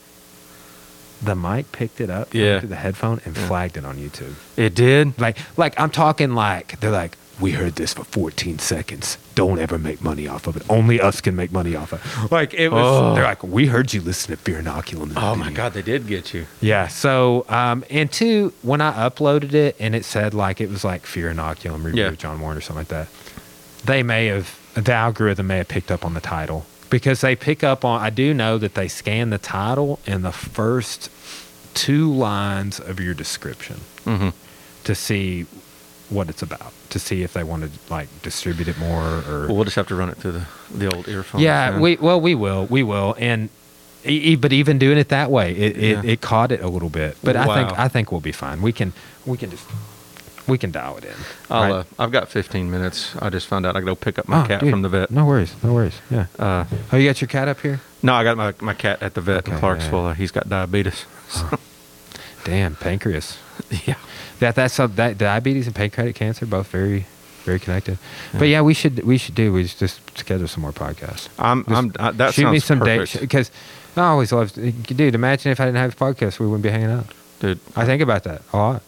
the 1.22 1.34
mic 1.34 1.70
picked 1.72 2.00
it 2.00 2.10
up 2.10 2.32
Yeah. 2.34 2.60
through 2.60 2.68
the 2.70 2.76
headphone 2.76 3.20
and 3.24 3.36
Yeah. 3.36 3.46
flagged 3.46 3.76
it 3.76 3.84
on 3.84 3.96
YouTube. 3.96 4.34
It 4.56 4.74
did. 4.74 5.18
Like, 5.20 5.36
like 5.56 5.78
I'm 5.78 5.90
talking 5.90 6.34
like 6.34 6.80
they're 6.80 6.90
like, 6.90 7.16
we 7.38 7.52
heard 7.52 7.76
this 7.76 7.94
for 7.94 8.04
14 8.04 8.58
seconds. 8.58 9.16
Don't 9.34 9.58
ever 9.58 9.78
make 9.78 10.02
money 10.02 10.28
off 10.28 10.46
of 10.46 10.56
it. 10.58 10.62
Only 10.68 11.00
us 11.00 11.22
can 11.22 11.34
make 11.34 11.50
money 11.50 11.74
off 11.74 11.92
of 11.94 12.00
it. 12.04 12.30
Like 12.32 12.52
it 12.52 12.68
was. 12.70 12.84
Oh. 12.84 13.14
They're 13.14 13.24
like, 13.24 13.42
we 13.42 13.66
heard 13.66 13.94
you 13.94 14.02
listen 14.02 14.30
to 14.30 14.36
Fear 14.36 14.62
Inoculum. 14.62 15.12
Oh 15.16 15.34
my. 15.36 15.50
God, 15.50 15.72
they 15.72 15.80
did 15.80 16.06
get 16.06 16.34
you. 16.34 16.44
Yeah. 16.60 16.88
So, 16.88 17.46
um, 17.48 17.82
and 17.88 18.12
two, 18.12 18.52
when 18.60 18.82
I 18.82 18.92
uploaded 19.08 19.54
it 19.54 19.74
and 19.80 19.94
it 19.94 20.04
said 20.04 20.34
like 20.34 20.60
it 20.60 20.68
was 20.68 20.84
like 20.84 21.06
Fear 21.06 21.32
Inoculum 21.32 21.82
review 21.84 22.02
Yeah. 22.02 22.08
of 22.08 22.18
John 22.18 22.40
Warren 22.40 22.58
or 22.58 22.60
something 22.60 22.80
like 22.80 22.88
that, 22.88 23.08
they 23.86 24.02
may 24.02 24.26
have 24.26 24.58
the 24.74 24.92
algorithm 24.92 25.46
may 25.46 25.58
have 25.58 25.68
picked 25.68 25.90
up 25.90 26.04
on 26.04 26.12
the 26.14 26.20
title 26.20 26.66
because 26.90 27.20
they 27.22 27.34
pick 27.36 27.62
up 27.64 27.84
on. 27.84 28.00
I 28.00 28.10
do 28.10 28.34
know 28.34 28.58
that 28.58 28.74
they 28.74 28.88
scan 28.88 29.30
the 29.30 29.38
title 29.38 29.98
and 30.06 30.24
the 30.24 30.32
first 30.32 31.10
two 31.74 32.12
lines 32.12 32.78
of 32.80 33.00
your 33.00 33.14
description 33.14 33.80
Mm-hmm. 34.04 34.30
to 34.84 34.94
see 34.94 35.46
what 36.08 36.28
it's 36.28 36.42
about, 36.42 36.72
to 36.88 36.98
see 36.98 37.22
if 37.22 37.32
they 37.34 37.44
want 37.44 37.62
to 37.64 37.70
like 37.92 38.08
distribute 38.22 38.66
it 38.68 38.78
more 38.78 39.22
or. 39.28 39.46
Well, 39.46 39.56
we'll 39.56 39.64
just 39.64 39.76
have 39.76 39.86
to 39.88 39.94
run 39.94 40.08
it 40.08 40.16
through 40.16 40.32
the, 40.32 40.46
the 40.74 40.92
old 40.94 41.06
earphones. 41.08 41.44
yeah, 41.44 41.78
we 41.78 41.96
well 41.96 42.20
we 42.20 42.34
will 42.34 42.66
we 42.66 42.82
will 42.82 43.14
and. 43.18 43.48
e- 44.04 44.34
But 44.36 44.52
even 44.52 44.78
doing 44.78 44.98
it 44.98 45.10
that 45.10 45.30
way, 45.30 45.52
it, 45.54 45.76
it, 45.76 46.04
Yeah. 46.04 46.10
it 46.12 46.20
caught 46.22 46.50
it 46.50 46.60
a 46.62 46.68
little 46.68 46.88
bit. 46.88 47.16
But 47.22 47.36
I 47.36 47.44
think 47.54 47.78
I 47.78 47.88
think 47.88 48.10
we'll 48.10 48.20
be 48.22 48.32
fine. 48.32 48.62
We 48.62 48.72
can 48.72 48.92
we 49.26 49.36
can 49.36 49.50
just 49.50 49.66
we 50.46 50.58
can 50.58 50.70
dial 50.70 50.96
it 50.98 51.04
in. 51.04 51.14
I'll, 51.50 51.62
right? 51.62 51.72
uh, 51.72 51.84
I've 52.02 52.12
got 52.12 52.28
15 52.28 52.70
minutes. 52.70 53.14
I 53.20 53.30
just 53.30 53.46
found 53.46 53.66
out 53.66 53.70
I 53.76 53.80
got 53.80 53.86
to 53.86 53.92
go 53.92 53.94
pick 53.94 54.18
up 54.18 54.26
my 54.28 54.42
Oh, 54.44 54.46
cat 54.46 54.60
dude, 54.60 54.70
from 54.70 54.82
the 54.82 54.88
vet. 54.88 55.10
No 55.10 55.24
worries, 55.26 55.54
no 55.62 55.72
worries. 55.74 56.00
Yeah. 56.10 56.26
Uh, 56.38 56.64
Oh, 56.92 56.96
you 56.96 57.08
got 57.08 57.20
your 57.20 57.28
cat 57.28 57.48
up 57.48 57.60
here? 57.60 57.80
no, 58.02 58.14
I 58.14 58.24
got 58.24 58.36
my, 58.36 58.54
my 58.60 58.74
cat 58.74 59.02
at 59.02 59.14
the 59.14 59.20
vet 59.20 59.38
Okay, 59.38 59.52
in 59.52 59.58
Clarksville. 59.58 60.02
yeah. 60.04 60.10
Uh, 60.10 60.14
he's 60.14 60.30
got 60.30 60.48
diabetes. 60.48 61.04
Damn, 62.44 62.74
pancreas. 62.76 63.38
yeah. 63.86 63.94
That 64.40 64.54
that's 64.54 64.74
so 64.74 64.86
that 64.86 65.18
diabetes 65.18 65.66
and 65.66 65.76
pancreatic 65.76 66.16
cancer 66.16 66.46
both 66.46 66.68
very 66.68 67.04
very 67.44 67.58
connected. 67.58 67.98
But 68.32 68.48
yeah, 68.48 68.62
we 68.62 68.72
should 68.74 69.04
we 69.04 69.18
should 69.18 69.34
do 69.34 69.52
we 69.52 69.64
just 69.64 70.00
schedule 70.18 70.48
some 70.48 70.62
more 70.62 70.72
podcasts. 70.72 71.28
I'm, 71.38 71.64
Just 71.64 71.76
I'm, 71.76 71.92
uh, 71.98 72.12
that 72.12 72.32
shoot 72.34 72.50
me 72.50 72.58
some 72.58 72.78
dates 72.80 73.16
because 73.16 73.50
I 73.96 74.02
always 74.08 74.32
love 74.32 74.52
dude. 74.54 75.14
Imagine 75.14 75.52
if 75.52 75.60
I 75.60 75.66
didn't 75.66 75.76
have 75.78 75.92
a 75.92 75.96
podcast, 75.96 76.38
we 76.38 76.46
wouldn't 76.46 76.62
be 76.62 76.70
hanging 76.70 76.90
out. 76.90 77.06
Dude, 77.40 77.60
I 77.76 77.84
think 77.84 78.00
about 78.02 78.24
that 78.24 78.42
a 78.52 78.56
lot. 78.56 78.82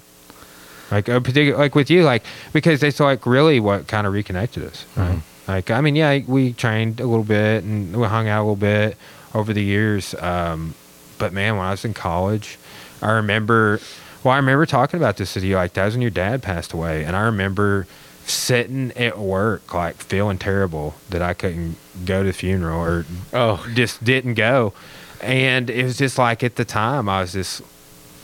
Like 0.92 1.08
a 1.08 1.20
particular, 1.22 1.58
like 1.58 1.74
with 1.74 1.90
you, 1.90 2.04
like 2.04 2.22
because 2.52 2.82
it's 2.82 3.00
like 3.00 3.24
really 3.24 3.60
what 3.60 3.88
kind 3.88 4.06
of 4.06 4.12
reconnected 4.12 4.62
us, 4.62 4.84
right? 4.94 5.16
Mhm. 5.16 5.20
Like 5.48 5.70
I 5.70 5.80
mean, 5.80 5.96
yeah, 5.96 6.20
we 6.26 6.52
trained 6.52 7.00
a 7.00 7.06
little 7.06 7.24
bit 7.24 7.64
and 7.64 7.96
we 7.96 8.06
hung 8.06 8.28
out 8.28 8.40
a 8.40 8.44
little 8.44 8.56
bit 8.56 8.98
over 9.34 9.54
the 9.54 9.62
years. 9.64 10.14
Um, 10.20 10.74
but 11.18 11.32
man, 11.32 11.56
when 11.56 11.64
I 11.66 11.70
was 11.70 11.84
in 11.84 11.94
college, 11.94 12.58
I 13.00 13.10
remember. 13.12 13.80
Well, 14.22 14.34
I 14.34 14.36
remember 14.36 14.66
talking 14.66 15.00
about 15.00 15.16
this 15.16 15.34
with 15.34 15.42
you. 15.44 15.56
Like 15.56 15.72
that 15.72 15.84
was 15.86 15.94
when 15.94 16.02
your 16.02 16.10
dad 16.10 16.42
passed 16.42 16.72
away, 16.74 17.04
and 17.04 17.16
I 17.16 17.22
remember 17.22 17.86
sitting 18.26 18.92
at 18.92 19.18
work, 19.18 19.72
like 19.74 19.96
feeling 19.96 20.38
terrible 20.38 20.94
that 21.10 21.22
I 21.22 21.34
couldn't 21.34 21.76
go 22.04 22.20
to 22.20 22.26
the 22.26 22.32
funeral 22.32 22.80
or 22.80 23.06
oh, 23.32 23.66
just 23.74 24.04
didn't 24.04 24.34
go. 24.34 24.74
And 25.20 25.70
it 25.70 25.84
was 25.84 25.96
just 25.96 26.18
like 26.18 26.44
at 26.44 26.56
the 26.56 26.64
time, 26.64 27.08
I 27.08 27.22
was 27.22 27.32
just 27.32 27.62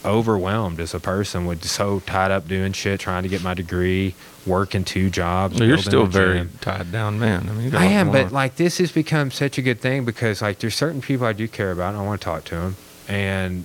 overwhelmed 0.04 0.80
as 0.80 0.94
a 0.94 1.00
person 1.00 1.46
with 1.46 1.64
so 1.64 2.00
tied 2.00 2.30
up 2.30 2.46
doing 2.48 2.72
shit, 2.72 3.00
trying 3.00 3.22
to 3.24 3.28
get 3.28 3.42
my 3.42 3.54
degree, 3.54 4.14
working 4.46 4.84
two 4.84 5.10
jobs. 5.10 5.58
you're 5.58 5.78
still 5.78 6.06
very 6.06 6.38
gym. 6.38 6.50
tied 6.60 6.92
down, 6.92 7.18
man. 7.18 7.48
I 7.48 7.52
mean, 7.52 7.74
I 7.74 7.86
am, 7.86 8.10
but 8.10 8.32
like 8.32 8.56
this 8.56 8.78
has 8.78 8.92
become 8.92 9.30
such 9.30 9.58
a 9.58 9.62
good 9.62 9.80
thing 9.80 10.04
because 10.04 10.40
like 10.42 10.58
there's 10.58 10.74
certain 10.74 11.00
people 11.00 11.26
I 11.26 11.32
do 11.32 11.48
care 11.48 11.70
about. 11.72 11.94
And 11.94 12.02
I 12.02 12.06
want 12.06 12.20
to 12.20 12.24
talk 12.24 12.44
to 12.44 12.54
them, 12.54 12.76
and 13.08 13.64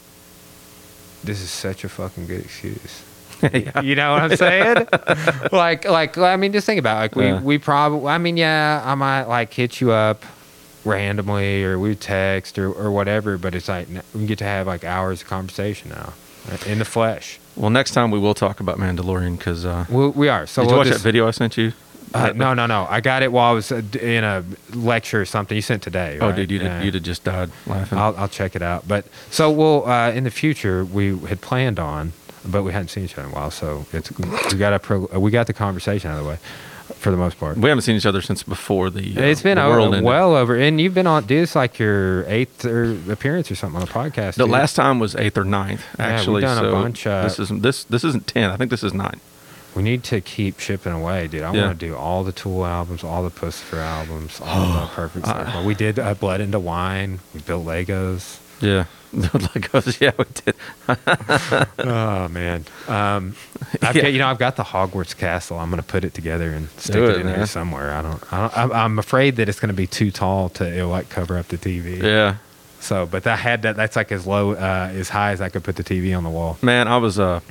this 1.24 1.42
is 1.42 1.50
such 1.50 1.84
a 1.84 1.90
fucking 1.90 2.28
good 2.28 2.42
excuse. 2.42 3.04
You 3.84 3.96
know 3.96 4.14
what 4.14 4.22
I'm 4.22 4.36
saying? 4.38 4.88
like, 5.52 5.84
like 5.84 6.18
I 6.18 6.38
mean, 6.38 6.54
just 6.54 6.66
think 6.66 6.80
about 6.80 6.96
it. 6.96 7.02
like 7.02 7.16
we 7.18 7.26
Yeah. 7.26 7.42
we 7.42 7.58
probably. 7.58 8.08
I 8.08 8.18
mean, 8.18 8.38
yeah, 8.38 8.82
I 8.86 8.96
might 8.96 9.24
like 9.26 9.54
hit 9.54 9.82
you 9.82 9.92
up 9.92 10.24
randomly 10.86 11.62
or 11.66 11.78
we 11.78 11.94
text 11.96 12.58
or, 12.58 12.72
or 12.72 12.90
whatever, 12.90 13.38
but 13.38 13.54
it's 13.54 13.68
like 13.68 13.90
we 14.16 14.26
get 14.28 14.38
to 14.38 14.46
have 14.46 14.66
like 14.68 14.86
hours 14.86 15.24
of 15.24 15.28
conversation 15.28 15.90
now 15.90 16.14
in 16.66 16.80
the 16.80 16.86
flesh. 16.86 17.40
Well, 17.56 17.70
next 17.70 17.92
time 17.92 18.12
we 18.12 18.20
will 18.20 18.34
talk 18.34 18.60
about 18.60 18.78
Mandalorian 18.78 19.38
because 19.38 19.66
uh, 19.66 19.86
We, 19.90 20.08
we 20.10 20.30
are. 20.30 20.46
So 20.48 20.62
did 20.62 20.68
we'll 20.68 20.76
you 20.76 20.78
watch 20.80 20.88
just- 20.88 21.00
that 21.00 21.08
video 21.08 21.28
I 21.28 21.32
sent 21.32 21.58
you? 21.58 21.74
Uh, 22.14 22.32
no, 22.36 22.54
no, 22.54 22.68
no. 22.68 22.86
I 22.92 23.02
got 23.02 23.24
it 23.24 23.32
while 23.32 23.50
I 23.50 23.54
was 23.56 23.72
uh, 23.72 23.82
in 24.00 24.24
a 24.24 24.44
lecture 24.76 25.20
or 25.22 25.26
something. 25.26 25.56
You 25.56 25.64
sent 25.64 25.82
today. 25.82 26.20
Oh, 26.22 26.32
dude, 26.32 26.52
you'd, 26.52 26.62
Yeah. 26.62 26.84
you'd 26.84 26.94
have 26.94 27.02
just 27.02 27.24
died 27.24 27.50
laughing. 27.66 27.98
I'll, 27.98 28.16
I'll 28.16 28.28
check 28.28 28.56
it 28.56 28.62
out. 28.62 28.88
But 28.88 29.06
so 29.32 29.50
we'll 29.50 29.88
uh, 29.88 30.12
in 30.12 30.24
the 30.24 30.30
future 30.30 30.86
we 30.86 31.18
had 31.18 31.42
planned 31.42 31.80
on, 31.80 32.14
but 32.46 32.62
we 32.62 32.72
hadn't 32.72 32.90
seen 32.90 33.04
each 33.06 33.14
other 33.18 33.28
in 33.28 33.34
a 33.34 33.36
while. 33.36 33.50
So 33.50 33.88
it's 33.92 34.12
we 34.20 34.58
got 34.60 34.74
a 34.74 34.80
pro, 34.80 35.08
uh, 35.12 35.20
we 35.20 35.32
got 35.32 35.48
the 35.48 35.54
conversation 35.54 36.12
out 36.12 36.20
of 36.20 36.24
the 36.24 36.30
way 36.30 36.38
for 37.04 37.12
the 37.12 37.18
most 37.18 37.40
part. 37.40 37.58
we 37.58 37.70
haven't 37.70 37.84
seen 37.84 37.96
each 37.96 38.06
other 38.06 38.22
since 38.22 38.42
before 38.44 38.90
the. 38.90 39.16
Uh, 39.18 39.22
it's 39.22 39.42
been 39.44 39.58
the 39.58 39.64
over, 39.64 39.76
world 39.76 39.94
ended. 39.94 40.04
well 40.06 40.36
over, 40.36 40.56
and 40.56 40.82
you've 40.82 40.94
been 40.94 41.06
on. 41.08 41.26
Dude, 41.26 41.44
it's 41.44 41.56
like 41.56 41.78
your 41.78 42.26
eighth 42.28 42.66
or 42.66 42.98
appearance 43.12 43.52
or 43.52 43.56
something 43.56 43.80
on 43.82 43.86
the 43.86 43.92
podcast. 43.94 44.36
The 44.36 44.46
dude. 44.46 44.52
last 44.52 44.76
time 44.76 45.00
was 45.00 45.16
eighth 45.16 45.38
or 45.38 45.44
ninth, 45.44 45.84
Yeah, 46.00 46.06
we've 46.08 46.16
actually. 46.16 46.42
done 46.42 46.58
a 46.66 46.70
so 46.70 46.72
bunch, 46.72 47.06
uh, 47.06 47.24
this 47.24 47.40
isn't 47.40 47.62
this 47.62 47.84
this 47.84 48.04
isn't 48.04 48.26
ten. 48.28 48.50
I 48.50 48.58
think 48.58 48.72
this 48.72 48.84
is 48.84 48.94
nine. 48.94 49.20
we 49.76 49.82
need 49.84 50.04
to 50.04 50.22
keep 50.22 50.60
shipping 50.60 50.94
away, 50.94 51.28
dude. 51.28 51.42
I 51.42 51.52
Yeah. 51.54 51.66
want 51.68 51.80
to 51.80 51.86
do 51.88 51.96
all 51.96 52.24
the 52.24 52.32
Tool 52.32 52.64
albums, 52.66 53.04
all 53.04 53.24
the 53.24 53.32
Puscifer 53.32 53.80
albums, 53.80 54.40
all 54.44 54.82
the 54.82 54.88
Perfect 54.96 55.28
Uh, 55.28 55.46
Circle. 55.46 55.66
We 55.66 55.74
did 55.76 55.98
uh, 56.00 56.14
Blood 56.14 56.42
into 56.42 56.60
Wine. 56.60 57.20
We 57.34 57.40
built 57.42 57.66
Legos. 57.66 58.38
Yeah, 58.62 58.86
Legos. 59.54 60.00
Yeah, 60.02 60.12
we 60.18 60.26
did. 60.44 60.56
Oh 61.80 62.28
man, 62.30 62.66
um, 62.88 63.36
I've 63.82 63.96
Yeah. 63.96 64.04
got, 64.04 64.14
you 64.14 64.20
know 64.20 64.28
I've 64.28 64.40
got 64.40 64.56
the 64.56 64.64
Hogwarts 64.64 65.16
castle. 65.16 65.60
I'm 65.60 65.70
gonna 65.70 65.84
put 65.84 66.04
it 66.04 66.14
together 66.14 66.52
and 66.52 66.70
stick 66.78 66.96
it, 66.96 67.10
it, 67.18 67.22
in 67.22 67.28
here 67.28 67.46
somewhere. 67.46 67.94
I 67.94 68.02
don't. 68.02 68.34
I 68.34 68.42
don't 68.42 68.58
I'm, 68.58 68.72
I'm 68.72 69.00
afraid 69.00 69.36
that 69.36 69.48
it's 69.50 69.60
gonna 69.60 69.74
be 69.74 69.88
too 69.88 70.10
tall 70.12 70.50
to 70.50 70.68
it'll 70.68 70.90
like 70.90 71.10
cover 71.10 71.38
up 71.38 71.48
the 71.50 71.58
TV. 71.58 72.02
Yeah, 72.02 72.38
So, 72.80 73.06
but 73.06 73.24
that 73.24 73.40
had 73.40 73.62
that. 73.64 73.76
That's 73.76 73.96
like 73.96 74.12
as 74.12 74.26
low, 74.26 74.54
uh, 74.54 74.92
as 74.94 75.10
high 75.10 75.32
as 75.32 75.42
I 75.42 75.50
could 75.50 75.64
put 75.64 75.76
the 75.76 75.84
TV 75.84 76.16
on 76.18 76.24
the 76.24 76.30
wall. 76.32 76.58
man, 76.62 76.88
I 76.88 76.98
was 76.98 77.20
uh, 77.20 77.42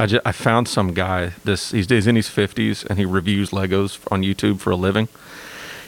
I 0.00 0.06
just, 0.06 0.26
I 0.26 0.32
found 0.32 0.66
some 0.68 0.94
guy. 0.94 1.32
This 1.44 1.70
he's, 1.70 1.88
he's 1.88 2.06
in 2.06 2.16
his 2.16 2.28
fifties 2.28 2.84
and 2.84 2.98
he 2.98 3.04
reviews 3.04 3.50
Legos 3.50 3.98
on 4.10 4.22
YouTube 4.22 4.58
for 4.60 4.70
a 4.72 4.76
living. 4.76 5.08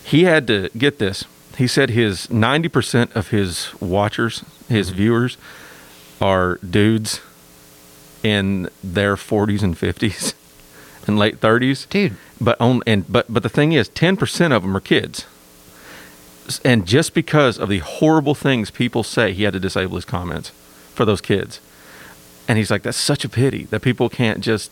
He 0.04 0.24
had 0.24 0.46
to 0.46 0.68
get 0.78 0.98
this. 0.98 1.24
He 1.60 1.66
said 1.66 1.90
his 1.90 2.30
ninety 2.30 2.70
percent 2.70 3.14
of 3.14 3.28
his 3.28 3.78
watchers, 3.82 4.42
his 4.66 4.88
mm-hmm. 4.88 4.96
viewers, 4.96 5.36
are 6.18 6.58
dudes 6.66 7.20
in 8.22 8.70
their 8.82 9.14
forties 9.14 9.62
and 9.62 9.76
fifties 9.76 10.34
and 11.06 11.18
late 11.18 11.38
thirties. 11.40 11.84
Dude, 11.84 12.16
but 12.40 12.58
on 12.62 12.82
and 12.86 13.04
but 13.12 13.26
but 13.28 13.42
the 13.42 13.50
thing 13.50 13.72
is 13.72 13.90
10% 13.90 14.56
of 14.56 14.62
them 14.62 14.74
are 14.74 14.80
kids 14.80 15.26
and 16.64 16.86
just 16.86 17.12
because 17.12 17.58
of 17.58 17.68
the 17.68 17.80
horrible 17.80 18.34
things 18.34 18.70
people 18.70 19.02
say 19.02 19.34
he 19.34 19.42
had 19.42 19.52
to 19.52 19.60
disable 19.60 19.96
his 19.96 20.06
comments 20.06 20.52
for 20.94 21.04
those 21.04 21.20
kids 21.20 21.60
and 22.48 22.56
he's 22.56 22.70
like 22.70 22.82
that's 22.82 22.96
such 22.96 23.22
a 23.22 23.28
pity 23.28 23.64
that 23.64 23.80
people 23.80 24.08
can't 24.08 24.40
just 24.40 24.70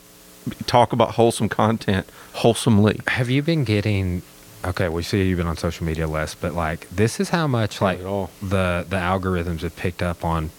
talk 0.66 0.94
about 0.94 1.16
wholesome 1.16 1.50
content 1.50 2.08
wholesomely 2.32 2.98
have 3.08 3.28
you 3.28 3.42
been 3.42 3.64
getting? 3.64 4.22
Okay, 4.64 4.88
we 4.88 5.02
see 5.02 5.22
you've 5.28 5.38
been 5.38 5.46
on 5.46 5.56
social 5.56 5.86
media 5.86 6.06
less, 6.08 6.34
but 6.34 6.52
like 6.52 6.88
this 6.90 7.20
is 7.20 7.30
how 7.30 7.46
much 7.46 7.80
like 7.80 8.00
the 8.00 8.84
the 8.88 8.96
algorithms 8.96 9.60
have 9.60 9.76
picked 9.76 10.02
up 10.02 10.24
on 10.24 10.50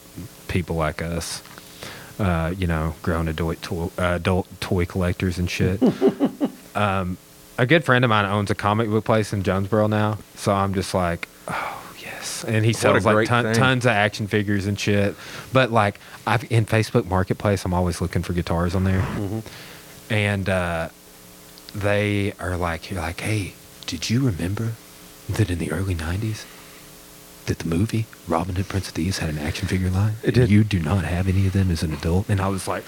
people 0.48 0.76
like 0.76 1.02
us. 1.02 1.44
Uh, 2.18 2.54
you 2.58 2.68
know, 2.68 2.96
grown 3.02 3.30
adult 3.30 3.62
toy, 3.62 3.90
adult 3.98 4.48
toy 4.60 4.86
collectors 4.86 5.38
and 5.38 5.50
shit. 5.50 5.82
um, 6.76 7.18
a 7.58 7.66
good 7.66 7.84
friend 7.86 8.04
of 8.04 8.10
mine 8.10 8.26
owns 8.26 8.52
a 8.52 8.56
comic 8.56 8.90
book 8.90 9.06
place 9.06 9.32
in 9.32 9.44
Jonesboro 9.44 9.88
now, 9.88 10.18
so 10.36 10.54
I'm 10.54 10.74
just 10.74 10.94
like, 10.94 11.28
oh 11.48 11.94
yes, 12.02 12.44
and 12.46 12.66
he 12.66 12.74
sells 12.74 13.06
like 13.06 13.28
ton, 13.28 13.54
tons 13.54 13.86
of 13.86 13.92
action 13.92 14.28
figures 14.28 14.66
and 14.66 14.78
shit. 14.80 15.16
But 15.54 15.72
like, 15.72 16.00
I've 16.28 16.50
in 16.52 16.66
Facebook 16.66 17.06
Marketplace, 17.06 17.64
I'm 17.64 17.74
always 17.74 18.02
looking 18.02 18.22
for 18.22 18.34
guitars 18.34 18.76
on 18.76 18.84
there, 18.86 19.06
and 20.10 20.50
uh, 20.50 20.90
they 21.76 22.34
are 22.40 22.58
like, 22.58 22.90
you're 22.90 23.02
like, 23.02 23.20
hey, 23.22 23.54
did 23.90 24.08
you 24.08 24.24
remember 24.24 24.74
that 25.28 25.50
in 25.50 25.58
the 25.58 25.72
early 25.72 25.96
'90s? 25.96 26.46
That 27.48 27.58
the 27.58 27.68
movie 27.68 28.06
Robin 28.28 28.54
Hood 28.54 28.68
Prince 28.68 28.90
of 28.90 28.94
Thieves 28.94 29.18
had 29.18 29.32
an 29.32 29.40
action 29.40 29.68
figure 29.68 29.90
line. 29.90 30.14
It 30.22 30.36
did. 30.36 30.48
You 30.48 30.64
do 30.64 30.80
not 30.80 31.06
have 31.06 31.28
any 31.28 31.48
of 31.48 31.54
them 31.54 31.72
as 31.72 31.82
an 31.82 31.92
adult, 31.94 32.30
and 32.30 32.40
I 32.40 32.50
was 32.50 32.68
like, 32.68 32.84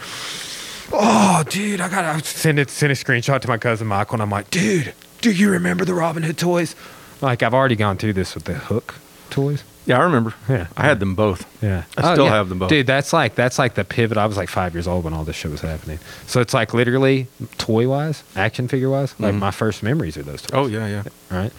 "Oh, 0.94 1.44
dude, 1.50 1.82
I 1.82 1.90
gotta 1.90 2.24
send 2.24 2.60
it, 2.60 2.70
send 2.70 2.92
a 2.92 2.96
screenshot 2.96 3.42
to 3.42 3.48
my 3.48 3.58
cousin 3.58 3.88
Michael." 3.88 4.18
And 4.18 4.22
I'm 4.22 4.30
like, 4.30 4.52
"Dude, 4.52 4.94
do 5.22 5.32
you 5.32 5.50
remember 5.50 5.86
the 5.86 5.96
Robin 5.96 6.22
Hood 6.22 6.38
toys?" 6.38 6.76
Like 7.20 7.42
I've 7.42 7.56
already 7.56 7.76
gone 7.76 7.98
through 7.98 8.14
this 8.14 8.36
with 8.36 8.44
the 8.44 8.54
Hook 8.54 8.94
toys. 9.32 9.64
Yeah 9.86 9.98
i 10.00 10.04
remember 10.04 10.34
Yeah. 10.48 10.68
i 10.78 10.84
had 10.84 11.00
them 11.00 11.16
both 11.16 11.46
Yeah, 11.64 11.84
I 11.98 12.14
still 12.14 12.28
have 12.28 12.50
them 12.50 12.60
both. 12.60 12.70
dude. 12.70 12.88
That's 12.88 13.14
like 13.14 13.36
that's 13.36 13.58
like 13.60 13.74
the 13.76 13.84
pivot. 13.84 14.18
I 14.18 14.26
was 14.26 14.38
like 14.38 14.50
five 14.50 14.74
years 14.74 14.88
old 14.88 15.04
when 15.06 15.14
all 15.14 15.24
this 15.24 15.36
shit 15.36 15.52
was 15.52 15.62
happening. 15.62 16.00
So 16.28 16.42
it's 16.42 16.54
like 16.54 16.74
literally 16.74 17.28
toy 17.58 17.88
wise, 17.88 18.24
action 18.36 18.68
figure 18.68 18.90
wise, 18.90 19.14
like 19.20 19.34
Mhm. 19.36 19.40
my 19.40 19.52
first 19.52 19.84
memories 19.84 20.18
are 20.18 20.24
those 20.24 20.42
toys. 20.42 20.52
oh 20.54 20.66
yeah 20.68 20.88
yeah 20.88 21.04
right. 21.30 21.52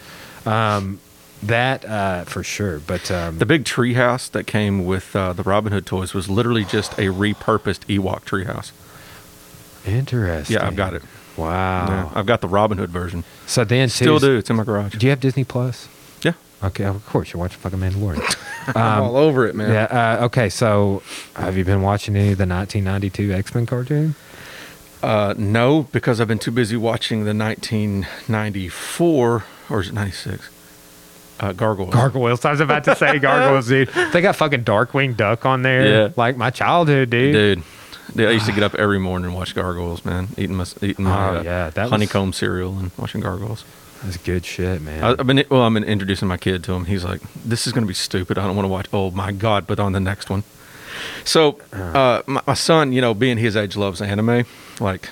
Um, 0.45 0.99
that 1.41 1.83
uh, 1.85 2.23
for 2.25 2.43
sure. 2.43 2.79
But 2.79 3.09
um, 3.11 3.37
the 3.39 3.45
big 3.45 3.63
treehouse 3.65 4.29
that 4.31 4.45
came 4.47 4.85
with 4.85 5.15
uh, 5.15 5.33
the 5.33 5.43
robin 5.43 5.71
hood 5.73 5.85
toys 5.85 6.13
was 6.13 6.29
literally 6.29 6.63
just 6.65 6.93
a 6.93 7.07
repurposed 7.07 7.85
ewok 7.87 8.23
treehouse 8.23 8.71
interesting. 9.85 10.55
yeah 10.57 10.65
i've 10.67 10.75
got 10.75 10.93
it 10.93 11.01
Wow. 11.35 11.87
Yeah, 11.87 12.09
i've 12.19 12.25
got 12.27 12.41
the 12.41 12.47
robin 12.47 12.77
hood 12.77 12.91
version 12.91 13.23
So 13.47 13.63
then, 13.65 13.89
still 13.89 14.19
do 14.19 14.37
it's 14.37 14.49
in 14.49 14.55
my 14.55 14.63
garage 14.63 14.93
Do 14.95 15.05
you 15.05 15.09
have 15.09 15.19
Disney 15.19 15.43
Plus? 15.43 15.87
Yeah 16.63 16.67
Okay, 16.67 16.83
of 16.85 17.05
course 17.05 17.33
you're 17.33 17.39
watching 17.39 17.59
fucking 17.59 17.79
Mandalorian. 17.79 18.21
i'm 18.75 18.77
Um, 18.77 19.03
all 19.03 19.17
over 19.17 19.45
it 19.47 19.55
man 19.55 19.71
yeah. 19.71 20.17
Uh, 20.21 20.25
okay, 20.25 20.49
so 20.49 21.01
have 21.35 21.57
you 21.57 21.65
been 21.65 21.81
watching 21.81 22.15
any 22.15 22.31
of 22.31 22.37
the 22.37 22.47
1992 22.47 23.33
X 23.33 23.53
Men 23.53 23.65
cartoon? 23.65 24.15
Uh, 25.01 25.33
no, 25.37 25.83
because 25.91 26.21
I've 26.21 26.29
been 26.29 26.39
too 26.39 26.51
busy 26.51 26.77
watching 26.77 27.25
the 27.25 27.33
1994 27.33 29.43
or 29.69 29.81
is 29.81 29.89
it 29.89 29.93
96? 29.93 30.49
Uh, 31.39 31.51
Gargoyles. 31.51 31.93
Gargoyles. 31.93 32.45
I 32.45 32.51
was 32.51 32.59
about 32.61 32.83
to 32.85 32.95
say 32.95 33.19
gargoyles, 33.19 33.67
dude. 33.67 33.89
They 33.89 34.21
got 34.21 34.35
fucking 34.35 34.63
Darkwing 34.63 35.17
Duck 35.17 35.45
on 35.45 35.61
there. 35.63 35.85
Yeah. 36.05 36.09
Like 36.15 36.37
my 36.37 36.51
childhood, 36.51 37.09
dude. 37.09 37.33
Dude, 37.33 37.63
dude, 38.15 38.29
I 38.29 38.31
used 38.31 38.45
to 38.45 38.51
get 38.53 38.63
up 38.63 38.75
every 38.75 38.99
morning 38.99 39.25
and 39.27 39.35
watch 39.35 39.55
Gargoyles, 39.55 40.05
man. 40.05 40.27
Eating 40.37 40.55
my 40.55 40.65
eating 40.81 41.03
my 41.05 41.11
Oh, 41.11 41.37
uh, 41.39 41.43
yeah, 41.43 41.69
that 41.71 41.83
was- 41.83 41.91
honeycomb 41.91 42.31
cereal 42.33 42.77
and 42.77 42.91
watching 42.97 43.19
Gargoyles. 43.21 43.65
That's 44.03 44.17
good 44.17 44.45
shit, 44.45 44.81
man. 44.81 45.03
I, 45.03 45.11
I've 45.11 45.25
been 45.27 45.43
well. 45.49 45.61
I've 45.61 45.73
been 45.73 45.83
introducing 45.83 46.27
my 46.27 46.37
kid 46.37 46.63
to 46.65 46.73
him. 46.73 46.85
He's 46.85 47.03
like, 47.03 47.21
"This 47.45 47.65
is 47.65 47.73
going 47.73 47.83
to 47.83 47.87
be 47.87 47.93
stupid. 47.93 48.37
I 48.37 48.45
don't 48.45 48.55
want 48.55 48.65
to 48.65 48.69
watch." 48.69 48.87
Oh 48.91 49.11
my 49.11 49.31
god! 49.31 49.65
But 49.65 49.79
on 49.79 49.93
the 49.93 49.99
next 49.99 50.29
one. 50.29 50.43
So, 51.23 51.59
uh, 51.71 52.21
my, 52.27 52.41
my 52.45 52.53
son, 52.53 52.93
you 52.93 53.01
know, 53.01 53.13
being 53.13 53.37
his 53.37 53.55
age, 53.55 53.75
loves 53.75 54.01
anime. 54.01 54.45
Like, 54.79 55.09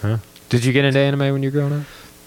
huh? 0.00 0.18
Did 0.48 0.64
you 0.64 0.72
get 0.72 0.84
into 0.84 0.98
anime 0.98 1.32
when 1.32 1.42
you 1.42 1.50
were 1.50 1.52
growing 1.52 1.80
up? 1.80 1.86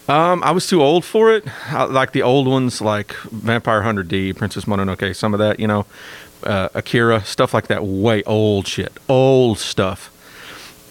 Um, 0.09 0.43
I 0.43 0.51
was 0.51 0.67
too 0.67 0.83
old 0.83 1.03
for 1.03 1.33
it. 1.33 1.45
I, 1.71 1.85
like 1.85 2.11
the 2.11 2.21
old 2.21 2.47
ones, 2.47 2.81
like 2.81 3.13
Vampire 3.31 3.81
Hunter 3.81 4.03
D, 4.03 4.33
Princess 4.33 4.65
Mononoke, 4.65 5.15
some 5.15 5.33
of 5.33 5.39
that, 5.39 5.59
you 5.59 5.67
know, 5.67 5.85
uh, 6.43 6.69
Akira, 6.75 7.23
stuff 7.23 7.53
like 7.53 7.67
that. 7.67 7.83
Way 7.83 8.23
old 8.23 8.67
shit, 8.67 8.93
old 9.09 9.57
stuff. 9.57 10.11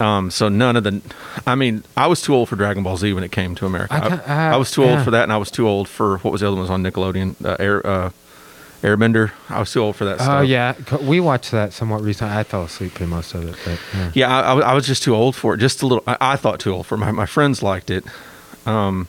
Um, 0.01 0.31
so 0.31 0.49
none 0.49 0.77
of 0.77 0.83
the, 0.85 1.01
I 1.47 1.55
mean, 1.55 1.85
I 1.97 2.09
was 2.09 2.21
too 2.21 2.35
old 2.35 2.49
for 2.49 2.57
Dragon 2.57 2.83
Ball 2.83 2.97
Z 2.97 3.13
when 3.13 3.23
it 3.23 3.31
came 3.31 3.55
to 3.55 3.67
America. 3.67 3.95
I 4.27 4.51
I, 4.51 4.55
I 4.55 4.57
was 4.57 4.71
too 4.73 4.83
old 4.83 4.93
yeah. 4.99 5.05
for 5.05 5.11
that, 5.13 5.23
and 5.23 5.33
I 5.33 5.37
was 5.37 5.51
too 5.53 5.69
old 5.69 5.89
for 5.89 6.19
what 6.19 6.33
was 6.33 6.41
the 6.41 6.49
other 6.49 6.57
ones 6.57 6.69
on 6.71 6.83
Nickelodeon, 6.83 7.37
uh, 7.45 7.57
Air, 7.61 7.87
uh, 7.87 8.11
Airbender. 8.83 9.31
I 9.49 9.61
was 9.61 9.73
too 9.73 9.81
old 9.81 9.95
for 9.97 10.05
that. 10.05 10.17
Stuff. 10.17 10.29
Oh 10.29 10.47
stuff. 10.47 11.01
yeah, 11.01 11.09
we 11.09 11.21
watched 11.21 11.53
that 11.53 11.73
somewhat 11.73 12.03
recently. 12.03 12.35
I 12.35 12.43
fell 12.43 12.65
asleep 12.65 12.93
through 12.93 13.07
most 13.07 13.35
of 13.35 13.49
it, 13.49 13.57
but 13.65 13.79
yeah. 13.95 14.11
Yeah, 14.15 14.37
I, 14.37 14.41
I 14.51 14.55
was- 14.55 14.65
was 14.83 14.87
just 14.87 15.05
too 15.05 15.15
old 15.15 15.37
for 15.37 15.55
it. 15.55 15.59
Just 15.59 15.81
a 15.83 15.87
little. 15.87 16.03
I, 16.07 16.17
I 16.21 16.37
thought 16.37 16.59
too 16.61 16.73
old 16.73 16.87
for 16.87 16.97
it. 16.97 16.99
My 16.99 17.13
my 17.13 17.27
friends 17.27 17.63
liked 17.63 17.89
it. 17.91 18.05
Um, 18.67 19.07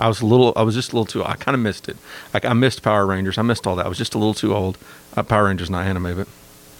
I 0.00 0.08
was 0.08 0.22
a 0.22 0.26
little. 0.26 0.54
I 0.56 0.62
was 0.62 0.74
just 0.74 0.92
a 0.92 0.96
little 0.96 1.06
too. 1.06 1.22
I 1.24 1.34
kind 1.34 1.54
of 1.54 1.60
missed 1.60 1.88
it. 1.88 1.96
Like 2.32 2.44
I 2.46 2.54
missed 2.54 2.82
Power 2.82 3.06
Rangers. 3.06 3.36
I 3.38 3.42
missed 3.42 3.66
all 3.66 3.76
that. 3.76 3.84
I 3.84 3.88
was 3.88 3.98
just 3.98 4.14
a 4.14 4.18
little 4.18 4.34
too 4.34 4.54
old. 4.54 4.78
Uh, 5.14 5.22
Power 5.22 5.44
Rangers 5.44 5.68
not 5.68 5.86
anime, 5.86 6.16
but 6.16 6.28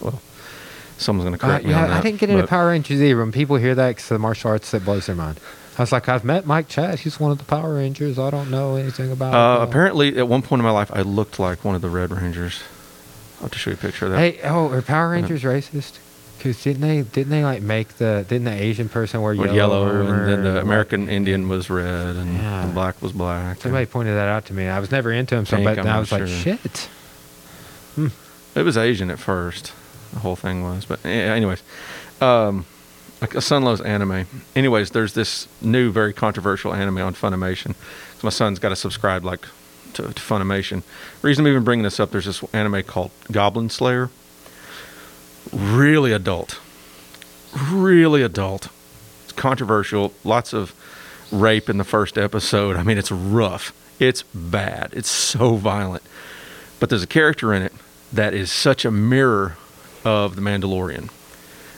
well, 0.01 0.21
someone's 0.99 1.25
gonna 1.25 1.37
Uh, 1.37 1.39
correct 1.39 1.65
me 1.67 1.73
on 1.73 1.81
yeah, 1.83 1.87
that. 1.89 1.97
I 1.99 2.01
didn't 2.03 2.21
get 2.21 2.31
into 2.31 2.43
but- 2.43 2.51
Power 2.51 2.69
Rangers 2.69 3.01
either. 3.01 3.17
When 3.19 3.33
people 3.33 3.57
hear 3.57 3.75
that, 3.75 3.89
because 3.89 4.09
the 4.09 4.19
martial 4.19 4.51
arts, 4.51 4.71
that 4.73 4.85
blows 4.85 5.07
their 5.07 5.17
mind. 5.17 5.39
I 5.79 5.83
was 5.83 5.91
like, 5.93 6.07
I've 6.09 6.23
met 6.25 6.45
Mike 6.47 6.69
Chad. 6.69 6.99
He's 7.01 7.19
one 7.19 7.33
of 7.33 7.39
the 7.39 7.45
Power 7.45 7.75
Rangers. 7.77 8.19
I 8.19 8.29
don't 8.31 8.51
know 8.51 8.77
anything 8.77 9.11
about. 9.11 9.33
Uh, 9.35 9.63
apparently, 9.63 10.19
at 10.19 10.29
one 10.29 10.43
point 10.43 10.61
in 10.61 10.65
my 10.65 10.71
life, 10.71 10.91
I 10.93 11.01
looked 11.01 11.39
like 11.39 11.65
one 11.65 11.75
of 11.75 11.81
the 11.81 11.89
Red 11.89 12.11
Rangers. 12.11 12.61
I'll 13.39 13.45
have 13.45 13.53
to 13.53 13.59
show 13.59 13.71
you 13.71 13.75
a 13.75 13.79
picture 13.79 14.05
of 14.07 14.13
that. 14.13 14.19
Hey, 14.19 14.41
oh, 14.45 14.69
are 14.71 14.83
Power 14.83 15.11
Rangers 15.11 15.43
racist? 15.43 15.99
Because 16.37 16.63
didn't 16.63 16.83
they 16.83 17.03
didn't 17.03 17.31
they 17.31 17.45
like 17.45 17.63
make 17.63 17.89
the 17.99 18.25
didn't 18.29 18.45
the 18.45 18.53
Asian 18.53 18.89
person 18.89 19.23
wear 19.23 19.33
yellow, 19.33 19.55
yellow, 19.55 20.01
and 20.01 20.29
then 20.29 20.43
the 20.45 20.61
American 20.61 21.09
Indian 21.09 21.49
was 21.49 21.71
red, 21.71 22.17
and 22.17 22.35
Yeah. 22.37 22.67
the 22.67 22.73
black 22.73 23.01
was 23.01 23.13
black. 23.13 23.61
Somebody 23.63 23.87
pointed 23.87 24.15
that 24.17 24.29
out 24.29 24.45
to 24.47 24.53
me. 24.53 24.67
I 24.67 24.79
was 24.81 24.91
never 24.91 25.13
into 25.13 25.37
him, 25.37 25.47
so 25.47 25.63
but 25.63 25.79
I 25.79 25.99
was 26.01 26.11
like, 26.13 26.27
sure. 26.27 26.59
shit. 26.59 26.89
It 28.55 28.63
was 28.63 28.77
Asian 28.77 29.11
at 29.11 29.19
first. 29.19 29.73
The 30.13 30.21
whole 30.21 30.37
thing 30.37 30.63
was, 30.63 30.85
but 30.85 31.05
anyways, 31.05 31.63
um, 32.21 32.67
My 33.23 33.41
son 33.41 33.63
loves 33.63 33.81
anime. 33.81 34.27
Anyways, 34.57 34.91
there's 34.91 35.15
this 35.15 35.47
new, 35.61 35.93
very 35.93 36.13
controversial 36.13 36.75
anime 36.75 36.99
on 36.99 37.15
Funimation. 37.15 37.75
So 37.77 38.21
my 38.25 38.31
son's 38.31 38.59
got 38.59 38.71
to 38.71 38.77
subscribe 38.77 39.25
like 39.25 39.47
to, 39.95 40.03
to 40.03 40.09
Funimation. 40.09 40.83
Reason 41.23 41.45
I'm 41.45 41.51
even 41.51 41.63
bringing 41.63 41.85
this 41.85 42.01
up, 42.01 42.11
there's 42.11 42.25
this 42.25 42.43
anime 42.53 42.83
called 42.83 43.13
Goblin 43.31 43.71
Slayer. 43.71 44.11
Really 45.53 46.13
adult. 46.13 46.61
Really 47.71 48.23
adult. 48.23 48.71
It's 49.25 49.33
controversial. 49.33 50.13
Lots 50.25 50.53
of 50.53 50.75
rape 51.31 51.71
in 51.71 51.79
the 51.79 51.85
first 51.85 52.19
episode. 52.19 52.77
I 52.77 52.83
mean, 52.83 52.99
it's 52.99 53.13
rough. 53.13 53.73
It's 54.01 54.23
bad. 54.35 54.91
It's 54.95 55.11
so 55.11 55.55
violent. 55.55 56.03
But 56.81 56.89
there's 56.89 57.05
a 57.05 57.09
character 57.09 57.55
in 57.55 57.63
it 57.63 57.73
that 58.13 58.35
is 58.35 58.51
such 58.51 58.85
a 58.85 58.91
mirror 58.91 59.57
of 60.05 60.37
the 60.37 60.43
Mandalorian. 60.43 61.11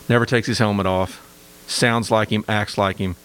Never 0.08 0.26
takes 0.26 0.46
his 0.46 0.58
helmet 0.58 0.86
off. 0.86 1.20
Sounds 1.66 2.10
like 2.10 2.30
him, 2.30 2.44
acts 2.48 2.76
like 2.76 2.98
him, 2.98 3.16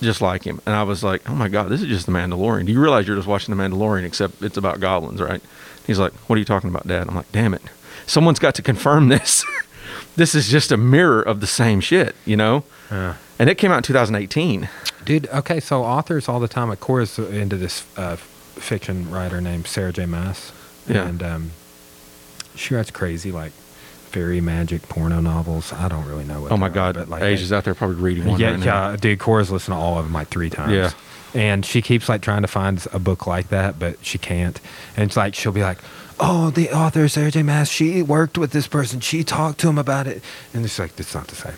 just 0.00 0.20
like 0.20 0.44
him. 0.44 0.60
And 0.66 0.74
I 0.74 0.84
was 0.84 1.02
like, 1.02 1.28
oh 1.28 1.34
my 1.34 1.48
God, 1.48 1.68
this 1.68 1.82
is 1.82 1.88
just 1.88 2.06
the 2.06 2.12
Mandalorian. 2.12 2.66
Do 2.66 2.72
you 2.72 2.80
realize 2.80 3.06
you're 3.06 3.16
just 3.16 3.28
watching 3.28 3.54
the 3.56 3.62
Mandalorian, 3.62 4.04
except 4.04 4.42
it's 4.42 4.56
about 4.56 4.80
goblins, 4.80 5.20
right? 5.20 5.42
He's 5.86 5.98
like, 5.98 6.12
what 6.28 6.36
are 6.36 6.38
you 6.38 6.44
talking 6.44 6.70
about, 6.70 6.86
Dad? 6.86 7.08
I'm 7.08 7.16
like, 7.16 7.30
damn 7.32 7.54
it. 7.54 7.62
Someone's 8.06 8.38
got 8.38 8.54
to 8.56 8.62
confirm 8.62 9.08
this. 9.08 9.44
this 10.16 10.34
is 10.34 10.48
just 10.48 10.70
a 10.70 10.76
mirror 10.76 11.20
of 11.20 11.40
the 11.40 11.46
same 11.46 11.80
shit, 11.80 12.14
you 12.24 12.36
know? 12.36 12.64
Yeah. 12.90 13.16
And 13.38 13.48
it 13.48 13.56
came 13.56 13.70
out 13.70 13.78
in 13.78 13.82
2018. 13.84 14.68
Dude, 15.04 15.28
okay, 15.28 15.60
so 15.60 15.82
authors 15.84 16.28
all 16.28 16.40
the 16.40 16.48
time, 16.48 16.68
like 16.68 16.80
Cora's 16.80 17.18
into 17.18 17.56
this 17.56 17.84
uh, 17.96 18.16
fiction 18.16 19.10
writer 19.10 19.40
named 19.40 19.66
Sarah 19.66 19.92
J. 19.92 20.06
Maas. 20.06 20.52
Yeah. 20.86 21.06
And 21.06 21.22
um, 21.22 21.50
she 22.54 22.74
writes 22.74 22.90
crazy, 22.90 23.32
like, 23.32 23.52
fairy 24.08 24.40
magic 24.40 24.82
porno 24.88 25.20
novels. 25.20 25.72
I 25.72 25.88
don't 25.88 26.06
really 26.06 26.24
know 26.24 26.40
what 26.42 26.52
Oh 26.52 26.56
my 26.56 26.68
they 26.68 26.72
are, 26.80 26.92
God. 26.92 26.94
but 26.96 27.08
like 27.08 27.22
Asia's 27.22 27.52
out 27.52 27.64
there 27.64 27.74
probably 27.74 27.96
reading 27.96 28.24
one 28.26 28.40
yeah, 28.40 28.50
right 28.50 28.58
now. 28.60 28.90
yeah, 28.90 28.96
dude, 28.96 29.18
Cora's 29.18 29.50
listened 29.50 29.74
to 29.76 29.80
all 29.80 29.98
of 29.98 30.04
them 30.04 30.12
like 30.12 30.28
three 30.28 30.50
times. 30.50 30.72
Yeah. 30.72 30.90
And 31.34 31.64
she 31.64 31.82
keeps 31.82 32.08
like 32.08 32.22
trying 32.22 32.42
to 32.42 32.48
find 32.48 32.84
a 32.92 32.98
book 32.98 33.26
like 33.26 33.48
that, 33.48 33.78
but 33.78 34.04
she 34.04 34.16
can't. 34.18 34.58
And 34.96 35.04
it's 35.04 35.16
like 35.16 35.34
she'll 35.34 35.52
be 35.52 35.62
like, 35.62 35.78
"Oh, 36.18 36.48
the 36.50 36.70
author 36.70 37.06
Sarah 37.08 37.30
J. 37.30 37.42
Maas, 37.42 37.70
she 37.70 38.00
worked 38.02 38.38
with 38.38 38.50
this 38.52 38.66
person. 38.66 39.00
She 39.00 39.22
talked 39.24 39.60
to 39.60 39.68
him 39.68 39.76
about 39.78 40.06
it." 40.06 40.22
And 40.54 40.64
it's 40.64 40.78
like, 40.78 40.98
"It's 40.98 41.14
not 41.14 41.28
the 41.28 41.36
same." 41.36 41.52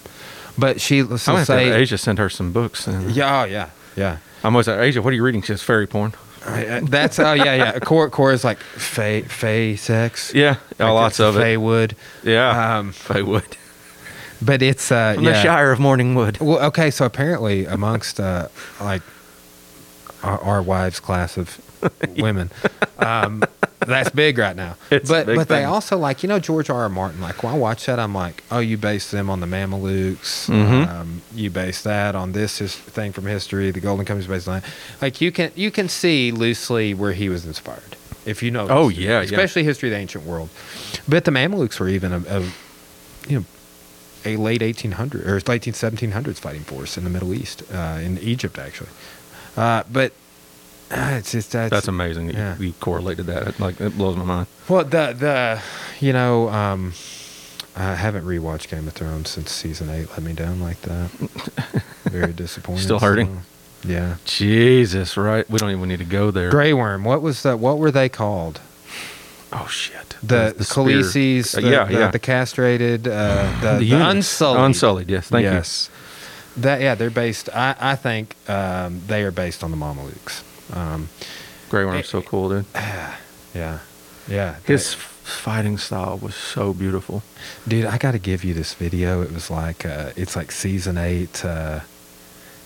But 0.58 0.80
she 0.80 1.02
will 1.02 1.12
I'm 1.12 1.18
gonna 1.18 1.38
have 1.38 1.46
to 1.46 1.52
say, 1.52 1.70
Asia 1.72 1.96
send 1.98 2.18
her 2.18 2.28
some 2.28 2.50
books. 2.52 2.88
And 2.88 3.12
"Yeah, 3.12 3.42
oh, 3.42 3.44
yeah, 3.44 3.70
yeah." 3.94 4.16
I'm 4.42 4.54
always 4.56 4.66
like, 4.66 4.80
Asia, 4.80 5.00
what 5.02 5.12
are 5.12 5.16
you 5.16 5.22
reading? 5.22 5.40
She 5.42 5.48
says 5.48 5.62
fairy 5.62 5.86
porn. 5.86 6.14
Uh, 6.44 6.80
That's 6.82 7.18
oh 7.18 7.32
yeah 7.34 7.54
yeah. 7.54 7.78
Core 7.80 8.08
core 8.10 8.32
is 8.32 8.44
like 8.44 8.58
fey 8.58 9.22
fey 9.22 9.76
sex. 9.76 10.32
Yeah, 10.34 10.56
Like, 10.78 10.92
lots 10.92 11.20
of 11.20 11.36
it. 11.36 11.40
Fey 11.40 11.56
wood. 11.56 11.94
Yeah, 12.22 12.78
Um, 12.78 12.92
Faye 12.92 13.22
Wood. 13.22 13.56
but 14.40 14.62
it's 14.62 14.90
uh 14.90 15.14
From 15.14 15.24
yeah. 15.24 15.32
the 15.32 15.42
Shire 15.42 15.70
of 15.70 15.78
Morningwood. 15.78 16.40
Well, 16.40 16.58
okay, 16.68 16.90
so 16.90 17.04
apparently 17.04 17.66
amongst 17.66 18.18
uh, 18.18 18.48
like 18.80 19.02
our, 20.22 20.40
our 20.40 20.62
wives' 20.62 20.98
class 21.00 21.36
of 21.36 21.60
women, 22.16 22.50
um, 22.98 23.42
that's 23.80 24.10
big 24.10 24.36
right 24.38 24.56
now. 24.56 24.76
It's 24.90 25.08
but 25.08 25.26
but 25.26 25.48
they 25.48 25.64
also 25.64 25.96
like 25.96 26.22
you 26.22 26.28
know 26.28 26.38
George 26.38 26.68
R. 26.70 26.82
R. 26.82 26.88
Martin. 26.88 27.20
Like 27.20 27.42
when 27.42 27.54
I 27.54 27.56
watch 27.56 27.86
that, 27.86 27.98
I'm 27.98 28.14
like, 28.14 28.42
oh, 28.50 28.58
you 28.58 28.76
base 28.76 29.10
them 29.10 29.30
on 29.30 29.40
the 29.40 29.46
Mamelukes. 29.46 30.48
Mhm. 30.48 30.88
Um, 30.88 31.22
you 31.34 31.50
base 31.50 31.82
that 31.82 32.14
on 32.14 32.32
this 32.32 32.58
his 32.58 32.74
thing 32.76 33.12
from 33.12 33.26
history. 33.26 33.70
The 33.70 33.80
Golden 33.80 34.04
Company's 34.04 34.28
based 34.28 34.48
on 34.48 34.60
that. 34.60 34.70
Like 35.00 35.20
you 35.20 35.32
can 35.32 35.50
you 35.54 35.70
can 35.70 35.88
see 35.88 36.32
loosely 36.32 36.92
where 36.94 37.12
he 37.12 37.28
was 37.28 37.46
inspired. 37.46 37.96
If 38.26 38.42
you 38.42 38.50
know, 38.50 38.66
Oh, 38.68 38.88
history, 38.88 39.04
yeah, 39.06 39.10
yeah. 39.20 39.20
especially 39.22 39.64
history 39.64 39.88
of 39.88 39.94
the 39.94 39.98
ancient 39.98 40.24
world. 40.24 40.50
But 41.08 41.24
the 41.24 41.30
Mamelukes 41.30 41.80
were 41.80 41.88
even 41.88 42.12
a, 42.12 42.18
a 42.28 42.40
you 43.26 43.38
know 43.38 43.44
a 44.26 44.36
late 44.36 44.60
1800 44.60 45.26
or 45.26 45.40
late 45.46 45.62
1700s 45.62 46.38
fighting 46.38 46.60
force 46.64 46.98
in 46.98 47.04
the 47.04 47.10
Middle 47.10 47.32
East, 47.32 47.62
uh, 47.72 47.98
in 48.02 48.18
Egypt 48.18 48.58
actually. 48.58 48.90
Uh, 49.56 49.82
but 49.90 50.12
it's 50.92 51.32
just 51.32 51.52
that's, 51.52 51.70
That's 51.70 51.88
amazing. 51.88 52.28
that 52.28 52.34
Yeah. 52.34 52.56
You, 52.58 52.66
you 52.66 52.72
correlated 52.74 53.26
that. 53.26 53.46
It, 53.46 53.60
like 53.60 53.80
it 53.80 53.96
blows 53.96 54.16
my 54.16 54.24
mind. 54.24 54.46
well 54.68 54.84
the 54.84 55.14
the 55.16 55.62
you 56.04 56.12
know 56.12 56.48
um, 56.48 56.94
I 57.76 57.94
haven't 57.94 58.24
rewatched 58.24 58.68
Game 58.68 58.88
of 58.88 58.94
Thrones 58.94 59.30
since 59.30 59.52
season 59.52 59.88
eight 59.90 60.10
let 60.10 60.22
me 60.22 60.32
down 60.32 60.60
like 60.60 60.80
that. 60.82 61.10
Very 62.04 62.32
disappointed. 62.32 62.82
Still 62.82 62.98
hurting? 62.98 63.42
so, 63.82 63.88
yeah. 63.88 64.16
Jesus, 64.24 65.16
right? 65.16 65.48
We 65.48 65.58
don't 65.58 65.70
even 65.70 65.88
need 65.88 66.00
to 66.00 66.04
go 66.04 66.30
there. 66.30 66.50
Grey 66.50 66.72
Worm. 66.72 67.04
What 67.04 67.22
was 67.22 67.42
that? 67.44 67.60
What 67.60 67.78
were 67.78 67.92
they 67.92 68.08
called? 68.08 68.60
Oh 69.52 69.66
shit. 69.68 70.16
The, 70.22 70.54
the. 70.56 70.64
Khaleesi's, 70.64 71.54
Uh, 71.54 71.60
the, 71.60 71.70
yeah, 71.70 71.84
the, 71.84 71.92
yeah. 71.94 72.10
the 72.10 72.18
castrated, 72.18 73.06
uh, 73.06 73.60
the, 73.62 73.78
the, 73.78 73.92
unsullied. 73.92 74.60
Unsullied. 74.60 75.08
Yes. 75.08 75.28
Thank 75.28 75.44
you. 75.44 75.50
yes. 75.50 75.88
That 76.56 76.80
yeah, 76.80 76.96
they're 76.96 77.10
based. 77.10 77.48
I 77.54 77.76
I 77.80 77.94
think 77.94 78.34
um, 78.48 79.02
they 79.06 79.22
are 79.22 79.30
based 79.30 79.62
on 79.62 79.70
the 79.70 79.76
Mamelukes. 79.76 80.42
Um, 80.72 81.02
you. 81.20 81.26
Grey 81.70 81.84
Worm's 81.84 82.08
so 82.08 82.22
cool, 82.22 82.48
dude. 82.48 82.64
yeah, 82.74 83.78
yeah. 84.28 84.56
His 84.64 84.94
f- 84.94 85.20
fighting 85.22 85.78
style 85.78 86.18
was 86.18 86.34
so 86.34 86.72
beautiful. 86.72 87.22
dude, 87.66 87.86
I 87.86 87.98
got 87.98 88.12
to 88.12 88.18
give 88.18 88.42
you 88.44 88.54
this 88.54 88.74
video. 88.74 89.22
It 89.22 89.32
was 89.32 89.50
like 89.50 89.86
uh, 89.86 90.10
it's 90.16 90.34
like 90.36 90.50
season 90.50 90.98
eight. 90.98 91.44
Uh, 91.44 91.80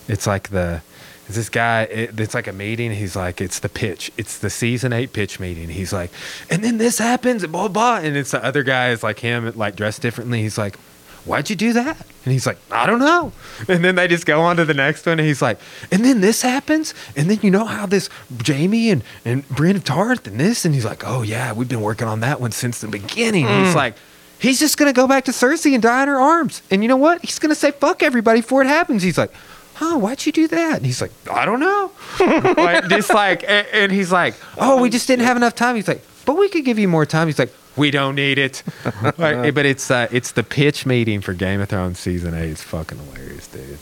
it's 0.07 0.25
like 0.27 0.49
the 0.49 0.81
it's 1.27 1.35
this 1.35 1.49
guy. 1.49 1.83
It, 1.83 2.19
it's 2.19 2.33
like 2.33 2.47
a 2.47 2.53
meeting. 2.53 2.91
He's 2.91 3.15
like, 3.15 3.41
it's 3.41 3.59
the 3.59 3.69
pitch. 3.69 4.11
It's 4.17 4.37
the 4.37 4.49
season 4.49 4.93
eight 4.93 5.13
pitch 5.13 5.39
meeting. 5.39 5.69
He's 5.69 5.93
like, 5.93 6.11
and 6.49 6.63
then 6.63 6.77
this 6.77 6.97
happens, 6.97 7.43
and 7.43 7.51
blah 7.51 7.67
blah. 7.67 7.97
And 7.97 8.15
it's 8.17 8.31
the 8.31 8.43
other 8.43 8.63
guy 8.63 8.89
is 8.89 9.03
like 9.03 9.19
him, 9.19 9.51
like 9.55 9.75
dressed 9.75 10.01
differently. 10.01 10.41
He's 10.41 10.57
like. 10.57 10.77
Why'd 11.25 11.49
you 11.49 11.55
do 11.55 11.73
that? 11.73 11.97
And 12.23 12.31
he's 12.31 12.45
like, 12.45 12.57
I 12.71 12.85
don't 12.85 12.99
know. 12.99 13.31
And 13.67 13.83
then 13.83 13.95
they 13.95 14.07
just 14.07 14.25
go 14.25 14.41
on 14.41 14.57
to 14.57 14.65
the 14.65 14.73
next 14.75 15.05
one. 15.05 15.19
And 15.19 15.27
he's 15.27 15.41
like, 15.41 15.59
and 15.91 16.05
then 16.05 16.21
this 16.21 16.41
happens. 16.43 16.93
And 17.15 17.29
then 17.29 17.39
you 17.41 17.49
know 17.51 17.65
how 17.65 17.85
this 17.87 18.09
Jaime 18.45 18.91
and, 18.91 19.03
and 19.25 19.47
Brienne 19.49 19.75
of 19.77 19.83
Tarth 19.83 20.27
and 20.27 20.39
this. 20.39 20.65
And 20.65 20.73
he's 20.75 20.85
like, 20.85 21.03
oh, 21.05 21.23
yeah, 21.23 21.51
we've 21.53 21.67
been 21.69 21.81
working 21.81 22.07
on 22.07 22.19
that 22.21 22.39
one 22.39 22.51
since 22.51 22.79
the 22.81 22.87
beginning. 22.87 23.45
And 23.45 23.63
Mm. 23.63 23.65
he's 23.65 23.75
like, 23.75 23.95
he's 24.39 24.59
just 24.59 24.77
going 24.77 24.91
to 24.91 24.95
go 24.95 25.07
back 25.07 25.25
to 25.25 25.31
Cersei 25.31 25.73
and 25.73 25.81
die 25.81 26.03
in 26.03 26.09
her 26.09 26.19
arms. 26.19 26.61
And 26.69 26.83
you 26.83 26.87
know 26.87 26.97
what? 26.97 27.23
He's 27.25 27.39
going 27.39 27.49
to 27.49 27.55
say, 27.59 27.71
fuck 27.71 28.03
everybody 28.03 28.41
before 28.41 28.61
it 28.61 28.67
happens. 28.67 29.01
He's 29.01 29.17
like, 29.17 29.31
huh, 29.75 29.97
why'd 29.97 30.25
you 30.25 30.31
do 30.31 30.47
that? 30.47 30.77
And 30.77 30.85
he's 30.85 31.01
like, 31.01 31.11
I 31.31 31.45
don't 31.45 31.59
know. 31.59 31.91
like, 32.19 32.87
just 32.87 33.13
like, 33.13 33.43
and, 33.47 33.67
and 33.73 33.91
he's 33.91 34.11
like, 34.11 34.35
oh, 34.57 34.79
we 34.81 34.89
just 34.89 35.07
didn't 35.07 35.25
have 35.25 35.37
enough 35.37 35.55
time. 35.55 35.75
He's 35.75 35.87
like, 35.87 36.01
but 36.25 36.37
we 36.37 36.49
could 36.49 36.65
give 36.65 36.77
you 36.79 36.87
more 36.87 37.05
time. 37.05 37.27
He's 37.27 37.39
like, 37.39 37.51
we 37.75 37.91
don't 37.91 38.15
need 38.15 38.37
it. 38.37 38.63
like, 39.17 39.53
but 39.53 39.65
it's 39.65 39.89
uh, 39.91 40.07
it's 40.11 40.31
the 40.31 40.43
pitch 40.43 40.85
meeting 40.85 41.21
for 41.21 41.33
Game 41.33 41.61
of 41.61 41.69
Thrones 41.69 41.99
season 41.99 42.33
eight. 42.33 42.51
It's 42.51 42.63
fucking 42.63 42.97
hilarious, 42.97 43.47
dude. 43.47 43.77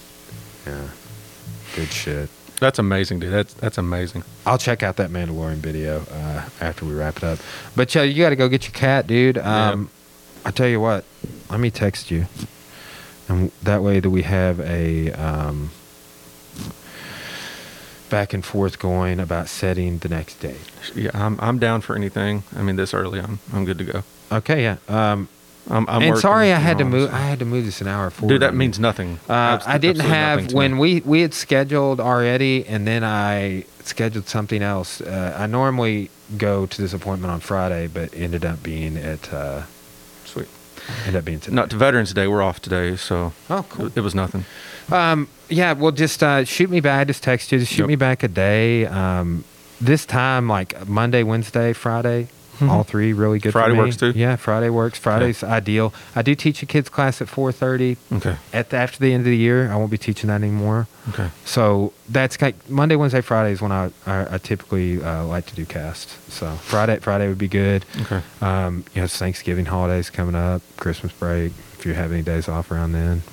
Yeah, 0.65 0.87
good 1.75 1.89
shit. 1.89 2.29
That's 2.59 2.79
amazing, 2.79 3.19
dude. 3.19 3.33
That's 3.33 3.53
that's 3.55 3.77
amazing. 3.77 4.23
I'll 4.45 4.57
check 4.57 4.83
out 4.83 4.97
that 4.97 5.09
Mandalorian 5.09 5.57
video 5.57 6.05
uh, 6.11 6.49
after 6.61 6.85
we 6.85 6.93
wrap 6.93 7.17
it 7.17 7.23
up. 7.23 7.39
But 7.75 7.93
yeah, 7.93 8.03
you 8.03 8.23
got 8.23 8.29
to 8.29 8.35
go 8.35 8.47
get 8.47 8.65
your 8.65 8.73
cat, 8.73 9.07
dude. 9.07 9.37
Um, 9.37 9.89
I 10.45 10.51
tell 10.51 10.67
you 10.67 10.79
what, 10.79 11.05
let 11.49 11.59
me 11.59 11.71
text 11.71 12.11
you, 12.11 12.25
and 13.27 13.51
that 13.63 13.81
way 13.81 13.99
that 13.99 14.09
we 14.09 14.23
have 14.23 14.59
a 14.61 15.11
um, 15.13 15.71
back 18.13 18.31
and 18.31 18.45
forth 18.45 18.77
going 18.77 19.19
about 19.19 19.49
setting 19.49 19.97
the 19.97 20.07
next 20.07 20.35
date. 20.39 20.61
Yeah, 20.95 21.09
I'm 21.15 21.35
I'm 21.39 21.57
down 21.57 21.81
for 21.81 21.95
anything. 21.95 22.43
I 22.55 22.61
mean, 22.61 22.75
this 22.75 22.93
early, 22.93 23.19
I'm 23.19 23.39
I'm 23.51 23.65
good 23.65 23.79
to 23.79 23.83
go. 23.85 24.03
Okay, 24.31 24.61
yeah. 24.61 24.77
Um, 24.87 25.27
I'm, 25.69 25.87
I'm 25.89 26.01
and 26.03 26.17
sorry, 26.19 26.51
I 26.53 26.57
had 26.59 26.77
to 26.77 26.85
move. 26.85 27.11
I 27.11 27.21
had 27.21 27.39
to 27.39 27.45
move 27.45 27.65
this 27.65 27.81
an 27.81 27.87
hour 27.87 28.11
forward. 28.11 28.33
Dude, 28.33 28.41
that 28.43 28.53
means 28.53 28.77
nothing. 28.79 29.17
Uh, 29.27 29.33
Abs- 29.55 29.65
I 29.67 29.77
didn't 29.79 30.05
have 30.05 30.53
when 30.53 30.77
we 30.77 31.01
we 31.01 31.21
had 31.21 31.33
scheduled 31.33 31.99
already, 31.99 32.65
and 32.67 32.85
then 32.85 33.03
I 33.03 33.65
scheduled 33.83 34.27
something 34.27 34.61
else. 34.61 35.01
Uh, 35.01 35.35
I 35.35 35.47
normally 35.47 36.09
go 36.37 36.67
to 36.67 36.81
this 36.81 36.93
appointment 36.93 37.31
on 37.33 37.39
Friday, 37.39 37.87
but 37.87 38.13
ended 38.13 38.45
up 38.45 38.61
being 38.61 38.95
at 38.97 39.33
uh, 39.33 39.63
Sweet. 40.25 40.47
ended 41.05 41.15
up 41.15 41.25
being 41.25 41.39
today. 41.39 41.55
Not 41.55 41.69
to 41.71 41.77
Veterans 41.77 42.13
Day. 42.13 42.27
We're 42.27 42.43
off 42.43 42.59
today, 42.61 42.95
so 42.95 43.33
Oh, 43.49 43.65
cool. 43.69 43.87
it, 43.87 43.97
it 43.97 44.01
was 44.01 44.13
nothing. 44.13 44.45
Um, 44.91 45.27
yeah, 45.49 45.73
well, 45.73 45.91
just 45.91 46.23
uh, 46.23 46.43
shoot 46.45 46.69
me 46.69 46.79
back. 46.79 47.07
Just 47.07 47.23
text 47.23 47.51
you. 47.51 47.59
Just 47.59 47.71
shoot 47.71 47.79
Yep. 47.83 47.87
me 47.87 47.95
back 47.95 48.23
a 48.23 48.27
day. 48.27 48.85
Um, 48.85 49.43
this 49.81 50.05
time, 50.05 50.47
like 50.47 50.87
Monday, 50.87 51.23
Wednesday, 51.23 51.73
Friday. 51.73 52.27
Mhm. 52.59 52.69
All 52.69 52.83
three 52.83 53.13
really 53.13 53.39
good. 53.39 53.51
for 53.51 53.59
Friday 53.59 53.75
works 53.75 53.97
too? 53.97 54.13
Yeah, 54.15 54.35
Friday 54.35 54.69
works. 54.69 54.99
Friday's 54.99 55.43
ideal. 55.43 55.91
I 56.15 56.21
do 56.21 56.35
teach 56.35 56.61
a 56.61 56.67
kids 56.67 56.87
class 56.87 57.19
at 57.19 57.27
four 57.27 57.51
thirty. 57.51 57.97
Okay. 58.11 58.35
At 58.53 58.69
the, 58.69 58.77
after 58.77 58.99
the 58.99 59.11
end 59.11 59.21
of 59.21 59.25
the 59.25 59.35
year, 59.35 59.71
I 59.71 59.75
won't 59.75 59.89
be 59.89 59.97
teaching 59.97 60.27
that 60.27 60.35
anymore. 60.35 60.87
Okay. 61.09 61.29
So 61.45 61.93
that's 62.07 62.39
like 62.39 62.55
Monday, 62.69 62.95
Wednesday, 62.95 63.21
Friday 63.21 63.53
is 63.53 63.61
when 63.61 63.71
I 63.71 63.89
I, 64.05 64.35
I 64.35 64.37
typically 64.37 65.01
uh, 65.03 65.23
like 65.25 65.47
to 65.47 65.55
do 65.55 65.65
casts. 65.65 66.15
So 66.31 66.51
Friday 66.57 66.99
Friday 66.99 67.27
would 67.27 67.39
be 67.39 67.47
good. 67.47 67.85
Okay. 68.01 68.21
Um, 68.39 68.85
you 68.93 69.01
know, 69.01 69.07
Thanksgiving 69.07 69.65
holidays 69.65 70.11
coming 70.11 70.35
up, 70.35 70.61
Christmas 70.77 71.11
break. 71.11 71.53
If 71.79 71.87
you 71.87 71.95
have 71.95 72.11
any 72.11 72.21
days 72.21 72.47
off 72.47 72.69
around 72.71 72.91
then, 72.93 73.23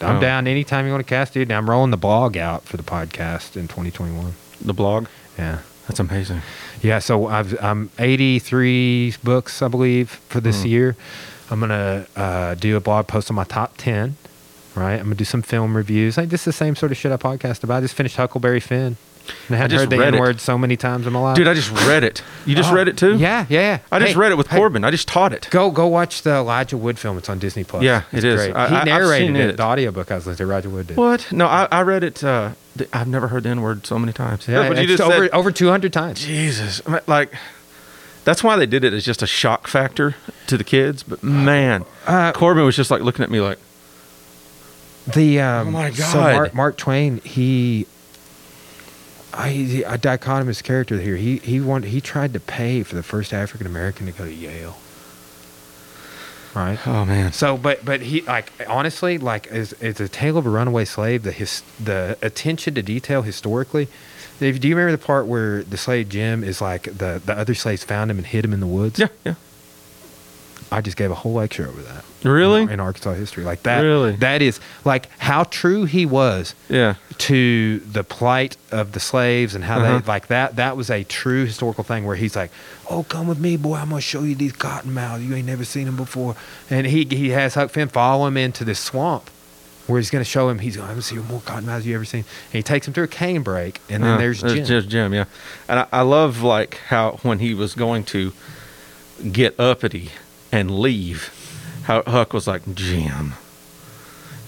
I'm 0.00 0.16
Oh. 0.16 0.20
down 0.20 0.46
anytime 0.46 0.84
you 0.86 0.92
want 0.92 1.06
to 1.06 1.08
cast, 1.08 1.34
dude. 1.34 1.50
I'm 1.50 1.68
rolling 1.70 1.90
the 1.90 1.96
blog 1.96 2.36
out 2.36 2.64
for 2.64 2.76
the 2.76 2.82
podcast 2.82 3.56
in 3.56 3.68
2021. 3.68 4.34
The 4.64 4.72
blog. 4.74 5.06
Yeah, 5.38 5.58
That's 5.88 6.00
amazing. 6.00 6.42
yeah. 6.82 6.98
So 6.98 7.26
I've 7.28 7.56
I'm 7.62 7.90
83 7.98 9.14
books, 9.22 9.62
I 9.62 9.68
believe, 9.68 10.20
for 10.28 10.40
this 10.40 10.62
Mhm. 10.62 10.68
year. 10.68 10.96
I'm 11.50 11.60
gonna 11.60 12.06
uh, 12.16 12.54
do 12.54 12.76
a 12.76 12.80
blog 12.80 13.06
post 13.06 13.30
on 13.30 13.36
my 13.36 13.44
top 13.44 13.74
10 13.78 14.16
right? 14.74 14.96
I'm 14.96 15.04
gonna 15.04 15.14
do 15.14 15.24
some 15.24 15.40
film 15.40 15.74
reviews. 15.74 16.18
Like 16.18 16.28
just 16.28 16.44
the 16.44 16.52
same 16.52 16.76
sort 16.76 16.92
of 16.92 16.98
shit 16.98 17.10
I 17.10 17.16
podcast 17.16 17.64
about. 17.64 17.78
I 17.78 17.80
just 17.80 17.94
finished 17.94 18.16
Huckleberry 18.16 18.60
Finn. 18.60 18.96
I 19.50 19.66
just 19.66 19.80
heard 19.82 19.90
the 19.90 19.98
read 19.98 20.14
N 20.14 20.20
word 20.20 20.40
so 20.40 20.56
many 20.58 20.76
times 20.76 21.06
in 21.06 21.12
my 21.12 21.18
life. 21.20 21.36
Dude, 21.36 21.48
I 21.48 21.54
just 21.54 21.70
read 21.86 22.04
it. 22.04 22.22
You 22.44 22.54
just 22.54 22.70
Oh, 22.70 22.74
read 22.74 22.88
it 22.88 22.96
too? 22.96 23.16
Yeah, 23.16 23.46
yeah, 23.48 23.60
yeah. 23.60 23.78
I 23.90 23.98
just 23.98 24.12
Hey, 24.12 24.18
read 24.18 24.32
it 24.32 24.36
with 24.38 24.46
hey, 24.48 24.56
Corbin. 24.56 24.84
I 24.84 24.90
just 24.90 25.08
taught 25.08 25.32
it. 25.32 25.48
Go 25.50 25.70
go 25.70 25.86
watch 25.86 26.22
the 26.22 26.34
Elijah 26.36 26.76
Wood 26.76 26.98
film. 26.98 27.18
It's 27.18 27.28
on 27.28 27.38
Disney 27.38 27.64
Plus. 27.64 27.82
Yeah, 27.82 28.02
it's 28.12 28.24
it 28.24 28.24
is. 28.24 28.42
Great. 28.42 28.56
I- 28.56 28.80
he 28.80 28.84
narrated 28.84 29.26
seen 29.26 29.36
it. 29.36 29.50
it. 29.50 29.56
The 29.56 29.62
audiobook 29.64 30.10
I 30.10 30.16
was 30.16 30.26
listening 30.26 30.46
to, 30.48 30.52
Elijah 30.52 30.70
Wood 30.70 30.86
did. 30.88 30.96
What? 30.96 31.30
No, 31.32 31.46
I, 31.46 31.68
I 31.70 31.82
read 31.82 32.04
it. 32.04 32.22
Uh, 32.24 32.50
I've 32.92 33.08
never 33.08 33.28
heard 33.28 33.44
the 33.44 33.48
N 33.50 33.62
word 33.62 33.86
so 33.86 33.98
many 33.98 34.12
times. 34.12 34.46
Yeah, 34.48 34.68
but 34.68 34.78
you 34.80 34.86
just 34.86 35.02
over 35.02 35.26
said, 35.26 35.30
over 35.34 35.50
200 35.50 35.92
times. 35.92 36.20
Jesus, 36.24 36.80
like 37.06 37.32
that's 38.24 38.42
why 38.44 38.56
they 38.56 38.66
did 38.66 38.82
it 38.84 38.92
as 38.92 39.04
just 39.04 39.22
a 39.22 39.26
shock 39.26 39.66
factor 39.68 40.14
to 40.48 40.56
the 40.58 40.64
kids. 40.64 41.02
But 41.02 41.22
man, 41.22 41.84
Uh, 42.06 42.32
Corbin 42.32 42.64
was 42.64 42.76
just 42.76 42.90
like 42.90 43.00
looking 43.02 43.22
at 43.22 43.30
me 43.30 43.40
like, 43.40 43.58
The 45.06 45.40
um, 45.40 45.68
Oh 45.68 45.70
my 45.70 45.90
So 45.92 46.14
God. 46.14 46.34
Mark, 46.34 46.54
Mark 46.54 46.76
Twain, 46.76 47.18
he, 47.18 47.86
I, 49.36 49.50
he- 49.50 49.82
a 49.82 49.98
dichotomous 49.98 50.62
character 50.62 50.98
here. 51.00 51.16
He 51.16 51.36
he 51.38 51.60
wanted 51.60 51.88
he 51.90 52.00
tried 52.00 52.32
to 52.32 52.40
pay 52.40 52.82
for 52.82 52.94
the 52.94 53.02
first 53.02 53.32
African 53.34 53.66
American 53.66 54.06
to 54.06 54.12
go 54.12 54.24
to 54.24 54.32
Yale. 54.32 54.76
Right. 56.54 56.78
oh 56.86 57.04
man, 57.04 57.32
So, 57.32 57.58
but 57.58 57.84
but 57.84 58.00
he 58.00 58.22
like 58.22 58.50
honestly 58.66 59.18
like 59.18 59.46
as 59.48 59.74
it's 59.74 60.00
a 60.00 60.08
tale 60.08 60.38
of 60.38 60.46
a 60.46 60.50
runaway 60.50 60.86
slave. 60.86 61.22
The 61.22 61.32
his 61.32 61.62
the 61.78 62.16
attention 62.22 62.74
to 62.76 62.82
detail 62.82 63.20
historically. 63.22 63.88
If, 64.40 64.58
do 64.60 64.68
you 64.68 64.74
remember 64.76 64.96
the 64.96 65.04
part 65.04 65.26
where 65.26 65.62
the 65.62 65.76
slave 65.76 66.08
Jim 66.08 66.42
is 66.42 66.62
like 66.62 66.84
the 66.84 67.20
the 67.24 67.36
other 67.36 67.54
slaves 67.54 67.84
found 67.84 68.10
him 68.10 68.16
and 68.16 68.26
hid 68.26 68.42
him 68.44 68.54
in 68.54 68.60
the 68.60 68.66
woods? 68.66 68.98
yeah, 68.98 69.08
yeah, 69.24 69.34
I 70.72 70.80
just 70.80 70.96
gave 70.96 71.10
a 71.10 71.14
whole 71.14 71.34
lecture 71.34 71.68
over 71.68 71.80
that. 71.82 72.04
Really? 72.24 72.62
In, 72.62 72.70
in 72.70 72.80
Arkansas 72.80 73.12
history, 73.14 73.44
like 73.44 73.62
that. 73.62 73.80
Really? 73.82 74.16
That 74.16 74.42
is 74.42 74.58
like 74.84 75.08
how 75.18 75.44
true 75.44 75.84
he 75.84 76.04
was 76.06 76.54
yeah. 76.68 76.94
to 77.18 77.78
the 77.80 78.02
plight 78.02 78.56
of 78.72 78.90
the 78.92 78.98
slaves 79.00 79.54
and 79.54 79.62
how 79.62 79.78
Uh-huh. 79.78 79.98
they 80.00 80.06
like 80.06 80.26
that. 80.26 80.56
That 80.56 80.76
was 80.76 80.90
a 80.90 81.04
true 81.04 81.44
historical 81.44 81.84
thing 81.84 82.04
where 82.04 82.16
he's 82.16 82.34
like, 82.34 82.50
"Oh, 82.90 83.04
come 83.04 83.28
with 83.28 83.38
me, 83.38 83.56
boy. 83.56 83.76
I'm 83.76 83.90
gonna 83.90 84.00
show 84.00 84.22
you 84.22 84.34
these 84.34 84.52
cotton 84.52 84.92
cottonmouths. 84.92 85.24
You 85.24 85.34
ain't 85.36 85.46
never 85.46 85.64
seen 85.64 85.86
them 85.86 85.96
before." 85.96 86.34
And 86.68 86.86
he 86.86 87.04
he 87.04 87.30
has 87.30 87.54
Huck 87.54 87.70
Finn 87.70 87.88
follow 87.88 88.26
him 88.26 88.36
into 88.36 88.64
this 88.64 88.80
swamp. 88.80 89.30
Where 89.86 90.00
he's 90.00 90.10
going 90.10 90.24
to 90.24 90.28
show 90.28 90.48
him, 90.48 90.58
he's 90.58 90.76
going 90.76 90.92
to 90.96 91.00
see 91.00 91.14
more 91.14 91.40
cotton 91.42 91.68
cottonmouths 91.68 91.84
you 91.84 91.94
ever 91.94 92.04
seen. 92.04 92.24
And 92.46 92.54
he 92.54 92.62
takes 92.64 92.88
him 92.88 92.92
through 92.92 93.04
a 93.04 93.06
cane 93.06 93.42
break, 93.44 93.80
and 93.88 94.02
then 94.02 94.14
Uh, 94.14 94.18
there's 94.18 94.42
Jim. 94.42 94.64
Just 94.64 94.88
Jim, 94.88 95.14
yeah. 95.14 95.26
And 95.68 95.78
I, 95.78 95.86
I 95.92 96.00
love 96.00 96.42
like 96.42 96.78
how 96.88 97.20
when 97.22 97.38
he 97.38 97.54
was 97.54 97.74
going 97.74 98.02
to 98.06 98.32
get 99.30 99.54
uppity 99.60 100.10
and 100.52 100.78
leave, 100.78 101.32
Huck 101.84 102.32
was 102.32 102.46
like, 102.46 102.74
Jim, 102.74 103.34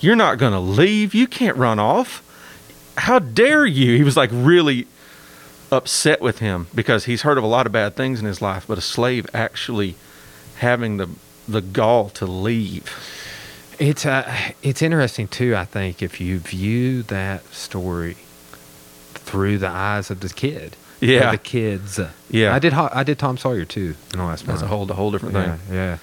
you're 0.00 0.16
not 0.16 0.38
gonna 0.38 0.60
leave. 0.60 1.14
You 1.14 1.26
can't 1.26 1.56
run 1.56 1.78
off. 1.78 2.24
How 2.96 3.18
dare 3.18 3.66
you? 3.66 3.96
He 3.96 4.04
was 4.04 4.16
like 4.16 4.30
really 4.32 4.86
upset 5.70 6.20
with 6.20 6.38
him 6.38 6.66
because 6.74 7.04
he's 7.04 7.22
heard 7.22 7.38
of 7.38 7.44
a 7.44 7.48
lot 7.48 7.66
of 7.66 7.72
bad 7.72 7.94
things 7.94 8.20
in 8.20 8.26
his 8.26 8.40
life, 8.42 8.66
but 8.66 8.78
a 8.78 8.82
slave 8.82 9.26
actually 9.34 9.94
having 10.56 10.96
the 10.96 11.08
the 11.48 11.60
gall 11.62 12.10
to 12.10 12.26
leave. 12.26 12.94
It's 13.78 14.04
uh, 14.04 14.52
it's 14.62 14.82
interesting 14.82 15.28
too. 15.28 15.56
I 15.56 15.64
think 15.64 16.02
if 16.02 16.20
you 16.20 16.38
view 16.38 17.02
that 17.04 17.44
story 17.54 18.16
through 19.14 19.58
the 19.58 19.68
eyes 19.68 20.10
of 20.10 20.20
the 20.20 20.28
kid, 20.28 20.76
Yeah. 21.00 21.30
the 21.30 21.38
kids. 21.38 22.00
Yeah. 22.30 22.54
I 22.54 22.58
did. 22.58 22.72
I 22.74 23.02
did 23.04 23.18
Tom 23.18 23.36
Sawyer 23.38 23.64
too. 23.64 23.94
In 24.12 24.18
the 24.18 24.24
last 24.24 24.46
That's 24.46 24.62
a 24.62 24.66
whole 24.66 24.90
a 24.90 24.94
whole 24.94 25.10
different 25.10 25.34
Yeah, 25.34 25.56
thing. 25.56 25.74
yeah. 25.76 25.98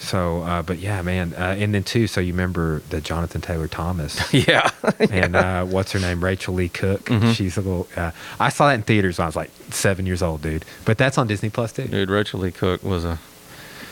So, 0.00 0.42
uh, 0.42 0.60
but 0.62 0.78
yeah, 0.80 1.00
man, 1.00 1.32
uh, 1.34 1.56
and 1.58 1.72
then 1.72 1.82
too. 1.82 2.06
So 2.08 2.20
you 2.20 2.32
remember 2.34 2.82
the 2.90 3.00
Jonathan 3.00 3.40
Taylor 3.40 3.68
Thomas 3.68 4.20
Yeah. 4.34 4.68
and 4.98 5.34
uh, 5.34 5.64
what's 5.64 5.92
her 5.92 6.00
name, 6.00 6.22
Rachael 6.22 6.54
Leigh 6.54 6.68
Cook. 6.68 7.04
Mhm. 7.06 7.34
She's 7.34 7.56
a 7.56 7.60
little. 7.62 7.88
Uh, 7.96 8.10
I 8.38 8.48
saw 8.50 8.68
that 8.68 8.74
in 8.74 8.82
theaters 8.82 9.16
when 9.18 9.24
I 9.24 9.28
was 9.28 9.36
like 9.36 9.50
seven 9.70 10.04
years 10.04 10.20
old, 10.22 10.42
dude. 10.42 10.64
But 10.84 10.98
that's 10.98 11.16
on 11.16 11.26
Disney 11.26 11.48
Plus 11.48 11.72
too. 11.72 11.86
Dude, 11.86 12.10
Rachael 12.10 12.40
Leigh 12.40 12.52
Cook 12.52 12.82
was 12.82 13.04
a 13.04 13.18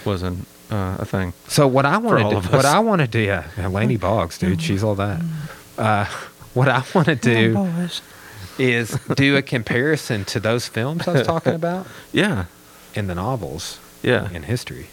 was 0.04 0.22
an 0.22 0.44
uh, 0.70 0.96
a 0.98 1.04
thing. 1.06 1.32
So 1.48 1.66
what 1.66 1.86
I 1.86 1.96
want 1.98 2.18
to 2.18 2.40
do, 2.48 2.48
what. 2.56 2.64
I 2.66 2.80
want 2.80 3.00
to 3.00 3.06
do, 3.06 3.20
yeah, 3.20 3.46
and 3.56 3.72
Laney 3.72 3.96
Boggs, 3.96 4.36
dude, 4.38 4.60
she's 4.60 4.82
all 4.82 4.96
that. 4.96 5.22
Uh, 5.78 6.04
what 6.52 6.68
I 6.68 6.82
want 6.94 7.06
to 7.06 7.14
do 7.14 7.54
is 8.62 8.98
do 9.14 9.36
a 9.36 9.42
comparison 9.42 10.24
to 10.26 10.40
those 10.40 10.68
films 10.68 11.06
I 11.08 11.12
was 11.12 11.26
talking 11.26 11.54
about 11.62 11.86
Yeah. 12.12 12.44
in 12.94 13.06
the 13.08 13.14
novels 13.14 13.78
Yeah. 14.02 14.30
in 14.30 14.44
history. 14.44 14.86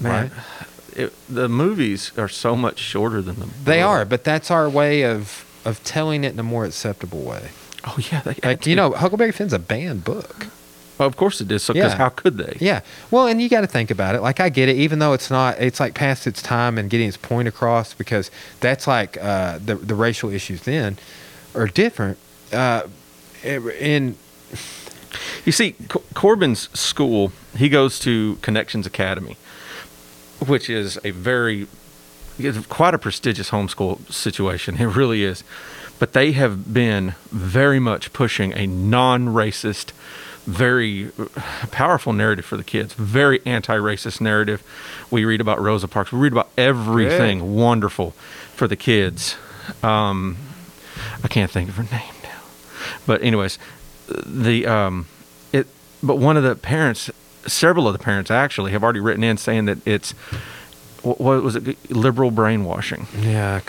Man, 0.00 0.30
it, 0.94 1.12
the 1.28 1.48
movies 1.48 2.12
are 2.16 2.28
so 2.28 2.54
much 2.54 2.78
shorter 2.78 3.20
than 3.20 3.40
the. 3.40 3.46
They 3.64 3.82
are, 3.82 4.04
but 4.04 4.22
that's 4.24 4.50
our 4.50 4.68
way 4.68 5.02
of 5.04 5.44
of 5.64 5.82
telling 5.84 6.22
it 6.24 6.32
in 6.32 6.38
a 6.38 6.42
more 6.44 6.64
acceptable 6.64 7.22
way. 7.22 7.50
Oh 7.84 7.96
yeah, 8.12 8.20
they 8.20 8.36
Like 8.44 8.66
you 8.66 8.76
know, 8.76 8.92
Huckleberry 8.92 9.32
Finn's 9.32 9.52
a 9.52 9.58
banned 9.58 10.04
book. 10.04 10.46
Well, 10.98 11.06
of 11.08 11.16
course 11.16 11.40
it 11.40 11.50
is. 11.52 11.62
So, 11.62 11.74
because 11.74 11.92
Yeah. 11.92 11.98
how 11.98 12.08
could 12.08 12.38
they? 12.38 12.56
Yeah. 12.60 12.80
Well, 13.10 13.26
and 13.28 13.40
you 13.40 13.48
got 13.48 13.60
to 13.60 13.68
think 13.68 13.90
about 13.90 14.14
it. 14.16 14.20
Like 14.20 14.40
I 14.40 14.48
get 14.48 14.68
it, 14.68 14.76
even 14.76 14.98
though 14.98 15.12
it's 15.12 15.30
not, 15.30 15.60
it's 15.60 15.78
like 15.78 15.94
past 15.94 16.26
its 16.26 16.42
time 16.42 16.76
and 16.78 16.90
getting 16.90 17.06
its 17.08 17.16
point 17.16 17.46
across 17.46 17.94
because 17.94 18.30
that's 18.60 18.86
like 18.86 19.16
uh, 19.20 19.58
the 19.64 19.74
the 19.76 19.94
racial 19.96 20.30
issues 20.30 20.62
then 20.62 20.96
are 21.58 21.66
different. 21.66 22.18
Uh, 22.52 22.82
in 23.42 24.16
You 25.44 25.52
see, 25.52 25.72
Co- 25.88 26.02
Corbin's 26.14 26.68
school, 26.78 27.32
he 27.56 27.68
goes 27.68 27.98
to 28.00 28.36
Connections 28.42 28.86
Academy, 28.86 29.36
which 30.46 30.68
is 30.68 30.98
a 31.04 31.10
very, 31.10 31.66
it's 32.38 32.66
quite 32.66 32.94
a 32.94 32.98
prestigious 32.98 33.50
homeschool 33.50 34.10
situation. 34.12 34.76
It 34.76 34.86
really 34.86 35.24
is. 35.24 35.42
But 35.98 36.12
they 36.12 36.32
have 36.32 36.72
been 36.72 37.14
very 37.30 37.80
much 37.80 38.12
pushing 38.12 38.52
a 38.52 38.66
non 38.66 39.28
racist, 39.28 39.90
very 40.46 41.10
powerful 41.72 42.12
narrative 42.12 42.44
for 42.44 42.56
the 42.56 42.64
kids, 42.64 42.94
very 42.94 43.40
anti 43.44 43.76
racist 43.76 44.20
narrative. 44.20 44.62
We 45.10 45.24
read 45.24 45.40
about 45.40 45.60
Rosa 45.60 45.88
Parks, 45.88 46.12
we 46.12 46.20
read 46.20 46.32
about 46.32 46.50
everything 46.56 47.54
wonderful 47.56 48.12
for 48.54 48.68
the 48.68 48.76
kids. 48.76 49.36
Um, 49.82 50.36
I 51.24 51.28
can't 51.28 51.50
think 51.50 51.68
of 51.68 51.76
her 51.76 51.82
name 51.84 52.14
now. 52.22 52.40
But 53.06 53.22
anyways, 53.22 53.58
the 54.08 54.66
um, 54.66 55.06
it. 55.52 55.66
But 56.02 56.16
one 56.16 56.36
of 56.36 56.42
the 56.44 56.54
parents, 56.54 57.10
several 57.46 57.86
of 57.86 57.92
the 57.92 57.98
parents 57.98 58.30
actually, 58.30 58.72
have 58.72 58.82
already 58.84 59.00
written 59.00 59.24
in 59.24 59.36
saying 59.36 59.64
that 59.66 59.78
it's 59.86 60.12
what, 61.02 61.42
was 61.42 61.56
it? 61.56 61.90
Liberal 61.90 62.30
brainwashing 62.30 63.06
yeah, 63.18 63.60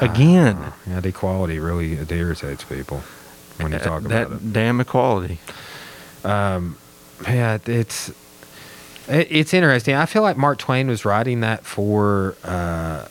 again. 0.00 0.72
yeah, 0.86 1.00
the 1.00 1.08
equality 1.10 1.58
really 1.58 1.98
irritates 2.08 2.64
people 2.64 3.02
when 3.60 3.72
you 3.72 3.78
talk 3.78 4.04
Uh, 4.04 4.08
that 4.08 4.26
about 4.26 4.40
it. 4.40 4.52
damn 4.52 4.80
equality. 4.80 5.38
Um, 6.24 6.76
yeah, 7.24 7.58
it's 7.66 8.08
it, 9.08 9.26
it's 9.30 9.54
interesting. 9.54 9.94
I 9.94 10.06
feel 10.06 10.22
like 10.22 10.36
Mark 10.36 10.58
Twain 10.58 10.88
was 10.88 11.04
writing 11.04 11.40
that 11.40 11.64
for 11.64 12.36
uh, 12.44 13.06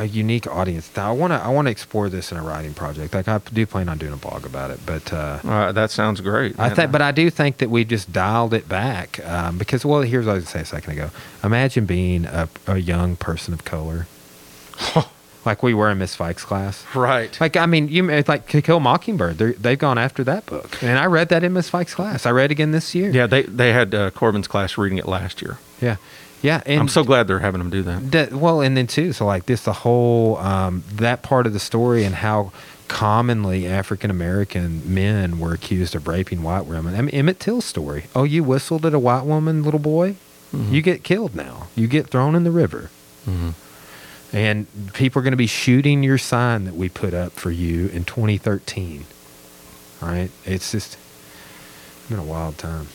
a 0.00 0.04
unique 0.06 0.46
audience. 0.46 0.90
Now, 0.96 1.10
I 1.10 1.12
want 1.12 1.32
to 1.32 1.36
I 1.36 1.48
want 1.48 1.66
to 1.66 1.70
explore 1.70 2.08
this 2.08 2.32
in 2.32 2.38
a 2.38 2.42
writing 2.42 2.74
project. 2.74 3.12
Like 3.14 3.28
I 3.28 3.38
do 3.52 3.66
plan 3.66 3.88
on 3.88 3.98
doing 3.98 4.12
a 4.12 4.16
blog 4.16 4.44
about 4.46 4.70
it, 4.70 4.80
but. 4.86 5.12
Uh, 5.12 5.38
Uh, 5.44 5.72
that 5.72 5.90
sounds 5.90 6.20
great. 6.20 6.58
I 6.58 6.70
think, 6.70 6.90
but 6.92 7.02
I 7.02 7.12
do 7.12 7.28
think 7.30 7.58
that 7.58 7.70
we 7.70 7.84
just 7.84 8.12
dialed 8.12 8.54
it 8.54 8.68
back 8.68 9.20
um, 9.26 9.58
because, 9.58 9.84
well, 9.84 10.02
here's 10.02 10.26
what 10.26 10.32
I 10.32 10.34
was 10.36 10.44
going 10.44 10.52
to 10.64 10.66
say 10.66 10.76
a 10.76 10.80
second 10.80 10.92
ago. 10.94 11.10
Imagine 11.44 11.84
being 11.86 12.24
a, 12.26 12.48
a 12.66 12.78
young 12.78 13.16
person 13.16 13.52
of 13.54 13.64
color, 13.64 14.06
like 15.44 15.62
we 15.62 15.72
were 15.74 15.90
in 15.90 15.98
Miss 15.98 16.16
Fikes' 16.16 16.38
class. 16.38 16.84
right. 16.94 17.38
Like, 17.40 17.56
I 17.56 17.66
mean, 17.66 17.88
you 17.88 18.08
it's 18.10 18.28
like 18.28 18.48
To 18.48 18.62
Kill 18.62 18.80
Mockingbird. 18.80 19.38
They're, 19.38 19.52
they've 19.52 19.78
gone 19.78 19.98
after 19.98 20.22
that 20.24 20.46
book, 20.46 20.82
and 20.82 20.98
I 20.98 21.06
read 21.06 21.28
that 21.30 21.42
in 21.44 21.52
Miss 21.52 21.70
Fikes' 21.70 21.94
class. 21.94 22.26
I 22.26 22.30
read 22.30 22.46
it 22.46 22.52
again 22.52 22.72
this 22.72 22.94
year. 22.94 23.10
yeah, 23.10 23.26
they 23.26 23.42
they 23.42 23.72
had 23.72 23.94
uh, 23.94 24.10
Corbin's 24.10 24.48
class 24.48 24.76
reading 24.78 24.98
it 24.98 25.06
last 25.06 25.40
year. 25.42 25.58
yeah, 25.80 25.96
yeah. 26.42 26.62
And 26.66 26.80
I'm 26.80 26.88
so 26.88 27.04
glad 27.04 27.26
they're 27.26 27.38
having 27.40 27.58
them 27.60 27.70
do 27.70 27.82
that. 27.82 28.10
that, 28.12 28.32
well, 28.32 28.60
and 28.60 28.76
then 28.76 28.86
too, 28.86 29.12
so 29.12 29.26
like 29.26 29.46
this, 29.46 29.62
the 29.64 29.72
whole 29.72 30.36
um, 30.38 30.82
that 30.94 31.22
part 31.22 31.46
of 31.46 31.52
the 31.52 31.60
story 31.60 32.04
and 32.04 32.14
how 32.16 32.52
commonly 32.88 33.66
African 33.68 34.10
American 34.10 34.82
men 34.92 35.38
were 35.38 35.52
accused 35.54 35.94
of 35.94 36.08
raping 36.08 36.42
white 36.42 36.66
women. 36.66 36.94
I 36.96 37.02
mean, 37.02 37.14
Emmett 37.14 37.38
Till's 37.40 37.64
story. 37.64 38.04
Oh, 38.16 38.24
you 38.24 38.42
whistled 38.42 38.84
at 38.84 38.92
a 38.94 38.98
white 38.98 39.24
woman, 39.24 39.62
little 39.62 39.78
boy, 39.80 40.16
Mhm. 40.54 40.72
you 40.72 40.82
get 40.82 41.04
killed 41.04 41.36
now. 41.36 41.68
You 41.76 41.86
get 41.86 42.08
thrown 42.08 42.34
in 42.34 42.42
the 42.42 42.50
river, 42.50 42.90
Mhm. 43.28 43.54
and 44.32 44.66
people 44.92 45.20
are 45.20 45.22
going 45.22 45.30
to 45.32 45.36
be 45.36 45.46
shooting 45.46 46.02
your 46.02 46.18
sign 46.18 46.64
that 46.64 46.74
we 46.74 46.88
put 46.88 47.14
up 47.14 47.32
for 47.34 47.52
you 47.52 47.86
in 47.88 48.04
2013. 48.04 49.04
All 50.02 50.08
right, 50.08 50.30
it's 50.44 50.72
just 50.72 50.96
been 52.08 52.18
a 52.18 52.24
wild 52.24 52.58
time. 52.58 52.88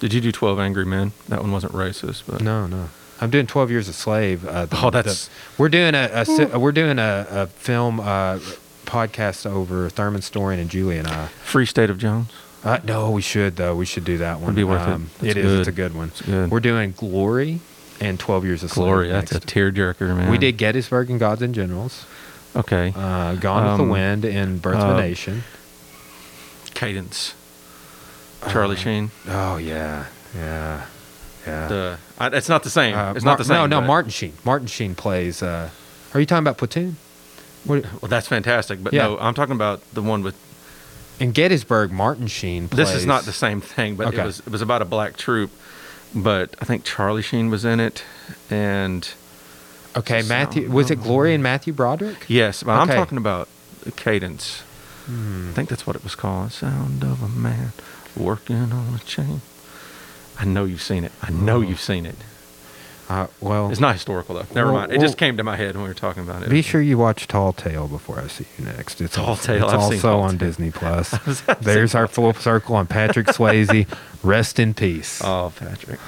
Did 0.00 0.12
you 0.14 0.20
do 0.20 0.30
Twelve 0.32 0.58
Angry 0.58 0.84
Men? 0.84 1.12
That 1.28 1.40
one 1.40 1.52
wasn't 1.52 1.72
racist, 1.72 2.22
but 2.28 2.40
No, 2.40 2.66
no. 2.66 2.88
I'm 3.20 3.30
doing 3.30 3.48
12 3.48 3.70
Years 3.72 3.88
a 3.88 3.92
Slave. 3.92 4.46
Uh, 4.46 4.66
the- 4.66 4.76
Oh, 4.82 4.90
that's- 4.90 5.26
the- 5.26 5.30
we're 5.62 5.68
doing 5.68 5.94
a, 5.96 6.08
a 6.12 6.24
si- 6.24 6.44
we're 6.46 6.70
doing 6.72 7.00
a, 7.00 7.26
a 7.28 7.46
film 7.48 7.98
uh, 7.98 8.38
podcast 8.86 9.44
over 9.44 9.88
Thurman 9.88 10.22
Story 10.22 10.60
and 10.60 10.70
Julie 10.70 10.98
and 10.98 11.08
I. 11.08 11.26
Free 11.42 11.66
State 11.66 11.90
of 11.90 11.98
Jones. 11.98 12.30
Uh, 12.64 12.78
no, 12.84 13.10
we 13.10 13.20
should 13.22 13.56
though. 13.56 13.74
We 13.74 13.86
should 13.86 14.04
do 14.04 14.18
that 14.18 14.36
one. 14.40 14.50
Um, 14.50 14.50
It'd 14.50 14.56
be 14.56 14.64
worth 14.64 14.86
it. 14.88 15.00
It's 15.26 15.36
It 15.36 15.36
is. 15.38 15.44
good. 15.46 15.58
It's 15.60 15.68
a 15.68 15.72
good 15.72 15.94
one. 15.96 16.08
It's 16.08 16.22
good. 16.22 16.50
We're 16.50 16.60
doing 16.60 16.92
Glory 16.96 17.58
and 18.00 18.18
Twelve 18.20 18.44
Years 18.44 18.62
a 18.62 18.68
Slave. 18.68 18.84
Glory, 18.86 19.08
that's 19.08 19.32
a 19.32 19.34
next. 19.34 19.48
tearjerker, 19.48 20.16
man. 20.16 20.30
We 20.30 20.38
did 20.38 20.56
Gettysburg 20.56 21.10
and 21.10 21.18
Gods 21.18 21.42
and 21.42 21.52
Generals. 21.54 22.04
Okay. 22.56 22.92
Uh, 22.96 23.34
Gone 23.34 23.64
with 23.64 23.72
Um, 23.72 23.86
the 23.86 23.92
Wind 23.92 24.24
and 24.24 24.62
Birth 24.62 24.76
of 24.78 24.90
uh, 24.90 24.94
a 24.94 25.00
Nation. 25.00 25.42
Cadence. 26.74 27.34
Charlie 28.50 28.76
Uh, 28.76 28.80
Sheen. 28.80 29.10
Oh 29.28 29.56
yeah, 29.56 30.06
yeah, 30.34 30.84
yeah. 31.46 31.68
The, 31.68 31.98
I, 32.18 32.28
it's 32.28 32.48
not 32.48 32.62
the 32.62 32.70
same. 32.70 32.94
Uh, 32.94 33.12
it's 33.14 33.24
Mar- 33.24 33.32
not 33.32 33.38
the 33.38 33.44
same. 33.44 33.54
No, 33.56 33.66
no. 33.66 33.80
Martin 33.80 34.10
Sheen. 34.10 34.32
Martin 34.44 34.68
Sheen 34.68 34.94
plays. 34.94 35.42
Uh, 35.42 35.70
are 36.14 36.20
you 36.20 36.26
talking 36.26 36.44
about 36.44 36.58
Platoon? 36.58 36.96
What, 37.64 37.84
Well, 38.00 38.08
that's 38.08 38.28
fantastic. 38.28 38.82
But 38.82 38.92
Yeah. 38.92 39.04
no, 39.08 39.18
I'm 39.18 39.34
talking 39.34 39.54
about 39.54 39.82
the 39.92 40.02
one 40.02 40.22
with. 40.22 40.36
in 41.20 41.32
Gettysburg, 41.32 41.90
Martin 41.90 42.28
Sheen. 42.28 42.68
Plays, 42.68 42.88
This 42.88 42.94
is 42.96 43.06
not 43.06 43.24
the 43.24 43.32
same 43.32 43.60
thing, 43.60 43.96
but 43.96 44.08
Okay. 44.08 44.22
it 44.22 44.24
was 44.24 44.40
it 44.40 44.50
was 44.50 44.62
about 44.62 44.82
a 44.82 44.86
black 44.86 45.16
troop. 45.16 45.50
But 46.14 46.54
I 46.60 46.64
think 46.64 46.84
Charlie 46.84 47.22
Sheen 47.22 47.50
was 47.50 47.64
in 47.64 47.80
it, 47.80 48.02
and 48.48 49.06
Okay, 49.96 50.22
Matthew. 50.22 50.70
Was 50.70 50.90
it 50.90 51.02
Gloria 51.02 51.34
and 51.34 51.42
Matthew 51.42 51.72
Broderick? 51.72 52.24
yes, 52.28 52.62
but 52.62 52.72
I'm 52.72 52.88
talking 52.88 53.18
about 53.18 53.48
Cadence. 53.96 54.62
Hmm. 55.06 55.48
I 55.50 55.52
think 55.54 55.68
that's 55.70 55.86
what 55.86 55.96
it 55.96 56.04
was 56.04 56.14
called. 56.14 56.52
Sound 56.52 57.02
of 57.02 57.22
a 57.22 57.28
man 57.28 57.72
working 58.18 58.56
on 58.72 58.94
a 58.94 58.98
chain. 59.04 59.40
I 60.38 60.44
know 60.44 60.64
you've 60.64 60.82
seen 60.82 61.04
it. 61.04 61.12
I 61.22 61.30
know 61.30 61.60
you've 61.60 61.80
seen 61.80 62.06
it. 62.06 62.14
Uh, 63.08 63.26
well, 63.40 63.70
It's 63.70 63.80
not 63.80 63.94
historical 63.94 64.34
though. 64.34 64.44
Never 64.54 64.70
Well, 64.70 64.80
mind. 64.82 64.92
It 64.92 65.00
just 65.00 65.16
came 65.16 65.38
to 65.38 65.42
my 65.42 65.56
head 65.56 65.74
when 65.74 65.84
we 65.84 65.88
were 65.88 65.94
talking 65.94 66.22
about 66.22 66.42
it. 66.42 66.50
be 66.50 66.60
sure 66.60 66.82
you 66.82 66.98
watch 66.98 67.26
Tall 67.26 67.54
Tale 67.54 67.88
before 67.88 68.18
I 68.20 68.26
see 68.26 68.44
you 68.58 68.66
next. 68.66 69.00
It's 69.00 69.14
Tall 69.14 69.26
also, 69.28 69.54
Tale, 69.54 69.64
It's 69.64 69.72
I've 69.74 69.80
also 69.80 70.18
on 70.18 70.30
Tale. 70.36 70.38
Disney 70.48 70.70
Plus. 70.70 71.12
was 71.26 71.40
about 71.40 71.58
to 71.58 71.64
say 71.64 71.74
There's 71.74 71.94
our 71.94 72.06
full 72.06 72.34
circle 72.34 72.76
on 72.76 72.86
Patrick 72.86 73.26
Swayze. 73.28 73.88
Rest 74.22 74.58
in 74.58 74.74
peace. 74.74 75.22
Oh, 75.24 75.52
Patrick. 75.56 75.98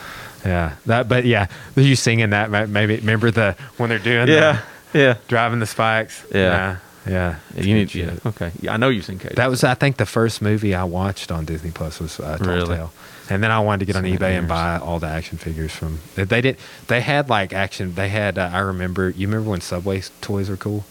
Yeah, 0.44 0.74
that. 0.86 1.08
But 1.08 1.24
yeah, 1.24 1.46
you 1.74 1.96
singing 1.96 2.30
that? 2.30 2.50
Maybe 2.68 2.96
remember 2.96 3.30
the 3.30 3.56
when 3.78 3.88
they're 3.88 3.98
doing 3.98 4.28
Yeah, 4.28 4.60
yeah. 4.92 5.16
driving 5.28 5.58
the 5.60 5.66
spikes. 5.66 6.24
Yeah. 6.34 6.76
Yeah, 7.10 7.36
You 7.56 7.74
need. 7.74 7.94
Yeah. 7.94 8.14
Okay. 8.24 8.52
Yeah, 8.60 8.74
I 8.74 8.76
know 8.76 8.88
you've 8.88 9.04
seen 9.04 9.18
Cadence. 9.18 9.36
That 9.36 9.50
was, 9.50 9.64
I 9.64 9.74
think, 9.74 9.96
the 9.96 10.06
first 10.06 10.40
movie 10.40 10.74
I 10.74 10.84
watched 10.84 11.30
on 11.32 11.44
Disney 11.44 11.70
Plus 11.70 11.98
was 12.00 12.20
uh, 12.20 12.38
Tall 12.38 12.46
Really? 12.54 12.76
Tale. 12.76 12.92
And 13.28 13.42
then 13.42 13.50
I 13.50 13.60
wanted 13.60 13.80
to 13.80 13.84
get 13.86 13.96
on 13.96 14.04
eBay 14.04 14.36
and 14.38 14.48
buy 14.48 14.78
all 14.78 14.98
the 14.98 15.06
action 15.06 15.38
figures 15.38 15.72
from. 15.72 16.00
They 16.16 16.40
did. 16.40 16.56
They 16.88 17.00
had 17.00 17.28
like 17.28 17.52
action. 17.52 17.94
They 17.94 18.08
had. 18.08 18.38
Uh, 18.38 18.50
I 18.52 18.58
remember. 18.58 19.10
You 19.10 19.26
remember 19.28 19.50
when 19.50 19.60
Subway 19.60 20.02
toys 20.20 20.48
were 20.50 20.56
cool? 20.56 20.84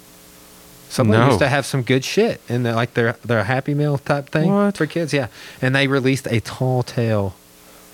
Subway 0.89 1.17
No. 1.17 1.27
used 1.27 1.39
to 1.39 1.47
have 1.49 1.65
some 1.65 1.83
good 1.83 2.03
shit 2.03 2.41
in 2.49 2.63
the, 2.63 2.73
like 2.73 2.93
their 2.95 3.13
their 3.25 3.43
Happy 3.43 3.73
Meal 3.73 3.97
type 3.97 4.29
thing 4.29 4.51
What? 4.53 4.77
for 4.77 4.85
kids. 4.87 5.11
Yeah, 5.13 5.27
and 5.61 5.75
they 5.75 5.87
released 5.87 6.27
a 6.27 6.39
Tall 6.39 6.81
Tale 6.83 7.35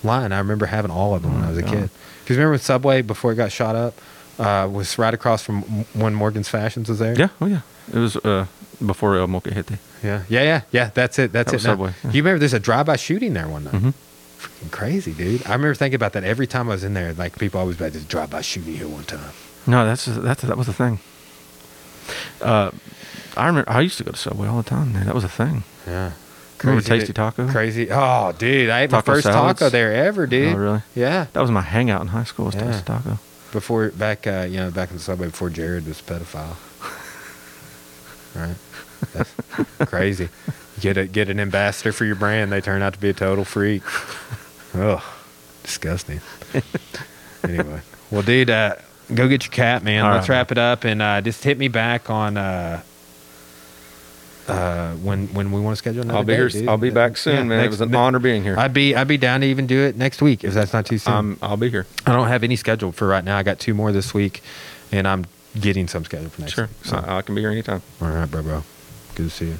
line. 0.04 0.32
I 0.32 0.38
remember 0.38 0.66
having 0.66 0.90
all 0.90 1.14
of 1.14 1.22
them 1.22 1.34
when 1.34 1.42
Oh 1.42 1.46
I 1.46 1.50
was 1.50 1.58
a 1.58 1.62
my 1.62 1.68
kid. 1.70 1.90
Because 2.22 2.36
remember 2.36 2.52
when 2.52 2.60
Subway 2.60 3.02
before 3.02 3.32
it 3.32 3.36
got 3.36 3.50
shot 3.52 3.74
up 3.76 3.94
uh, 4.38 4.68
was 4.70 4.98
right 4.98 5.14
across 5.14 5.42
from 5.42 5.62
when 5.94 6.14
Morgan's 6.14 6.48
Fashions 6.48 6.88
was 6.88 6.98
there. 6.98 7.14
Yeah. 7.18 7.28
Oh 7.40 7.46
yeah. 7.46 7.60
It 7.92 7.98
was 7.98 8.16
uh, 8.16 8.46
before 8.84 9.16
El 9.16 9.28
Molcajete. 9.28 9.78
Yeah, 10.02 10.22
yeah, 10.28 10.42
yeah, 10.42 10.60
yeah. 10.72 10.90
That's 10.92 11.18
it. 11.18 11.32
That's 11.32 11.50
That 11.52 11.58
it. 11.58 11.62
Subway, 11.62 11.92
yeah. 12.04 12.10
You 12.12 12.22
remember 12.22 12.38
there's 12.40 12.52
a 12.52 12.60
drive-by 12.60 12.96
shooting 12.96 13.32
there 13.34 13.48
one 13.48 13.64
night. 13.64 13.74
Mhm. 13.74 13.94
Freaking 14.38 14.70
crazy, 14.70 15.12
dude. 15.12 15.46
I 15.46 15.52
remember 15.52 15.74
thinking 15.74 15.94
about 15.96 16.12
that 16.12 16.24
every 16.24 16.46
time 16.46 16.68
I 16.68 16.72
was 16.72 16.84
in 16.84 16.92
there. 16.94 17.14
Like 17.14 17.38
people 17.38 17.60
always 17.60 17.76
about 17.76 17.92
this 17.92 18.04
drive-by 18.04 18.42
shooting 18.42 18.74
here 18.76 18.88
one 18.88 19.04
time. 19.04 19.32
No, 19.66 19.84
that's 19.86 20.04
that's 20.04 20.42
that 20.42 20.56
was 20.58 20.68
a 20.68 20.72
thing. 20.72 20.98
Uh, 22.40 22.70
I 23.36 23.46
remember 23.46 23.70
I 23.70 23.80
used 23.80 23.98
to 23.98 24.04
go 24.04 24.10
to 24.12 24.16
Subway 24.16 24.46
all 24.48 24.58
the 24.62 24.68
time. 24.68 24.92
Man. 24.92 25.06
That 25.06 25.14
was 25.14 25.24
a 25.24 25.28
thing. 25.28 25.64
Yeah. 25.86 26.12
Remember 26.62 26.82
Tasty 26.82 27.12
Taco? 27.12 27.48
Crazy. 27.48 27.88
Oh, 27.90 28.32
dude, 28.32 28.70
I 28.70 28.82
ate 28.82 28.90
my 28.90 29.02
first 29.02 29.24
salads? 29.24 29.58
taco 29.60 29.68
there 29.70 29.92
ever, 29.92 30.26
dude. 30.26 30.54
Oh, 30.54 30.58
really? 30.58 30.82
Yeah. 30.94 31.26
That 31.34 31.40
was 31.40 31.50
my 31.50 31.60
hangout 31.60 32.00
in 32.00 32.08
high 32.08 32.24
school. 32.24 32.46
Was 32.46 32.54
Yeah. 32.54 32.64
Tasty 32.72 32.84
Taco. 32.84 33.18
Before 33.56 33.88
back, 33.88 34.26
uh, 34.26 34.46
you 34.50 34.58
know, 34.58 34.70
back 34.70 34.90
in 34.90 34.96
the 34.96 35.02
subway 35.02 35.28
before 35.28 35.48
Jared 35.48 35.86
was 35.86 36.00
a 36.00 36.02
pedophile. 36.02 36.56
right. 38.36 38.54
That's 39.14 39.88
crazy. 39.88 40.28
Get 40.80 40.98
a 40.98 41.06
get 41.06 41.30
an 41.30 41.40
ambassador 41.40 41.90
for 41.92 42.04
your 42.04 42.16
brand. 42.16 42.52
They 42.52 42.60
turn 42.60 42.82
out 42.82 42.92
to 42.92 43.00
be 43.00 43.08
a 43.08 43.14
total 43.14 43.46
freak. 43.46 43.82
Ugh, 44.74 45.02
disgusting. 45.62 46.20
anyway, 47.44 47.80
well, 48.10 48.20
dude, 48.20 48.50
uh, 48.50 48.74
go 49.14 49.26
get 49.26 49.44
your 49.44 49.52
cat, 49.52 49.82
man. 49.82 50.04
All 50.04 50.12
Let's 50.12 50.28
right. 50.28 50.36
wrap 50.36 50.52
it 50.52 50.58
up 50.58 50.84
and 50.84 51.00
uh, 51.00 51.22
just 51.22 51.42
hit 51.42 51.56
me 51.56 51.68
back 51.68 52.10
on 52.10 52.36
uh, 52.36 52.82
uh, 54.48 54.92
when 54.96 55.26
when 55.34 55.52
we 55.52 55.60
want 55.60 55.72
to 55.72 55.76
schedule 55.78 56.02
another. 56.02 56.18
I'll 56.18 56.24
be 56.24 56.32
date, 56.32 56.38
here. 56.38 56.48
dude. 56.48 56.68
I'll 56.68 56.78
be 56.78 56.90
back 56.90 57.16
soon, 57.16 57.34
Yeah, 57.36 57.42
man. 57.44 57.64
it 57.64 57.68
was 57.68 57.80
an 57.80 57.94
honor 57.94 58.18
being 58.18 58.42
here. 58.42 58.56
I'd 58.58 58.72
be 58.72 58.94
I'd 58.94 59.08
be 59.08 59.16
down 59.18 59.40
to 59.40 59.46
even 59.46 59.66
do 59.66 59.80
it 59.84 59.96
next 59.96 60.20
week 60.22 60.44
if 60.44 60.54
that's 60.54 60.72
not 60.72 60.86
too 60.86 60.98
soon. 60.98 61.14
um, 61.14 61.38
I'll 61.42 61.56
be 61.56 61.70
here. 61.70 61.86
I 62.06 62.12
don't 62.12 62.28
have 62.28 62.44
any 62.44 62.56
scheduled 62.56 62.94
for 62.94 63.06
right 63.08 63.24
now. 63.24 63.36
I 63.36 63.42
got 63.42 63.58
two 63.58 63.74
more 63.74 63.92
this 63.92 64.12
week, 64.14 64.42
and 64.92 65.06
I'm 65.08 65.26
getting 65.60 65.88
some 65.88 66.04
scheduled 66.04 66.32
for 66.32 66.40
next 66.42 66.52
Sure. 66.54 66.66
week. 66.66 66.84
So, 66.84 66.96
I, 66.96 67.18
I 67.18 67.22
can 67.22 67.34
be 67.34 67.40
here 67.40 67.50
anytime. 67.50 67.82
all 68.00 68.08
right, 68.08 68.30
bro, 68.30 68.42
bro. 68.42 68.62
Good 69.14 69.30
to 69.30 69.30
see 69.30 69.46
you. 69.46 69.58